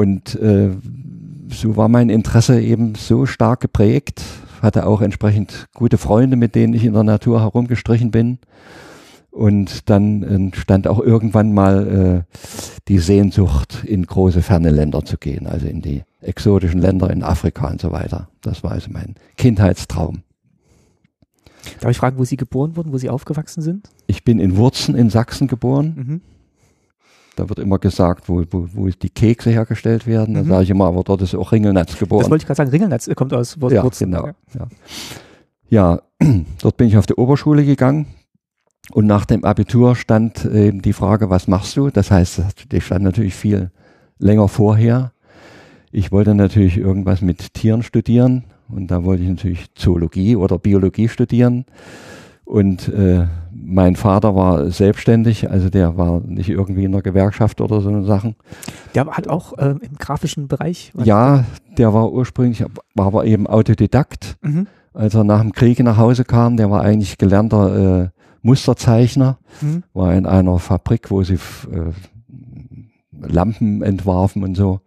[0.00, 0.70] Und äh,
[1.50, 4.22] so war mein Interesse eben so stark geprägt,
[4.62, 8.38] hatte auch entsprechend gute Freunde, mit denen ich in der Natur herumgestrichen bin.
[9.30, 12.36] Und dann entstand auch irgendwann mal äh,
[12.88, 17.68] die Sehnsucht, in große ferne Länder zu gehen, also in die exotischen Länder in Afrika
[17.68, 18.30] und so weiter.
[18.40, 20.22] Das war also mein Kindheitstraum.
[21.80, 23.90] Darf ich fragen, wo Sie geboren wurden, wo Sie aufgewachsen sind?
[24.06, 25.94] Ich bin in Wurzen in Sachsen geboren.
[25.94, 26.20] Mhm.
[27.40, 30.34] Da wird immer gesagt, wo, wo, wo die Kekse hergestellt werden.
[30.34, 30.48] Da mhm.
[30.48, 32.20] sage ich immer, aber dort ist auch Ringelnatz geboren.
[32.20, 34.12] Das wollte ich gerade sagen, Ringelnatz kommt aus Wurzen.
[34.12, 34.68] Ja, genau.
[35.70, 36.02] Ja.
[36.20, 36.28] ja,
[36.60, 38.08] dort bin ich auf die Oberschule gegangen.
[38.92, 41.88] Und nach dem Abitur stand eben die Frage, was machst du?
[41.88, 42.42] Das heißt,
[42.72, 43.70] die stand natürlich viel
[44.18, 45.12] länger vorher.
[45.90, 51.08] Ich wollte natürlich irgendwas mit Tieren studieren und da wollte ich natürlich Zoologie oder Biologie
[51.08, 51.64] studieren.
[52.50, 57.80] Und äh, mein Vater war selbstständig, also der war nicht irgendwie in der Gewerkschaft oder
[57.80, 58.34] so Sachen.
[58.92, 60.90] Der hat auch äh, im grafischen Bereich?
[61.00, 61.44] Ja,
[61.78, 62.64] der war ursprünglich,
[62.96, 64.36] war aber eben Autodidakt.
[64.42, 64.66] Mhm.
[64.92, 68.08] Als er nach dem Krieg nach Hause kam, der war eigentlich gelernter äh,
[68.42, 69.84] Musterzeichner, mhm.
[69.94, 71.92] war in einer Fabrik, wo sie äh,
[73.12, 74.80] Lampen entwarfen und so.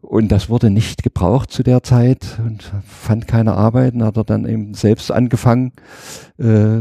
[0.00, 3.94] Und das wurde nicht gebraucht zu der Zeit und fand keine Arbeit.
[3.94, 5.72] Und hat er dann eben selbst angefangen,
[6.38, 6.80] äh,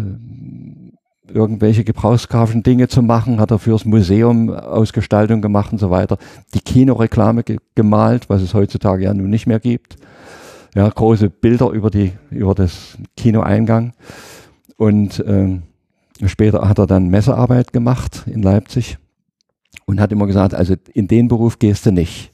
[1.31, 6.17] irgendwelche gebrauchsgrafischen Dinge zu machen, hat er fürs Museum Ausgestaltung gemacht und so weiter.
[6.55, 9.97] Die Kinoreklame ge gemalt, was es heutzutage ja nun nicht mehr gibt.
[10.73, 13.93] Ja, große Bilder über die, über das Kinoeingang.
[14.77, 15.63] Und ähm,
[16.27, 18.97] Später hat er dann Messearbeit gemacht in Leipzig
[19.85, 22.33] und hat immer gesagt, also in den Beruf gehst du nicht,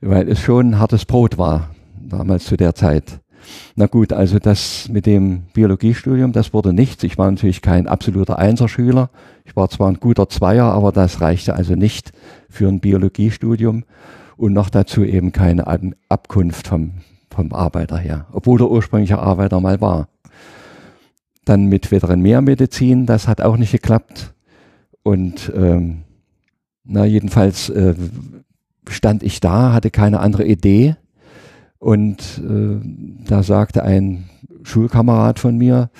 [0.00, 1.70] weil es schon hartes Brot war,
[2.00, 3.20] damals zu der Zeit.
[3.76, 7.02] Na gut, also das mit dem Biologiestudium, das wurde nichts.
[7.04, 9.10] Ich war natürlich kein absoluter Einserschüler.
[9.44, 12.12] Ich war zwar ein guter Zweier, aber das reichte also nicht
[12.50, 13.84] für ein Biologiestudium
[14.36, 15.66] und noch dazu eben keine
[16.08, 16.92] Abkunft vom,
[17.30, 20.08] vom Arbeiter her, obwohl er ursprünglicher Arbeiter mal war.
[21.44, 24.34] Dann mit Veterinärmedizin, das hat auch nicht geklappt.
[25.02, 26.02] Und ähm,
[26.84, 27.94] na, jedenfalls äh,
[28.90, 30.96] stand ich da, hatte keine andere Idee.
[31.78, 32.80] Und äh,
[33.26, 34.28] da sagte ein
[34.62, 35.90] Schulkamerad von mir,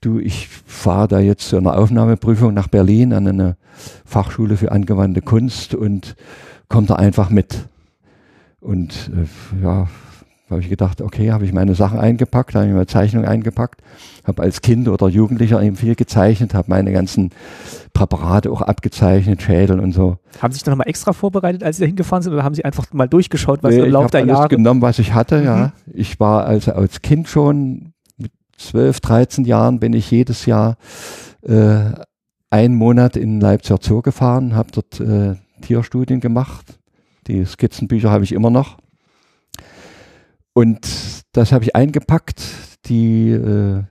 [0.00, 3.56] du, ich fahre da jetzt zu einer Aufnahmeprüfung nach Berlin an eine
[4.04, 6.16] Fachschule für angewandte Kunst und
[6.68, 7.68] komm da einfach mit.
[8.60, 9.88] Und äh, ja,
[10.48, 13.82] habe ich gedacht, okay, habe ich meine Sachen eingepackt, habe ich meine Zeichnung eingepackt,
[14.24, 17.30] habe als Kind oder Jugendlicher eben viel gezeichnet, habe meine ganzen
[17.92, 20.18] Präparate auch abgezeichnet, Schädel und so.
[20.40, 22.64] Haben Sie sich dann nochmal extra vorbereitet, als Sie da hingefahren sind, oder haben Sie
[22.64, 24.48] einfach mal durchgeschaut, was nee, im Laufe der alles Jahre?
[24.48, 25.44] genommen, was ich hatte, mhm.
[25.44, 25.72] ja.
[25.92, 30.76] Ich war also als Kind schon mit 12, 13 Jahren bin ich jedes Jahr
[31.42, 31.90] äh,
[32.50, 36.78] einen Monat in Leipziger Zoo gefahren, habe dort äh, Tierstudien gemacht.
[37.26, 38.78] Die Skizzenbücher habe ich immer noch.
[40.56, 42.42] Und das habe ich eingepackt.
[42.86, 43.82] Die äh,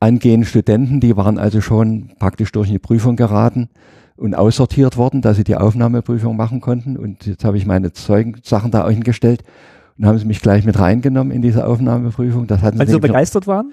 [0.00, 3.70] angehenden Studenten, die waren also schon praktisch durch eine Prüfung geraten
[4.16, 6.98] und aussortiert worden, dass sie die Aufnahmeprüfung machen konnten.
[6.98, 9.44] Und jetzt habe ich meine Zeugensachen da hingestellt
[9.96, 12.46] und haben sie mich gleich mit reingenommen in diese Aufnahmeprüfung.
[12.46, 13.72] Das hatten Weil sie so begeistert waren?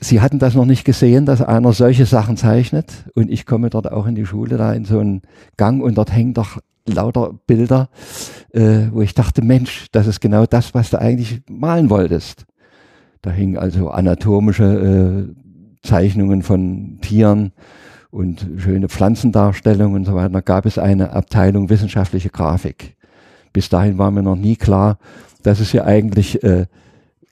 [0.00, 3.06] Sie hatten das noch nicht gesehen, dass einer solche Sachen zeichnet.
[3.14, 5.22] Und ich komme dort auch in die Schule, da in so einen
[5.56, 7.88] Gang und dort hängen doch lauter Bilder,
[8.52, 12.46] äh, wo ich dachte, Mensch, das ist genau das, was du eigentlich malen wolltest.
[13.20, 14.64] Da hingen also anatomische
[15.32, 17.52] äh, Zeichnungen von Tieren
[18.10, 20.30] und schöne Pflanzendarstellungen und so weiter.
[20.30, 22.96] Da gab es eine Abteilung wissenschaftliche Grafik.
[23.52, 24.98] Bis dahin war mir noch nie klar,
[25.42, 26.66] dass es hier eigentlich äh,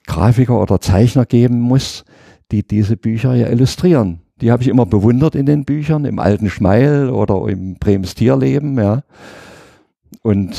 [0.07, 2.03] Grafiker oder Zeichner geben muss,
[2.51, 4.21] die diese Bücher ja illustrieren.
[4.41, 8.77] Die habe ich immer bewundert in den Büchern, im alten Schmeil oder im Brems Tierleben,
[8.77, 9.03] ja.
[10.23, 10.55] Und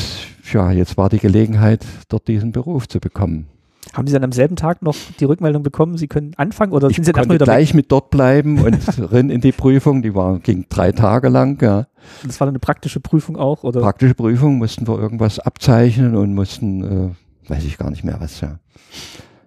[0.52, 3.48] ja, jetzt war die Gelegenheit, dort diesen Beruf zu bekommen.
[3.92, 6.96] Haben Sie dann am selben Tag noch die Rückmeldung bekommen, Sie können anfangen oder ich
[6.96, 7.74] sind Sie dann wieder gleich weg?
[7.74, 8.78] mit dort bleiben und
[9.12, 10.02] rennen in die Prüfung.
[10.02, 11.86] Die war, ging drei Tage lang, ja.
[12.24, 13.80] Das war dann eine praktische Prüfung auch, oder?
[13.80, 18.40] Praktische Prüfung, mussten wir irgendwas abzeichnen und mussten, äh, weiß ich gar nicht mehr was,
[18.40, 18.60] ja.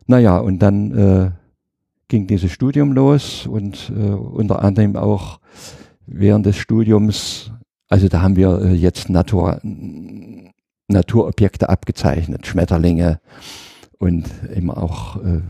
[0.05, 1.31] Naja, und dann äh,
[2.07, 5.39] ging dieses Studium los und äh, unter anderem auch
[6.05, 7.51] während des Studiums,
[7.89, 9.59] also da haben wir äh, jetzt Natur,
[10.87, 13.19] Naturobjekte abgezeichnet, Schmetterlinge
[13.97, 14.25] und
[14.55, 15.41] eben auch äh,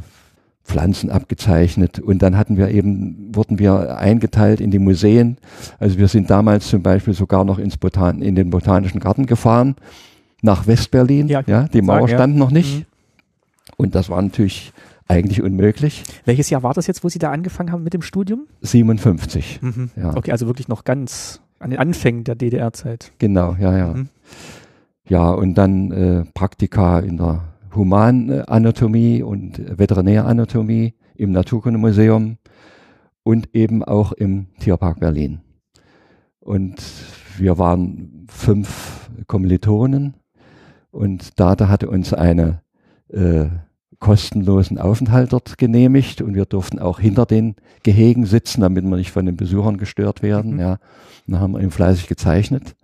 [0.63, 5.37] Pflanzen abgezeichnet und dann hatten wir eben, wurden wir eingeteilt in die Museen.
[5.77, 9.75] Also wir sind damals zum Beispiel sogar noch ins Botan in den Botanischen Garten gefahren,
[10.41, 11.27] nach Westberlin.
[11.27, 12.39] Ja, ja die Mauer sagen, stand ja.
[12.39, 12.79] noch nicht.
[12.79, 12.85] Mhm.
[13.77, 14.71] Und das war natürlich
[15.07, 16.03] eigentlich unmöglich.
[16.25, 18.47] Welches Jahr war das jetzt, wo Sie da angefangen haben mit dem Studium?
[18.61, 19.59] 57.
[19.61, 19.91] Mhm.
[19.95, 20.15] Ja.
[20.15, 23.11] Okay, also wirklich noch ganz an den Anfängen der DDR-Zeit.
[23.19, 23.93] Genau, ja, ja.
[23.93, 24.09] Mhm.
[25.07, 27.43] Ja, und dann äh, Praktika in der
[27.75, 32.37] Humananatomie und Veterinäranatomie im Naturkundemuseum
[33.23, 35.41] und eben auch im Tierpark Berlin.
[36.39, 36.81] Und
[37.37, 40.15] wir waren fünf Kommilitonen
[40.91, 42.61] und Data hatte uns eine
[43.09, 43.45] äh,
[43.99, 49.11] kostenlosen Aufenthalt dort genehmigt und wir durften auch hinter den Gehegen sitzen, damit wir nicht
[49.11, 50.53] von den Besuchern gestört werden.
[50.53, 50.59] Mhm.
[50.59, 50.77] Ja,
[51.27, 52.75] dann haben wir eben fleißig gezeichnet.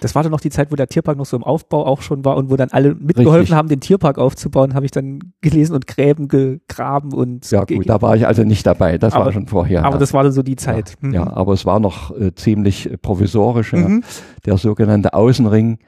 [0.00, 2.24] Das war dann noch die Zeit, wo der Tierpark noch so im Aufbau auch schon
[2.24, 3.56] war und wo dann alle mitgeholfen Richtig.
[3.56, 7.50] haben, den Tierpark aufzubauen, habe ich dann gelesen und Gräben gegraben und.
[7.50, 9.84] Ja gut, da war ich also nicht dabei, das aber, war schon vorher.
[9.84, 9.98] Aber ja.
[9.98, 10.94] das war dann so die Zeit.
[11.02, 11.14] Ja, mhm.
[11.14, 13.72] ja aber es war noch äh, ziemlich provisorisch.
[13.72, 14.02] Mhm.
[14.02, 14.08] Ja.
[14.46, 15.78] Der sogenannte Außenring,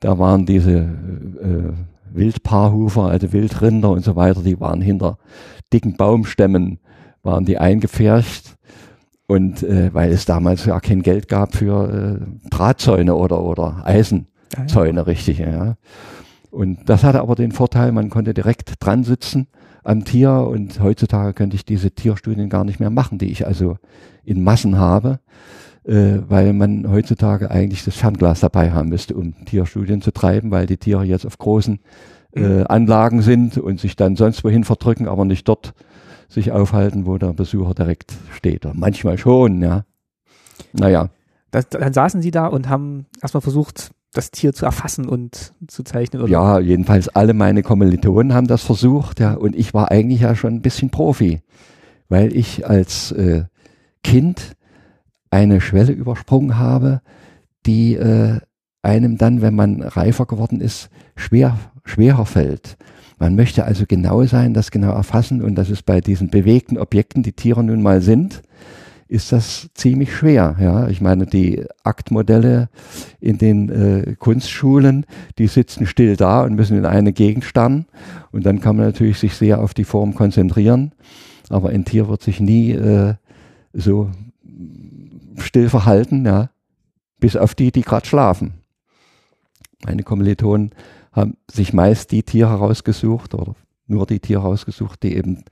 [0.00, 1.72] da waren diese äh,
[2.12, 5.18] Wildpaarhufer, also Wildrinder und so weiter, die waren hinter
[5.72, 6.80] dicken Baumstämmen,
[7.22, 8.56] waren die eingepfercht
[9.26, 15.00] und äh, weil es damals ja kein Geld gab für äh, Drahtzäune oder, oder Eisenzäune,
[15.00, 15.04] ja.
[15.04, 15.76] richtig, ja.
[16.50, 19.46] Und das hatte aber den Vorteil, man konnte direkt dran sitzen
[19.84, 23.76] am Tier und heutzutage könnte ich diese Tierstudien gar nicht mehr machen, die ich also
[24.24, 25.20] in Massen habe,
[25.84, 30.66] äh, weil man heutzutage eigentlich das Fernglas dabei haben müsste, um Tierstudien zu treiben, weil
[30.66, 31.80] die Tiere jetzt auf großen
[32.34, 32.66] äh, mhm.
[32.68, 35.72] Anlagen sind und sich dann sonst wohin verdrücken, aber nicht dort
[36.28, 38.66] sich aufhalten, wo der Besucher direkt steht.
[38.74, 39.84] Manchmal schon, ja.
[40.72, 41.08] Naja.
[41.50, 45.82] Das, dann saßen Sie da und haben erstmal versucht, das Tier zu erfassen und zu
[45.82, 46.30] zeichnen, oder?
[46.30, 49.34] Ja, jedenfalls alle meine Kommilitonen haben das versucht, ja.
[49.34, 51.42] Und ich war eigentlich ja schon ein bisschen Profi,
[52.08, 53.44] weil ich als äh,
[54.02, 54.56] Kind
[55.30, 57.00] eine Schwelle übersprungen habe,
[57.66, 58.40] die äh,
[58.82, 62.76] einem dann, wenn man reifer geworden ist, schwer, schwerer fällt.
[63.18, 67.22] Man möchte also genau sein, das genau erfassen und das ist bei diesen bewegten Objekten,
[67.22, 68.42] die Tiere nun mal sind,
[69.08, 70.56] ist das ziemlich schwer.
[70.58, 72.68] Ja, ich meine, die Aktmodelle
[73.20, 75.04] in den äh, Kunstschulen,
[75.36, 77.86] die sitzen still da und müssen in eine Gegend starren
[78.32, 80.92] und dann kann man natürlich sich sehr auf die Form konzentrieren,
[81.50, 83.14] aber ein Tier wird sich nie äh,
[83.74, 84.10] so
[85.38, 86.50] still verhalten, ja,
[87.18, 88.54] bis auf die, die gerade schlafen.
[89.84, 90.70] Meine Kommilitonen
[91.12, 93.54] haben sich meist die Tiere rausgesucht oder
[93.86, 95.44] nur die Tiere rausgesucht, die eben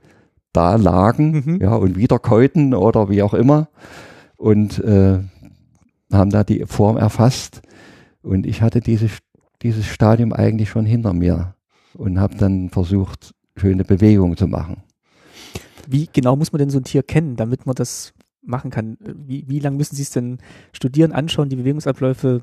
[0.53, 1.61] da lagen, mhm.
[1.61, 3.69] ja, und wieder käuten oder wie auch immer
[4.37, 5.19] und äh,
[6.11, 7.61] haben da die Form erfasst.
[8.21, 9.09] Und ich hatte diese,
[9.61, 11.55] dieses Stadium eigentlich schon hinter mir
[11.93, 14.83] und habe dann versucht, schöne Bewegungen zu machen.
[15.87, 18.13] Wie genau muss man denn so ein Tier kennen, damit man das
[18.49, 18.97] machen kann?
[18.99, 20.39] Wie, wie lange müssen Sie es denn
[20.73, 22.41] studieren, anschauen, die Bewegungsabläufe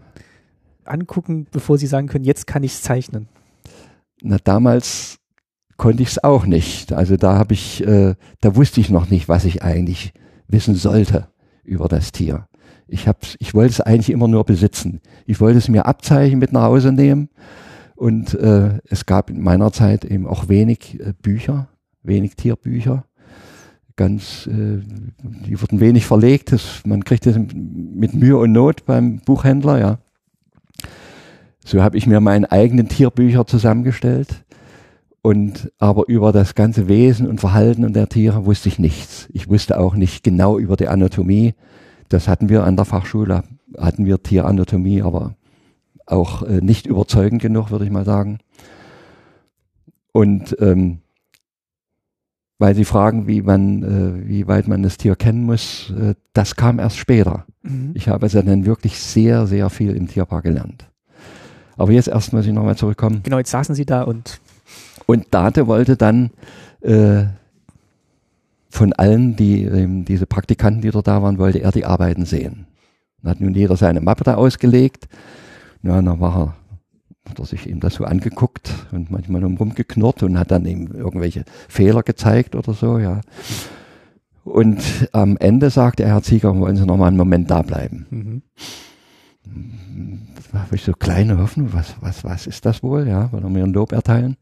[0.84, 3.28] angucken, bevor Sie sagen können, jetzt kann ich es zeichnen?
[4.22, 5.18] Na, damals
[5.76, 6.92] konnte ich es auch nicht.
[6.92, 10.12] Also da habe ich, äh, da wusste ich noch nicht, was ich eigentlich
[10.48, 11.28] wissen sollte
[11.64, 12.46] über das Tier.
[12.88, 15.00] Ich hab's, ich wollte es eigentlich immer nur besitzen.
[15.26, 17.28] Ich wollte es mir abzeichnen, mit nach Hause nehmen.
[17.96, 21.68] Und äh, es gab in meiner Zeit eben auch wenig äh, Bücher,
[22.02, 23.04] wenig Tierbücher.
[23.96, 24.80] Ganz, äh,
[25.46, 26.52] die wurden wenig verlegt.
[26.52, 29.98] Das, man kriegt das mit Mühe und Not beim Buchhändler, ja.
[31.64, 34.44] So habe ich mir meine eigenen Tierbücher zusammengestellt.
[35.22, 39.28] Und aber über das ganze Wesen und Verhalten und der Tiere wusste ich nichts.
[39.32, 41.54] Ich wusste auch nicht genau über die Anatomie.
[42.08, 43.42] Das hatten wir an der Fachschule,
[43.76, 45.34] hatten wir Tieranatomie, aber
[46.06, 48.38] auch äh, nicht überzeugend genug, würde ich mal sagen.
[50.12, 51.00] Und ähm,
[52.58, 56.56] weil Sie fragen, wie man, äh, wie weit man das Tier kennen muss, äh, das
[56.56, 57.44] kam erst später.
[57.62, 57.92] Mhm.
[57.94, 60.86] Ich habe also dann wirklich sehr, sehr viel im Tierpark gelernt.
[61.76, 63.20] Aber jetzt erst muss ich nochmal zurückkommen.
[63.22, 64.40] Genau, jetzt saßen Sie da und.
[65.04, 66.30] Und Date wollte dann
[66.80, 67.24] äh,
[68.70, 72.66] von allen, die ähm, diese Praktikanten, die dort da waren, wollte er die Arbeiten sehen.
[73.22, 75.08] Dann hat nun jeder seine Mappe da ausgelegt.
[75.82, 76.56] Ja, dann war er,
[77.28, 81.44] hat er sich eben das so angeguckt und manchmal rumgeknurrt und hat dann eben irgendwelche
[81.68, 83.20] Fehler gezeigt oder so, ja.
[84.44, 84.80] Und
[85.12, 88.06] am Ende sagte er, Herr Zieger, wollen Sie noch mal einen Moment da bleiben?
[88.10, 88.42] Mhm
[90.66, 93.64] habe ich so kleine Hoffnung, was, was, was ist das wohl, ja, weil er mir
[93.64, 94.36] ein Lob erteilen.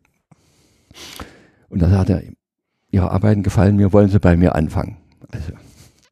[1.69, 2.23] Und da sagt er,
[2.91, 4.97] Ihre Arbeiten gefallen mir, wollen Sie bei mir anfangen.
[5.31, 5.53] Also,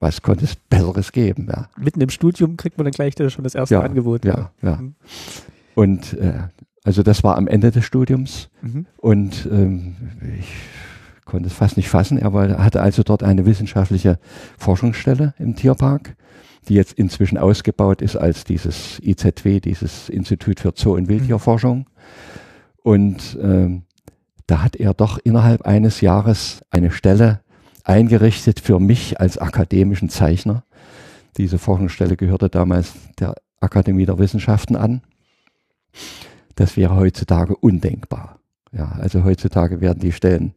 [0.01, 1.68] was konnte es Besseres geben, ja.
[1.76, 4.25] Mitten im Studium kriegt man dann gleich schon das erste ja, Angebot.
[4.25, 4.70] Ja, ja.
[4.70, 4.76] ja.
[4.76, 4.94] Mhm.
[5.75, 6.49] Und äh,
[6.85, 8.86] also das war am Ende des Studiums mhm.
[8.97, 9.97] und ähm,
[10.39, 10.52] ich
[11.25, 12.19] konnte es fast nicht fassen.
[12.19, 14.19] Er hatte also dort eine wissenschaftliche
[14.59, 16.17] Forschungsstelle im Tierpark
[16.69, 21.86] die jetzt inzwischen ausgebaut ist als dieses IZW, dieses Institut für Zoo- und Wildtierforschung.
[22.83, 23.83] Und ähm,
[24.47, 27.41] da hat er doch innerhalb eines Jahres eine Stelle
[27.85, 30.65] eingerichtet für mich als akademischen Zeichner.
[31.36, 35.02] Diese Forschungsstelle gehörte damals der Akademie der Wissenschaften an.
[36.55, 38.39] Das wäre heutzutage undenkbar.
[38.72, 40.55] Ja, also heutzutage werden die Stellen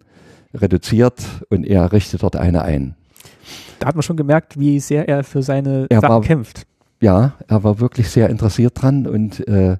[0.53, 2.95] reduziert und er richtet dort eine ein.
[3.79, 6.65] Da hat man schon gemerkt, wie sehr er für seine Er Sachen war- kämpft.
[7.01, 9.77] Ja, er war wirklich sehr interessiert dran und äh,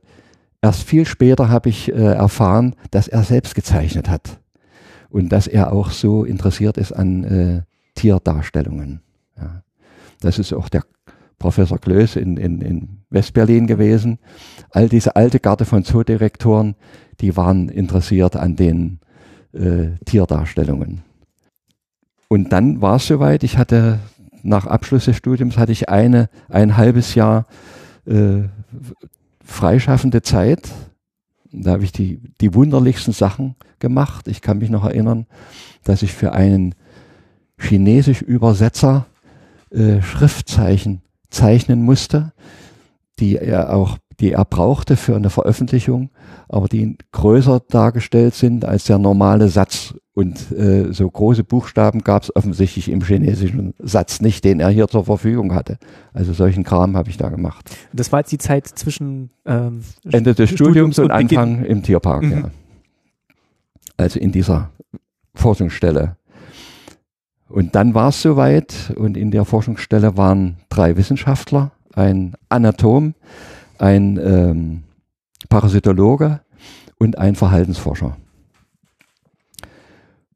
[0.61, 4.39] erst viel später habe ich äh, erfahren, dass er selbst gezeichnet hat
[5.09, 7.61] und dass er auch so interessiert ist an äh,
[7.95, 8.99] Tierdarstellungen.
[9.37, 9.61] Ja.
[10.19, 10.83] Das ist auch der
[11.39, 14.19] Professor Klöß in, in, in Westberlin gewesen.
[14.71, 16.75] All diese alte Garde von Zoodirektoren,
[17.21, 18.99] die waren interessiert an den
[19.53, 21.03] äh, Tierdarstellungen.
[22.27, 23.99] Und dann war es soweit, ich hatte
[24.43, 27.45] nach Abschluss des Studiums hatte ich eine, ein halbes Jahr
[28.05, 28.43] äh,
[29.43, 30.69] freischaffende Zeit.
[31.51, 34.27] Da habe ich die, die wunderlichsten Sachen gemacht.
[34.27, 35.25] Ich kann mich noch erinnern,
[35.83, 36.75] dass ich für einen
[37.57, 39.07] chinesisch Übersetzer
[39.71, 42.33] äh, Schriftzeichen zeichnen musste,
[43.19, 46.09] die er auch, die er brauchte für eine Veröffentlichung,
[46.47, 49.93] aber die größer dargestellt sind als der normale Satz.
[50.13, 54.87] Und äh, so große Buchstaben gab es offensichtlich im chinesischen Satz nicht, den er hier
[54.87, 55.77] zur Verfügung hatte.
[56.13, 57.69] Also solchen Kram habe ich da gemacht.
[57.91, 61.37] Das war jetzt die Zeit zwischen ähm, Ende des Studiums, und Beginn.
[61.37, 62.31] Anfang im Tierpark, Mhm.
[62.31, 62.43] ja.
[63.97, 64.71] Also in dieser
[65.33, 66.15] Forschungsstelle.
[67.55, 73.15] Und dann war es soweit und in der Forschungsstelle waren drei Wissenschaftler, ein Anatom,
[73.77, 74.83] ein ähm,
[75.47, 76.41] Parasitologe
[76.99, 78.17] und ein Verhaltensforscher.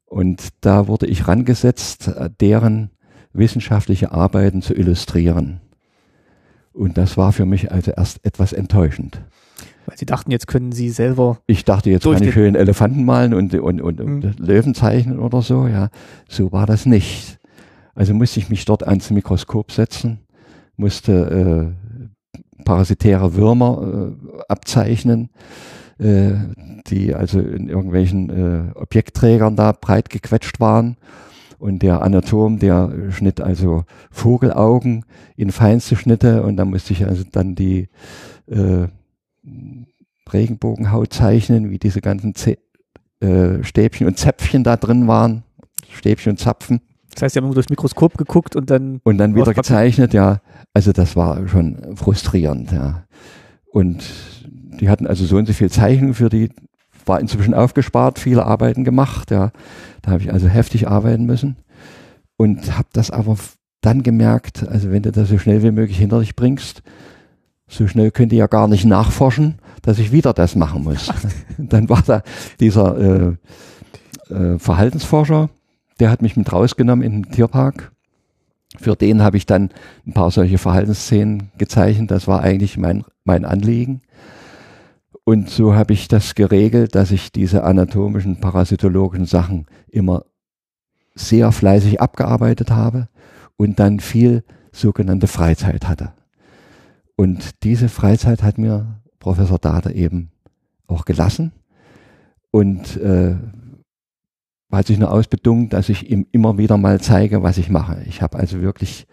[0.06, 2.88] Und da wurde ich rangesetzt, äh, deren
[3.34, 5.60] wissenschaftliche Arbeiten zu illustrieren.
[6.72, 9.20] Und das war für mich also erst etwas enttäuschend.
[9.86, 11.38] Weil sie dachten, jetzt können sie selber.
[11.46, 14.34] Ich dachte, jetzt kann ich schön Elefanten malen und, und, und, und Mhm.
[14.38, 15.66] Löwen zeichnen oder so.
[15.66, 15.88] Ja,
[16.28, 17.38] so war das nicht.
[17.94, 20.20] Also musste ich mich dort ans Mikroskop setzen,
[20.76, 25.30] musste äh, parasitäre Würmer äh, abzeichnen,
[25.98, 26.32] äh,
[26.86, 30.96] die also in irgendwelchen äh, Objektträgern da breit gequetscht waren.
[31.58, 35.04] Und der Anatom, der schnitt also Vogelaugen
[35.36, 37.88] in feinste Schnitte und da musste ich also dann die
[38.46, 38.86] äh,
[40.32, 42.58] Regenbogenhaut zeichnen, wie diese ganzen Zä
[43.20, 45.42] äh, Stäbchen und Zäpfchen da drin waren.
[45.90, 46.80] Stäbchen und Zapfen.
[47.14, 49.00] Das heißt, sie haben immer durchs Mikroskop geguckt und dann.
[49.02, 50.40] Und dann wieder gezeichnet, ja.
[50.72, 53.04] Also das war schon frustrierend, ja.
[53.72, 54.04] Und
[54.80, 56.50] die hatten also so und so viel Zeichnung für die,
[57.04, 59.50] war inzwischen aufgespart, viele Arbeiten gemacht, ja.
[60.02, 61.56] Da habe ich also heftig arbeiten müssen
[62.36, 63.36] und habe das aber
[63.80, 66.82] dann gemerkt, also wenn du das so schnell wie möglich hinter dich bringst,
[67.70, 71.10] so schnell könnt ihr ja gar nicht nachforschen, dass ich wieder das machen muss.
[71.58, 72.22] dann war da
[72.58, 75.50] dieser äh, äh, Verhaltensforscher,
[76.00, 77.92] der hat mich mit rausgenommen in den Tierpark.
[78.76, 79.70] Für den habe ich dann
[80.06, 82.10] ein paar solche Verhaltensszenen gezeichnet.
[82.10, 84.02] Das war eigentlich mein, mein Anliegen.
[85.24, 90.24] Und so habe ich das geregelt, dass ich diese anatomischen, parasitologischen Sachen immer
[91.14, 93.08] sehr fleißig abgearbeitet habe
[93.56, 96.12] und dann viel sogenannte Freizeit hatte.
[97.20, 100.30] Und diese Freizeit hat mir Professor Dade eben
[100.86, 101.52] auch gelassen
[102.50, 103.36] und äh,
[104.72, 108.02] hat sich nur ausbedungen, dass ich ihm immer wieder mal zeige, was ich mache.
[108.08, 109.06] Ich habe also wirklich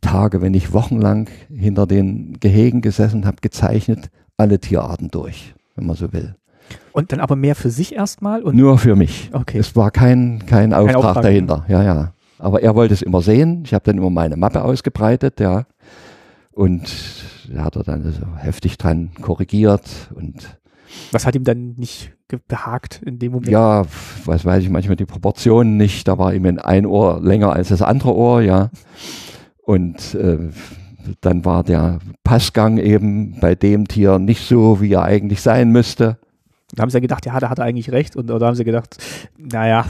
[0.00, 5.96] Tage, wenn nicht wochenlang hinter den Gehegen gesessen, habe gezeichnet, alle Tierarten durch, wenn man
[5.96, 6.36] so will.
[6.92, 8.56] Und dann aber mehr für sich erstmal und.
[8.56, 9.28] Nur für mich.
[9.34, 9.58] Okay.
[9.58, 11.22] Es war kein, kein Auftrag, Auftrag.
[11.24, 11.66] dahinter.
[11.68, 12.14] Ja, ja.
[12.38, 13.60] Aber er wollte es immer sehen.
[13.66, 15.66] Ich habe dann immer meine Mappe ausgebreitet, ja.
[16.52, 16.92] Und
[17.52, 20.58] er hat er dann so heftig dran korrigiert und
[21.10, 22.12] Was hat ihm dann nicht
[22.48, 23.50] behagt in dem Moment?
[23.50, 23.84] ja,
[24.24, 26.08] was weiß ich, manchmal die Proportionen nicht.
[26.08, 28.70] Da war ihm ein Ohr länger als das andere Ohr, ja.
[29.64, 30.50] Und äh,
[31.20, 36.18] dann war der Passgang eben bei dem Tier nicht so, wie er eigentlich sein müsste.
[36.74, 38.16] Da haben sie ja gedacht, ja, da hat er eigentlich recht.
[38.16, 38.96] Und oder haben sie gedacht,
[39.36, 39.86] naja,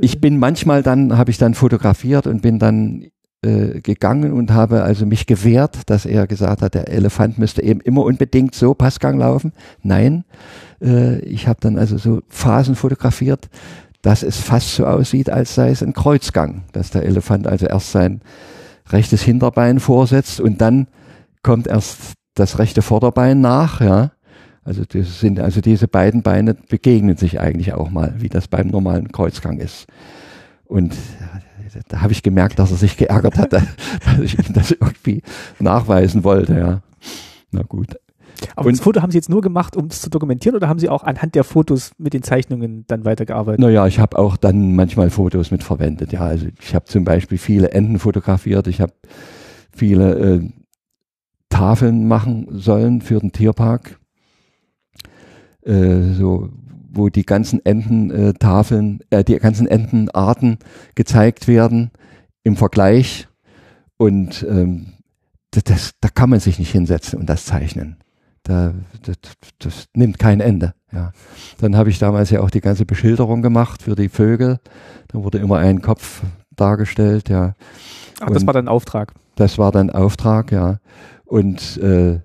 [0.00, 3.06] Ich bin manchmal dann, habe ich dann fotografiert und bin dann
[3.48, 7.80] äh, gegangen und habe also mich gewehrt, dass er gesagt hat, der Elefant müsste eben
[7.80, 9.52] immer unbedingt so Passgang laufen.
[9.82, 10.24] Nein,
[10.82, 13.48] äh, ich habe dann also so Phasen fotografiert,
[14.02, 17.92] dass es fast so aussieht, als sei es ein Kreuzgang, dass der Elefant also erst
[17.92, 18.20] sein
[18.90, 20.86] rechtes Hinterbein vorsetzt und dann
[21.42, 24.12] kommt erst das rechte Vorderbein nach, ja.
[24.62, 28.68] Also das sind also diese beiden Beine begegnen sich eigentlich auch mal, wie das beim
[28.68, 29.86] normalen Kreuzgang ist.
[30.66, 30.94] Und
[31.88, 33.64] da habe ich gemerkt, dass er sich geärgert hat, dass
[34.22, 35.22] ich ihm das irgendwie
[35.58, 36.82] nachweisen wollte, ja.
[37.50, 37.96] Na gut.
[38.56, 40.78] aber Und- das Foto haben sie jetzt nur gemacht, um es zu dokumentieren oder haben
[40.78, 43.60] sie auch anhand der Fotos mit den Zeichnungen dann weitergearbeitet?
[43.60, 46.12] Naja, ich habe auch dann manchmal Fotos mit verwendet.
[46.12, 48.66] Ja, also ich habe zum Beispiel viele Enten fotografiert.
[48.66, 48.92] Ich habe
[49.72, 50.48] viele äh,
[51.48, 53.98] Tafeln machen sollen für den Tierpark.
[55.64, 56.50] äh, so
[56.98, 60.58] wo die ganzen Ententafeln, äh, die ganzen Entenarten
[60.94, 61.90] gezeigt werden
[62.42, 63.28] im Vergleich
[63.96, 64.94] und ähm,
[65.50, 67.96] das, das, da kann man sich nicht hinsetzen und das zeichnen.
[68.42, 69.16] Da, das,
[69.58, 70.74] das nimmt kein Ende.
[70.92, 71.12] Ja.
[71.60, 74.58] Dann habe ich damals ja auch die ganze Beschilderung gemacht für die Vögel.
[75.08, 76.22] Da wurde immer ein Kopf
[76.56, 77.54] dargestellt, ja.
[78.20, 79.12] Ach, das war dann Auftrag.
[79.36, 80.78] Das war dann Auftrag, ja.
[81.24, 82.20] Und äh,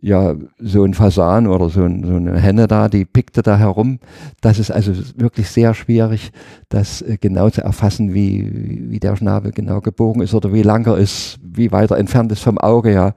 [0.00, 3.98] ja, so ein Fasan oder so, ein, so, eine Henne da, die pickte da herum.
[4.40, 6.30] Das ist also wirklich sehr schwierig,
[6.68, 10.86] das äh, genau zu erfassen, wie, wie der Schnabel genau gebogen ist oder wie lang
[10.86, 13.14] er ist, wie weiter entfernt ist vom Auge, ja.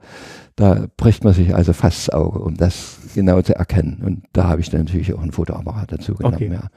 [0.56, 4.02] Da bricht man sich also fast das Auge, um das genau zu erkennen.
[4.04, 6.50] Und da habe ich dann natürlich auch ein Fotoapparat dazu genommen, okay.
[6.52, 6.68] ja.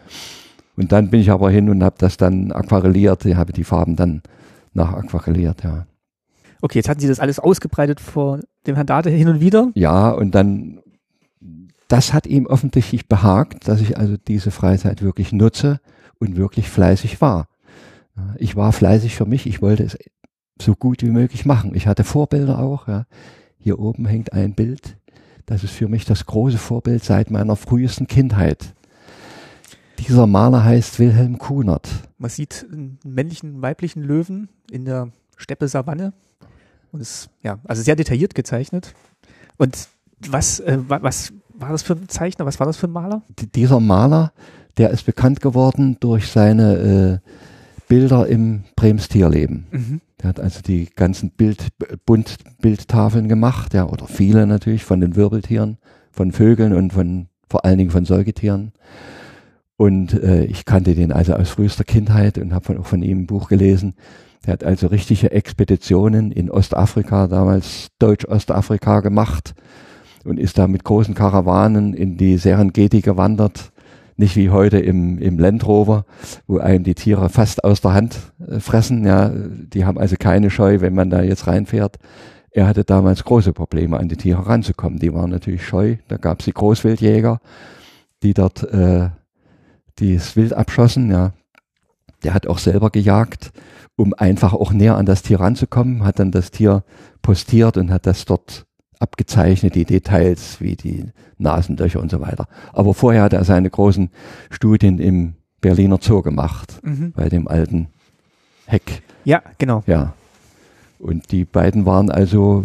[0.77, 4.21] Und dann bin ich aber hin und habe das dann aquarelliert, habe die Farben dann
[4.73, 5.87] nachaquarelliert, ja.
[6.65, 9.69] Okay, jetzt hatten Sie das alles ausgebreitet vor dem Herrn Date hin und wieder.
[9.75, 10.81] Ja, und dann,
[11.87, 15.79] das hat ihm offensichtlich behagt, dass ich also diese Freizeit wirklich nutze
[16.17, 17.49] und wirklich fleißig war.
[18.39, 19.95] Ich war fleißig für mich, ich wollte es
[20.59, 21.75] so gut wie möglich machen.
[21.75, 22.87] Ich hatte Vorbilder auch.
[22.87, 23.05] Ja.
[23.59, 24.97] Hier oben hängt ein Bild.
[25.45, 28.73] Das ist für mich das große Vorbild seit meiner frühesten Kindheit.
[29.99, 31.87] Dieser Maler heißt Wilhelm Kunert.
[32.17, 36.13] Man sieht einen männlichen, weiblichen Löwen in der Steppe Savanne.
[36.95, 38.93] Und ist, ja, also sehr detailliert gezeichnet.
[39.57, 39.89] Und
[40.29, 42.45] was, äh, was war das für ein Zeichner?
[42.45, 43.21] Was war das für ein Maler?
[43.53, 44.31] Dieser Maler,
[44.77, 47.29] der ist bekannt geworden durch seine äh,
[47.89, 49.67] Bilder im Brems Tierleben.
[49.71, 50.01] Mhm.
[50.21, 51.67] Der hat also die ganzen Bild,
[52.05, 55.77] Buntbildtafeln gemacht, ja, oder viele natürlich von den Wirbeltieren,
[56.11, 58.71] von Vögeln und von vor allen Dingen von Säugetieren.
[59.75, 63.27] Und äh, ich kannte den also aus frühester Kindheit und habe auch von ihm ein
[63.27, 63.95] Buch gelesen.
[64.45, 69.55] Er hat also richtige Expeditionen in Ostafrika, damals Deutsch-Ostafrika gemacht
[70.23, 73.71] und ist da mit großen Karawanen in die Serengeti gewandert.
[74.17, 76.05] Nicht wie heute im, im Land Rover,
[76.47, 78.17] wo einem die Tiere fast aus der Hand
[78.47, 79.05] äh, fressen.
[79.05, 81.97] Ja, die haben also keine Scheu, wenn man da jetzt reinfährt.
[82.51, 84.99] Er hatte damals große Probleme, an die Tiere ranzukommen.
[84.99, 85.97] Die waren natürlich scheu.
[86.07, 87.41] Da gab es die Großwildjäger,
[88.23, 89.09] die dort äh,
[89.99, 91.11] das Wild abschossen.
[91.11, 91.33] Ja,
[92.25, 93.51] der hat auch selber gejagt
[93.95, 96.83] um einfach auch näher an das Tier ranzukommen, hat dann das Tier
[97.21, 98.65] postiert und hat das dort
[98.99, 101.05] abgezeichnet, die Details wie die
[101.37, 102.47] Nasenlöcher und so weiter.
[102.73, 104.09] Aber vorher hat er seine großen
[104.49, 107.13] Studien im Berliner Zoo gemacht, mhm.
[107.15, 107.87] bei dem alten
[108.65, 109.01] Heck.
[109.23, 109.83] Ja, genau.
[109.87, 110.13] Ja.
[110.99, 112.63] Und die beiden waren also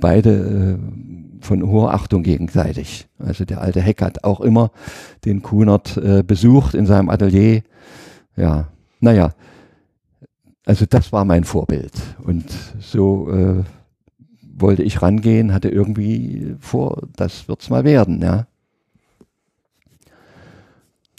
[0.00, 3.06] beide äh, von hoher Achtung gegenseitig.
[3.18, 4.70] Also der alte Heck hat auch immer
[5.24, 7.62] den Kunert äh, besucht in seinem Atelier.
[8.38, 8.68] Ja,
[9.00, 9.32] naja,
[10.64, 11.92] also das war mein Vorbild.
[12.22, 12.44] Und
[12.78, 13.64] so äh,
[14.40, 18.46] wollte ich rangehen, hatte irgendwie vor, das wird's mal werden, ja.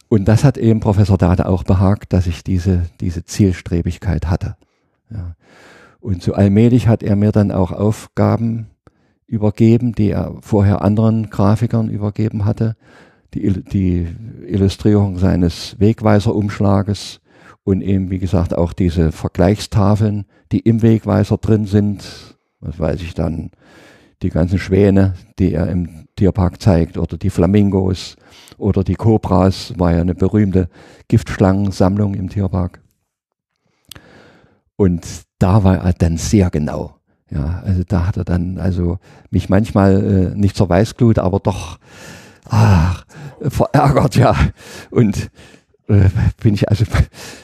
[0.08, 4.56] Und das hat eben Professor Dade auch behagt, dass ich diese, diese Zielstrebigkeit hatte.
[5.12, 5.36] Ja.
[6.00, 8.68] Und so allmählich hat er mir dann auch Aufgaben
[9.28, 12.76] übergeben, die er vorher anderen Grafikern übergeben hatte.
[13.33, 14.08] Die, die
[14.48, 17.22] Illustrierung seines Wegweiserumschlages,
[17.69, 23.14] und eben, wie gesagt, auch diese Vergleichstafeln, die im Wegweiser drin sind, was weiß ich
[23.14, 23.51] dann,
[24.24, 28.17] die ganzen Schwäne, die er im Tierpark zeigt, oder die Flamingos
[28.58, 30.67] oder die Kobras, war ja eine berühmte
[31.08, 32.82] Giftschlangensammlung im Tierpark.
[34.75, 35.06] Und
[35.38, 36.95] da war er dann sehr genau.
[37.30, 38.98] Ja, also da hat er dann also
[39.30, 41.77] mich manchmal äh, nicht zur Weißglut, aber doch
[42.50, 43.06] ach,
[43.42, 44.36] verärgert, ja.
[44.92, 45.30] Und
[45.88, 46.10] äh,
[46.42, 46.86] bin ich also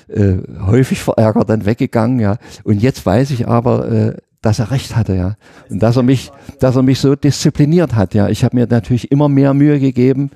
[0.08, 2.38] äh, häufig verärgert dann weggegangen, ja.
[2.64, 5.36] Und jetzt weiß ich aber, äh, dass er recht hatte, ja.
[5.70, 8.30] Und dass er mich, dass er mich so diszipliniert hat, ja.
[8.30, 10.32] Ich habe mir natürlich immer mehr Mühe gegeben,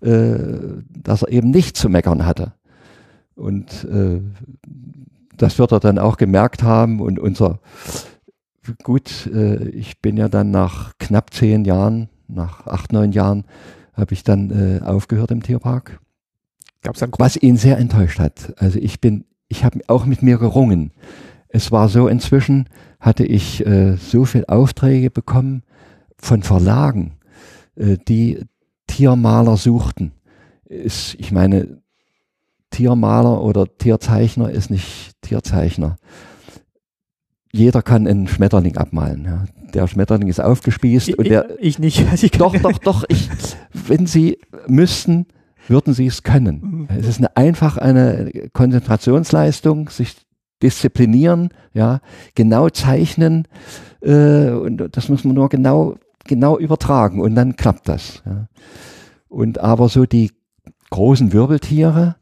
[0.00, 0.34] äh,
[0.90, 2.52] dass er eben nicht zu meckern hatte.
[3.34, 4.20] Und äh,
[5.36, 7.00] das wird er dann auch gemerkt haben.
[7.00, 7.58] Und unser
[8.82, 13.44] gut, äh, ich bin ja dann nach knapp zehn Jahren, nach acht, neun Jahren,
[13.94, 16.00] habe ich dann äh, aufgehört im Tierpark
[16.84, 18.52] Gab's einen Was ihn sehr enttäuscht hat.
[18.58, 20.92] Also ich bin, ich habe auch mit mir gerungen.
[21.48, 22.68] Es war so, inzwischen
[23.00, 25.62] hatte ich äh, so viel Aufträge bekommen
[26.18, 27.16] von Verlagen,
[27.74, 28.44] äh, die
[28.86, 30.12] Tiermaler suchten.
[30.66, 31.80] Ist, ich meine,
[32.70, 35.96] Tiermaler oder Tierzeichner ist nicht Tierzeichner.
[37.54, 39.24] Jeder kann einen Schmetterling abmalen.
[39.24, 39.44] Ja.
[39.72, 41.56] Der Schmetterling ist aufgespießt ich, und der.
[41.60, 42.04] Ich nicht.
[42.10, 43.04] Also ich doch, doch, doch.
[43.08, 43.30] Ich,
[43.86, 45.26] wenn Sie müssten,
[45.68, 46.88] würden sie es können.
[46.88, 46.88] Mhm.
[46.98, 50.16] Es ist eine, einfach eine Konzentrationsleistung, sich
[50.62, 52.00] disziplinieren, ja,
[52.34, 53.46] genau zeichnen
[54.00, 58.22] äh, und das muss man nur genau genau übertragen und dann klappt das.
[58.26, 58.48] Ja.
[59.28, 60.32] Und aber so die
[60.90, 62.16] großen Wirbeltiere,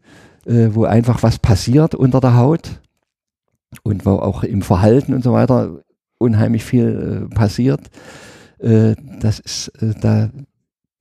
[0.44, 2.82] äh, wo einfach was passiert unter der Haut
[3.82, 5.80] und wo auch im Verhalten und so weiter
[6.18, 7.90] unheimlich viel äh, passiert,
[8.58, 10.30] äh, das ist äh, da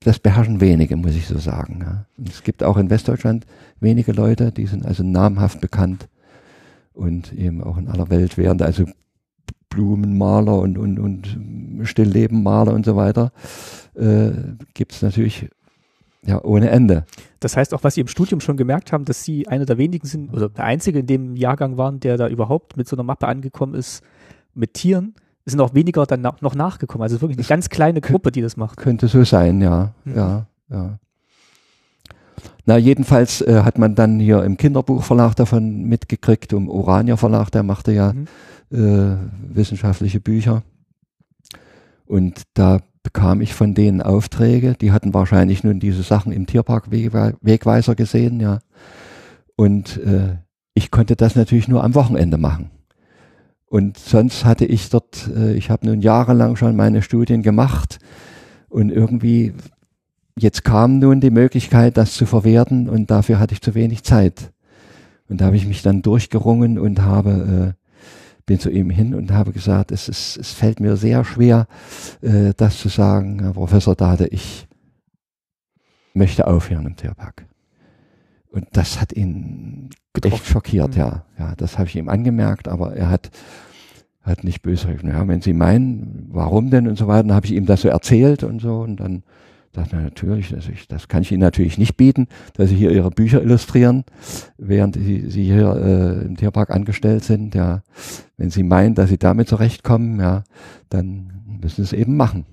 [0.03, 1.79] das beherrschen wenige, muss ich so sagen.
[1.81, 2.05] Ja.
[2.27, 3.45] Es gibt auch in Westdeutschland
[3.79, 6.07] wenige Leute, die sind also namhaft bekannt
[6.93, 8.85] und eben auch in aller Welt während also
[9.69, 11.37] Blumenmaler und, und, und
[11.83, 13.31] Stilllebenmaler und so weiter,
[13.95, 14.31] äh,
[14.73, 15.49] gibt es natürlich
[16.25, 17.05] ja ohne Ende.
[17.39, 20.07] Das heißt auch, was Sie im Studium schon gemerkt haben, dass Sie einer der wenigen
[20.07, 23.27] sind oder der Einzige in dem Jahrgang waren, der da überhaupt mit so einer Mappe
[23.27, 24.03] angekommen ist,
[24.53, 25.15] mit Tieren.
[25.45, 27.03] Es sind auch weniger dann noch nachgekommen.
[27.03, 28.77] Also wirklich eine ganz kleine Gruppe, die das macht.
[28.77, 29.93] Könnte so sein, ja.
[30.05, 30.15] Mhm.
[30.15, 30.99] Ja, ja.
[32.65, 37.63] Na, jedenfalls äh, hat man dann hier im Kinderbuchverlag davon mitgekriegt, im Urania Verlag, der
[37.63, 38.27] machte ja mhm.
[38.71, 39.17] äh,
[39.55, 40.61] wissenschaftliche Bücher.
[42.05, 44.75] Und da bekam ich von denen Aufträge.
[44.79, 48.59] Die hatten wahrscheinlich nun diese Sachen im Tierpark Wegweiser gesehen, ja.
[49.55, 50.37] Und äh,
[50.73, 52.71] ich konnte das natürlich nur am Wochenende machen.
[53.65, 57.99] Und sonst hatte ich dort, äh, ich habe nun jahrelang schon meine Studien gemacht
[58.69, 59.53] und irgendwie
[60.37, 64.51] jetzt kam nun die Möglichkeit, das zu verwerten und dafür hatte ich zu wenig Zeit.
[65.29, 67.80] Und da habe ich mich dann durchgerungen und habe, äh,
[68.51, 71.67] bin zu ihm hin und habe gesagt, es, ist, es fällt mir sehr schwer,
[72.21, 74.67] äh, das zu sagen, Herr Professor Dade, ich
[76.13, 77.45] möchte aufhören im Tierpark.
[78.51, 80.35] Und das hat ihn Getroffen.
[80.35, 80.99] echt schockiert, mhm.
[80.99, 81.25] ja.
[81.39, 83.29] Ja, das habe ich ihm angemerkt, aber er hat,
[84.21, 87.53] hat nicht böse ja, wenn Sie meinen, warum denn und so weiter, dann habe ich
[87.53, 89.23] ihm das so erzählt und so und dann
[89.71, 92.91] dachte er natürlich, das, ich, das kann ich Ihnen natürlich nicht bieten, dass Sie hier
[92.91, 94.03] Ihre Bücher illustrieren,
[94.57, 97.83] während Sie, Sie hier äh, im Tierpark angestellt sind, ja.
[98.37, 100.43] Wenn Sie meinen, dass Sie damit zurechtkommen, ja,
[100.89, 102.45] dann müssen Sie es eben machen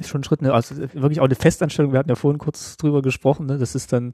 [0.00, 0.52] ist schon ein Schritt, ne?
[0.52, 3.58] also wirklich auch eine Festanstellung, wir hatten ja vorhin kurz drüber gesprochen, ne?
[3.58, 4.12] das ist dann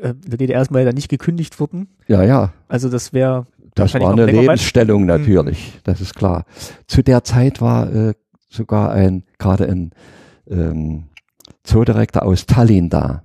[0.00, 1.88] äh, in der DDR erstmal ja nicht gekündigt worden.
[2.06, 2.52] Ja, ja.
[2.68, 5.06] Also das wäre Das war eine Lebensstellung hm.
[5.06, 5.80] natürlich, mhm.
[5.84, 6.44] das ist klar.
[6.86, 8.14] Zu der Zeit war äh,
[8.50, 9.92] sogar ein, gerade ein
[10.46, 11.04] ähm,
[11.64, 13.22] Zoodirektor aus Tallinn da.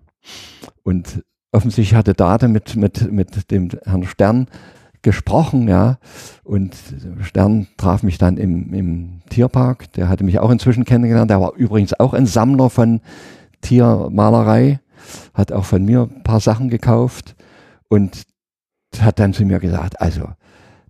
[0.83, 4.47] Und offensichtlich hatte Date mit, mit, mit dem Herrn Stern
[5.01, 5.97] gesprochen, ja.
[6.43, 6.75] Und
[7.21, 9.91] Stern traf mich dann im, im Tierpark.
[9.93, 11.31] Der hatte mich auch inzwischen kennengelernt.
[11.31, 13.01] Der war übrigens auch ein Sammler von
[13.61, 14.79] Tiermalerei,
[15.33, 17.35] hat auch von mir ein paar Sachen gekauft
[17.89, 18.23] und
[18.99, 20.29] hat dann zu mir gesagt, also,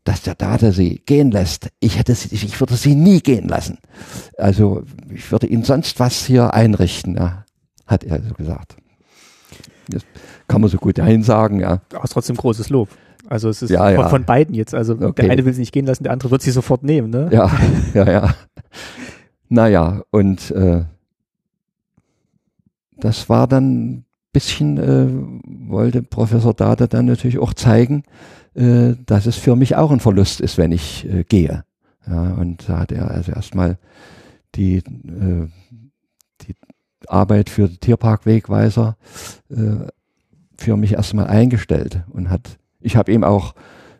[0.09, 3.77] dass der Data sie gehen lässt, ich hätte sie, ich würde sie nie gehen lassen.
[4.39, 4.81] Also,
[5.13, 7.45] ich würde ihnen sonst was hier einrichten, ja,
[7.85, 8.75] hat er so gesagt.
[9.87, 10.01] Das
[10.47, 11.81] kann man so gut dahin sagen, ja.
[11.93, 12.89] Aber trotzdem großes Lob.
[13.27, 14.09] Also es ist ja, von, ja.
[14.09, 14.73] von, beiden jetzt.
[14.73, 15.21] Also okay.
[15.21, 17.29] der eine will sie nicht gehen lassen, der andere wird sie sofort nehmen, ne?
[17.31, 17.51] Ja,
[17.93, 18.35] ja, ja.
[19.47, 20.85] Naja, und äh,
[22.97, 28.01] das war dann ein bisschen, äh, wollte Professor Dada dann natürlich auch zeigen,
[28.55, 31.63] äh, dass es für mich auch ein Verlust ist, wenn ich äh, gehe.
[32.07, 33.77] Ja, und da hat er also erstmal
[34.55, 35.47] die, äh,
[36.41, 36.55] die
[37.07, 38.97] Arbeit für Tierparkwegweiser
[39.49, 39.87] äh,
[40.57, 43.55] für mich erstmal eingestellt und hat ich habe ihm auch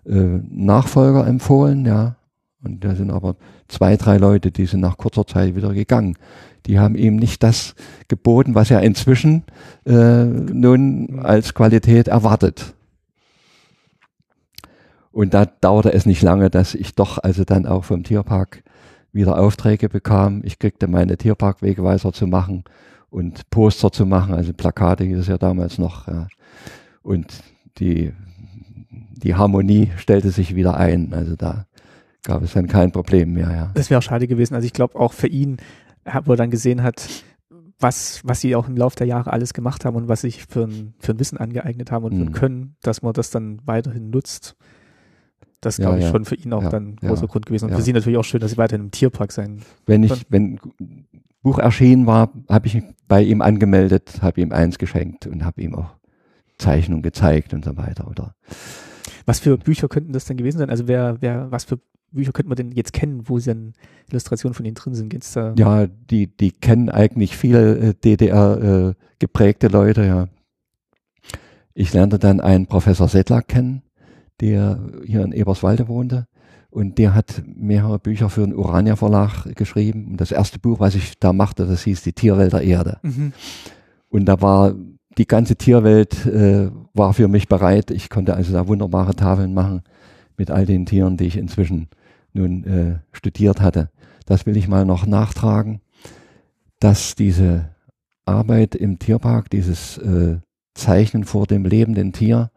[0.06, 2.16] äh, Nachfolger empfohlen, ja.
[2.62, 3.36] Und da sind aber
[3.68, 6.18] zwei, drei Leute, die sind nach kurzer Zeit wieder gegangen.
[6.66, 7.74] Die haben ihm nicht das
[8.10, 9.44] geboten, was er inzwischen
[9.86, 12.74] äh, nun als Qualität erwartet.
[15.12, 18.64] Und da dauerte es nicht lange, dass ich doch also dann auch vom Tierpark
[19.12, 20.42] wieder Aufträge bekam.
[20.44, 22.64] Ich kriegte meine Tierparkwegweiser zu machen
[23.10, 26.08] und Poster zu machen, also Plakate hieß es ja damals noch.
[26.08, 26.28] Ja.
[27.02, 27.42] Und
[27.80, 28.14] die
[29.24, 31.14] die Harmonie stellte sich wieder ein.
[31.14, 31.66] Also da
[32.24, 33.52] gab es dann kein Problem mehr.
[33.52, 33.72] Ja.
[33.74, 34.56] Das wäre schade gewesen.
[34.56, 35.58] Also ich glaube auch für ihn,
[36.24, 37.08] wo er dann gesehen hat,
[37.80, 40.64] was, was sie auch im Laufe der Jahre alles gemacht haben und was sich für
[40.64, 42.34] ein, für ein Wissen angeeignet haben und für ein mhm.
[42.34, 44.56] Können, dass man das dann weiterhin nutzt.
[45.62, 46.12] Das glaube ja, ich ja.
[46.12, 47.70] schon für ihn auch ja, dann ein großer Grund gewesen.
[47.70, 49.62] Und für sie natürlich auch schön, dass sie weiterhin im Tierpark sein.
[49.86, 50.60] Wenn ich, wenn
[51.42, 55.76] Buch erschienen war, habe ich bei ihm angemeldet, habe ihm eins geschenkt und habe ihm
[55.76, 55.96] auch
[56.58, 58.08] Zeichnungen gezeigt und so weiter.
[58.08, 58.36] Oder
[59.26, 60.70] was für Bücher könnten das denn gewesen sein?
[60.70, 61.80] Also wer, wer, was für
[62.12, 63.74] Bücher könnte man denn jetzt kennen, wo dann
[64.10, 65.10] Illustrationen von ihnen drin sind?
[65.10, 70.28] Gibt's da ja, die, die kennen eigentlich viele äh, DDR äh, geprägte Leute, ja.
[71.74, 73.84] Ich lernte dann einen Professor Settler kennen,
[74.42, 76.28] der hier in Eberswalde wohnte.
[76.72, 80.08] Und der hat mehrere Bücher für den Urania Verlag geschrieben.
[80.12, 83.00] Und das erste Buch, was ich da machte, das hieß Die Tierwelt der Erde.
[83.02, 83.34] Mhm.
[84.10, 84.76] Und da war
[85.18, 87.92] die ganze Tierwelt äh, war für mich bereit.
[87.92, 89.82] Ich konnte also da wunderbare Tafeln machen
[90.38, 91.90] mit all den Tieren, die ich inzwischen
[92.34, 93.90] nun äh, studiert hatte.
[94.26, 95.82] Das will ich mal noch nachtragen,
[96.80, 97.70] dass diese
[98.26, 100.38] Arbeit im Tierpark, dieses äh,
[100.76, 102.52] Zeichnen vor dem lebenden Tier,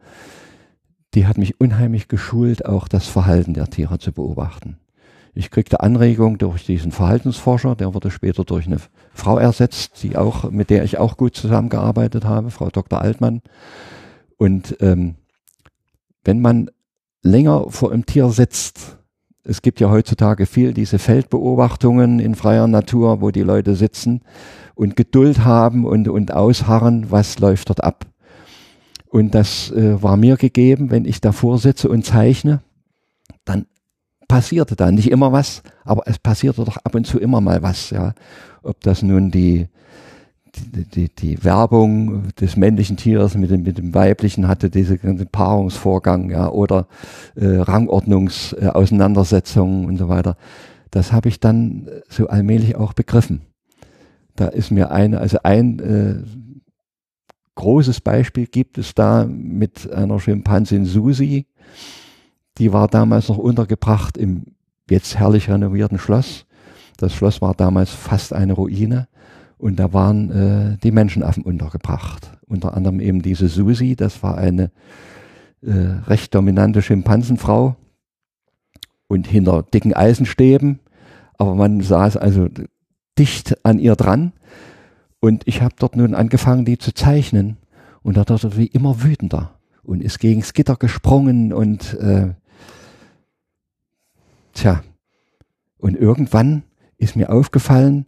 [1.13, 4.77] die hat mich unheimlich geschult, auch das Verhalten der Tiere zu beobachten.
[5.35, 8.77] Ich kriegte Anregung durch diesen Verhaltensforscher, der wurde später durch eine
[9.13, 13.01] Frau ersetzt, die auch, mit der ich auch gut zusammengearbeitet habe, Frau Dr.
[13.01, 13.41] Altmann.
[14.37, 15.15] Und ähm,
[16.23, 16.69] wenn man
[17.23, 18.97] länger vor einem Tier sitzt,
[19.43, 24.21] es gibt ja heutzutage viel diese Feldbeobachtungen in freier Natur, wo die Leute sitzen
[24.75, 28.05] und Geduld haben und, und ausharren, was läuft dort ab.
[29.13, 32.63] Und das äh, war mir gegeben, wenn ich davor sitze und zeichne,
[33.45, 33.67] dann
[34.27, 37.91] passierte da nicht immer was, aber es passierte doch ab und zu immer mal was,
[37.91, 38.15] ja.
[38.63, 39.67] Ob das nun die,
[40.55, 45.27] die, die, die Werbung des männlichen Tieres mit dem, mit dem weiblichen hatte, diese ganze
[45.27, 46.87] Paarungsvorgang, ja, oder
[47.35, 50.37] äh, Rangordnungsauseinandersetzungen äh, und so weiter.
[50.89, 53.41] Das habe ich dann so allmählich auch begriffen.
[54.35, 56.15] Da ist mir eine, also ein äh,
[57.55, 61.45] großes Beispiel gibt es da mit einer Schimpansin Susi.
[62.57, 64.45] Die war damals noch untergebracht im
[64.89, 66.45] jetzt herrlich renovierten Schloss.
[66.97, 69.07] Das Schloss war damals fast eine Ruine
[69.57, 72.37] und da waren äh, die Menschenaffen untergebracht.
[72.47, 74.71] Unter anderem eben diese Susi, das war eine
[75.61, 75.71] äh,
[76.07, 77.75] recht dominante Schimpansenfrau
[79.07, 80.79] und hinter dicken Eisenstäben,
[81.37, 82.47] aber man saß also
[83.17, 84.33] dicht an ihr dran
[85.23, 87.55] und ich habe dort nun angefangen, die zu zeichnen.
[88.01, 92.33] Und da wird wie immer wütender und ist gegen das Gitter gesprungen und äh,
[94.51, 94.83] tja.
[95.77, 96.63] Und irgendwann
[96.97, 98.05] ist mir aufgefallen,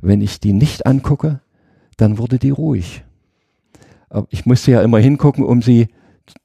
[0.00, 1.38] wenn ich die nicht angucke,
[1.96, 3.04] dann wurde die ruhig.
[4.08, 5.90] Aber ich musste ja immer hingucken, um sie,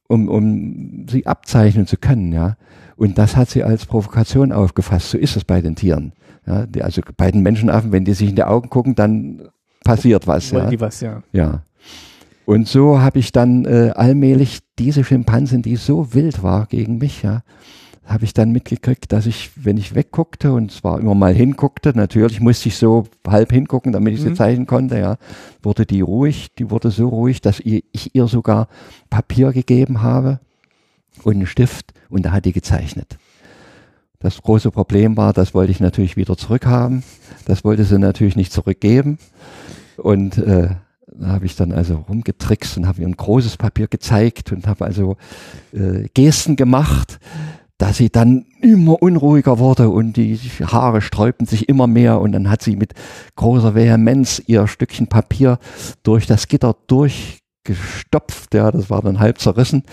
[0.07, 2.55] um, um sie abzeichnen zu können, ja.
[2.97, 5.09] Und das hat sie als Provokation aufgefasst.
[5.09, 6.13] So ist es bei den Tieren.
[6.45, 9.49] Ja, die, also bei den Menschenaffen, wenn die sich in die Augen gucken, dann
[9.87, 10.51] passiert was.
[10.53, 10.69] Wollen ja.
[10.69, 11.23] die was, ja.
[11.31, 11.63] Ja.
[12.45, 17.23] Und so habe ich dann äh, allmählich diese Schimpansin, die so wild war gegen mich,
[17.23, 17.41] ja,
[18.05, 22.39] habe ich dann mitgekriegt, dass ich, wenn ich wegguckte und zwar immer mal hinguckte, natürlich
[22.39, 24.35] musste ich so halb hingucken, damit ich sie Mhm.
[24.35, 25.17] zeichnen konnte, ja,
[25.61, 28.69] wurde die ruhig, die wurde so ruhig, dass ich, ich ihr sogar
[29.09, 30.39] Papier gegeben habe
[31.23, 33.17] und einen Stift und da hat die gezeichnet.
[34.19, 37.03] Das große Problem war, das wollte ich natürlich wieder zurückhaben.
[37.45, 39.19] Das wollte sie natürlich nicht zurückgeben.
[39.97, 40.69] Und äh,
[41.07, 44.85] da habe ich dann also rumgetrickst und habe ihr ein großes Papier gezeigt und habe
[44.85, 45.17] also
[45.73, 47.19] äh, Gesten gemacht,
[47.77, 52.49] dass sie dann immer unruhiger wurde und die Haare sträubten sich immer mehr und dann
[52.49, 52.93] hat sie mit
[53.35, 55.59] großer Vehemenz ihr Stückchen Papier
[56.03, 56.75] durch das Gitter
[57.67, 59.83] durchgestopft, ja, das war dann halb zerrissen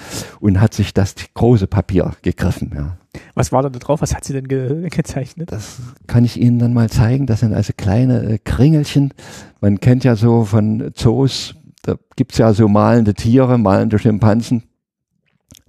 [0.41, 2.97] und hat sich das große Papier gegriffen, ja.
[3.35, 4.03] Was war da drauf?
[4.03, 5.53] Was hat sie denn ge gezeichnet?
[5.53, 5.78] Das
[6.09, 7.27] kann ich Ihnen dann mal zeigen.
[7.27, 9.15] Das sind also kleine äh, Kringelchen.
[9.61, 14.65] Man kennt ja so von Zoos, da gibt's ja so malende Tiere, malende Schimpansen.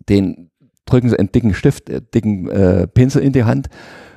[0.10, 0.50] Den
[0.86, 3.68] drücken sie einen dicken Stift, äh, dicken äh, Pinsel in die Hand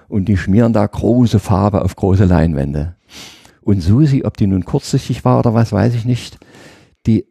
[0.08, 2.96] und die schmieren da große Farbe auf große Leinwände.
[3.60, 6.38] Und Susi, ob die nun kurzsichtig war oder was, weiß ich nicht,
[7.06, 7.26] die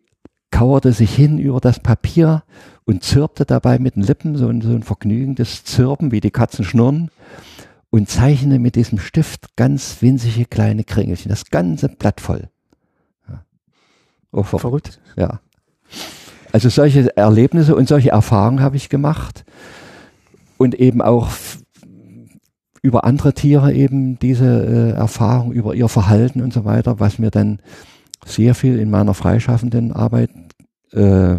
[0.51, 2.43] kauerte sich hin über das Papier
[2.85, 6.64] und zirpte dabei mit den Lippen, so ein, so ein vergnügendes Zirpen, wie die Katzen
[6.64, 7.11] schnurren,
[7.90, 12.50] und zeichnete mit diesem Stift ganz winzige kleine Kringelchen, das ganze Blatt voll.
[13.30, 13.43] Ja.
[14.32, 15.00] Oh, ver Verrückt.
[15.16, 15.40] ja.
[16.51, 19.43] Also solche Erlebnisse und solche Erfahrungen habe ich gemacht
[20.58, 21.30] und eben auch
[22.82, 27.32] über andere Tiere eben diese äh, Erfahrung über ihr Verhalten und so weiter, was mir
[27.32, 27.59] dann
[28.28, 30.30] sehr viel in meiner freischaffenden Arbeit
[30.92, 31.38] äh,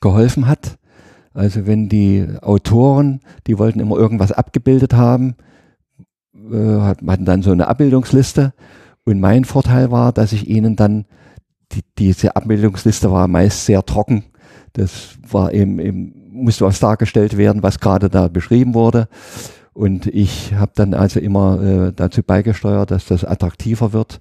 [0.00, 0.78] geholfen hat.
[1.34, 5.36] Also wenn die Autoren, die wollten immer irgendwas abgebildet haben,
[6.34, 8.52] äh, hat- hatten dann so eine Abbildungsliste
[9.04, 11.06] und mein Vorteil war, dass ich ihnen dann
[11.72, 14.24] die, diese Abbildungsliste war meist sehr trocken.
[14.74, 19.08] Das war eben, eben musste was dargestellt werden, was gerade da beschrieben wurde.
[19.74, 24.20] Und ich habe dann also immer äh, dazu beigesteuert, dass das attraktiver wird.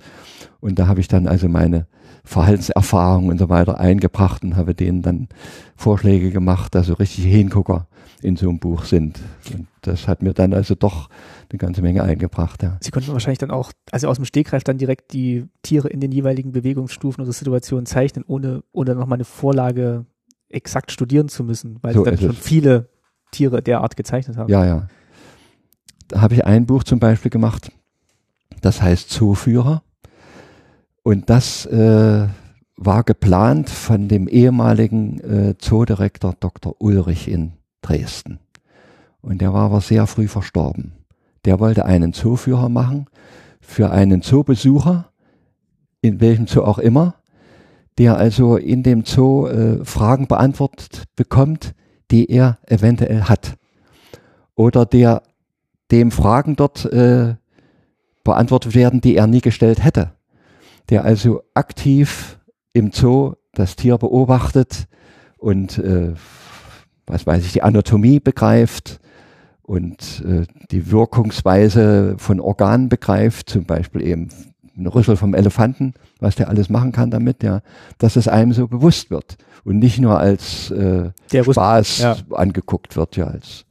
[0.62, 1.88] Und da habe ich dann also meine
[2.24, 5.28] Verhaltenserfahrungen und so weiter eingebracht und habe denen dann
[5.76, 7.88] Vorschläge gemacht, dass so richtige Hingucker
[8.22, 9.20] in so einem Buch sind.
[9.54, 11.10] Und das hat mir dann also doch
[11.50, 12.62] eine ganze Menge eingebracht.
[12.62, 12.78] Ja.
[12.80, 16.12] Sie konnten wahrscheinlich dann auch, also aus dem Stegreif dann direkt die Tiere in den
[16.12, 20.06] jeweiligen Bewegungsstufen oder Situationen zeichnen, ohne, ohne nochmal eine Vorlage
[20.50, 22.38] exakt studieren zu müssen, weil So sie dann schon es.
[22.40, 22.90] viele
[23.32, 24.50] Tiere derart gezeichnet haben.
[24.50, 24.88] Ja, ja.
[26.10, 27.72] Da habe ich ein Buch zum Beispiel gemacht,
[28.62, 29.82] das heißt Zooführer.
[31.04, 32.28] Und das äh,
[32.78, 36.76] war geplant von dem ehemaligen äh, Zoodirektor Dr.
[36.80, 38.40] Ulrich in Dresden.
[39.22, 40.94] Und der war aber sehr früh verstorben.
[41.46, 43.08] Der wollte einen Zooführer machen
[43.60, 45.12] für einen Zoobesucher,
[46.02, 47.16] in welchem Zoo auch immer,
[47.98, 51.74] der also in dem Zoo äh, Fragen beantwortet bekommt,
[52.10, 53.56] die er eventuell hat.
[54.56, 55.24] Oder der
[55.92, 57.36] dem Fragen dort äh,
[58.24, 60.12] beantwortet werden, die er nie gestellt hätte.
[60.92, 62.38] Der also aktiv
[62.74, 64.88] im Zoo das Tier beobachtet
[65.38, 66.14] und äh,
[67.08, 69.00] was weiß ich, die Anatomie begreift
[69.64, 74.30] und äh, die Wirkungsweise von Organen begreift, zum Beispiel eben
[74.78, 77.62] ein Rüssel vom Elefanten, was der alles machen kann damit, ja,
[77.98, 82.18] dass es einem so bewusst wird und nicht nur als äh, Spaß ja.
[82.32, 83.66] angeguckt wird, ja, als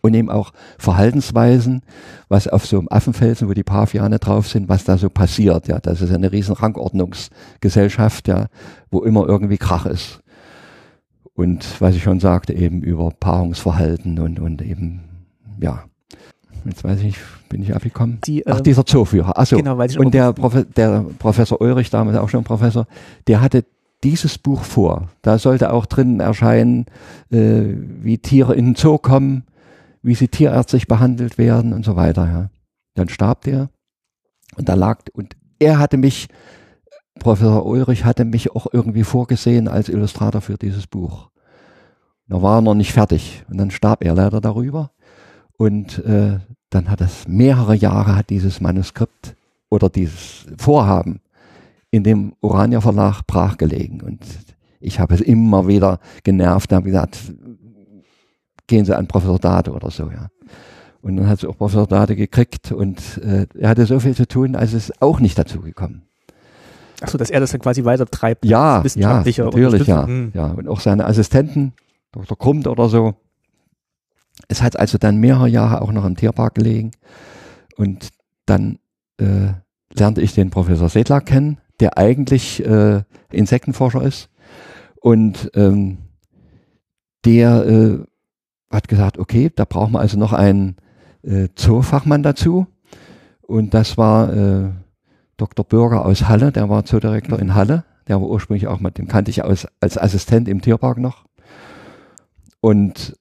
[0.00, 1.82] und eben auch Verhaltensweisen,
[2.28, 5.68] was auf so einem Affenfelsen, wo die Paviane drauf sind, was da so passiert.
[5.68, 8.46] Ja, das ist eine riesen Rangordnungsgesellschaft, ja,
[8.90, 10.20] wo immer irgendwie Krach ist.
[11.34, 15.00] Und was ich schon sagte, eben über Paarungsverhalten und, und eben,
[15.60, 15.84] ja.
[16.66, 17.16] Jetzt weiß ich,
[17.48, 18.18] bin ich abgekommen.
[18.26, 19.38] Die, Ach, ähm, dieser Zooführer.
[19.38, 19.56] Achso.
[19.56, 22.86] Genau, weil ich und der, Profe der Professor Ulrich, damals auch schon Professor,
[23.26, 23.64] der hatte
[24.04, 25.08] dieses Buch vor.
[25.22, 26.86] Da sollte auch drin erscheinen,
[27.30, 27.62] äh,
[28.02, 29.44] wie Tiere in den Zoo kommen,
[30.02, 32.26] wie sie tierärztlich behandelt werden und so weiter.
[32.26, 32.50] Ja.
[32.94, 33.70] Dann starb der
[34.56, 36.28] und da lag, und er hatte mich,
[37.18, 41.30] Professor Ulrich hatte mich auch irgendwie vorgesehen als Illustrator für dieses Buch.
[42.28, 44.92] Da war er noch nicht fertig und dann starb er leider darüber.
[45.56, 46.38] Und äh,
[46.70, 49.34] dann hat es mehrere Jahre hat dieses Manuskript
[49.68, 51.20] oder dieses Vorhaben
[51.90, 54.00] in dem Urania Verlag brachgelegen.
[54.00, 54.20] Und
[54.78, 57.18] ich habe es immer wieder genervt, habe gesagt,
[58.70, 60.28] gehen Sie an Professor Dade oder so, ja.
[61.02, 64.28] Und dann hat sie auch Professor Dade gekriegt und äh, er hatte so viel zu
[64.28, 66.02] tun, also ist auch nicht dazu gekommen.
[67.00, 68.44] Achso, dass er das dann quasi weiter treibt.
[68.44, 70.46] Ja, ja, natürlich, ja, ja.
[70.48, 71.72] Und auch seine Assistenten,
[72.12, 72.38] Dr.
[72.38, 73.14] Krummt oder so.
[74.48, 76.90] Es hat also dann mehrere Jahre auch noch im Tierpark gelegen.
[77.76, 78.10] Und
[78.44, 78.78] dann
[79.18, 79.52] äh,
[79.94, 84.28] lernte ich den Professor Sedlak kennen, der eigentlich äh, Insektenforscher ist.
[85.00, 85.98] Und ähm,
[87.24, 87.98] der äh,
[88.70, 90.76] hat gesagt, okay, da brauchen wir also noch einen
[91.22, 92.66] äh, Zoofachmann dazu.
[93.42, 94.70] Und das war äh,
[95.36, 95.64] Dr.
[95.64, 97.84] Bürger aus Halle, der war Zoodirektor in Halle.
[98.06, 101.24] Der war ursprünglich auch mal, den kannte ich aus, als Assistent im Tierpark noch.
[102.60, 103.16] Und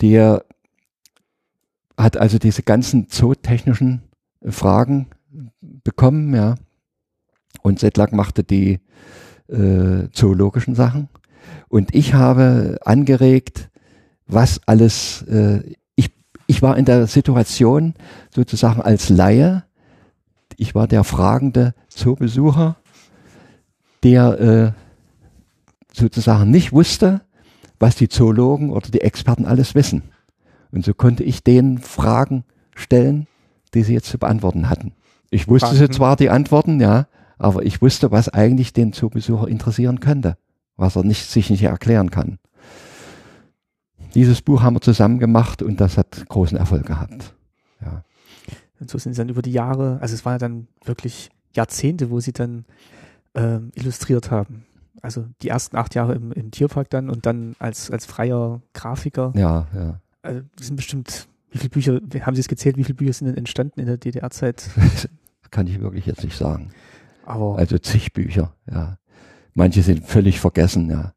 [0.00, 0.44] der
[1.96, 4.02] hat also diese ganzen zootechnischen
[4.44, 5.08] Fragen
[5.60, 6.54] bekommen, ja.
[7.62, 8.80] Und Sedlak machte die
[9.48, 11.08] äh, zoologischen Sachen.
[11.68, 13.70] Und ich habe angeregt,
[14.32, 15.62] was alles, äh,
[15.94, 16.10] ich,
[16.46, 17.94] ich war in der Situation
[18.34, 19.64] sozusagen als Laie,
[20.56, 22.76] ich war der fragende Zoobesucher,
[24.02, 24.72] der äh,
[25.92, 27.22] sozusagen nicht wusste,
[27.78, 30.02] was die Zoologen oder die Experten alles wissen.
[30.70, 32.44] Und so konnte ich denen Fragen
[32.74, 33.26] stellen,
[33.74, 34.92] die sie jetzt zu beantworten hatten.
[35.30, 37.06] Ich wusste sie zwar die Antworten, ja,
[37.38, 40.36] aber ich wusste, was eigentlich den Zoobesucher interessieren könnte,
[40.76, 42.38] was er nicht, sich nicht erklären kann.
[44.14, 47.34] Dieses Buch haben wir zusammen gemacht und das hat großen Erfolg gehabt.
[47.80, 48.04] Ja.
[48.80, 52.10] Und so sind sie dann über die Jahre, also es waren ja dann wirklich Jahrzehnte,
[52.10, 52.64] wo sie dann
[53.34, 54.64] ähm, illustriert haben.
[55.02, 59.32] Also die ersten acht Jahre im, im Tierpark dann und dann als, als freier Grafiker.
[59.34, 60.00] Ja, ja.
[60.22, 63.36] Also sind bestimmt, wie viele Bücher, haben Sie es gezählt, wie viele Bücher sind denn
[63.36, 64.68] entstanden in der DDR-Zeit?
[65.50, 66.70] Kann ich wirklich jetzt nicht sagen.
[67.24, 68.98] Aber also zig Bücher, ja.
[69.54, 71.12] Manche sind völlig vergessen, ja.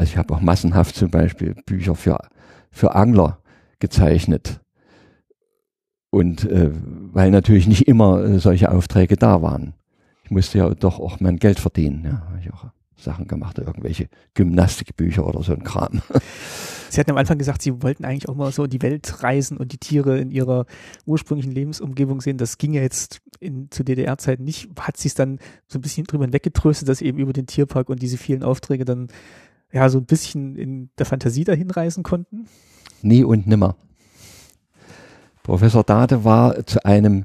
[0.00, 2.18] Also ich habe auch massenhaft zum Beispiel Bücher für,
[2.70, 3.42] für Angler
[3.80, 4.60] gezeichnet.
[6.08, 9.74] Und äh, weil natürlich nicht immer äh, solche Aufträge da waren.
[10.24, 12.04] Ich musste ja doch auch mein Geld verdienen.
[12.06, 12.64] Ja, habe ich auch
[12.96, 16.00] Sachen gemacht, irgendwelche Gymnastikbücher oder so ein Kram.
[16.88, 19.72] Sie hatten am Anfang gesagt, Sie wollten eigentlich auch mal so die Welt reisen und
[19.72, 20.64] die Tiere in ihrer
[21.04, 22.38] ursprünglichen Lebensumgebung sehen.
[22.38, 24.70] Das ging ja jetzt in, zu DDR-Zeiten nicht.
[24.80, 28.00] Hat sie es dann so ein bisschen drüber hinweggetröstet, dass eben über den Tierpark und
[28.00, 29.08] diese vielen Aufträge dann
[29.72, 32.46] ja so ein bisschen in der Fantasie dahin reisen konnten?
[33.02, 33.76] Nie und nimmer.
[35.42, 37.24] Professor Dade war zu einem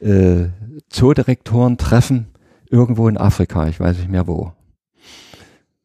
[0.00, 0.46] äh,
[0.88, 2.26] Zoodirektorentreffen
[2.70, 4.52] irgendwo in Afrika, ich weiß nicht mehr wo.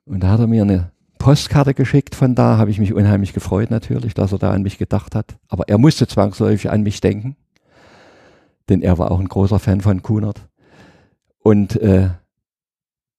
[0.06, 3.70] Und da hat er mir eine Postkarte geschickt von da, habe ich mich unheimlich gefreut
[3.70, 5.38] natürlich, dass er da an mich gedacht hat.
[5.48, 7.36] Aber er musste zwangsläufig an mich denken,
[8.70, 10.48] denn er war auch ein großer Fan von Kunert.
[11.44, 12.10] Und äh,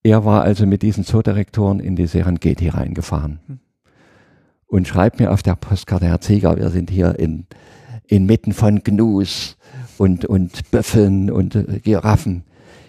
[0.03, 3.59] er war also mit diesen Zoodirektoren in die Serengeti reingefahren hm.
[4.67, 7.47] und schreibt mir auf der Postkarte, Herr Zieger, wir sind hier in,
[8.07, 9.57] inmitten von Gnus
[9.99, 12.45] und, und Büffeln und äh, Giraffen.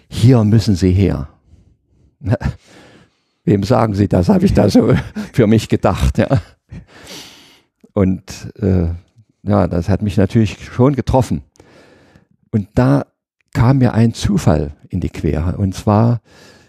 [0.08, 1.28] Hier müssen Sie her.
[3.44, 4.28] Wem sagen Sie das?
[4.28, 4.94] Habe ich da so
[5.32, 6.40] für mich gedacht, ja.
[7.92, 8.88] Und äh,
[9.42, 11.42] ja, das hat mich natürlich schon getroffen.
[12.50, 13.06] Und da
[13.52, 15.56] kam mir ein Zufall in die Quere.
[15.56, 16.20] Und zwar,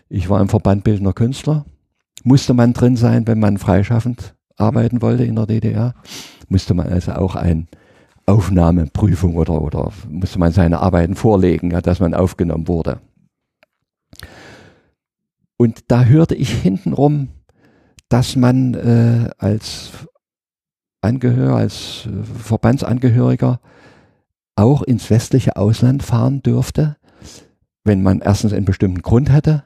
[0.10, 1.66] ich war im Verband Bildender Künstler,
[2.24, 5.96] musste man drin sein, wenn man freischaffend arbeiten wollte in der DDR,
[6.50, 7.68] musste man also auch ein
[8.26, 13.00] Aufnahmeprüfung oder, oder musste man seine Arbeiten vorlegen, ja, dass man aufgenommen wurde.
[15.58, 17.30] Und da hörte ich hintenrum,
[18.10, 19.92] dass man äh, als
[21.02, 23.60] Angehöriger, als äh, Verbandsangehöriger
[24.56, 26.98] auch ins westliche Ausland fahren dürfte,
[27.84, 29.64] wenn man erstens einen bestimmten Grund hatte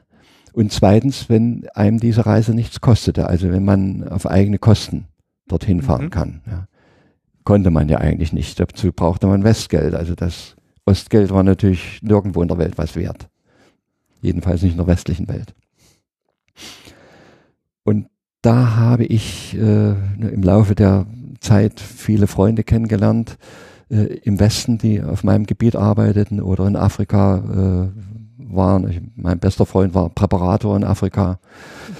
[0.52, 5.06] und zweitens, wenn einem diese Reise nichts kostete, also wenn man auf eigene Kosten
[5.48, 6.10] dorthin fahren mhm.
[6.10, 6.40] kann.
[6.46, 6.66] Ja.
[7.44, 8.60] Konnte man ja eigentlich nicht.
[8.60, 9.94] Dazu brauchte man Westgeld.
[9.94, 13.28] Also das Ostgeld war natürlich nirgendwo in der Welt was wert.
[14.20, 15.54] Jedenfalls nicht in der westlichen Welt.
[17.84, 18.08] Und
[18.42, 21.06] da habe ich äh, im Laufe der
[21.40, 23.38] Zeit viele Freunde kennengelernt
[23.90, 28.19] äh, im Westen, die auf meinem Gebiet arbeiteten oder in Afrika äh,
[28.54, 28.88] waren.
[28.88, 31.38] Ich, mein bester Freund war Präparator in Afrika.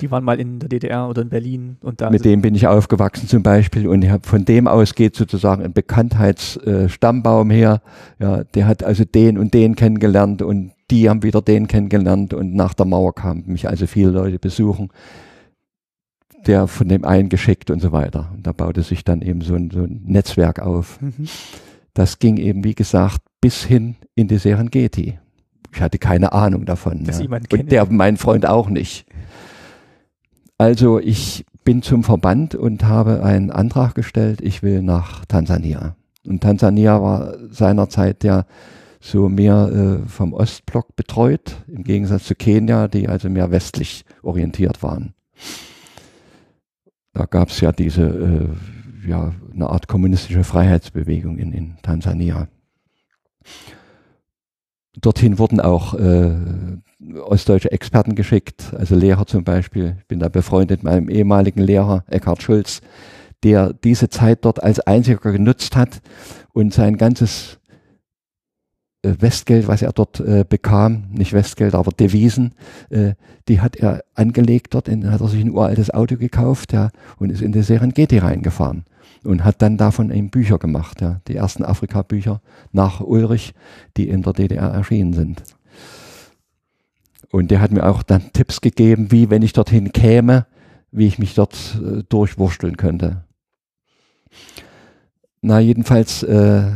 [0.01, 2.11] Die waren mal in der DDR oder in Berlin und da.
[2.11, 7.51] Mit dem bin ich aufgewachsen zum Beispiel und von dem aus geht sozusagen ein Bekanntheitsstammbaum
[7.51, 7.83] äh, her.
[8.19, 12.55] Ja, der hat also den und den kennengelernt und die haben wieder den kennengelernt und
[12.55, 14.89] nach der Mauer kamen mich also viele Leute besuchen.
[16.47, 18.31] Der von dem einen geschickt und so weiter.
[18.35, 21.01] Und da baute sich dann eben so ein, so ein Netzwerk auf.
[21.01, 21.29] Mhm.
[21.93, 25.19] Das ging eben, wie gesagt, bis hin in die Serengeti.
[25.73, 27.05] Ich hatte keine Ahnung davon.
[27.05, 27.23] Dass ja.
[27.23, 29.07] jemand Und der, mein Freund auch nicht.
[30.59, 35.97] Also ich bin zum Verband und habe einen Antrag gestellt, ich will nach Tansania.
[36.27, 38.45] Und Tansania war seinerzeit ja
[39.01, 44.83] so mehr äh, vom Ostblock betreut, im Gegensatz zu Kenia, die also mehr westlich orientiert
[44.83, 45.15] waren.
[47.15, 52.49] Da gab es ja diese, äh, ja, eine Art kommunistische Freiheitsbewegung in, in Tansania.
[54.99, 56.33] Dorthin wurden auch äh,
[57.21, 59.97] ostdeutsche Experten geschickt, also Lehrer zum Beispiel.
[60.01, 62.81] Ich bin da befreundet mit meinem ehemaligen Lehrer Eckhard Schulz,
[63.45, 66.03] der diese Zeit dort als einziger genutzt hat
[66.53, 67.61] und sein ganzes
[69.03, 72.55] äh, Westgeld, was er dort äh, bekam, nicht Westgeld, aber Devisen,
[72.91, 73.15] äh,
[73.49, 77.31] die hat er angelegt dort, in, hat er sich ein uraltes Auto gekauft ja, und
[77.31, 78.85] ist in die Serengeti reingefahren
[79.25, 82.41] und hat dann davon eben Bücher gemacht, ja, die ersten Afrika-Bücher
[82.73, 83.55] nach Ulrich,
[83.97, 85.43] die in der DDR erschienen sind.
[87.31, 90.47] Und der hat mir auch dann Tipps gegeben, wie, wenn ich dorthin käme,
[90.91, 93.25] wie ich mich dort äh, durchwursteln könnte.
[95.41, 96.71] Na, jedenfalls, äh,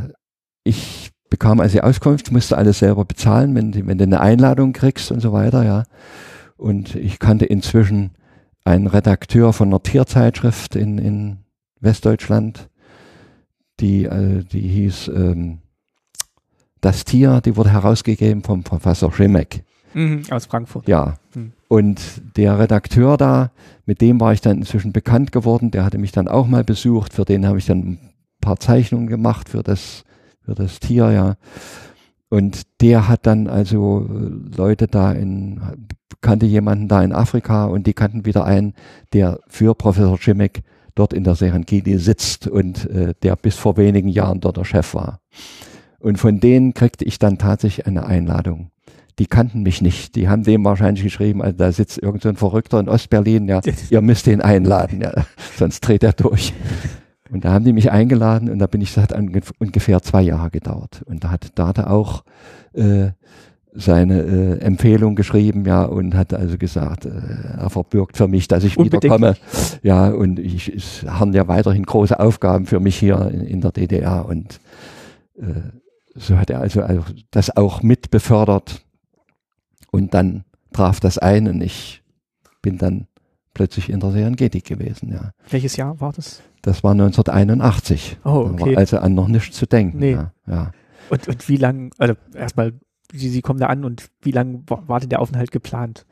[0.62, 5.10] ich bekam also die Auskunft, musste alles selber bezahlen, wenn, wenn du eine Einladung kriegst
[5.10, 5.84] und so weiter, ja.
[6.56, 8.12] Und ich kannte inzwischen
[8.64, 11.43] einen Redakteur von einer Tierzeitschrift in, in
[11.84, 12.68] Westdeutschland,
[13.80, 15.58] die, äh, die hieß ähm,
[16.80, 19.64] Das Tier, die wurde herausgegeben vom Professor Schimek.
[19.94, 20.88] Mhm, aus Frankfurt.
[20.88, 21.18] Ja.
[21.34, 21.52] Mhm.
[21.68, 22.00] Und
[22.36, 23.50] der Redakteur da,
[23.86, 27.14] mit dem war ich dann inzwischen bekannt geworden, der hatte mich dann auch mal besucht,
[27.14, 27.98] für den habe ich dann ein
[28.40, 30.04] paar Zeichnungen gemacht für das,
[30.44, 31.36] für das Tier, ja.
[32.28, 34.08] Und der hat dann also
[34.56, 35.60] Leute da in,
[36.20, 38.74] kannte jemanden da in Afrika und die kannten wieder einen,
[39.12, 40.62] der für Professor Schimek
[40.94, 44.94] dort in der Serengeti sitzt und äh, der bis vor wenigen Jahren dort der Chef
[44.94, 45.20] war.
[45.98, 48.70] Und von denen kriegte ich dann tatsächlich eine Einladung.
[49.18, 50.16] Die kannten mich nicht.
[50.16, 53.60] Die haben dem wahrscheinlich geschrieben, also da sitzt irgend so ein Verrückter in Ostberlin, ja,
[53.90, 55.12] ihr müsst den einladen, ja,
[55.56, 56.52] sonst dreht er durch.
[57.30, 59.14] Und da haben die mich eingeladen und da bin ich, das hat
[59.58, 61.02] ungefähr zwei Jahre gedauert.
[61.06, 62.22] Und da hat Data auch
[62.74, 63.10] äh,
[63.74, 67.10] seine äh, Empfehlung geschrieben, ja, und hat also gesagt, äh,
[67.58, 69.02] er verbürgt für mich, dass ich Unbedingt.
[69.02, 69.36] wiederkomme.
[69.82, 73.72] Ja, und ich, es haben ja weiterhin große Aufgaben für mich hier in, in der
[73.72, 74.60] DDR und
[75.36, 75.44] äh,
[76.14, 78.84] so hat er also, also das auch mit befördert
[79.90, 82.02] und dann traf das ein und ich
[82.62, 83.08] bin dann
[83.54, 85.32] plötzlich in der Serengeti gewesen, ja.
[85.50, 86.42] Welches Jahr war das?
[86.62, 88.18] Das war 1981.
[88.24, 88.72] Oh, okay.
[88.72, 89.98] war also an noch nichts zu denken.
[89.98, 90.12] Nee.
[90.12, 90.70] Ja, ja.
[91.10, 92.72] Und, und wie lang, also erstmal
[93.12, 96.06] Sie, Sie kommen da an und wie lange war denn der Aufenthalt geplant?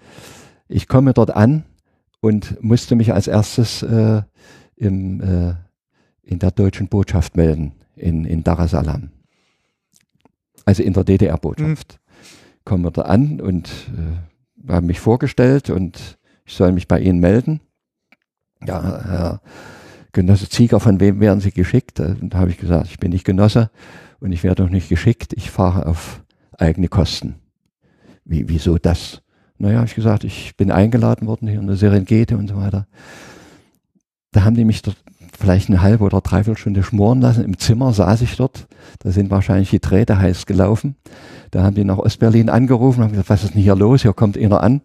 [0.69, 1.65] Ich komme dort an
[2.21, 4.23] und musste mich als erstes äh,
[4.77, 5.55] im, äh,
[6.23, 9.11] in der deutschen Botschaft melden, in, in Dar es Salaam.
[10.65, 11.95] Also in der DDR-Botschaft.
[11.95, 12.63] Mhm.
[12.65, 17.19] Kommen wir da an und äh, haben mich vorgestellt und ich soll mich bei Ihnen
[17.19, 17.61] melden.
[18.65, 19.41] Ja, Herr
[20.13, 21.99] Genosse Zieger, von wem werden Sie geschickt?
[21.99, 23.71] Da habe ich gesagt, ich bin nicht Genosse
[24.21, 25.33] und ich werde noch nicht geschickt.
[25.33, 26.22] Ich fahre auf
[26.59, 27.37] eigene Kosten.
[28.25, 29.23] Wie, wieso das?
[29.59, 32.87] Naja, habe ich gesagt, ich bin eingeladen worden hier in der Serengeti und so weiter.
[34.33, 34.97] Da haben die mich dort
[35.39, 37.45] vielleicht eine halbe oder dreiviertel Stunde schmoren lassen.
[37.45, 38.67] Im Zimmer saß ich dort.
[39.01, 40.97] Da sind wahrscheinlich die Drähte heiß gelaufen.
[41.51, 44.03] Da haben die nach Ostberlin angerufen und haben gesagt, was ist denn hier los?
[44.03, 44.83] Hier kommt einer an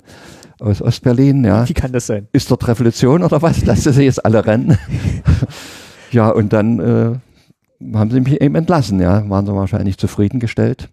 [0.59, 1.67] aus Ostberlin, ja.
[1.67, 2.27] Wie kann das sein?
[2.31, 3.63] Ist dort Revolution oder was?
[3.65, 4.77] Lassen sie jetzt alle rennen.
[6.11, 9.27] ja, und dann äh, haben sie mich eben entlassen, ja.
[9.29, 10.89] Waren sie wahrscheinlich zufriedengestellt.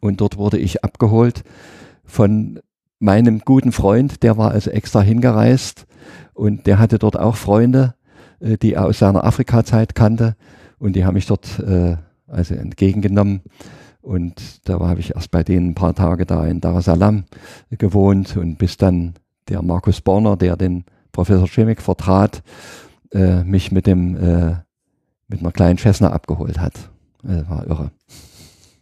[0.00, 1.44] Und dort wurde ich abgeholt
[2.04, 2.60] von
[2.98, 5.86] meinem guten Freund, der war also extra hingereist
[6.34, 7.94] und der hatte dort auch Freunde,
[8.40, 10.36] äh, die er aus seiner Afrika-Zeit kannte
[10.78, 13.42] und die haben mich dort äh, also entgegengenommen
[14.00, 17.24] und da habe ich erst bei denen ein paar Tage da in Dar es Salaam
[17.70, 19.14] gewohnt und bis dann
[19.48, 22.42] der Markus Borner, der den Professor Schemik vertrat,
[23.12, 24.56] äh, mich mit dem äh,
[25.28, 26.74] mit einer kleinen Cessna abgeholt hat.
[27.22, 27.90] Das war irre.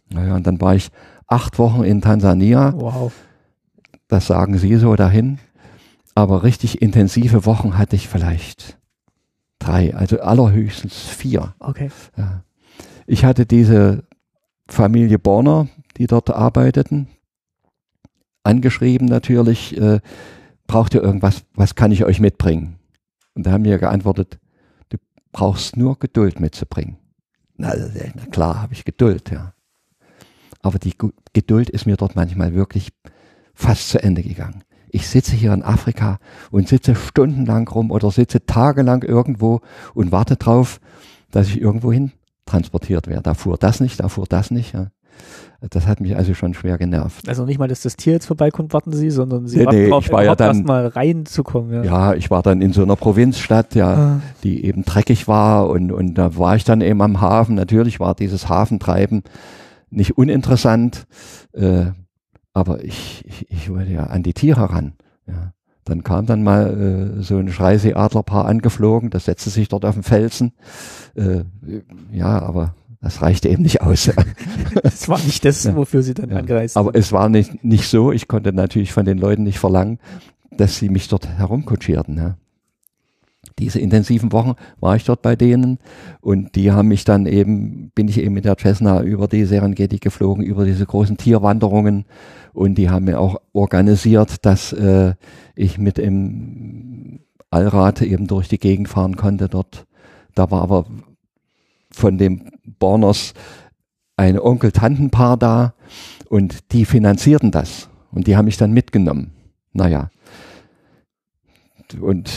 [0.09, 0.89] Naja, und dann war ich
[1.27, 2.73] acht Wochen in Tansania.
[2.75, 3.11] Wow.
[4.07, 5.39] Das sagen Sie so dahin.
[6.13, 8.77] Aber richtig intensive Wochen hatte ich vielleicht
[9.59, 11.55] drei, also allerhöchstens vier.
[11.59, 11.89] Okay.
[12.17, 12.43] Ja.
[13.07, 14.03] Ich hatte diese
[14.67, 15.67] Familie Borner,
[15.97, 17.07] die dort arbeiteten,
[18.43, 19.99] angeschrieben natürlich, äh,
[20.67, 22.79] braucht ihr irgendwas, was kann ich euch mitbringen?
[23.33, 24.39] Und da haben wir geantwortet,
[24.89, 24.97] du
[25.31, 26.97] brauchst nur Geduld mitzubringen.
[27.57, 29.53] Na, na klar, habe ich Geduld, ja.
[30.65, 30.93] Aber die
[31.33, 32.89] Geduld ist mir dort manchmal wirklich
[33.53, 34.63] fast zu Ende gegangen.
[34.89, 36.17] Ich sitze hier in Afrika
[36.49, 39.61] und sitze stundenlang rum oder sitze tagelang irgendwo
[39.93, 40.79] und warte drauf,
[41.29, 42.13] dass ich irgendwo hin
[42.47, 43.21] transportiert werde.
[43.21, 44.73] Da fuhr das nicht, da fuhr das nicht.
[44.73, 44.87] Ja.
[45.69, 47.29] Das hat mich also schon schwer genervt.
[47.29, 49.89] Also nicht mal, dass das Tier jetzt vorbeikommt, warten Sie, sondern Sie Nee, warten nee,
[49.89, 51.73] drauf, ich war ja dann- erst mal reinzukommen.
[51.73, 51.83] Ja.
[51.83, 54.21] Ja, ich war dann in so einer Provinzstadt, ja, Ah.
[54.43, 57.53] die eben dreckig war und, und da war ich dann eben am Hafen.
[57.53, 59.21] Natürlich war dieses Hafentreiben
[59.89, 61.05] nicht uninteressant,
[61.53, 61.85] äh,
[62.53, 64.93] aber ich, ich, ich wollte ja an die Tiere ran.
[65.27, 65.51] Ja.
[65.83, 70.03] Dann kam dann mal äh, so ein Schreiseeadlerpaar angeflogen, das setzte sich dort auf den
[70.03, 70.53] Felsen.
[71.15, 71.43] Äh,
[72.11, 74.09] ja, aber das reichte eben nicht aus.
[74.83, 75.75] Das war nicht das, Ja.
[75.75, 76.37] wofür Sie dann Ja.
[76.37, 76.99] angereist Aber sind.
[76.99, 79.99] es war nicht, nicht so, ich konnte natürlich von den Leuten nicht verlangen,
[80.51, 82.17] dass sie mich dort herumkutschierten.
[82.17, 82.37] Ja.
[83.59, 85.79] Diese intensiven Wochen war ich dort bei denen
[86.19, 89.97] und die haben mich dann eben, bin ich eben mit der Cessna über die Serengeti
[89.99, 92.03] geflogen, über diese großen Tierwanderungen
[92.53, 95.13] und die haben mir auch organisiert, dass äh,
[95.55, 99.85] ich mit im Allrad eben durch die Gegend fahren konnte dort.
[100.33, 100.85] Da war aber
[101.91, 103.33] von dem Borners
[104.17, 105.73] ein Onkel-Tantenpaar da
[106.29, 109.31] und die finanzierten das und die haben mich dann mitgenommen.
[109.71, 110.09] Naja.
[111.99, 112.31] Und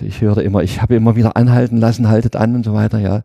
[0.00, 3.22] ich höre immer, ich habe immer wieder anhalten lassen, haltet an und so weiter, ja.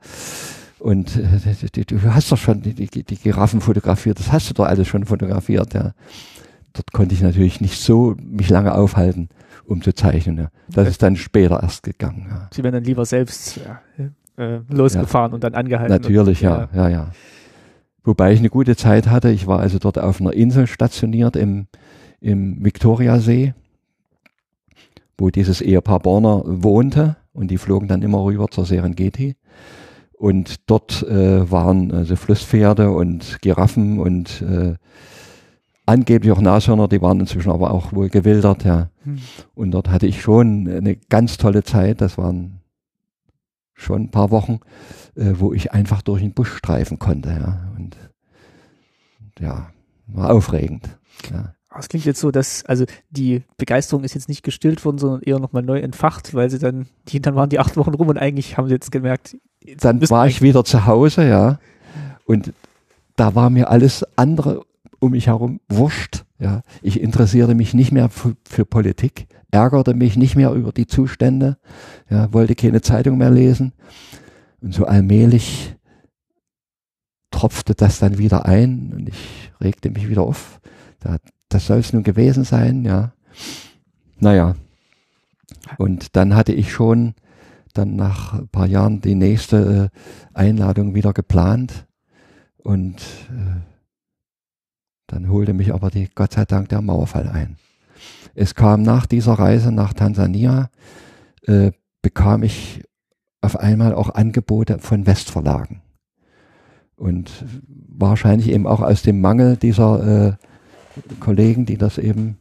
[0.79, 4.65] Und äh, du hast doch schon die, die, die Giraffen fotografiert, das hast du doch
[4.65, 5.93] alles schon fotografiert, ja.
[6.73, 9.29] Dort konnte ich natürlich nicht so mich lange aufhalten,
[9.65, 10.37] um zu zeichnen.
[10.37, 10.49] Ja.
[10.69, 12.27] Das ist dann später erst gegangen.
[12.29, 12.49] Ja.
[12.53, 13.81] Sie wären dann lieber selbst ja,
[14.37, 15.91] äh, losgefahren und dann angehalten.
[15.91, 17.11] Natürlich, ja, ja, ja.
[18.03, 19.31] Wobei ich eine gute Zeit hatte.
[19.31, 21.67] Ich war also dort auf einer Insel stationiert im,
[22.21, 23.53] im Viktoriasee,
[25.17, 29.35] wo dieses Ehepaar Borner wohnte und die flogen dann immer rüber zur Serengeti.
[30.13, 34.75] Und dort äh, waren also Flusspferde und Giraffen und äh,
[35.85, 38.89] angeblich auch Nashörner, die waren inzwischen aber auch wohl gewildert, ja.
[39.03, 39.19] Hm.
[39.55, 42.01] Und dort hatte ich schon eine ganz tolle Zeit.
[42.01, 42.61] Das waren
[43.73, 44.59] schon ein paar Wochen,
[45.15, 47.71] äh, wo ich einfach durch den Busch streifen konnte, ja.
[47.77, 47.95] Und
[49.39, 49.69] ja,
[50.07, 50.89] war aufregend.
[51.31, 51.53] Ja.
[51.69, 55.21] Aber Es klingt jetzt so, dass, also die Begeisterung ist jetzt nicht gestillt worden, sondern
[55.21, 58.17] eher nochmal neu entfacht, weil sie dann, die, dann waren die acht Wochen rum und
[58.17, 61.59] eigentlich haben sie jetzt gemerkt, jetzt Dann war ich wieder zu Hause, ja.
[62.25, 62.53] Und
[63.15, 64.65] da war mir alles andere
[64.99, 66.61] um mich herum wurscht, ja.
[66.81, 71.57] Ich interessierte mich nicht mehr für, für Politik, ärgerte mich nicht mehr über die Zustände,
[72.09, 73.73] ja, wollte keine Zeitung mehr lesen.
[74.61, 75.75] Und so allmählich
[77.29, 80.59] tropfte das dann wieder ein und ich regte mich wieder auf.
[80.99, 81.17] Da,
[81.49, 83.13] das soll es nun gewesen sein, ja.
[84.19, 84.55] Naja.
[85.77, 87.13] Und dann hatte ich schon
[87.73, 89.99] dann nach ein paar Jahren die nächste äh,
[90.33, 91.85] Einladung wieder geplant
[92.57, 92.95] und
[93.29, 93.61] äh,
[95.07, 97.57] dann holte mich aber die, Gott sei Dank der Mauerfall ein.
[98.35, 100.69] Es kam nach dieser Reise nach Tansania,
[101.43, 102.83] äh, bekam ich
[103.41, 105.81] auf einmal auch Angebote von Westverlagen.
[106.95, 110.33] Und wahrscheinlich eben auch aus dem Mangel dieser äh,
[111.19, 112.37] Kollegen, die das eben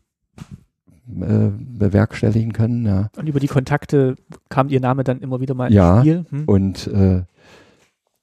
[1.08, 2.84] äh, bewerkstelligen können.
[2.84, 3.10] Ja.
[3.16, 4.16] Und über die Kontakte
[4.48, 6.24] kam ihr Name dann immer wieder mal Ja, ins Spiel.
[6.30, 6.44] Hm?
[6.46, 7.22] Und äh,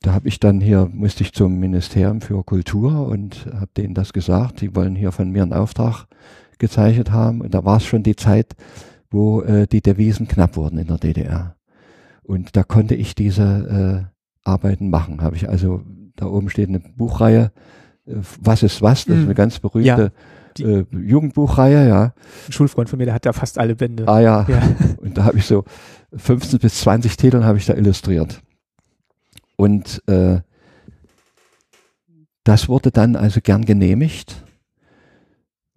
[0.01, 4.11] da habe ich dann hier, musste ich zum Ministerium für Kultur und habe denen das
[4.11, 6.07] gesagt, die wollen hier von mir einen Auftrag
[6.59, 7.39] gezeichnet haben.
[7.39, 8.53] Und da war es schon die Zeit,
[9.09, 11.55] wo äh, die Devisen knapp wurden in der DDR.
[12.23, 15.21] Und da konnte ich diese äh, Arbeiten machen.
[15.21, 15.81] Habe ich also,
[16.17, 17.51] da oben steht eine Buchreihe
[18.05, 19.05] Was ist was?
[19.05, 19.25] Das ist Mhm.
[19.27, 20.11] eine ganz berühmte
[20.57, 22.13] die- äh, Jugendbuchreihe, ja.
[22.47, 24.07] Ein Schulfreund von mir, der hat da fast alle Bände.
[24.07, 24.45] Ah ja.
[24.47, 24.61] Ja.
[25.01, 25.63] Und da habe ich so
[26.15, 28.41] 15 bis 20 Titeln habe ich da illustriert.
[29.55, 30.41] Und äh,
[32.43, 34.43] das wurde dann also gern genehmigt.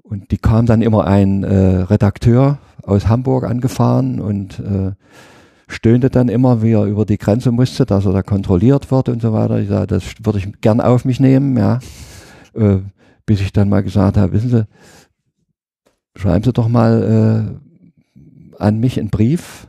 [0.02, 4.92] Und die kam dann immer ein äh, Redakteur aus Hamburg angefahren und äh,
[5.68, 9.20] stöhnte dann immer, wie er über die Grenze musste, dass er da kontrolliert wird und
[9.22, 9.58] so weiter.
[9.58, 11.80] Ich sage, das würde ich gern auf mich nehmen, ja.
[12.56, 12.80] Äh,
[13.26, 14.66] bis ich dann mal gesagt habe, wissen Sie,
[16.16, 19.66] schreiben Sie doch mal äh, an mich einen Brief,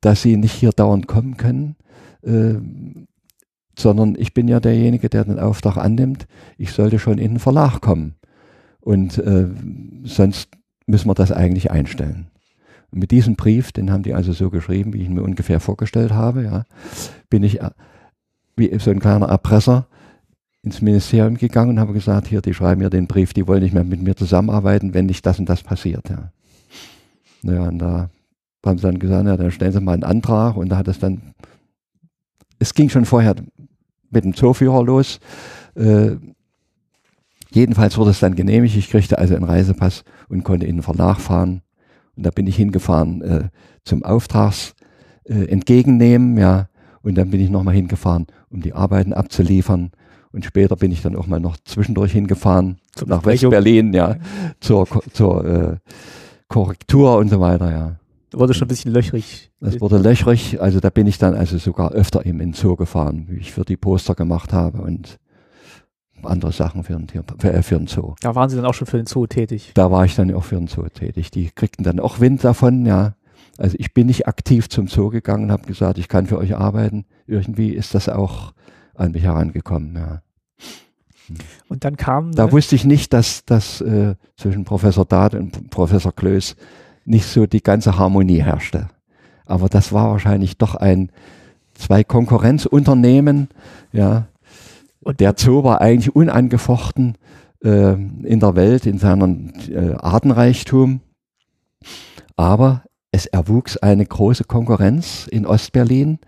[0.00, 1.76] dass Sie nicht hier dauernd kommen können,
[2.22, 2.54] äh,
[3.76, 6.28] sondern ich bin ja derjenige, der den Auftrag annimmt.
[6.58, 8.14] Ich sollte schon in den Verlag kommen.
[8.80, 9.48] Und äh,
[10.04, 10.50] sonst
[10.86, 12.28] müssen wir das eigentlich einstellen.
[12.92, 15.58] Und mit diesem Brief, den haben die also so geschrieben, wie ich ihn mir ungefähr
[15.58, 16.64] vorgestellt habe, ja,
[17.28, 17.70] bin ich äh,
[18.56, 19.88] wie so ein kleiner Erpresser
[20.64, 23.74] ins Ministerium gegangen und habe gesagt, hier, die schreiben mir den Brief, die wollen nicht
[23.74, 26.08] mehr mit mir zusammenarbeiten, wenn nicht das und das passiert.
[26.08, 26.32] Ja.
[27.42, 28.08] Naja, und da
[28.64, 30.98] haben sie dann gesagt, ja, dann stellen sie mal einen Antrag und da hat es
[30.98, 31.34] dann,
[32.58, 33.34] es ging schon vorher
[34.10, 35.20] mit dem Zooführer los.
[35.74, 36.16] Äh,
[37.50, 38.76] jedenfalls wurde es dann genehmigt.
[38.76, 41.60] Ich kriegte also einen Reisepass und konnte in den Verlag fahren.
[42.16, 43.48] Und da bin ich hingefahren äh,
[43.84, 44.74] zum Auftrags
[45.24, 46.68] äh, entgegennehmen, ja.
[47.02, 49.90] Und dann bin ich nochmal hingefahren, um die Arbeiten abzuliefern.
[50.34, 53.24] Und später bin ich dann auch mal noch zwischendurch hingefahren Zur nach.
[53.24, 54.16] West-Berlin, ja,
[54.58, 55.76] zur, zur äh,
[56.48, 57.96] Korrektur und so weiter, ja.
[58.32, 59.52] Wurde schon ein bisschen löchrig.
[59.60, 63.36] Das wurde löchrig, also da bin ich dann also sogar öfter im Zoo gefahren, wie
[63.36, 65.20] ich für die Poster gemacht habe und
[66.24, 68.14] andere Sachen für den, Tier, für, äh, für den Zoo.
[68.20, 69.70] Da waren sie dann auch schon für den Zoo tätig.
[69.74, 71.30] Da war ich dann auch für den Zoo tätig.
[71.30, 73.14] Die kriegten dann auch Wind davon, ja.
[73.56, 76.56] Also ich bin nicht aktiv zum Zoo gegangen und habe gesagt, ich kann für euch
[76.56, 77.04] arbeiten.
[77.28, 78.52] Irgendwie ist das auch
[78.94, 80.23] an mich herangekommen, ja.
[81.68, 85.70] Und dann kam Da ne, wusste ich nicht, dass das äh, zwischen Professor Dade und
[85.70, 86.56] Professor Klöß
[87.04, 88.88] nicht so die ganze Harmonie herrschte.
[89.46, 91.10] Aber das war wahrscheinlich doch ein
[91.74, 93.48] zwei Konkurrenzunternehmen.
[93.92, 94.28] Ja,
[95.02, 97.16] Und- der Zoo war eigentlich unangefochten
[97.62, 101.00] äh, in der Welt in seinem äh, Artenreichtum,
[102.36, 106.18] aber es erwuchs eine große Konkurrenz in Ostberlin,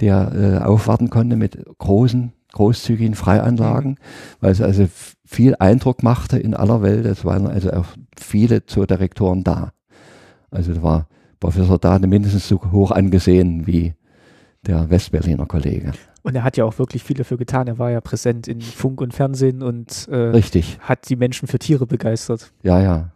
[0.00, 3.98] der äh, aufwarten konnte mit großen, großzügigen Freianlagen,
[4.40, 4.88] weil es also
[5.26, 7.04] viel Eindruck machte in aller Welt.
[7.04, 7.84] Es waren also auch
[8.18, 9.72] viele Zoodirektoren da.
[10.50, 13.92] Also da war Professor Dade mindestens so hoch angesehen wie
[14.66, 15.92] der Westberliner Kollege.
[16.22, 17.68] und er hat ja auch wirklich viel dafür getan.
[17.68, 20.78] Er war ja präsent in Funk und Fernsehen und äh, Richtig.
[20.80, 22.52] hat die Menschen für Tiere begeistert.
[22.62, 23.10] Ja, ja.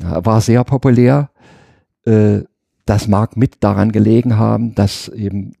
[0.00, 1.30] ja er war sehr populär.
[2.06, 2.40] Äh,
[2.86, 5.52] das mag mit daran gelegen haben, dass eben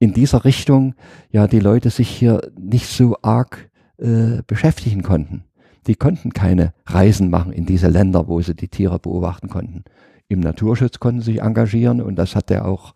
[0.00, 0.94] in dieser Richtung
[1.30, 5.44] ja die Leute sich hier nicht so arg äh, beschäftigen konnten.
[5.86, 9.84] Die konnten keine Reisen machen in diese Länder, wo sie die Tiere beobachten konnten.
[10.26, 12.94] Im Naturschutz konnten sie sich engagieren und das hat er auch,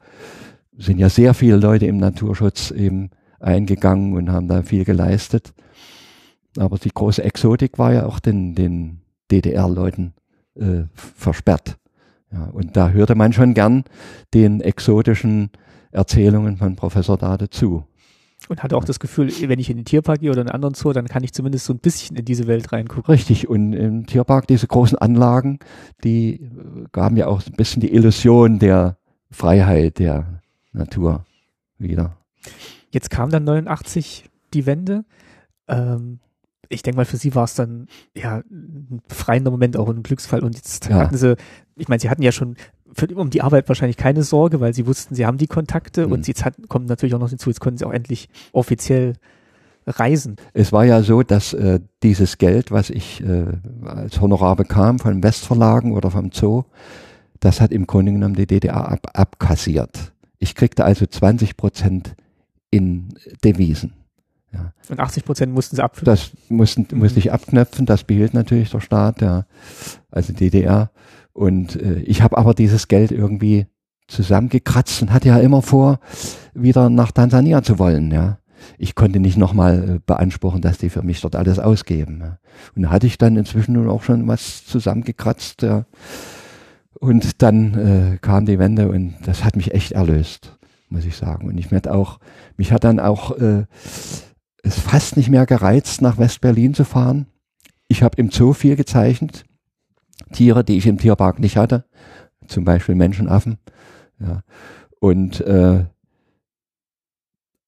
[0.76, 5.52] sind ja sehr viele Leute im Naturschutz eben eingegangen und haben da viel geleistet.
[6.57, 9.00] Aber die große Exotik war ja auch den, den
[9.31, 10.15] DDR-Leuten
[10.55, 11.76] äh, versperrt.
[12.33, 13.84] Ja, und da hörte man schon gern
[14.33, 15.50] den exotischen
[15.94, 17.84] Erzählungen von Professor Dade zu.
[18.48, 20.74] Und hatte auch das Gefühl, wenn ich in den Tierpark gehe oder in einen anderen
[20.74, 23.05] Zoo, dann kann ich zumindest so ein bisschen in diese Welt reingucken.
[23.14, 25.60] Richtig, und im Tierpark diese großen Anlagen,
[26.02, 26.48] die äh,
[26.92, 28.98] gaben ja auch ein bisschen die Illusion der
[29.31, 30.42] Freiheit der
[30.73, 31.24] Natur
[31.78, 32.16] wieder.
[32.90, 35.05] Jetzt kam dann 89 die Wende.
[35.68, 36.18] Ähm,
[36.68, 40.42] ich denke mal, für sie war es dann ja ein befreiender Moment, auch ein Glücksfall.
[40.44, 40.97] Und jetzt Ja.
[40.97, 41.36] hatten sie,
[41.76, 42.56] ich meine, sie hatten ja schon
[42.94, 46.12] für, um die Arbeit wahrscheinlich keine Sorge, weil sie wussten, sie haben die Kontakte Mhm.
[46.12, 49.14] und jetzt hat, kommt natürlich auch noch hinzu, jetzt konnten sie auch endlich offiziell
[49.86, 50.36] reisen.
[50.55, 53.44] Es war ja so, dass äh, dieses Geld, was ich äh,
[53.84, 56.64] als Honorar bekam von Westverlagen oder vom Zoo,
[57.40, 60.12] das hat im Grunde genommen die DDR ab, abkassiert.
[60.39, 62.14] Ich kriegte also 20 Prozent
[62.70, 63.10] in
[63.44, 63.92] Devisen.
[64.89, 66.06] Und 80 Prozent mussten sie abführen.
[66.06, 66.98] Das mussten, Mhm.
[67.00, 69.47] musste ich abknöpfen, das behielt natürlich der Staat, ja,
[70.12, 70.90] also DDR.
[71.34, 73.66] Und äh, ich habe aber dieses Geld irgendwie
[74.08, 75.98] zusammengekratzt und hatte ja immer vor,
[76.54, 78.38] wieder nach Tansania zu wollen, ja.
[78.78, 82.20] Ich konnte nicht nochmal äh, beanspruchen, dass die für mich dort alles ausgeben.
[82.20, 82.38] Ja.
[82.74, 85.84] Und da hatte ich dann inzwischen auch schon was zusammengekratzt, ja.
[86.98, 90.56] Und dann äh, kam die Wende und das hat mich echt erlöst,
[90.88, 91.48] muss ich sagen.
[91.48, 92.18] Und ich hat auch,
[92.56, 93.64] mich hat dann auch äh,
[94.62, 97.26] es fast nicht mehr gereizt, nach West-Berlin zu fahren.
[97.88, 99.44] Ich habe im Zoo viel gezeichnet.
[100.32, 101.84] Tiere, die ich im Tierpark nicht hatte.
[102.46, 103.58] Zum Beispiel Menschenaffen.
[104.18, 104.42] Ja.
[105.00, 105.84] Und äh,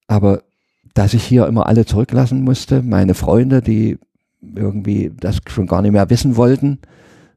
[0.06, 0.42] aber
[0.96, 2.82] dass ich hier immer alle zurücklassen musste.
[2.82, 3.98] Meine Freunde, die
[4.40, 6.78] irgendwie das schon gar nicht mehr wissen wollten,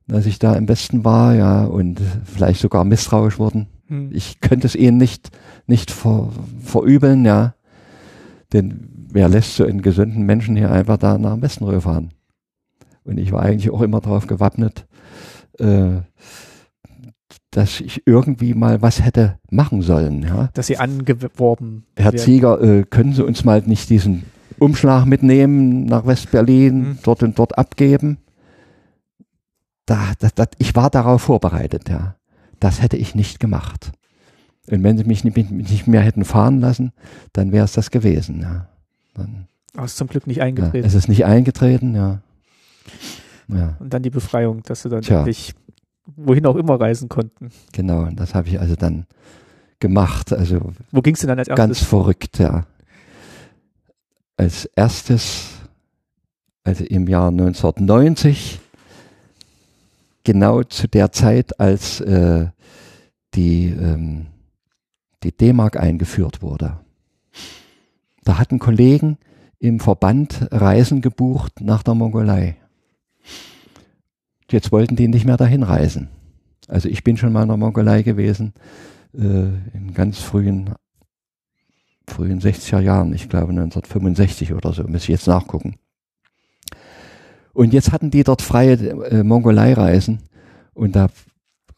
[0.07, 3.67] dass ich da im Westen war, ja, und vielleicht sogar misstrauisch wurden.
[3.87, 4.11] Hm.
[4.13, 5.31] Ich könnte es ihnen nicht,
[5.67, 6.29] nicht ver,
[6.61, 7.53] verübeln, ja.
[8.53, 12.11] Denn wer lässt so einen gesunden Menschen hier einfach da nach dem Westen rüberfahren?
[13.03, 14.87] Und ich war eigentlich auch immer darauf gewappnet,
[15.59, 16.01] äh,
[17.51, 20.23] dass ich irgendwie mal was hätte machen sollen.
[20.23, 20.49] Ja.
[20.53, 22.19] Dass Sie angeworben Herr werden.
[22.19, 24.23] Zieger, äh, können Sie uns mal nicht diesen
[24.59, 26.97] Umschlag mitnehmen nach West-Berlin, mhm.
[27.03, 28.19] dort und dort abgeben?
[29.85, 32.15] Da, das, das, ich war darauf vorbereitet, ja.
[32.59, 33.91] Das hätte ich nicht gemacht.
[34.69, 36.91] Und wenn sie mich nicht, nicht mehr hätten fahren lassen,
[37.33, 38.67] dann wäre es das gewesen, ja.
[39.15, 40.77] Dann, Aber es ist zum Glück nicht eingetreten.
[40.77, 42.21] Ja, es ist nicht eingetreten, ja.
[43.49, 43.75] Ja.
[43.79, 45.19] Und dann die Befreiung, dass sie dann Tja.
[45.19, 45.53] endlich
[46.15, 47.51] wohin auch immer reisen konnten.
[47.73, 49.05] Genau, und das habe ich also dann
[49.79, 50.33] gemacht.
[50.33, 51.65] Also Wo ging es denn dann als erstes?
[51.65, 52.65] Ganz verrückt, ja.
[54.37, 55.49] Als erstes,
[56.63, 58.59] also im Jahr 1990,
[60.23, 62.47] genau zu der Zeit, als äh,
[63.33, 64.27] die, ähm,
[65.23, 66.79] die D-Mark eingeführt wurde.
[68.23, 69.17] Da hatten Kollegen
[69.59, 72.57] im Verband Reisen gebucht nach der Mongolei.
[74.49, 76.09] Jetzt wollten die nicht mehr dahin reisen.
[76.67, 78.53] Also ich bin schon mal in der Mongolei gewesen,
[79.13, 79.19] äh,
[79.73, 80.71] in ganz frühen,
[82.07, 85.75] frühen 60er Jahren, ich glaube 1965 oder so, muss ich jetzt nachgucken.
[87.53, 90.19] Und jetzt hatten die dort freie äh, Mongolei-Reisen
[90.73, 91.07] und da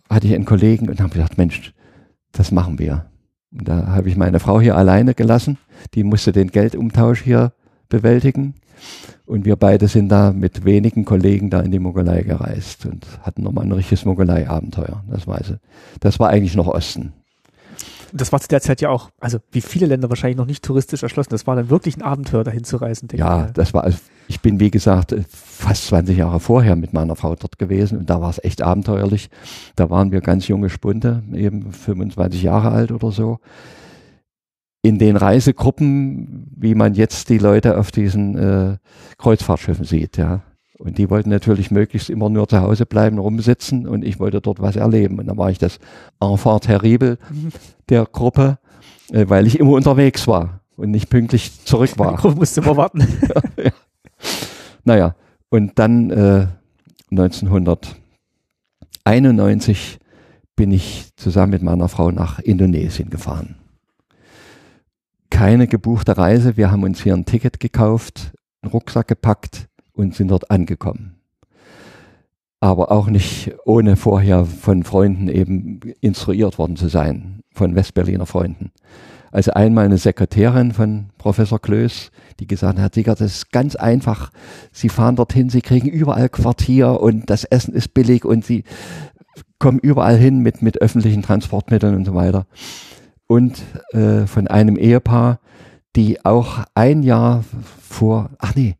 [0.09, 1.74] hatte ich einen Kollegen und habe gesagt, Mensch,
[2.32, 3.06] das machen wir.
[3.51, 5.58] Und da habe ich meine Frau hier alleine gelassen,
[5.93, 7.53] die musste den Geldumtausch hier
[7.91, 8.55] bewältigen.
[9.27, 13.43] Und wir beide sind da mit wenigen Kollegen da in die Mongolei gereist und hatten
[13.43, 15.03] nochmal ein richtiges Mongolei-Abenteuer.
[15.09, 15.53] Das war, also,
[15.99, 17.13] das war eigentlich noch Osten.
[18.13, 21.03] Das war zu der Zeit ja auch, also wie viele Länder wahrscheinlich noch nicht touristisch
[21.03, 21.29] erschlossen.
[21.29, 23.07] Das war dann wirklich ein Abenteuer, dahin zu reisen.
[23.13, 23.53] ja, ich.
[23.53, 27.57] das war, also ich bin wie gesagt fast 20 Jahre vorher mit meiner Frau dort
[27.57, 29.29] gewesen und da war es echt abenteuerlich.
[29.75, 33.39] Da waren wir ganz junge Spunde, eben 25 Jahre alt oder so
[34.82, 38.77] in den Reisegruppen, wie man jetzt die Leute auf diesen äh,
[39.18, 40.42] Kreuzfahrtschiffen sieht, ja.
[40.80, 44.60] Und die wollten natürlich möglichst immer nur zu Hause bleiben, rumsitzen und ich wollte dort
[44.60, 45.19] was erleben.
[45.19, 45.77] Und dann war ich das
[46.19, 47.19] Enfant terrible
[47.90, 48.58] der Gruppe,
[49.11, 52.16] äh, weil ich immer unterwegs war und nicht pünktlich zurück war.
[52.18, 53.01] Gruppe musste immer warten.
[53.58, 53.69] ja.
[54.84, 55.14] Naja,
[55.50, 56.48] und dann äh,
[57.11, 60.00] 1991
[60.56, 63.60] bin ich zusammen mit meiner Frau nach Indonesien gefahren
[65.32, 66.58] keine gebuchte Reise.
[66.58, 71.16] Wir haben uns hier ein Ticket gekauft, einen Rucksack gepackt und sind dort angekommen.
[72.60, 78.72] Aber auch nicht ohne vorher von Freunden eben instruiert worden zu sein, von Westberliner Freunden.
[79.32, 84.32] Also einmal eine Sekretärin von Professor Klöß, die gesagt hat, Digger, das ist ganz einfach.
[84.72, 88.66] Sie fahren dorthin, Sie kriegen überall Quartier und das Essen ist billig und Sie
[89.58, 92.45] kommen überall hin mit, mit öffentlichen Transportmitteln und so weiter
[93.27, 95.40] und äh, von einem Ehepaar,
[95.95, 97.43] die auch ein Jahr
[97.82, 98.75] vor, ach nee,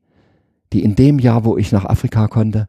[0.74, 2.68] die in dem Jahr, wo ich nach Afrika konnte,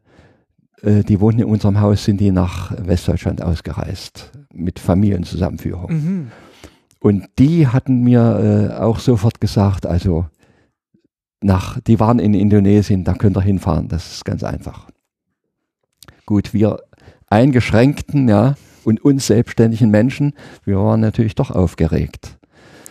[0.81, 5.91] äh, die wohnten in unserem Haus, sind die nach Westdeutschland ausgereist mit Familienzusammenführung.
[5.91, 6.31] Mhm.
[6.99, 10.25] Und die hatten mir äh, auch sofort gesagt, also
[11.41, 14.87] nach, die waren in Indonesien, da könnt ihr hinfahren, das ist ganz einfach.
[16.25, 16.79] Gut, wir
[17.29, 18.55] eingeschränkten, ja,
[18.85, 20.33] und uns selbstständigen Menschen,
[20.65, 22.37] wir waren natürlich doch aufgeregt.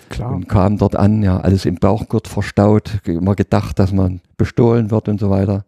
[0.09, 0.35] Klar.
[0.35, 5.09] Und kamen dort an, ja, alles im Bauchgurt verstaut, immer gedacht, dass man bestohlen wird
[5.09, 5.65] und so weiter.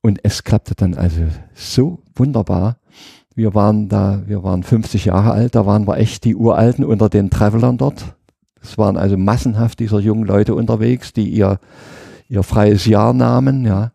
[0.00, 1.22] Und es klappte dann also
[1.54, 2.78] so wunderbar.
[3.34, 7.08] Wir waren da, wir waren 50 Jahre alt, da waren wir echt die Uralten unter
[7.08, 8.16] den Travelern dort.
[8.62, 11.60] Es waren also massenhaft dieser jungen Leute unterwegs, die ihr,
[12.28, 13.92] ihr freies Jahr nahmen, ja,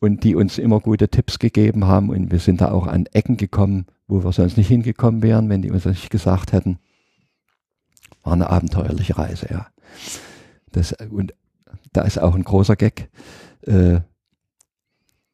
[0.00, 2.10] und die uns immer gute Tipps gegeben haben.
[2.10, 5.62] Und wir sind da auch an Ecken gekommen, wo wir sonst nicht hingekommen wären, wenn
[5.62, 6.78] die uns das nicht gesagt hätten.
[8.22, 9.66] War eine abenteuerliche Reise, ja.
[10.72, 11.34] Das, und
[11.92, 13.08] da ist auch ein großer Gag.
[13.62, 14.00] Äh,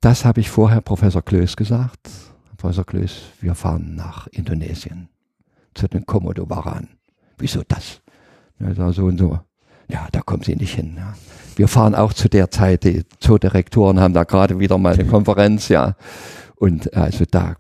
[0.01, 2.11] das habe ich vorher Professor Klöß gesagt.
[2.57, 5.09] Professor Klöß, wir fahren nach Indonesien
[5.75, 6.89] zu den Komodo-Waran.
[7.39, 8.01] Wieso das?
[8.59, 9.41] Ja, so und so.
[9.89, 10.95] Ja, da kommen Sie nicht hin.
[10.97, 11.15] Ja.
[11.59, 15.69] Wir fahren auch zu der Zeit, die Zoodirektoren haben da gerade wieder mal eine Konferenz,
[15.69, 15.97] ja.
[16.57, 17.57] Und also da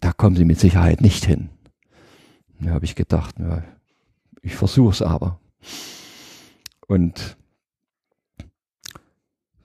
[0.00, 1.48] da kommen sie mit Sicherheit nicht hin.
[2.60, 3.62] Da habe ich gedacht, ja,
[4.42, 5.38] ich versuche es aber.
[6.86, 7.36] Und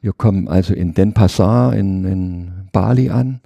[0.01, 3.41] wir kommen also in Denpasar in, in Bali an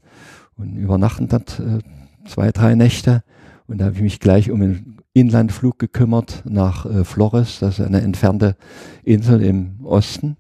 [0.58, 1.80] und übernachten dort äh,
[2.28, 3.24] zwei, drei Nächte.
[3.68, 7.86] Und da habe ich mich gleich um ein Inlandflug gekümmert nach äh, Flores, das ist
[7.86, 8.56] eine entfernte
[9.04, 10.38] Insel im Osten.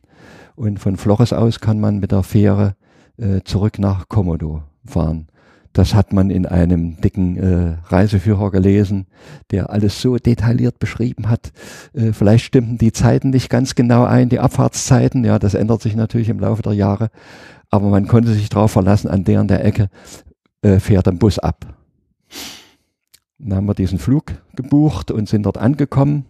[0.55, 2.75] Und von Flores aus kann man mit der Fähre
[3.17, 5.27] äh, zurück nach Komodo fahren.
[5.73, 9.05] Das hat man in einem dicken äh, Reiseführer gelesen,
[9.51, 11.51] der alles so detailliert beschrieben hat.
[11.93, 15.23] Äh, vielleicht stimmten die Zeiten nicht ganz genau ein, die Abfahrtszeiten.
[15.23, 17.09] Ja, das ändert sich natürlich im Laufe der Jahre.
[17.69, 19.89] Aber man konnte sich darauf verlassen, an der und der Ecke
[20.61, 21.76] äh, fährt ein Bus ab.
[23.39, 26.25] Dann haben wir diesen Flug gebucht und sind dort angekommen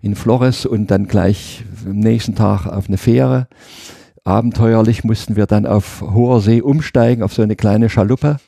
[0.00, 3.48] in Flores und dann gleich am nächsten Tag auf eine Fähre.
[4.24, 8.38] Abenteuerlich mussten wir dann auf hoher See umsteigen, auf so eine kleine Schaluppe.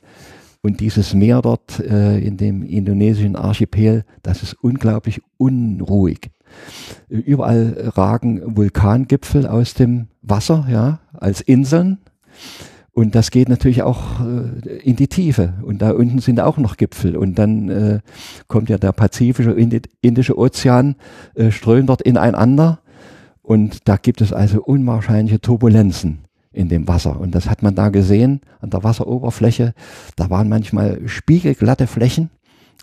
[0.63, 6.31] Und dieses Meer dort äh, in dem indonesischen Archipel, das ist unglaublich unruhig.
[7.09, 11.99] Überall ragen Vulkangipfel aus dem Wasser, ja, als Inseln.
[12.99, 15.55] Und das geht natürlich auch äh, in die Tiefe.
[15.63, 17.17] Und da unten sind auch noch Gipfel.
[17.17, 18.01] Und dann äh,
[18.49, 19.53] kommt ja der Pazifische,
[20.01, 20.97] Indische Ozean,
[21.37, 22.81] äh, strömt dort ineinander.
[23.41, 27.21] Und da gibt es also unwahrscheinliche Turbulenzen in dem Wasser.
[27.21, 29.75] Und das hat man da gesehen an der Wasseroberfläche.
[30.17, 32.31] Da waren manchmal spiegelglatte Flächen,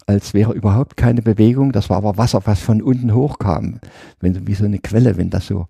[0.08, 1.74] als wäre überhaupt keine Bewegung.
[1.74, 3.82] Das war aber Wasser, was von unten hochkam.
[4.22, 5.68] Wenn, wie so eine Quelle, wenn das so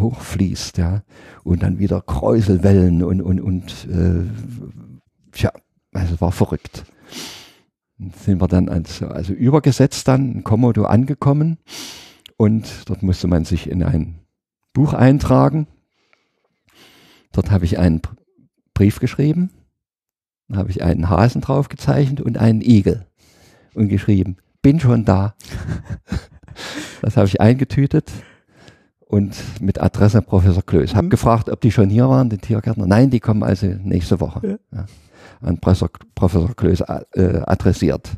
[0.00, 1.02] hochfließt, ja,
[1.42, 4.24] und dann wieder Kräuselwellen und, und, und, äh,
[5.32, 5.52] tja,
[5.92, 6.84] also war verrückt.
[7.98, 11.58] Dann sind wir dann also, also übergesetzt dann in Komodo angekommen
[12.36, 14.20] und dort musste man sich in ein
[14.72, 15.68] Buch eintragen.
[17.32, 18.02] Dort habe ich einen
[18.74, 19.50] Brief geschrieben,
[20.52, 23.06] habe ich einen Hasen drauf gezeichnet und einen Igel
[23.74, 25.36] und geschrieben, bin schon da.
[27.02, 28.10] das habe ich eingetütet
[29.14, 30.96] und mit Adresse Professor Klöß.
[30.96, 31.10] Hab mhm.
[31.10, 32.84] gefragt, ob die schon hier waren, die Tiergärtner.
[32.84, 34.58] Nein, die kommen also nächste Woche.
[34.72, 34.78] Ja.
[34.78, 34.86] Ja,
[35.40, 38.10] an Professor, Professor Klöß äh, adressiert.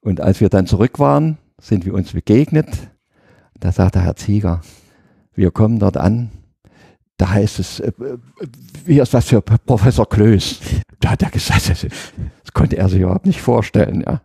[0.00, 2.66] Und als wir dann zurück waren, sind wir uns begegnet.
[3.60, 4.62] Da sagte Herr Zieger,
[5.34, 6.32] wir kommen dort an.
[7.16, 7.92] Da heißt es, äh,
[8.84, 10.58] wie ist was für Professor Klöß?
[10.98, 14.22] Da hat er gesagt, das, das konnte er sich überhaupt nicht vorstellen, ja.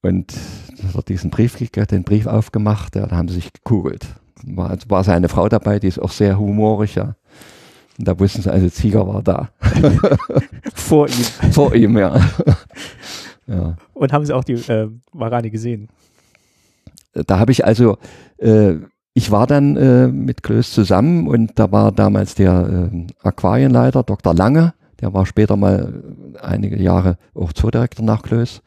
[0.00, 0.32] Und
[0.78, 4.06] da hat diesen Brief, den Brief aufgemacht, ja, da haben sie sich gekugelt
[4.44, 7.14] war, war seine Frau dabei, die ist auch sehr humorig, ja.
[7.98, 9.50] Und da wussten sie, also Zieger war da.
[10.74, 11.52] Vor ihm.
[11.52, 12.18] Vor ihm, ja.
[13.46, 13.76] ja.
[13.92, 15.88] Und haben sie auch die äh, Warani gesehen?
[17.12, 17.98] Da habe ich also,
[18.38, 18.74] äh,
[19.12, 24.34] ich war dann äh, mit Klöß zusammen und da war damals der äh, Aquarienleiter, Dr.
[24.34, 26.02] Lange, der war später mal
[26.40, 28.62] einige Jahre auch Zoodirektor nach Klöß.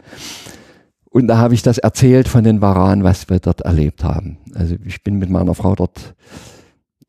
[1.14, 4.38] Und da habe ich das erzählt von den Waran, was wir dort erlebt haben.
[4.56, 6.16] Also ich bin mit meiner Frau dort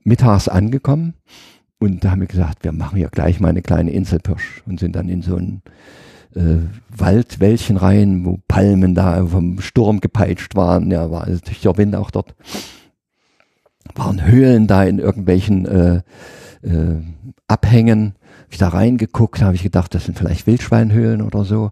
[0.05, 1.15] mittags angekommen
[1.78, 4.94] und da haben wir gesagt, wir machen hier gleich mal eine kleine Inselpirsch und sind
[4.94, 5.62] dann in so ein
[6.34, 6.58] äh,
[6.94, 10.91] Waldwäldchen rein, wo Palmen da vom Sturm gepeitscht waren.
[10.91, 12.34] Ja, war also der Wind auch dort.
[13.94, 16.02] Waren Höhlen da in irgendwelchen äh,
[16.62, 17.00] äh,
[17.49, 18.16] Abhängen.
[18.42, 21.70] Hab ich da reingeguckt, habe ich gedacht, das sind vielleicht Wildschweinhöhlen oder so.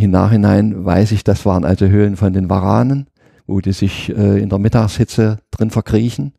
[0.00, 3.08] Im Nachhinein weiß ich, das waren also Höhlen von den Varanen,
[3.46, 6.32] wo die sich äh, in der Mittagshitze drin verkriechen.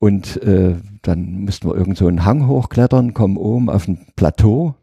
[0.00, 4.74] Und äh, dann müssten wir irgend so einen Hang hochklettern, kommen oben auf ein Plateau.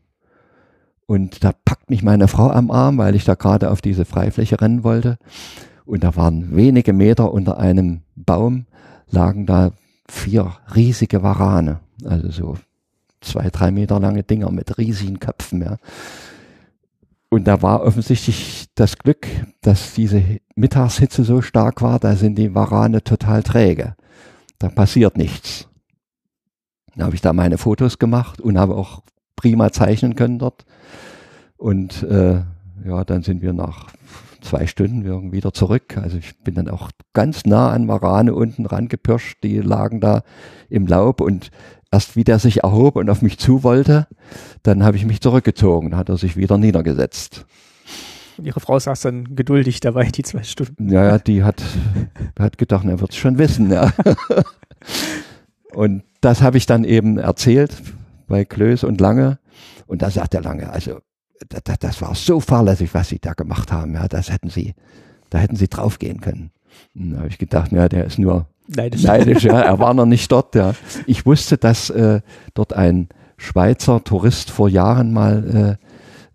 [1.07, 4.61] Und da packt mich meine Frau am Arm, weil ich da gerade auf diese Freifläche
[4.61, 5.17] rennen wollte.
[5.85, 8.65] Und da waren wenige Meter unter einem Baum,
[9.09, 9.71] lagen da
[10.07, 11.81] vier riesige Warane.
[12.05, 12.57] Also so
[13.19, 15.75] zwei, drei Meter lange Dinger mit riesigen Köpfen, ja.
[17.29, 19.27] Und da war offensichtlich das Glück,
[19.61, 20.23] dass diese
[20.55, 23.95] Mittagshitze so stark war, da sind die Warane total träge.
[24.59, 25.67] Da passiert nichts.
[26.95, 29.03] Da habe ich da meine Fotos gemacht und habe auch
[29.35, 30.65] prima zeichnen können dort.
[31.57, 32.41] Und äh,
[32.85, 33.87] ja, dann sind wir nach
[34.41, 35.97] zwei Stunden wieder zurück.
[35.97, 39.43] Also ich bin dann auch ganz nah an Warane unten rangepirscht.
[39.43, 40.23] Die lagen da
[40.69, 41.51] im Laub und
[41.91, 44.07] erst wie der sich erhob und auf mich zu wollte,
[44.63, 47.45] dann habe ich mich zurückgezogen, dann hat er sich wieder niedergesetzt.
[48.43, 50.89] Ihre Frau saß dann geduldig dabei, die zwei Stunden.
[50.89, 51.63] Ja, ja, die hat,
[52.37, 53.71] hat gedacht, er wird es schon wissen.
[53.71, 53.91] Ja.
[55.73, 57.75] Und das habe ich dann eben erzählt
[58.27, 59.39] bei Klöß und Lange.
[59.85, 60.99] Und da sagt der Lange, also
[61.49, 63.93] das, das war so fahrlässig, was sie da gemacht haben.
[63.93, 64.73] Ja, das hätten sie,
[65.29, 66.51] da hätten sie draufgehen können.
[66.95, 69.03] Und da habe ich gedacht, ja, der ist nur neidisch.
[69.03, 69.59] neidisch ja.
[69.59, 70.55] Er war noch nicht dort.
[70.55, 70.73] Ja.
[71.05, 72.21] Ich wusste, dass äh,
[72.53, 75.77] dort ein Schweizer Tourist vor Jahren mal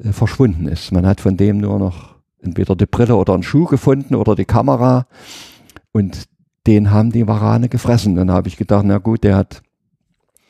[0.00, 0.92] äh, äh, verschwunden ist.
[0.92, 4.44] Man hat von dem nur noch entweder die Brille oder einen Schuh gefunden oder die
[4.44, 5.06] Kamera.
[5.92, 6.24] Und
[6.66, 8.16] den haben die Warane gefressen.
[8.16, 9.62] Dann habe ich gedacht, na gut, der hat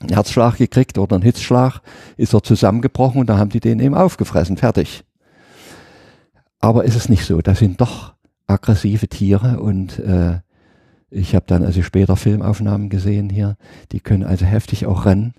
[0.00, 1.80] einen Herzschlag gekriegt oder einen Hitzschlag,
[2.16, 5.04] ist er zusammengebrochen und da haben die den eben aufgefressen, fertig.
[6.62, 7.40] aber ist es nicht so.
[7.42, 8.14] Das sind doch
[8.46, 10.40] aggressive Tiere und äh,
[11.12, 13.56] ich habe dann also später Filmaufnahmen gesehen hier,
[13.92, 15.34] die können also heftig auch rennen.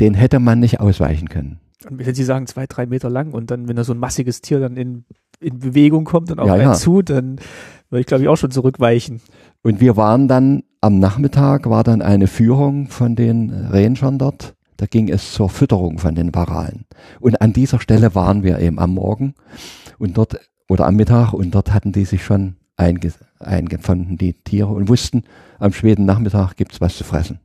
[0.00, 1.58] Den hätte man nicht ausweichen können.
[1.88, 4.40] Und wenn Sie sagen zwei, drei Meter lang und dann, wenn da so ein massiges
[4.40, 5.04] Tier dann in,
[5.40, 6.74] in Bewegung kommt und auf Ja, einen ja.
[6.74, 7.36] zu, dann
[7.90, 9.20] würde ich glaube ich auch schon zurückweichen.
[9.62, 14.54] Und wir waren dann am Nachmittag war dann eine Führung von den Rangern dort.
[14.76, 16.84] Da ging es zur Fütterung von den Varalen.
[17.18, 19.34] Und an dieser Stelle waren wir eben am Morgen
[19.98, 20.38] und dort
[20.68, 25.24] oder am Mittag und dort hatten die sich schon einge, eingefunden, die Tiere, und wussten,
[25.58, 27.40] am späten Nachmittag gibt's was zu fressen.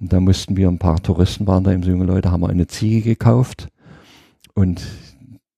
[0.00, 2.48] Und da mussten wir, ein paar Touristen waren da, eben so junge Leute, haben wir
[2.48, 3.68] eine Ziege gekauft
[4.54, 4.82] und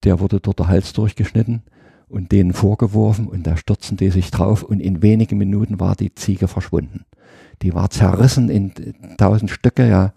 [0.05, 1.63] der wurde dort der Hals durchgeschnitten
[2.09, 6.15] und denen vorgeworfen und da stürzten die sich drauf und in wenigen Minuten war die
[6.15, 7.05] Ziege verschwunden.
[7.63, 8.73] Die war zerrissen in
[9.17, 10.13] tausend Stücke, ja.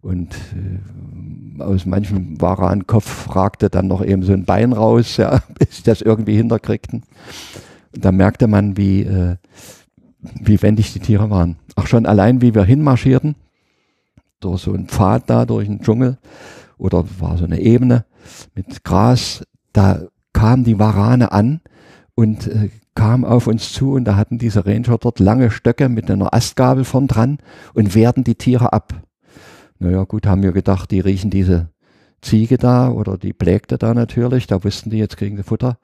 [0.00, 5.76] Und äh, aus manchem Warankopf ragte dann noch eben so ein Bein raus, ja, bis
[5.76, 7.02] sie das irgendwie hinterkriegten.
[7.92, 9.36] Da merkte man, wie, äh,
[10.20, 11.56] wie wendig die Tiere waren.
[11.76, 13.36] Ach, schon allein, wie wir hinmarschierten,
[14.40, 16.18] durch so einen Pfad da, durch den Dschungel,
[16.76, 18.04] oder war so eine Ebene
[18.54, 20.02] mit Gras, da
[20.32, 21.60] kam die Warane an
[22.14, 26.10] und äh, kam auf uns zu und da hatten diese Ranger dort lange Stöcke mit
[26.10, 27.38] einer Astgabel vorn dran
[27.74, 28.94] und wehrten die Tiere ab.
[29.78, 31.68] Naja, gut, haben wir gedacht, die riechen diese
[32.20, 35.78] Ziege da oder die Plägte da natürlich, da wussten die, jetzt kriegen sie Futter.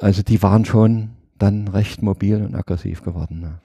[0.00, 3.40] Also die waren schon dann recht mobil und aggressiv geworden.
[3.40, 3.58] Ne?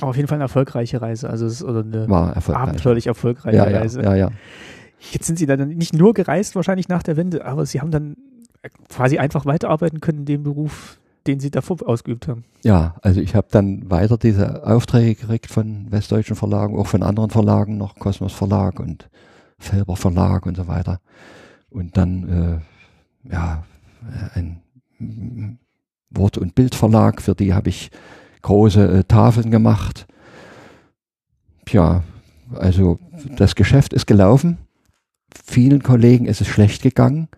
[0.00, 2.62] Aber auf jeden Fall eine erfolgreiche Reise, also es ist oder eine War erfolgreich.
[2.68, 4.02] abenteuerlich erfolgreiche Ja, ja, Reise.
[4.02, 4.30] ja, ja.
[5.12, 8.16] Jetzt sind Sie dann nicht nur gereist wahrscheinlich nach der Wende, aber Sie haben dann
[8.88, 12.44] quasi einfach weiterarbeiten können in dem Beruf, den Sie davor ausgeübt haben.
[12.64, 17.30] Ja, also ich habe dann weiter diese Aufträge gekriegt von westdeutschen Verlagen, auch von anderen
[17.30, 19.08] Verlagen, noch Kosmos Verlag und
[19.58, 21.00] Felber Verlag und so weiter.
[21.70, 22.62] Und dann,
[23.28, 23.64] äh, ja,
[24.34, 24.60] ein
[26.10, 27.90] Wort- und Bildverlag, für die habe ich
[28.42, 30.06] große äh, Tafeln gemacht.
[31.64, 32.04] Tja,
[32.54, 32.98] also
[33.36, 34.58] das Geschäft ist gelaufen.
[35.44, 37.28] Vielen Kollegen ist es schlecht gegangen.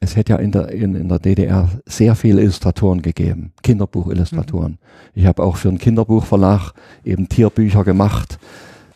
[0.00, 4.78] Es hätte ja in der, in, in der DDR sehr viele Illustratoren gegeben, Kinderbuchillustratoren.
[5.14, 8.38] Ich habe auch für einen Kinderbuchverlag eben Tierbücher gemacht.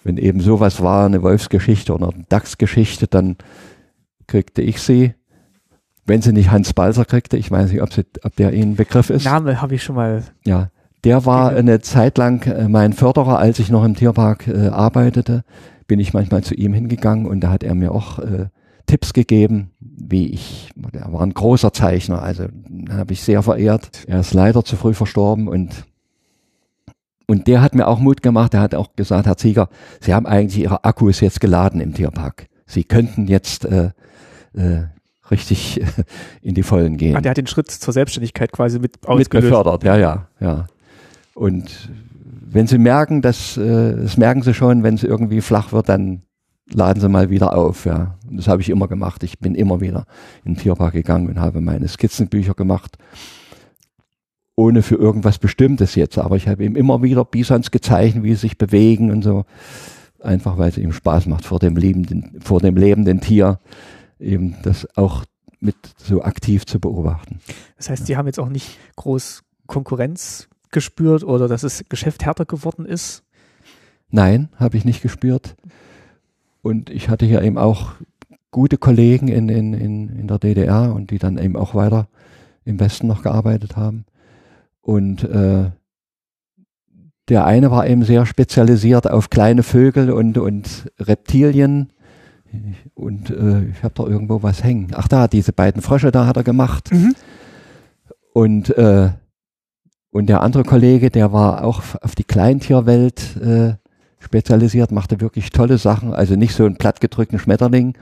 [0.04, 3.36] Wenn eben sowas war, eine Wolfsgeschichte oder eine Dachsgeschichte, dann
[4.26, 5.14] kriegte ich sie.
[6.10, 8.74] Wenn sie nicht Hans Balzer kriegte, ich weiß nicht, ob, sie, ob der Ihnen ein
[8.74, 9.26] Begriff ist.
[9.26, 10.24] Name habe ich schon mal.
[10.44, 10.70] Ja,
[11.04, 15.44] der war eine Zeit lang äh, mein Förderer, als ich noch im Tierpark äh, arbeitete.
[15.86, 18.46] Bin ich manchmal zu ihm hingegangen und da hat er mir auch äh,
[18.86, 22.48] Tipps gegeben, wie ich, er war ein großer Zeichner, also
[22.90, 24.02] habe ich sehr verehrt.
[24.08, 25.84] Er ist leider zu früh verstorben und
[27.28, 28.52] und der hat mir auch Mut gemacht.
[28.54, 29.68] Er hat auch gesagt, Herr Zieger,
[30.00, 32.48] Sie haben eigentlich Ihre Akkus jetzt geladen im Tierpark.
[32.66, 33.90] Sie könnten jetzt äh,
[34.54, 34.86] äh,
[35.30, 35.80] richtig
[36.42, 39.48] in die Vollen gehen Ah, der hat den Schritt zur Selbstständigkeit quasi mit mit ausgelöst.
[39.48, 40.66] befördert, ja, ja, ja.
[41.34, 41.90] Und
[42.52, 46.22] wenn Sie merken, dass, äh, das merken Sie schon, wenn es irgendwie flach wird, dann
[46.72, 48.16] laden Sie mal wieder auf, ja.
[48.28, 49.22] Und das habe ich immer gemacht.
[49.22, 50.04] Ich bin immer wieder
[50.44, 52.96] in den Tierpark gegangen und habe meine Skizzenbücher gemacht,
[54.56, 56.18] ohne für irgendwas Bestimmtes jetzt.
[56.18, 59.44] Aber ich habe ihm immer wieder Bisons gezeichnet, wie sie sich bewegen und so.
[60.22, 63.58] Einfach weil es ihm Spaß macht, vor dem lebenden, vor dem lebenden Tier
[64.20, 65.24] eben das auch
[65.60, 67.40] mit so aktiv zu beobachten.
[67.76, 72.44] Das heißt, Sie haben jetzt auch nicht groß Konkurrenz gespürt oder dass das Geschäft härter
[72.44, 73.22] geworden ist.
[74.08, 75.56] Nein, habe ich nicht gespürt.
[76.62, 77.92] Und ich hatte hier eben auch
[78.50, 82.08] gute Kollegen in, in, in, in der DDR und die dann eben auch weiter
[82.64, 84.04] im Westen noch gearbeitet haben.
[84.80, 85.70] Und äh,
[87.28, 91.92] der eine war eben sehr spezialisiert auf kleine Vögel und, und Reptilien.
[92.94, 94.88] Und äh, ich habe da irgendwo was hängen.
[94.94, 96.92] Ach da, diese beiden Frösche da hat er gemacht.
[96.92, 97.14] Mhm.
[98.32, 99.10] Und, äh,
[100.10, 103.74] und der andere Kollege, der war auch auf die Kleintierwelt äh,
[104.18, 106.12] spezialisiert, machte wirklich tolle Sachen.
[106.12, 107.96] Also nicht so einen plattgedrückten Schmetterling,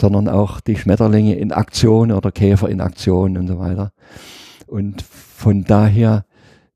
[0.00, 3.92] sondern auch die Schmetterlinge in Aktion oder Käfer in Aktion und so weiter.
[4.66, 6.24] Und von daher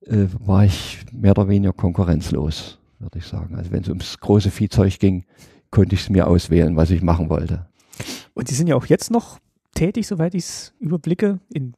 [0.07, 3.57] äh, war ich mehr oder weniger konkurrenzlos, würde ich sagen.
[3.57, 5.25] Also wenn es ums große Viehzeug ging,
[5.73, 7.67] konnte ich es mir auswählen, was ich machen wollte.
[8.35, 9.39] Und Sie sind ja auch jetzt noch
[9.75, 11.75] tätig, soweit ich es überblicke, in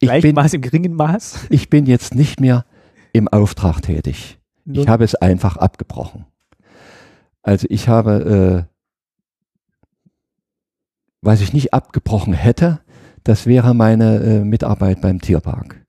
[0.00, 1.46] Ich gleichem Maß, im geringen Maß.
[1.50, 2.64] ich bin jetzt nicht mehr
[3.12, 4.38] im Auftrag tätig.
[4.66, 6.24] Ich Nur- habe es einfach abgebrochen.
[7.42, 10.08] Also ich habe, äh,
[11.20, 12.80] was ich nicht abgebrochen hätte,
[13.24, 15.80] das wäre meine äh, Mitarbeit beim Tierpark.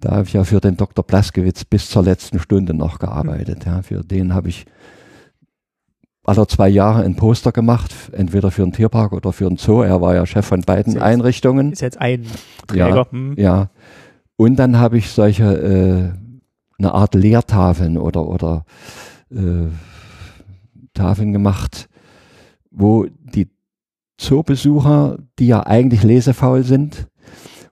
[0.00, 1.04] Da habe ich ja für den Dr.
[1.04, 3.66] Blaskewitz bis zur letzten Stunde noch gearbeitet.
[3.66, 4.64] Ja, für den habe ich
[6.24, 9.82] alle zwei Jahre ein Poster gemacht, entweder für den Tierpark oder für den Zoo.
[9.82, 11.72] Er war ja Chef von beiden Sehr- Einrichtungen.
[11.72, 12.26] ist jetzt ein
[12.66, 12.88] Träger.
[12.96, 13.34] Ja, Hm.
[13.36, 13.70] ja.
[14.36, 16.10] Und dann habe ich solche, äh,
[16.78, 18.64] eine Art Lehrtafeln oder, oder
[19.30, 19.68] äh,
[20.94, 21.88] Tafeln gemacht,
[22.70, 23.48] wo die
[24.18, 27.06] Zoobesucher, die ja eigentlich lesefaul sind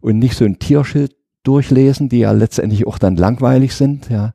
[0.00, 1.14] und nicht so ein Tierschild
[1.48, 4.34] durchlesen, die ja letztendlich auch dann langweilig sind, ja,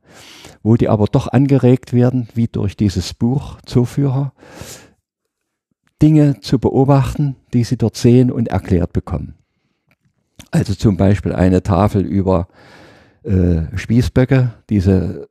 [0.64, 4.32] wo die aber doch angeregt werden, wie durch dieses Buch Zooführer,
[6.02, 9.34] Dinge zu beobachten, die sie dort sehen und erklärt bekommen.
[10.50, 12.48] Also zum Beispiel eine Tafel über
[13.22, 15.28] äh, Spießböcke, diese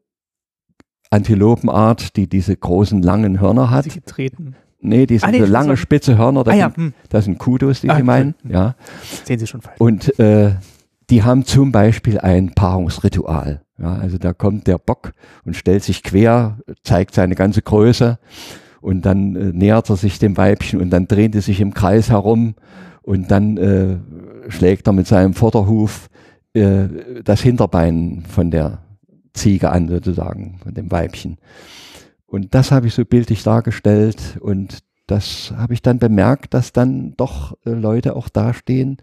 [1.10, 3.84] Antilopenart, die diese großen langen Hörner hat.
[3.84, 4.56] Sie getreten.
[4.80, 6.94] Nee, die sind Ah, nee, so lange war- spitze Hörner, das, Ah ja, sind, hm.
[7.10, 8.76] das sind Kudos, die Ah, sie meinen, ja.
[9.26, 9.80] Sehen Sie schon falsch.
[9.80, 10.56] Und äh,
[11.10, 13.62] die haben zum Beispiel ein Paarungsritual.
[13.80, 15.14] Ja, also da kommt der Bock
[15.46, 18.20] und stellt sich quer, zeigt seine ganze Größe
[18.82, 22.10] und dann äh, nähert er sich dem Weibchen und dann dreht er sich im Kreis
[22.10, 22.56] herum
[23.02, 23.98] und dann äh,
[24.50, 26.10] schlägt er mit seinem Vorderhuf
[26.54, 26.88] äh,
[27.24, 28.80] das Hinterbein von der
[29.34, 31.38] Ziege an, sozusagen, von dem Weibchen.
[32.28, 37.14] Und das habe ich so bildlich dargestellt und das habe ich dann bemerkt, dass dann
[37.18, 38.98] doch äh, Leute auch dastehen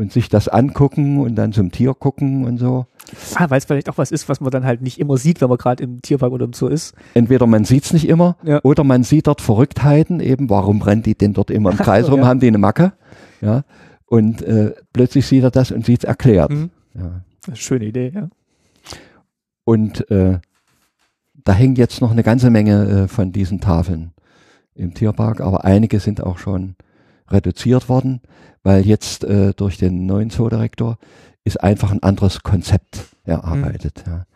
[0.00, 2.86] und sich das angucken und dann zum Tier gucken und so.
[3.34, 5.50] Ah, weil es vielleicht auch was ist, was man dann halt nicht immer sieht, wenn
[5.50, 6.94] man gerade im Tierpark oder im Zoo ist.
[7.12, 8.60] Entweder man sieht's nicht immer Ja.
[8.62, 12.12] oder man sieht dort Verrücktheiten, eben warum rennt die denn dort immer im Kreis so,
[12.12, 12.26] rum, ja.
[12.26, 12.94] haben die eine Macke?
[13.42, 13.64] Ja.
[14.06, 16.50] Und äh, plötzlich sieht er das und sieht's erklärt.
[16.50, 16.70] Mhm.
[16.94, 17.54] Ja.
[17.54, 18.28] Schöne Idee, ja.
[19.64, 20.38] Und äh,
[21.44, 24.12] da hängt jetzt noch eine ganze Menge äh, von diesen Tafeln
[24.74, 26.74] im Tierpark, aber einige sind auch schon
[27.28, 28.22] reduziert worden,
[28.62, 30.98] weil jetzt äh, durch den neuen Zoodirektor
[31.44, 34.04] ist einfach ein anderes Konzept erarbeitet.
[34.06, 34.26] Ja.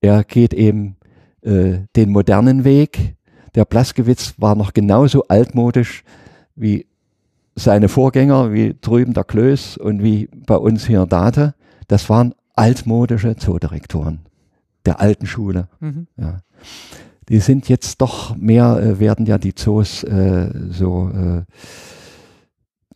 [0.00, 0.96] Er geht eben
[1.42, 3.16] äh, den modernen Weg.
[3.54, 6.04] Der Blaskewitz war noch genauso altmodisch
[6.56, 6.86] wie
[7.54, 11.54] seine Vorgänger, wie drüben der Klöß und wie bei uns hier Date.
[11.86, 14.20] Das waren altmodische Zoodirektoren
[14.86, 15.68] der alten Schule.
[15.80, 16.06] Mhm.
[16.16, 16.40] Ja.
[17.28, 21.42] Die sind jetzt doch mehr, äh, werden ja die Zoos äh, so äh,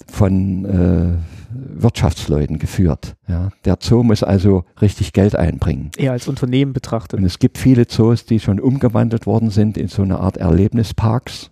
[0.07, 1.19] von äh,
[1.51, 3.17] Wirtschaftsleuten geführt.
[3.27, 3.51] Ja.
[3.65, 5.91] Der Zoo muss also richtig Geld einbringen.
[5.97, 7.19] Eher als Unternehmen betrachtet.
[7.19, 11.51] Und es gibt viele Zoos, die schon umgewandelt worden sind in so eine Art Erlebnisparks.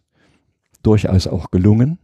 [0.83, 1.99] Durchaus auch gelungen.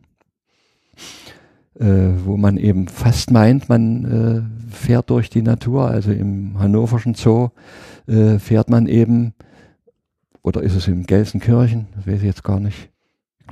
[1.79, 5.89] Äh, wo man eben fast meint, man äh, fährt durch die Natur.
[5.89, 7.49] Also im Hannoverschen Zoo
[8.07, 9.35] äh, fährt man eben,
[10.43, 12.92] oder ist es in Gelsenkirchen, das weiß ich jetzt gar nicht, ich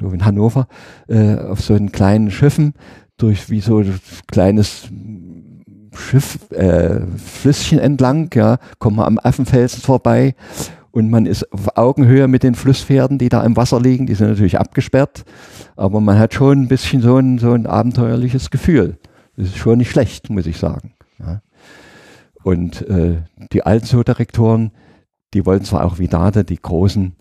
[0.01, 0.67] glaube in Hannover,
[1.09, 2.73] äh, auf so einen kleinen Schiffen
[3.19, 4.01] durch wie so ein
[4.33, 4.89] kleines
[5.95, 10.35] Schiff, äh, Flüsschen entlang, ja, kommt man am Affenfelsen vorbei
[10.91, 14.29] und man ist auf Augenhöhe mit den Flusspferden, die da im Wasser liegen, die sind
[14.29, 15.25] natürlich abgesperrt,
[15.77, 18.99] aber man hat schon ein bisschen so ein, so ein abenteuerliches Gefühl.
[19.37, 20.95] Das ist schon nicht schlecht, muss ich sagen.
[21.19, 21.43] Ja.
[22.43, 23.23] Und äh,
[23.53, 24.70] die alten Zoodirektoren,
[25.35, 27.17] die wollten zwar auch wie Date die großen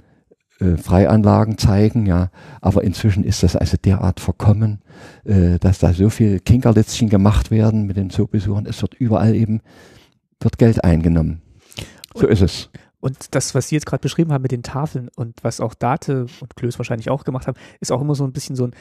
[0.59, 2.29] äh, Freianlagen zeigen, ja,
[2.61, 4.81] aber inzwischen ist das also derart verkommen,
[5.25, 8.65] äh, dass da so viel Kinkerlitzchen gemacht werden mit den Zoobesuchern.
[8.65, 9.61] Es wird überall eben,
[10.39, 11.41] wird Geld eingenommen.
[12.15, 12.69] So ist es.
[12.99, 16.09] Und das, was Sie jetzt gerade beschrieben haben mit den Tafeln und was auch Date
[16.09, 18.73] und Klöß wahrscheinlich auch gemacht haben, ist auch immer so ein bisschen so ein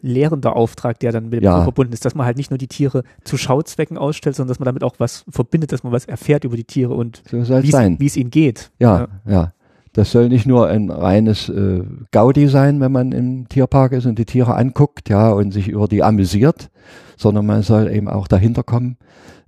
[0.00, 1.62] lehrender Auftrag, der dann mit dem Ja.
[1.62, 4.64] Verbunden ist, dass man halt nicht nur die Tiere zu Schauzwecken ausstellt, sondern dass man
[4.66, 8.16] damit auch was verbindet, dass man was erfährt über die Tiere und So wie es
[8.16, 8.70] ihnen geht.
[8.78, 9.52] Ja, ja.
[9.92, 14.18] Das soll nicht nur ein reines äh, Gaudi sein, wenn man im Tierpark ist und
[14.18, 16.70] die Tiere anguckt, ja, und sich über die amüsiert,
[17.16, 18.98] sondern man soll eben auch dahinter kommen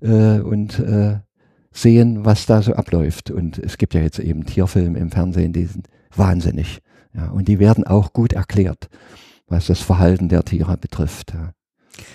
[0.00, 1.20] äh, und äh,
[1.70, 3.30] sehen, was da so abläuft.
[3.30, 6.80] Und es gibt ja jetzt eben Tierfilme im Fernsehen, die sind wahnsinnig.
[7.14, 8.88] Ja, und die werden auch gut erklärt,
[9.46, 11.34] was das Verhalten der Tiere betrifft.
[11.34, 11.52] Ja.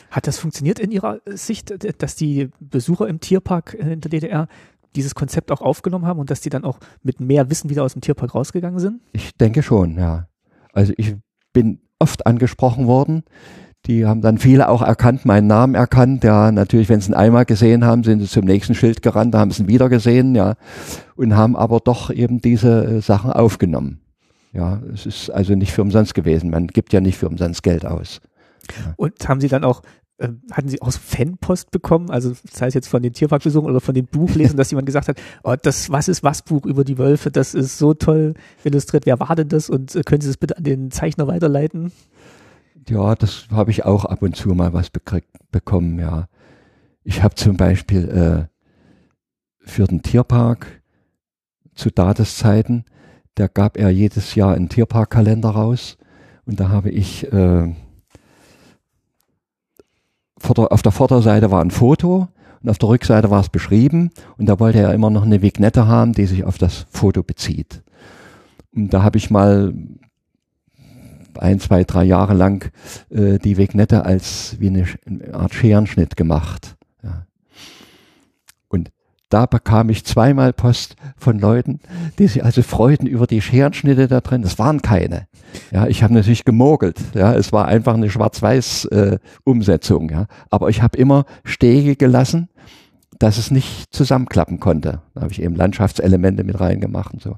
[0.09, 4.47] Hat das funktioniert in Ihrer Sicht, dass die Besucher im Tierpark in der DDR
[4.95, 7.93] dieses Konzept auch aufgenommen haben und dass die dann auch mit mehr Wissen wieder aus
[7.93, 9.01] dem Tierpark rausgegangen sind?
[9.11, 10.27] Ich denke schon, ja.
[10.73, 11.15] Also ich
[11.53, 13.23] bin oft angesprochen worden.
[13.85, 16.23] Die haben dann viele auch erkannt, meinen Namen erkannt.
[16.23, 19.39] Ja, natürlich, wenn sie ihn einmal gesehen haben, sind sie zum nächsten Schild gerannt, da
[19.39, 20.55] haben sie ihn wieder gesehen, ja.
[21.15, 24.01] Und haben aber doch eben diese äh, Sachen aufgenommen.
[24.51, 26.49] Ja, es ist also nicht für umsonst gewesen.
[26.49, 28.21] Man gibt ja nicht für umsonst Geld aus.
[28.95, 29.81] Und haben Sie dann auch,
[30.17, 33.95] äh, hatten Sie auch Fanpost bekommen, also sei es jetzt von den Tierparkbesuchern oder von
[33.95, 37.31] den Buchlesern, dass jemand gesagt hat, oh, das Was ist was Buch über die Wölfe,
[37.31, 39.69] das ist so toll illustriert, wer war denn das?
[39.69, 41.91] Und äh, können Sie das bitte an den Zeichner weiterleiten?
[42.89, 44.89] Ja, das habe ich auch ab und zu mal was
[45.51, 46.27] bekommen, ja.
[47.03, 48.47] Ich habe zum Beispiel äh,
[49.59, 50.81] für den Tierpark
[51.75, 52.85] zu Dateszeiten,
[53.35, 55.97] da gab er jedes Jahr einen Tierparkkalender raus.
[56.45, 57.75] Und da habe ich äh,
[60.43, 62.27] auf der Vorderseite war ein Foto
[62.61, 65.87] und auf der Rückseite war es beschrieben und da wollte er immer noch eine Vignette
[65.87, 67.83] haben, die sich auf das Foto bezieht.
[68.75, 69.73] Und da habe ich mal
[71.39, 72.71] ein, zwei, drei Jahre lang
[73.09, 76.76] äh, die Vignette als wie eine, eine Art Scherenschnitt gemacht.
[79.29, 81.81] Da bekam ich zweimal Post von Leuten,
[82.17, 84.41] die sich also freuten über die Scherenschnitte da drin.
[84.41, 85.27] Das waren keine.
[85.71, 86.97] Ja, ich habe natürlich gemogelt.
[87.13, 90.09] Ja, es war einfach eine Schwarz-Weiß-Umsetzung.
[90.09, 92.49] Äh, ja, aber ich habe immer Stege gelassen,
[93.19, 95.01] dass es nicht zusammenklappen konnte.
[95.15, 97.37] Da habe ich eben Landschaftselemente mit reingemacht und so.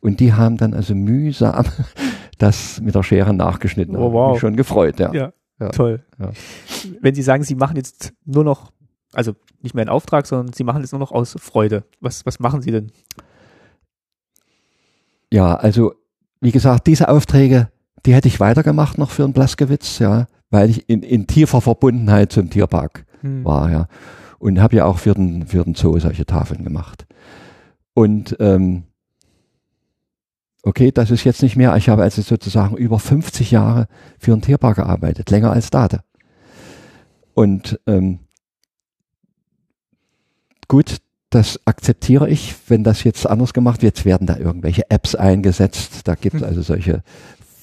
[0.00, 1.64] Und die haben dann also mühsam
[2.38, 3.96] das mit der Schere nachgeschnitten.
[3.96, 4.32] Oh, wow.
[4.32, 4.98] Mich schon gefreut.
[4.98, 5.68] Ja, Ja, Ja.
[5.68, 6.02] toll.
[6.18, 6.30] Ja.
[7.00, 8.72] Wenn Sie sagen, Sie machen jetzt nur noch,
[9.12, 11.84] also nicht mehr einen Auftrag, sondern Sie machen jetzt nur noch aus Freude.
[12.00, 12.92] Was, was machen Sie denn?
[15.32, 15.94] Ja, also
[16.40, 17.70] wie gesagt, diese Aufträge,
[18.06, 22.32] die hätte ich weitergemacht noch für den Blaskewitz, ja, weil ich in, in tiefer Verbundenheit
[22.32, 23.44] zum Tierpark Hm.
[23.44, 23.86] war, ja.
[24.38, 27.06] Und habe ja auch für den, für den Zoo solche Tafeln gemacht.
[27.92, 28.84] Und ähm,
[30.62, 31.76] okay, das ist jetzt nicht mehr.
[31.76, 33.86] Ich habe also sozusagen über 50 Jahre
[34.18, 36.00] für einen Tierpark gearbeitet, länger als Date.
[37.34, 38.20] Und ähm,
[40.70, 40.98] gut,
[41.30, 43.98] das akzeptiere ich, wenn das jetzt anders gemacht wird.
[43.98, 46.02] Jetzt werden da irgendwelche Apps eingesetzt.
[46.04, 46.48] Da gibt es Hm.
[46.48, 47.02] also solche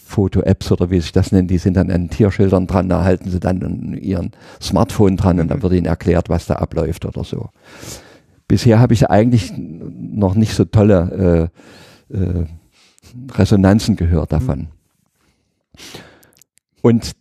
[0.06, 3.40] Foto-Apps oder wie sich das nennt, die sind dann an Tierschildern dran, da halten sie
[3.40, 7.50] dann an ihren Smartphone dran und dann wird ihnen erklärt, was da abläuft oder so.
[8.48, 11.50] Bisher habe ich eigentlich noch nicht so tolle
[12.11, 12.45] äh, äh,
[13.34, 14.68] Resonanzen gehört davon.
[16.82, 17.11] Und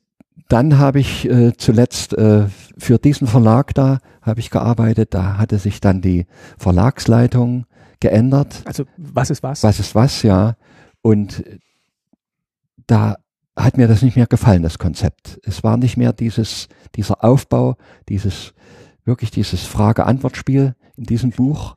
[0.49, 2.45] dann habe ich äh, zuletzt äh,
[2.79, 5.15] für diesen Verlag da habe ich gearbeitet.
[5.15, 6.27] Da hatte sich dann die
[6.59, 7.67] Verlagsleitung
[8.01, 8.63] geändert.
[8.65, 9.63] Also was ist was?
[9.63, 10.57] Was ist was, ja.
[11.03, 11.45] Und
[12.87, 13.17] da
[13.57, 15.41] hat mir das nicht mehr gefallen, das Konzept.
[15.45, 17.77] Es war nicht mehr dieses, dieser Aufbau,
[18.09, 18.53] dieses,
[19.05, 21.77] wirklich dieses Frage-Antwort-Spiel in diesem Buch.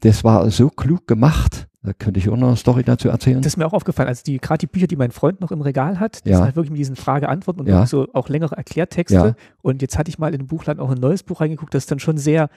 [0.00, 1.66] Das war so klug gemacht.
[1.82, 3.40] Da könnte ich auch noch eine Story dazu erzählen.
[3.40, 4.08] Das ist mir auch aufgefallen.
[4.08, 6.36] Also die, gerade die Bücher, die mein Freund noch im Regal hat, die Ja.
[6.36, 7.86] sind halt wirklich mit diesen Frage-Antworten und Ja.
[7.86, 9.14] so auch längere Erklärtexte.
[9.14, 9.34] Ja.
[9.62, 11.90] Und jetzt hatte ich mal in dem Buchladen auch ein neues Buch reingeguckt, das ist
[11.90, 12.48] dann schon sehr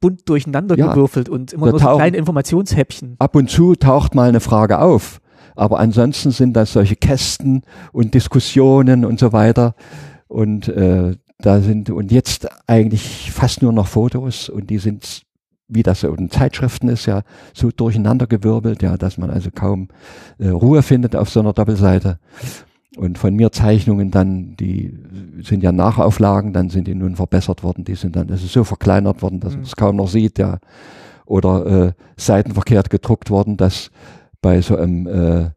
[0.00, 3.14] bunt durcheinander gewürfelt und immer Da nur so kleine Informationshäppchen.
[3.18, 5.20] ab und zu taucht mal eine Frage auf.
[5.56, 9.74] Aber ansonsten sind das solche Kästen und Diskussionen und so weiter.
[10.26, 15.22] Und äh, da sind und jetzt eigentlich fast nur noch Fotos und die sind,
[15.74, 17.22] wie das so in Zeitschriften ist, ja
[17.52, 19.88] so durcheinandergewirbelt, ja, dass man also kaum
[20.38, 22.18] äh, Ruhe findet auf so einer Doppelseite.
[22.96, 24.96] Und von mir Zeichnungen dann, die
[25.42, 28.62] sind ja Nachauflagen, dann sind die nun verbessert worden, die sind dann, es ist so
[28.62, 29.66] verkleinert worden, dass man Mhm.
[29.66, 30.58] es kaum noch sieht, ja.
[31.26, 33.90] Oder äh, seitenverkehrt gedruckt worden, dass
[34.42, 35.50] bei so einem äh, äh,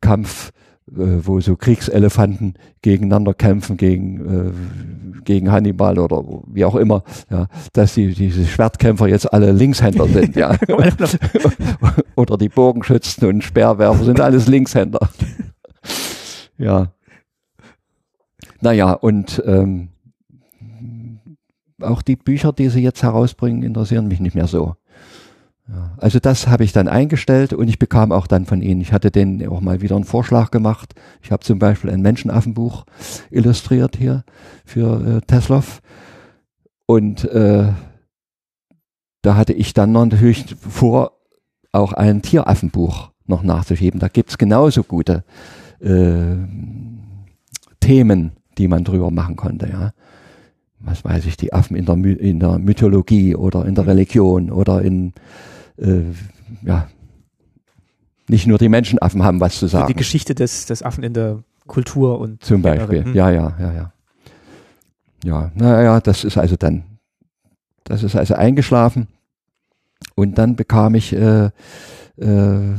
[0.00, 0.52] Kampf,
[0.86, 7.94] wo so Kriegselefanten gegeneinander kämpfen, gegen, äh, gegen Hannibal oder wie auch immer, ja, dass
[7.94, 10.56] die, diese Schwertkämpfer jetzt alle Linkshänder sind, ja.
[12.16, 15.08] oder die Bogenschützen und Speerwerfer sind alles Linkshänder.
[16.58, 16.92] ja.
[18.60, 19.88] Naja, und ähm,
[21.80, 24.76] auch die Bücher, die sie jetzt herausbringen, interessieren mich nicht mehr so.
[25.68, 28.92] Ja, also das habe ich dann eingestellt und ich bekam auch dann von ihnen, ich
[28.92, 30.94] hatte denen auch mal wieder einen Vorschlag gemacht.
[31.22, 32.84] Ich habe zum Beispiel ein Menschenaffenbuch
[33.30, 34.24] illustriert hier
[34.66, 35.80] für äh, Teslov
[36.86, 37.72] und äh,
[39.22, 41.12] da hatte ich dann noch natürlich vor,
[41.72, 43.98] auch ein Tieraffenbuch noch nachzuschieben.
[43.98, 45.24] Da gibt's genauso gute
[45.80, 46.36] äh,
[47.80, 49.92] Themen, die man drüber machen konnte, ja.
[50.78, 54.50] Was weiß ich, die Affen in der, My in der Mythologie oder in der Religion
[54.50, 55.14] oder in,
[55.78, 56.02] äh,
[56.62, 56.88] ja,
[58.28, 59.88] nicht nur die Menschenaffen haben was zu sagen.
[59.88, 62.78] die Geschichte des, des Affen in der Kultur und Zum generell.
[62.86, 63.14] Beispiel, Hm.
[63.14, 63.92] ja, ja, ja, ja.
[65.24, 66.84] Ja, naja, das ist also dann,
[67.84, 69.08] das ist also eingeschlafen.
[70.16, 71.46] Und dann bekam ich äh,
[72.18, 72.74] äh,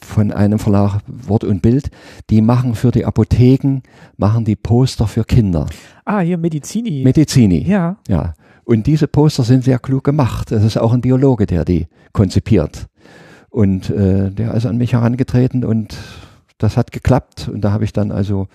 [0.00, 1.90] von einem Verlag Wort und Bild,
[2.30, 3.80] die machen für die Apotheken,
[4.16, 5.66] machen die Poster für Kinder.
[6.04, 7.02] Ah, hier Medizini.
[7.02, 7.64] Medizini.
[7.66, 7.96] ja.
[8.08, 8.34] Ja.
[8.66, 10.50] Und diese Poster sind sehr klug gemacht.
[10.50, 12.88] Das ist auch ein Biologe, der die konzipiert.
[13.48, 15.96] Und äh, der ist an mich herangetreten und
[16.58, 17.48] das hat geklappt.
[17.48, 18.48] Und da habe ich dann also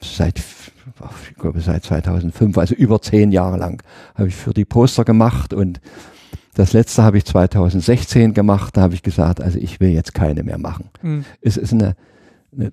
[0.00, 3.80] seit, ich glaube seit 2005, also über zehn Jahre lang,
[4.16, 5.80] habe ich für die Poster gemacht und
[6.54, 8.76] das letzte habe ich 2016 gemacht.
[8.76, 10.90] Da habe ich gesagt, also ich will jetzt keine mehr machen.
[11.00, 11.24] Hm.
[11.40, 11.94] Es ist eine,
[12.52, 12.72] eine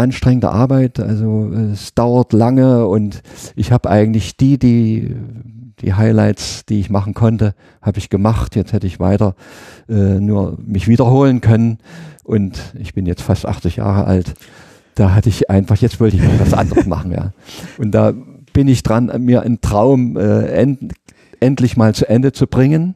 [0.00, 3.22] anstrengende Arbeit, also es dauert lange und
[3.54, 5.14] ich habe eigentlich die, die
[5.80, 8.56] die Highlights, die ich machen konnte, habe ich gemacht.
[8.56, 9.34] Jetzt hätte ich weiter
[9.88, 11.78] äh, nur mich wiederholen können
[12.22, 14.34] und ich bin jetzt fast 80 Jahre alt.
[14.94, 17.32] Da hatte ich einfach, jetzt wollte ich mal was anderes machen, ja.
[17.78, 18.12] Und da
[18.52, 20.92] bin ich dran, mir einen Traum äh, end,
[21.40, 22.94] endlich mal zu Ende zu bringen.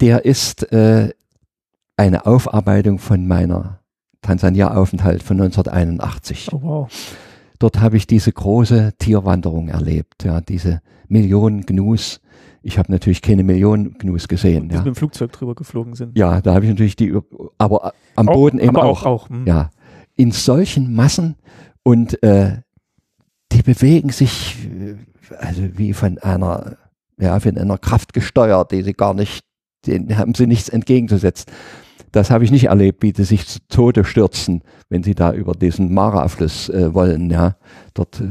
[0.00, 1.10] Der ist äh,
[2.00, 3.80] eine Aufarbeitung von meiner
[4.22, 6.50] Tansania-Aufenthalt von 1981.
[6.52, 7.16] Oh, wow.
[7.58, 12.20] Dort habe ich diese große Tierwanderung erlebt, ja, diese Millionen Gnus.
[12.62, 14.68] Ich habe natürlich keine Millionen Gnus gesehen.
[14.68, 16.16] Die Ja, mit dem Flugzeug drüber geflogen sind.
[16.16, 17.14] ja da habe ich natürlich die,
[17.58, 19.04] aber am Auch- Boden eben auch.
[19.04, 19.06] auch.
[19.06, 19.46] auch hm.
[19.46, 19.70] Ja,
[20.16, 21.36] in solchen Massen
[21.82, 22.62] und äh,
[23.52, 24.94] die bewegen sich äh,
[25.38, 26.76] also wie von einer,
[27.18, 29.44] ja, von einer Kraft gesteuert, die sie gar nicht,
[29.86, 31.46] denen haben sie nichts entgegenzusetzen.
[32.12, 35.52] Das habe ich nicht erlebt, wie die sich zu Tode stürzen, wenn sie da über
[35.52, 37.30] diesen Mara-Fluss äh, wollen.
[37.30, 37.56] Ja,
[37.94, 38.28] dort, äh,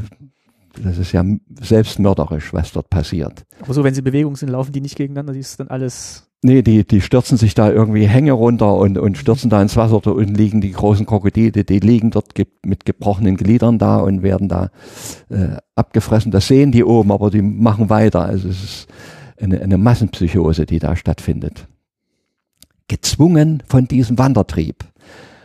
[0.83, 1.23] das ist ja
[1.61, 3.45] selbstmörderisch, was dort passiert.
[3.61, 6.25] Aber so, wenn sie in Bewegung sind, laufen die nicht gegeneinander, die ist dann alles.
[6.41, 9.99] Nee, die, die stürzen sich da irgendwie Hänge runter und, und stürzen da ins Wasser.
[10.01, 14.23] Da unten liegen die großen Krokodile, die liegen dort ge mit gebrochenen Gliedern da und
[14.23, 14.69] werden da
[15.29, 16.31] äh, abgefressen.
[16.31, 18.21] Das sehen die oben, aber die machen weiter.
[18.21, 18.87] Also es ist
[19.37, 21.67] eine, eine Massenpsychose, die da stattfindet.
[22.89, 24.83] Gezwungen von diesem Wandertrieb.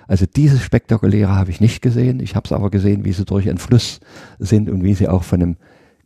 [0.09, 2.21] Also dieses Spektakuläre habe ich nicht gesehen.
[2.21, 4.01] Ich habe es aber gesehen, wie sie durch einen Fluss
[4.39, 5.57] sind und wie sie auch von einem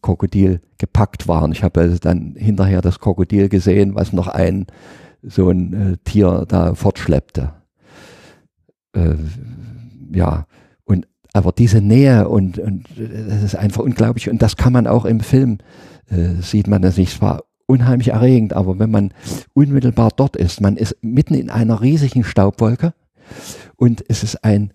[0.03, 1.53] Krokodil gepackt waren.
[1.53, 4.67] Ich habe also dann hinterher das Krokodil gesehen, was noch ein
[5.23, 7.53] so ein äh, Tier da fortschleppte.
[8.93, 9.15] Äh,
[10.13, 10.47] ja,
[10.85, 14.87] und aber diese Nähe und, und äh, das ist einfach unglaublich und das kann man
[14.87, 15.59] auch im Film
[16.09, 17.15] äh, sieht man das nicht.
[17.15, 19.13] Es war unheimlich erregend, aber wenn man
[19.55, 22.95] unmittelbar dort ist, man ist mitten in einer riesigen Staubwolke
[23.77, 24.73] und es ist ein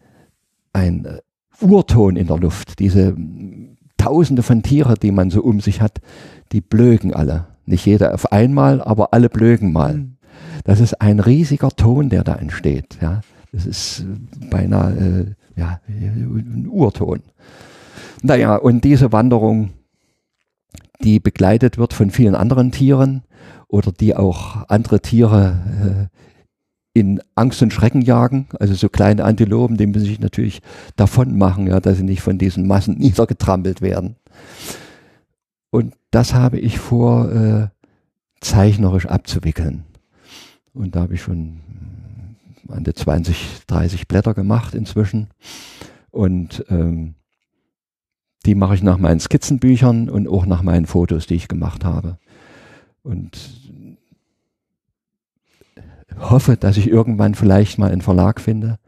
[0.74, 1.20] ein äh,
[1.62, 2.80] Urton in der Luft.
[2.80, 3.16] Diese
[3.98, 6.02] Tausende von Tieren, die man so um sich hat,
[6.52, 7.48] die blöken alle.
[7.66, 9.94] Nicht jeder auf einmal, aber alle blöken mal.
[9.94, 10.18] Hm.
[10.66, 12.98] Das ist ein riesiger Ton, der da entsteht.
[13.02, 17.22] Ja, das ist äh, beinahe äh, ja, ein Urton.
[18.22, 19.72] Naja, und diese Wanderung,
[21.02, 23.24] die begleitet wird von vielen anderen Tieren
[23.68, 26.10] oder die auch andere Tiere
[26.94, 30.62] äh, in Angst und Schrecken jagen, also so kleine Antilopen, die müssen sich natürlich
[30.96, 34.16] davon machen, ja, dass sie nicht von diesen Massen niedergetrampelt werden.
[35.72, 37.68] Und das habe ich vor, äh,
[38.44, 39.86] zeichnerisch abzuwickeln.
[40.74, 41.62] Und da habe ich schon
[42.68, 45.30] an die 20, 30 Blätter gemacht inzwischen.
[46.12, 47.16] Und ähm,
[48.46, 52.18] die mache ich nach meinen Skizzenbüchern und auch nach meinen Fotos, die ich gemacht habe.
[53.04, 53.38] Und
[56.20, 58.80] hoffe, dass ich irgendwann vielleicht mal einen Verlag finde,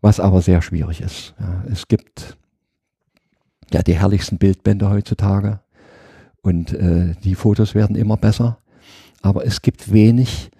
[0.00, 1.34] was aber sehr schwierig ist.
[1.38, 2.36] Ja, es gibt
[3.72, 5.60] ja die herrlichsten Bildbände heutzutage
[6.42, 8.58] und äh, die Fotos werden immer besser,
[9.22, 10.50] aber es gibt wenig,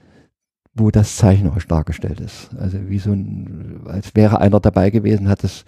[0.75, 2.51] wo das zeichnerisch dargestellt ist.
[2.59, 5.65] Also wie so ein, als wäre einer dabei gewesen, hat es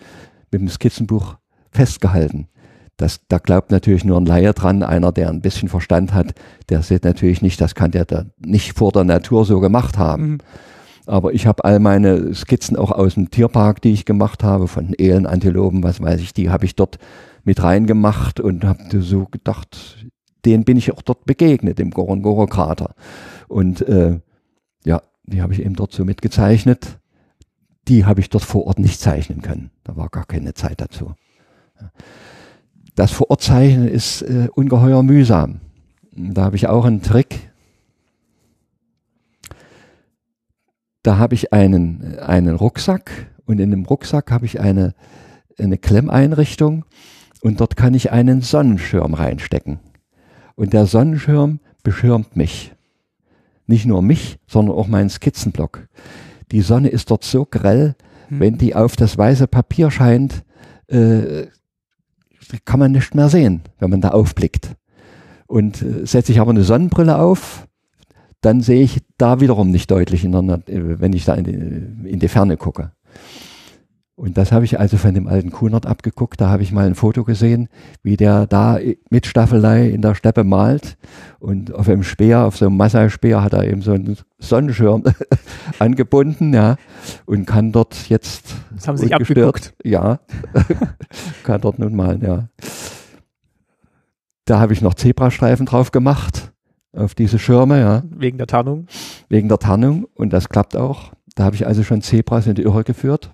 [0.50, 1.36] mit dem Skizzenbuch
[1.72, 2.48] festgehalten.
[2.96, 6.34] Das, da glaubt natürlich nur ein Laie dran, einer, der ein bisschen Verstand hat,
[6.68, 10.22] der sieht natürlich nicht, das kann der da nicht vor der Natur so gemacht haben.
[10.24, 10.38] Mhm.
[11.06, 14.94] Aber ich habe all meine Skizzen auch aus dem Tierpark, die ich gemacht habe, von
[14.94, 16.98] Elen, Antilopen, was weiß ich, die habe ich dort
[17.44, 20.06] mit reingemacht und habe so gedacht,
[20.44, 22.94] den bin ich auch dort begegnet, im Gorongoro-Krater.
[23.48, 24.20] Und äh,
[24.84, 26.98] ja, die habe ich eben dort so mitgezeichnet.
[27.88, 29.70] Die habe ich dort vor Ort nicht zeichnen können.
[29.82, 31.14] Da war gar keine Zeit dazu.
[32.94, 35.60] Das vor Ort zeichnen ist äh, ungeheuer mühsam.
[36.12, 37.50] Da habe ich auch einen Trick.
[41.02, 43.10] Da habe ich einen, einen Rucksack
[43.46, 44.94] und in dem Rucksack habe ich eine,
[45.58, 46.84] eine Klemmeinrichtung
[47.40, 49.80] und dort kann ich einen Sonnenschirm reinstecken.
[50.54, 52.72] Und der Sonnenschirm beschirmt mich.
[53.66, 55.88] Nicht nur mich, sondern auch meinen Skizzenblock.
[56.52, 57.96] Die Sonne ist dort so grell,
[58.32, 58.40] Hm.
[58.40, 60.44] wenn die auf das weiße Papier scheint,
[60.88, 61.46] äh,
[62.64, 64.76] kann man nicht mehr sehen, wenn man da aufblickt.
[65.46, 67.66] Und äh, setze ich aber eine Sonnenbrille auf,
[68.40, 72.10] dann sehe ich da wiederum nicht deutlich, in der, äh, wenn ich da in die,
[72.10, 72.92] in die Ferne gucke.
[74.22, 76.40] Und das habe ich also von dem alten Kunert abgeguckt.
[76.40, 77.68] Da habe ich mal ein Foto gesehen,
[78.04, 78.78] wie der da
[79.10, 80.96] mit Staffelei in der Steppe malt.
[81.40, 85.02] Und auf einem Speer, auf so einem Massai-Speer hat er eben so einen Sonnenschirm
[85.80, 86.76] angebunden, ja.
[87.26, 89.74] Und kann dort jetzt Das haben sie sich abgeguckt.
[89.82, 90.20] Ja,
[91.42, 92.48] kann dort nun malen, ja.
[94.44, 96.52] Da habe ich noch Zebrastreifen drauf gemacht,
[96.92, 98.86] auf diese Schirme, ja Wegen der Tarnung.
[99.28, 101.10] wegen der Tarnung und das klappt auch.
[101.34, 103.32] Da habe ich also schon Zebras in die Irre geführt.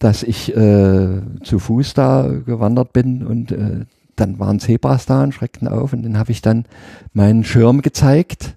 [0.00, 3.84] Dass ich äh, zu Fuß da gewandert bin und äh,
[4.16, 6.64] dann waren Zebras da und schreckten auf und dann habe ich dann
[7.12, 8.56] meinen Schirm gezeigt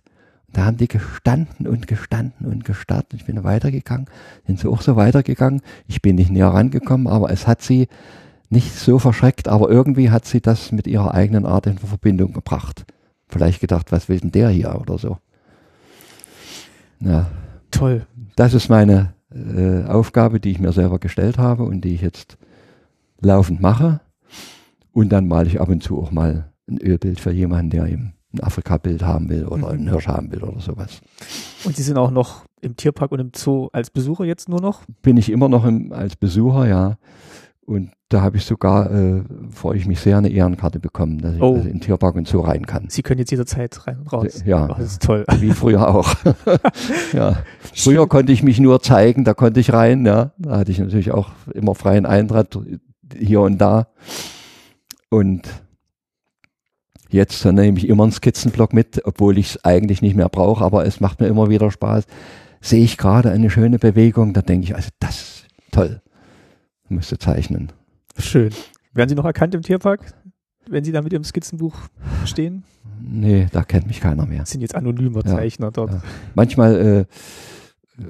[0.54, 3.08] Da haben die gestanden und gestanden und gestarrt.
[3.14, 4.08] Ich bin weitergegangen,
[4.46, 5.62] sind sie auch so weitergegangen.
[5.88, 7.88] Ich bin nicht näher rangekommen, aber es hat sie
[8.50, 12.86] nicht so verschreckt, aber irgendwie hat sie das mit ihrer eigenen Art in Verbindung gebracht.
[13.28, 15.18] Vielleicht gedacht, was will denn der hier oder so.
[17.00, 17.32] Ja.
[17.72, 18.06] Toll.
[18.36, 22.38] Das ist meine äh, Aufgabe, die ich mir selber gestellt habe und die ich jetzt
[23.20, 24.02] laufend mache.
[24.92, 28.14] Und dann male ich ab und zu auch mal ein Ölbild für jemanden, der eben
[28.34, 29.82] ein Afrika-Bild haben will oder Mhm.
[29.82, 31.02] ein Hirsch haben will oder sowas.
[31.66, 34.84] Und Sie sind auch noch im Tierpark und im Zoo als Besucher jetzt nur noch?
[35.02, 36.98] Bin ich immer noch im, als Besucher, ja.
[37.66, 41.42] Und da habe ich sogar, äh, freue ich mich sehr, eine Ehrenkarte bekommen, dass ich
[41.42, 41.56] Oh.
[41.56, 42.88] also in den Tierpark und Zoo rein kann.
[42.90, 44.44] Sie können jetzt jederzeit rein und raus.
[44.46, 44.66] Ja.
[44.70, 45.26] Oh, das ist toll.
[45.40, 46.14] Wie früher auch.
[47.14, 47.38] ja.
[47.74, 50.34] Früher konnte ich mich nur zeigen, da konnte ich rein, ja.
[50.38, 52.60] Da hatte ich natürlich auch immer freien Eintritt
[53.18, 53.88] hier und da.
[55.10, 55.48] Und
[57.10, 60.86] jetzt nehme ich immer einen Skizzenblock mit, obwohl ich es eigentlich nicht mehr brauche, aber
[60.86, 62.06] es macht mir immer wieder Spaß.
[62.60, 66.02] Sehe ich gerade eine schöne Bewegung, da denke ich, also das ist toll.
[66.90, 67.72] Müsste zeichnen.
[68.18, 68.52] Schön.
[68.94, 70.14] Werden Sie noch erkannt im Tierpark,
[70.68, 71.76] wenn Sie da mit Ihrem Skizzenbuch
[72.26, 72.64] stehen?
[73.02, 74.46] Nee, da kennt mich keiner mehr.
[74.46, 75.32] Sind jetzt anonymer Ja.
[75.36, 75.92] Zeichner dort.
[75.92, 76.04] Ja.
[76.36, 77.08] Manchmal
[78.00, 78.04] äh,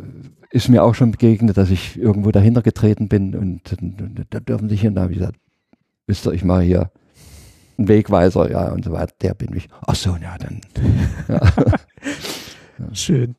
[0.51, 4.39] ist mir auch schon begegnet, dass ich irgendwo dahinter getreten bin und, und, und da
[4.39, 5.39] dürfen sich hin, da habe ich gesagt,
[6.05, 6.91] wisst ihr, ich mache hier
[7.77, 9.67] einen Wegweiser, ja, und so weiter, der bin ich.
[9.87, 10.61] Ach so, ja, dann.
[12.93, 13.35] Schön.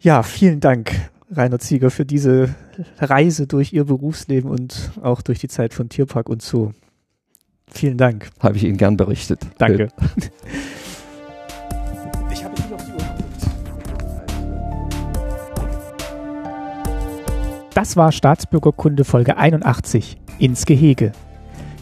[0.00, 0.92] Ja, vielen Dank,
[1.34, 2.54] Rainer Zieger, für diese
[2.98, 6.72] Reise durch Ihr Berufsleben und auch durch die Zeit von Tierpark und Zoo.
[7.70, 8.28] Vielen Dank.
[8.40, 9.40] Habe ich Ihnen gern berichtet.
[9.58, 9.88] Danke.
[12.30, 13.46] Ich habe nicht auf die Uhr geguckt.
[17.74, 21.12] Das war Staatsbürgerkunde Folge 81 ins Gehege.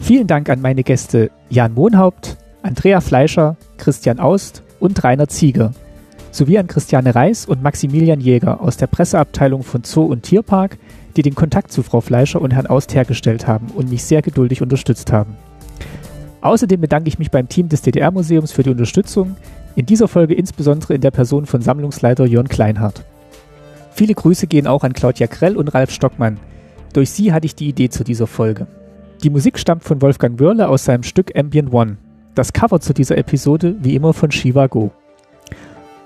[0.01, 5.73] Vielen Dank an meine Gäste Jan Mohnhaupt, Andrea Fleischer, Christian Aust und Rainer Zieger
[6.31, 10.77] sowie an Christiane Reis und Maximilian Jäger aus der Presseabteilung von Zoo und Tierpark,
[11.15, 14.61] die den Kontakt zu Frau Fleischer und Herrn Aust hergestellt haben und mich sehr geduldig
[14.61, 15.35] unterstützt haben.
[16.41, 19.35] Außerdem bedanke ich mich beim Team des DDR-Museums für die Unterstützung,
[19.75, 23.05] in dieser Folge insbesondere in der Person von Sammlungsleiter Jörn Kleinhardt.
[23.91, 26.37] Viele Grüße gehen auch an Claudia Krell und Ralf Stockmann.
[26.93, 28.67] Durch sie hatte ich die Idee zu dieser Folge.
[29.23, 31.97] Die Musik stammt von Wolfgang Wörle aus seinem Stück Ambient One.
[32.33, 34.91] Das Cover zu dieser Episode wie immer von Shiva Go.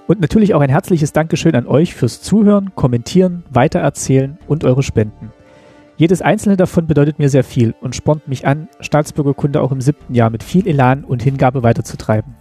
[0.07, 5.31] Und natürlich auch ein herzliches Dankeschön an euch fürs Zuhören, Kommentieren, Weitererzählen und eure Spenden.
[5.97, 10.13] Jedes einzelne davon bedeutet mir sehr viel und spornt mich an, Staatsbürgerkunde auch im siebten
[10.13, 12.35] Jahr mit viel Elan und Hingabe weiterzutreiben.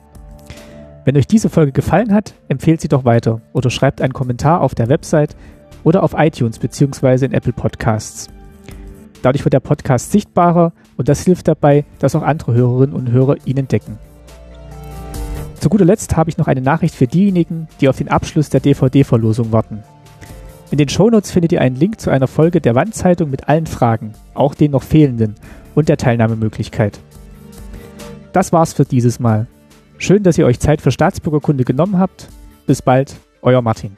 [1.05, 4.75] Wenn euch diese Folge gefallen hat, empfehlt sie doch weiter oder schreibt einen Kommentar auf
[4.75, 5.37] der Website
[5.85, 7.27] oder auf iTunes bzw.
[7.27, 8.29] in Apple Podcasts.
[9.23, 13.37] Dadurch wird der Podcast sichtbarer und das hilft dabei, dass auch andere Hörerinnen und Hörer
[13.47, 13.99] ihn entdecken.
[15.65, 18.61] Zu guter Letzt habe ich noch eine Nachricht für diejenigen, die auf den Abschluss der
[18.61, 19.83] DVD-Verlosung warten.
[20.71, 24.13] In den Shownotes findet ihr einen Link zu einer Folge der Wandzeitung mit allen Fragen,
[24.35, 25.37] auch den noch fehlenden,
[25.75, 27.01] und der Teilnahmemöglichkeit.
[28.35, 29.47] Das war's für dieses Mal.
[29.97, 32.29] Schön, dass ihr euch Zeit für Staatsbürgerkunde genommen habt.
[32.67, 33.93] Bis bald, euer Martin.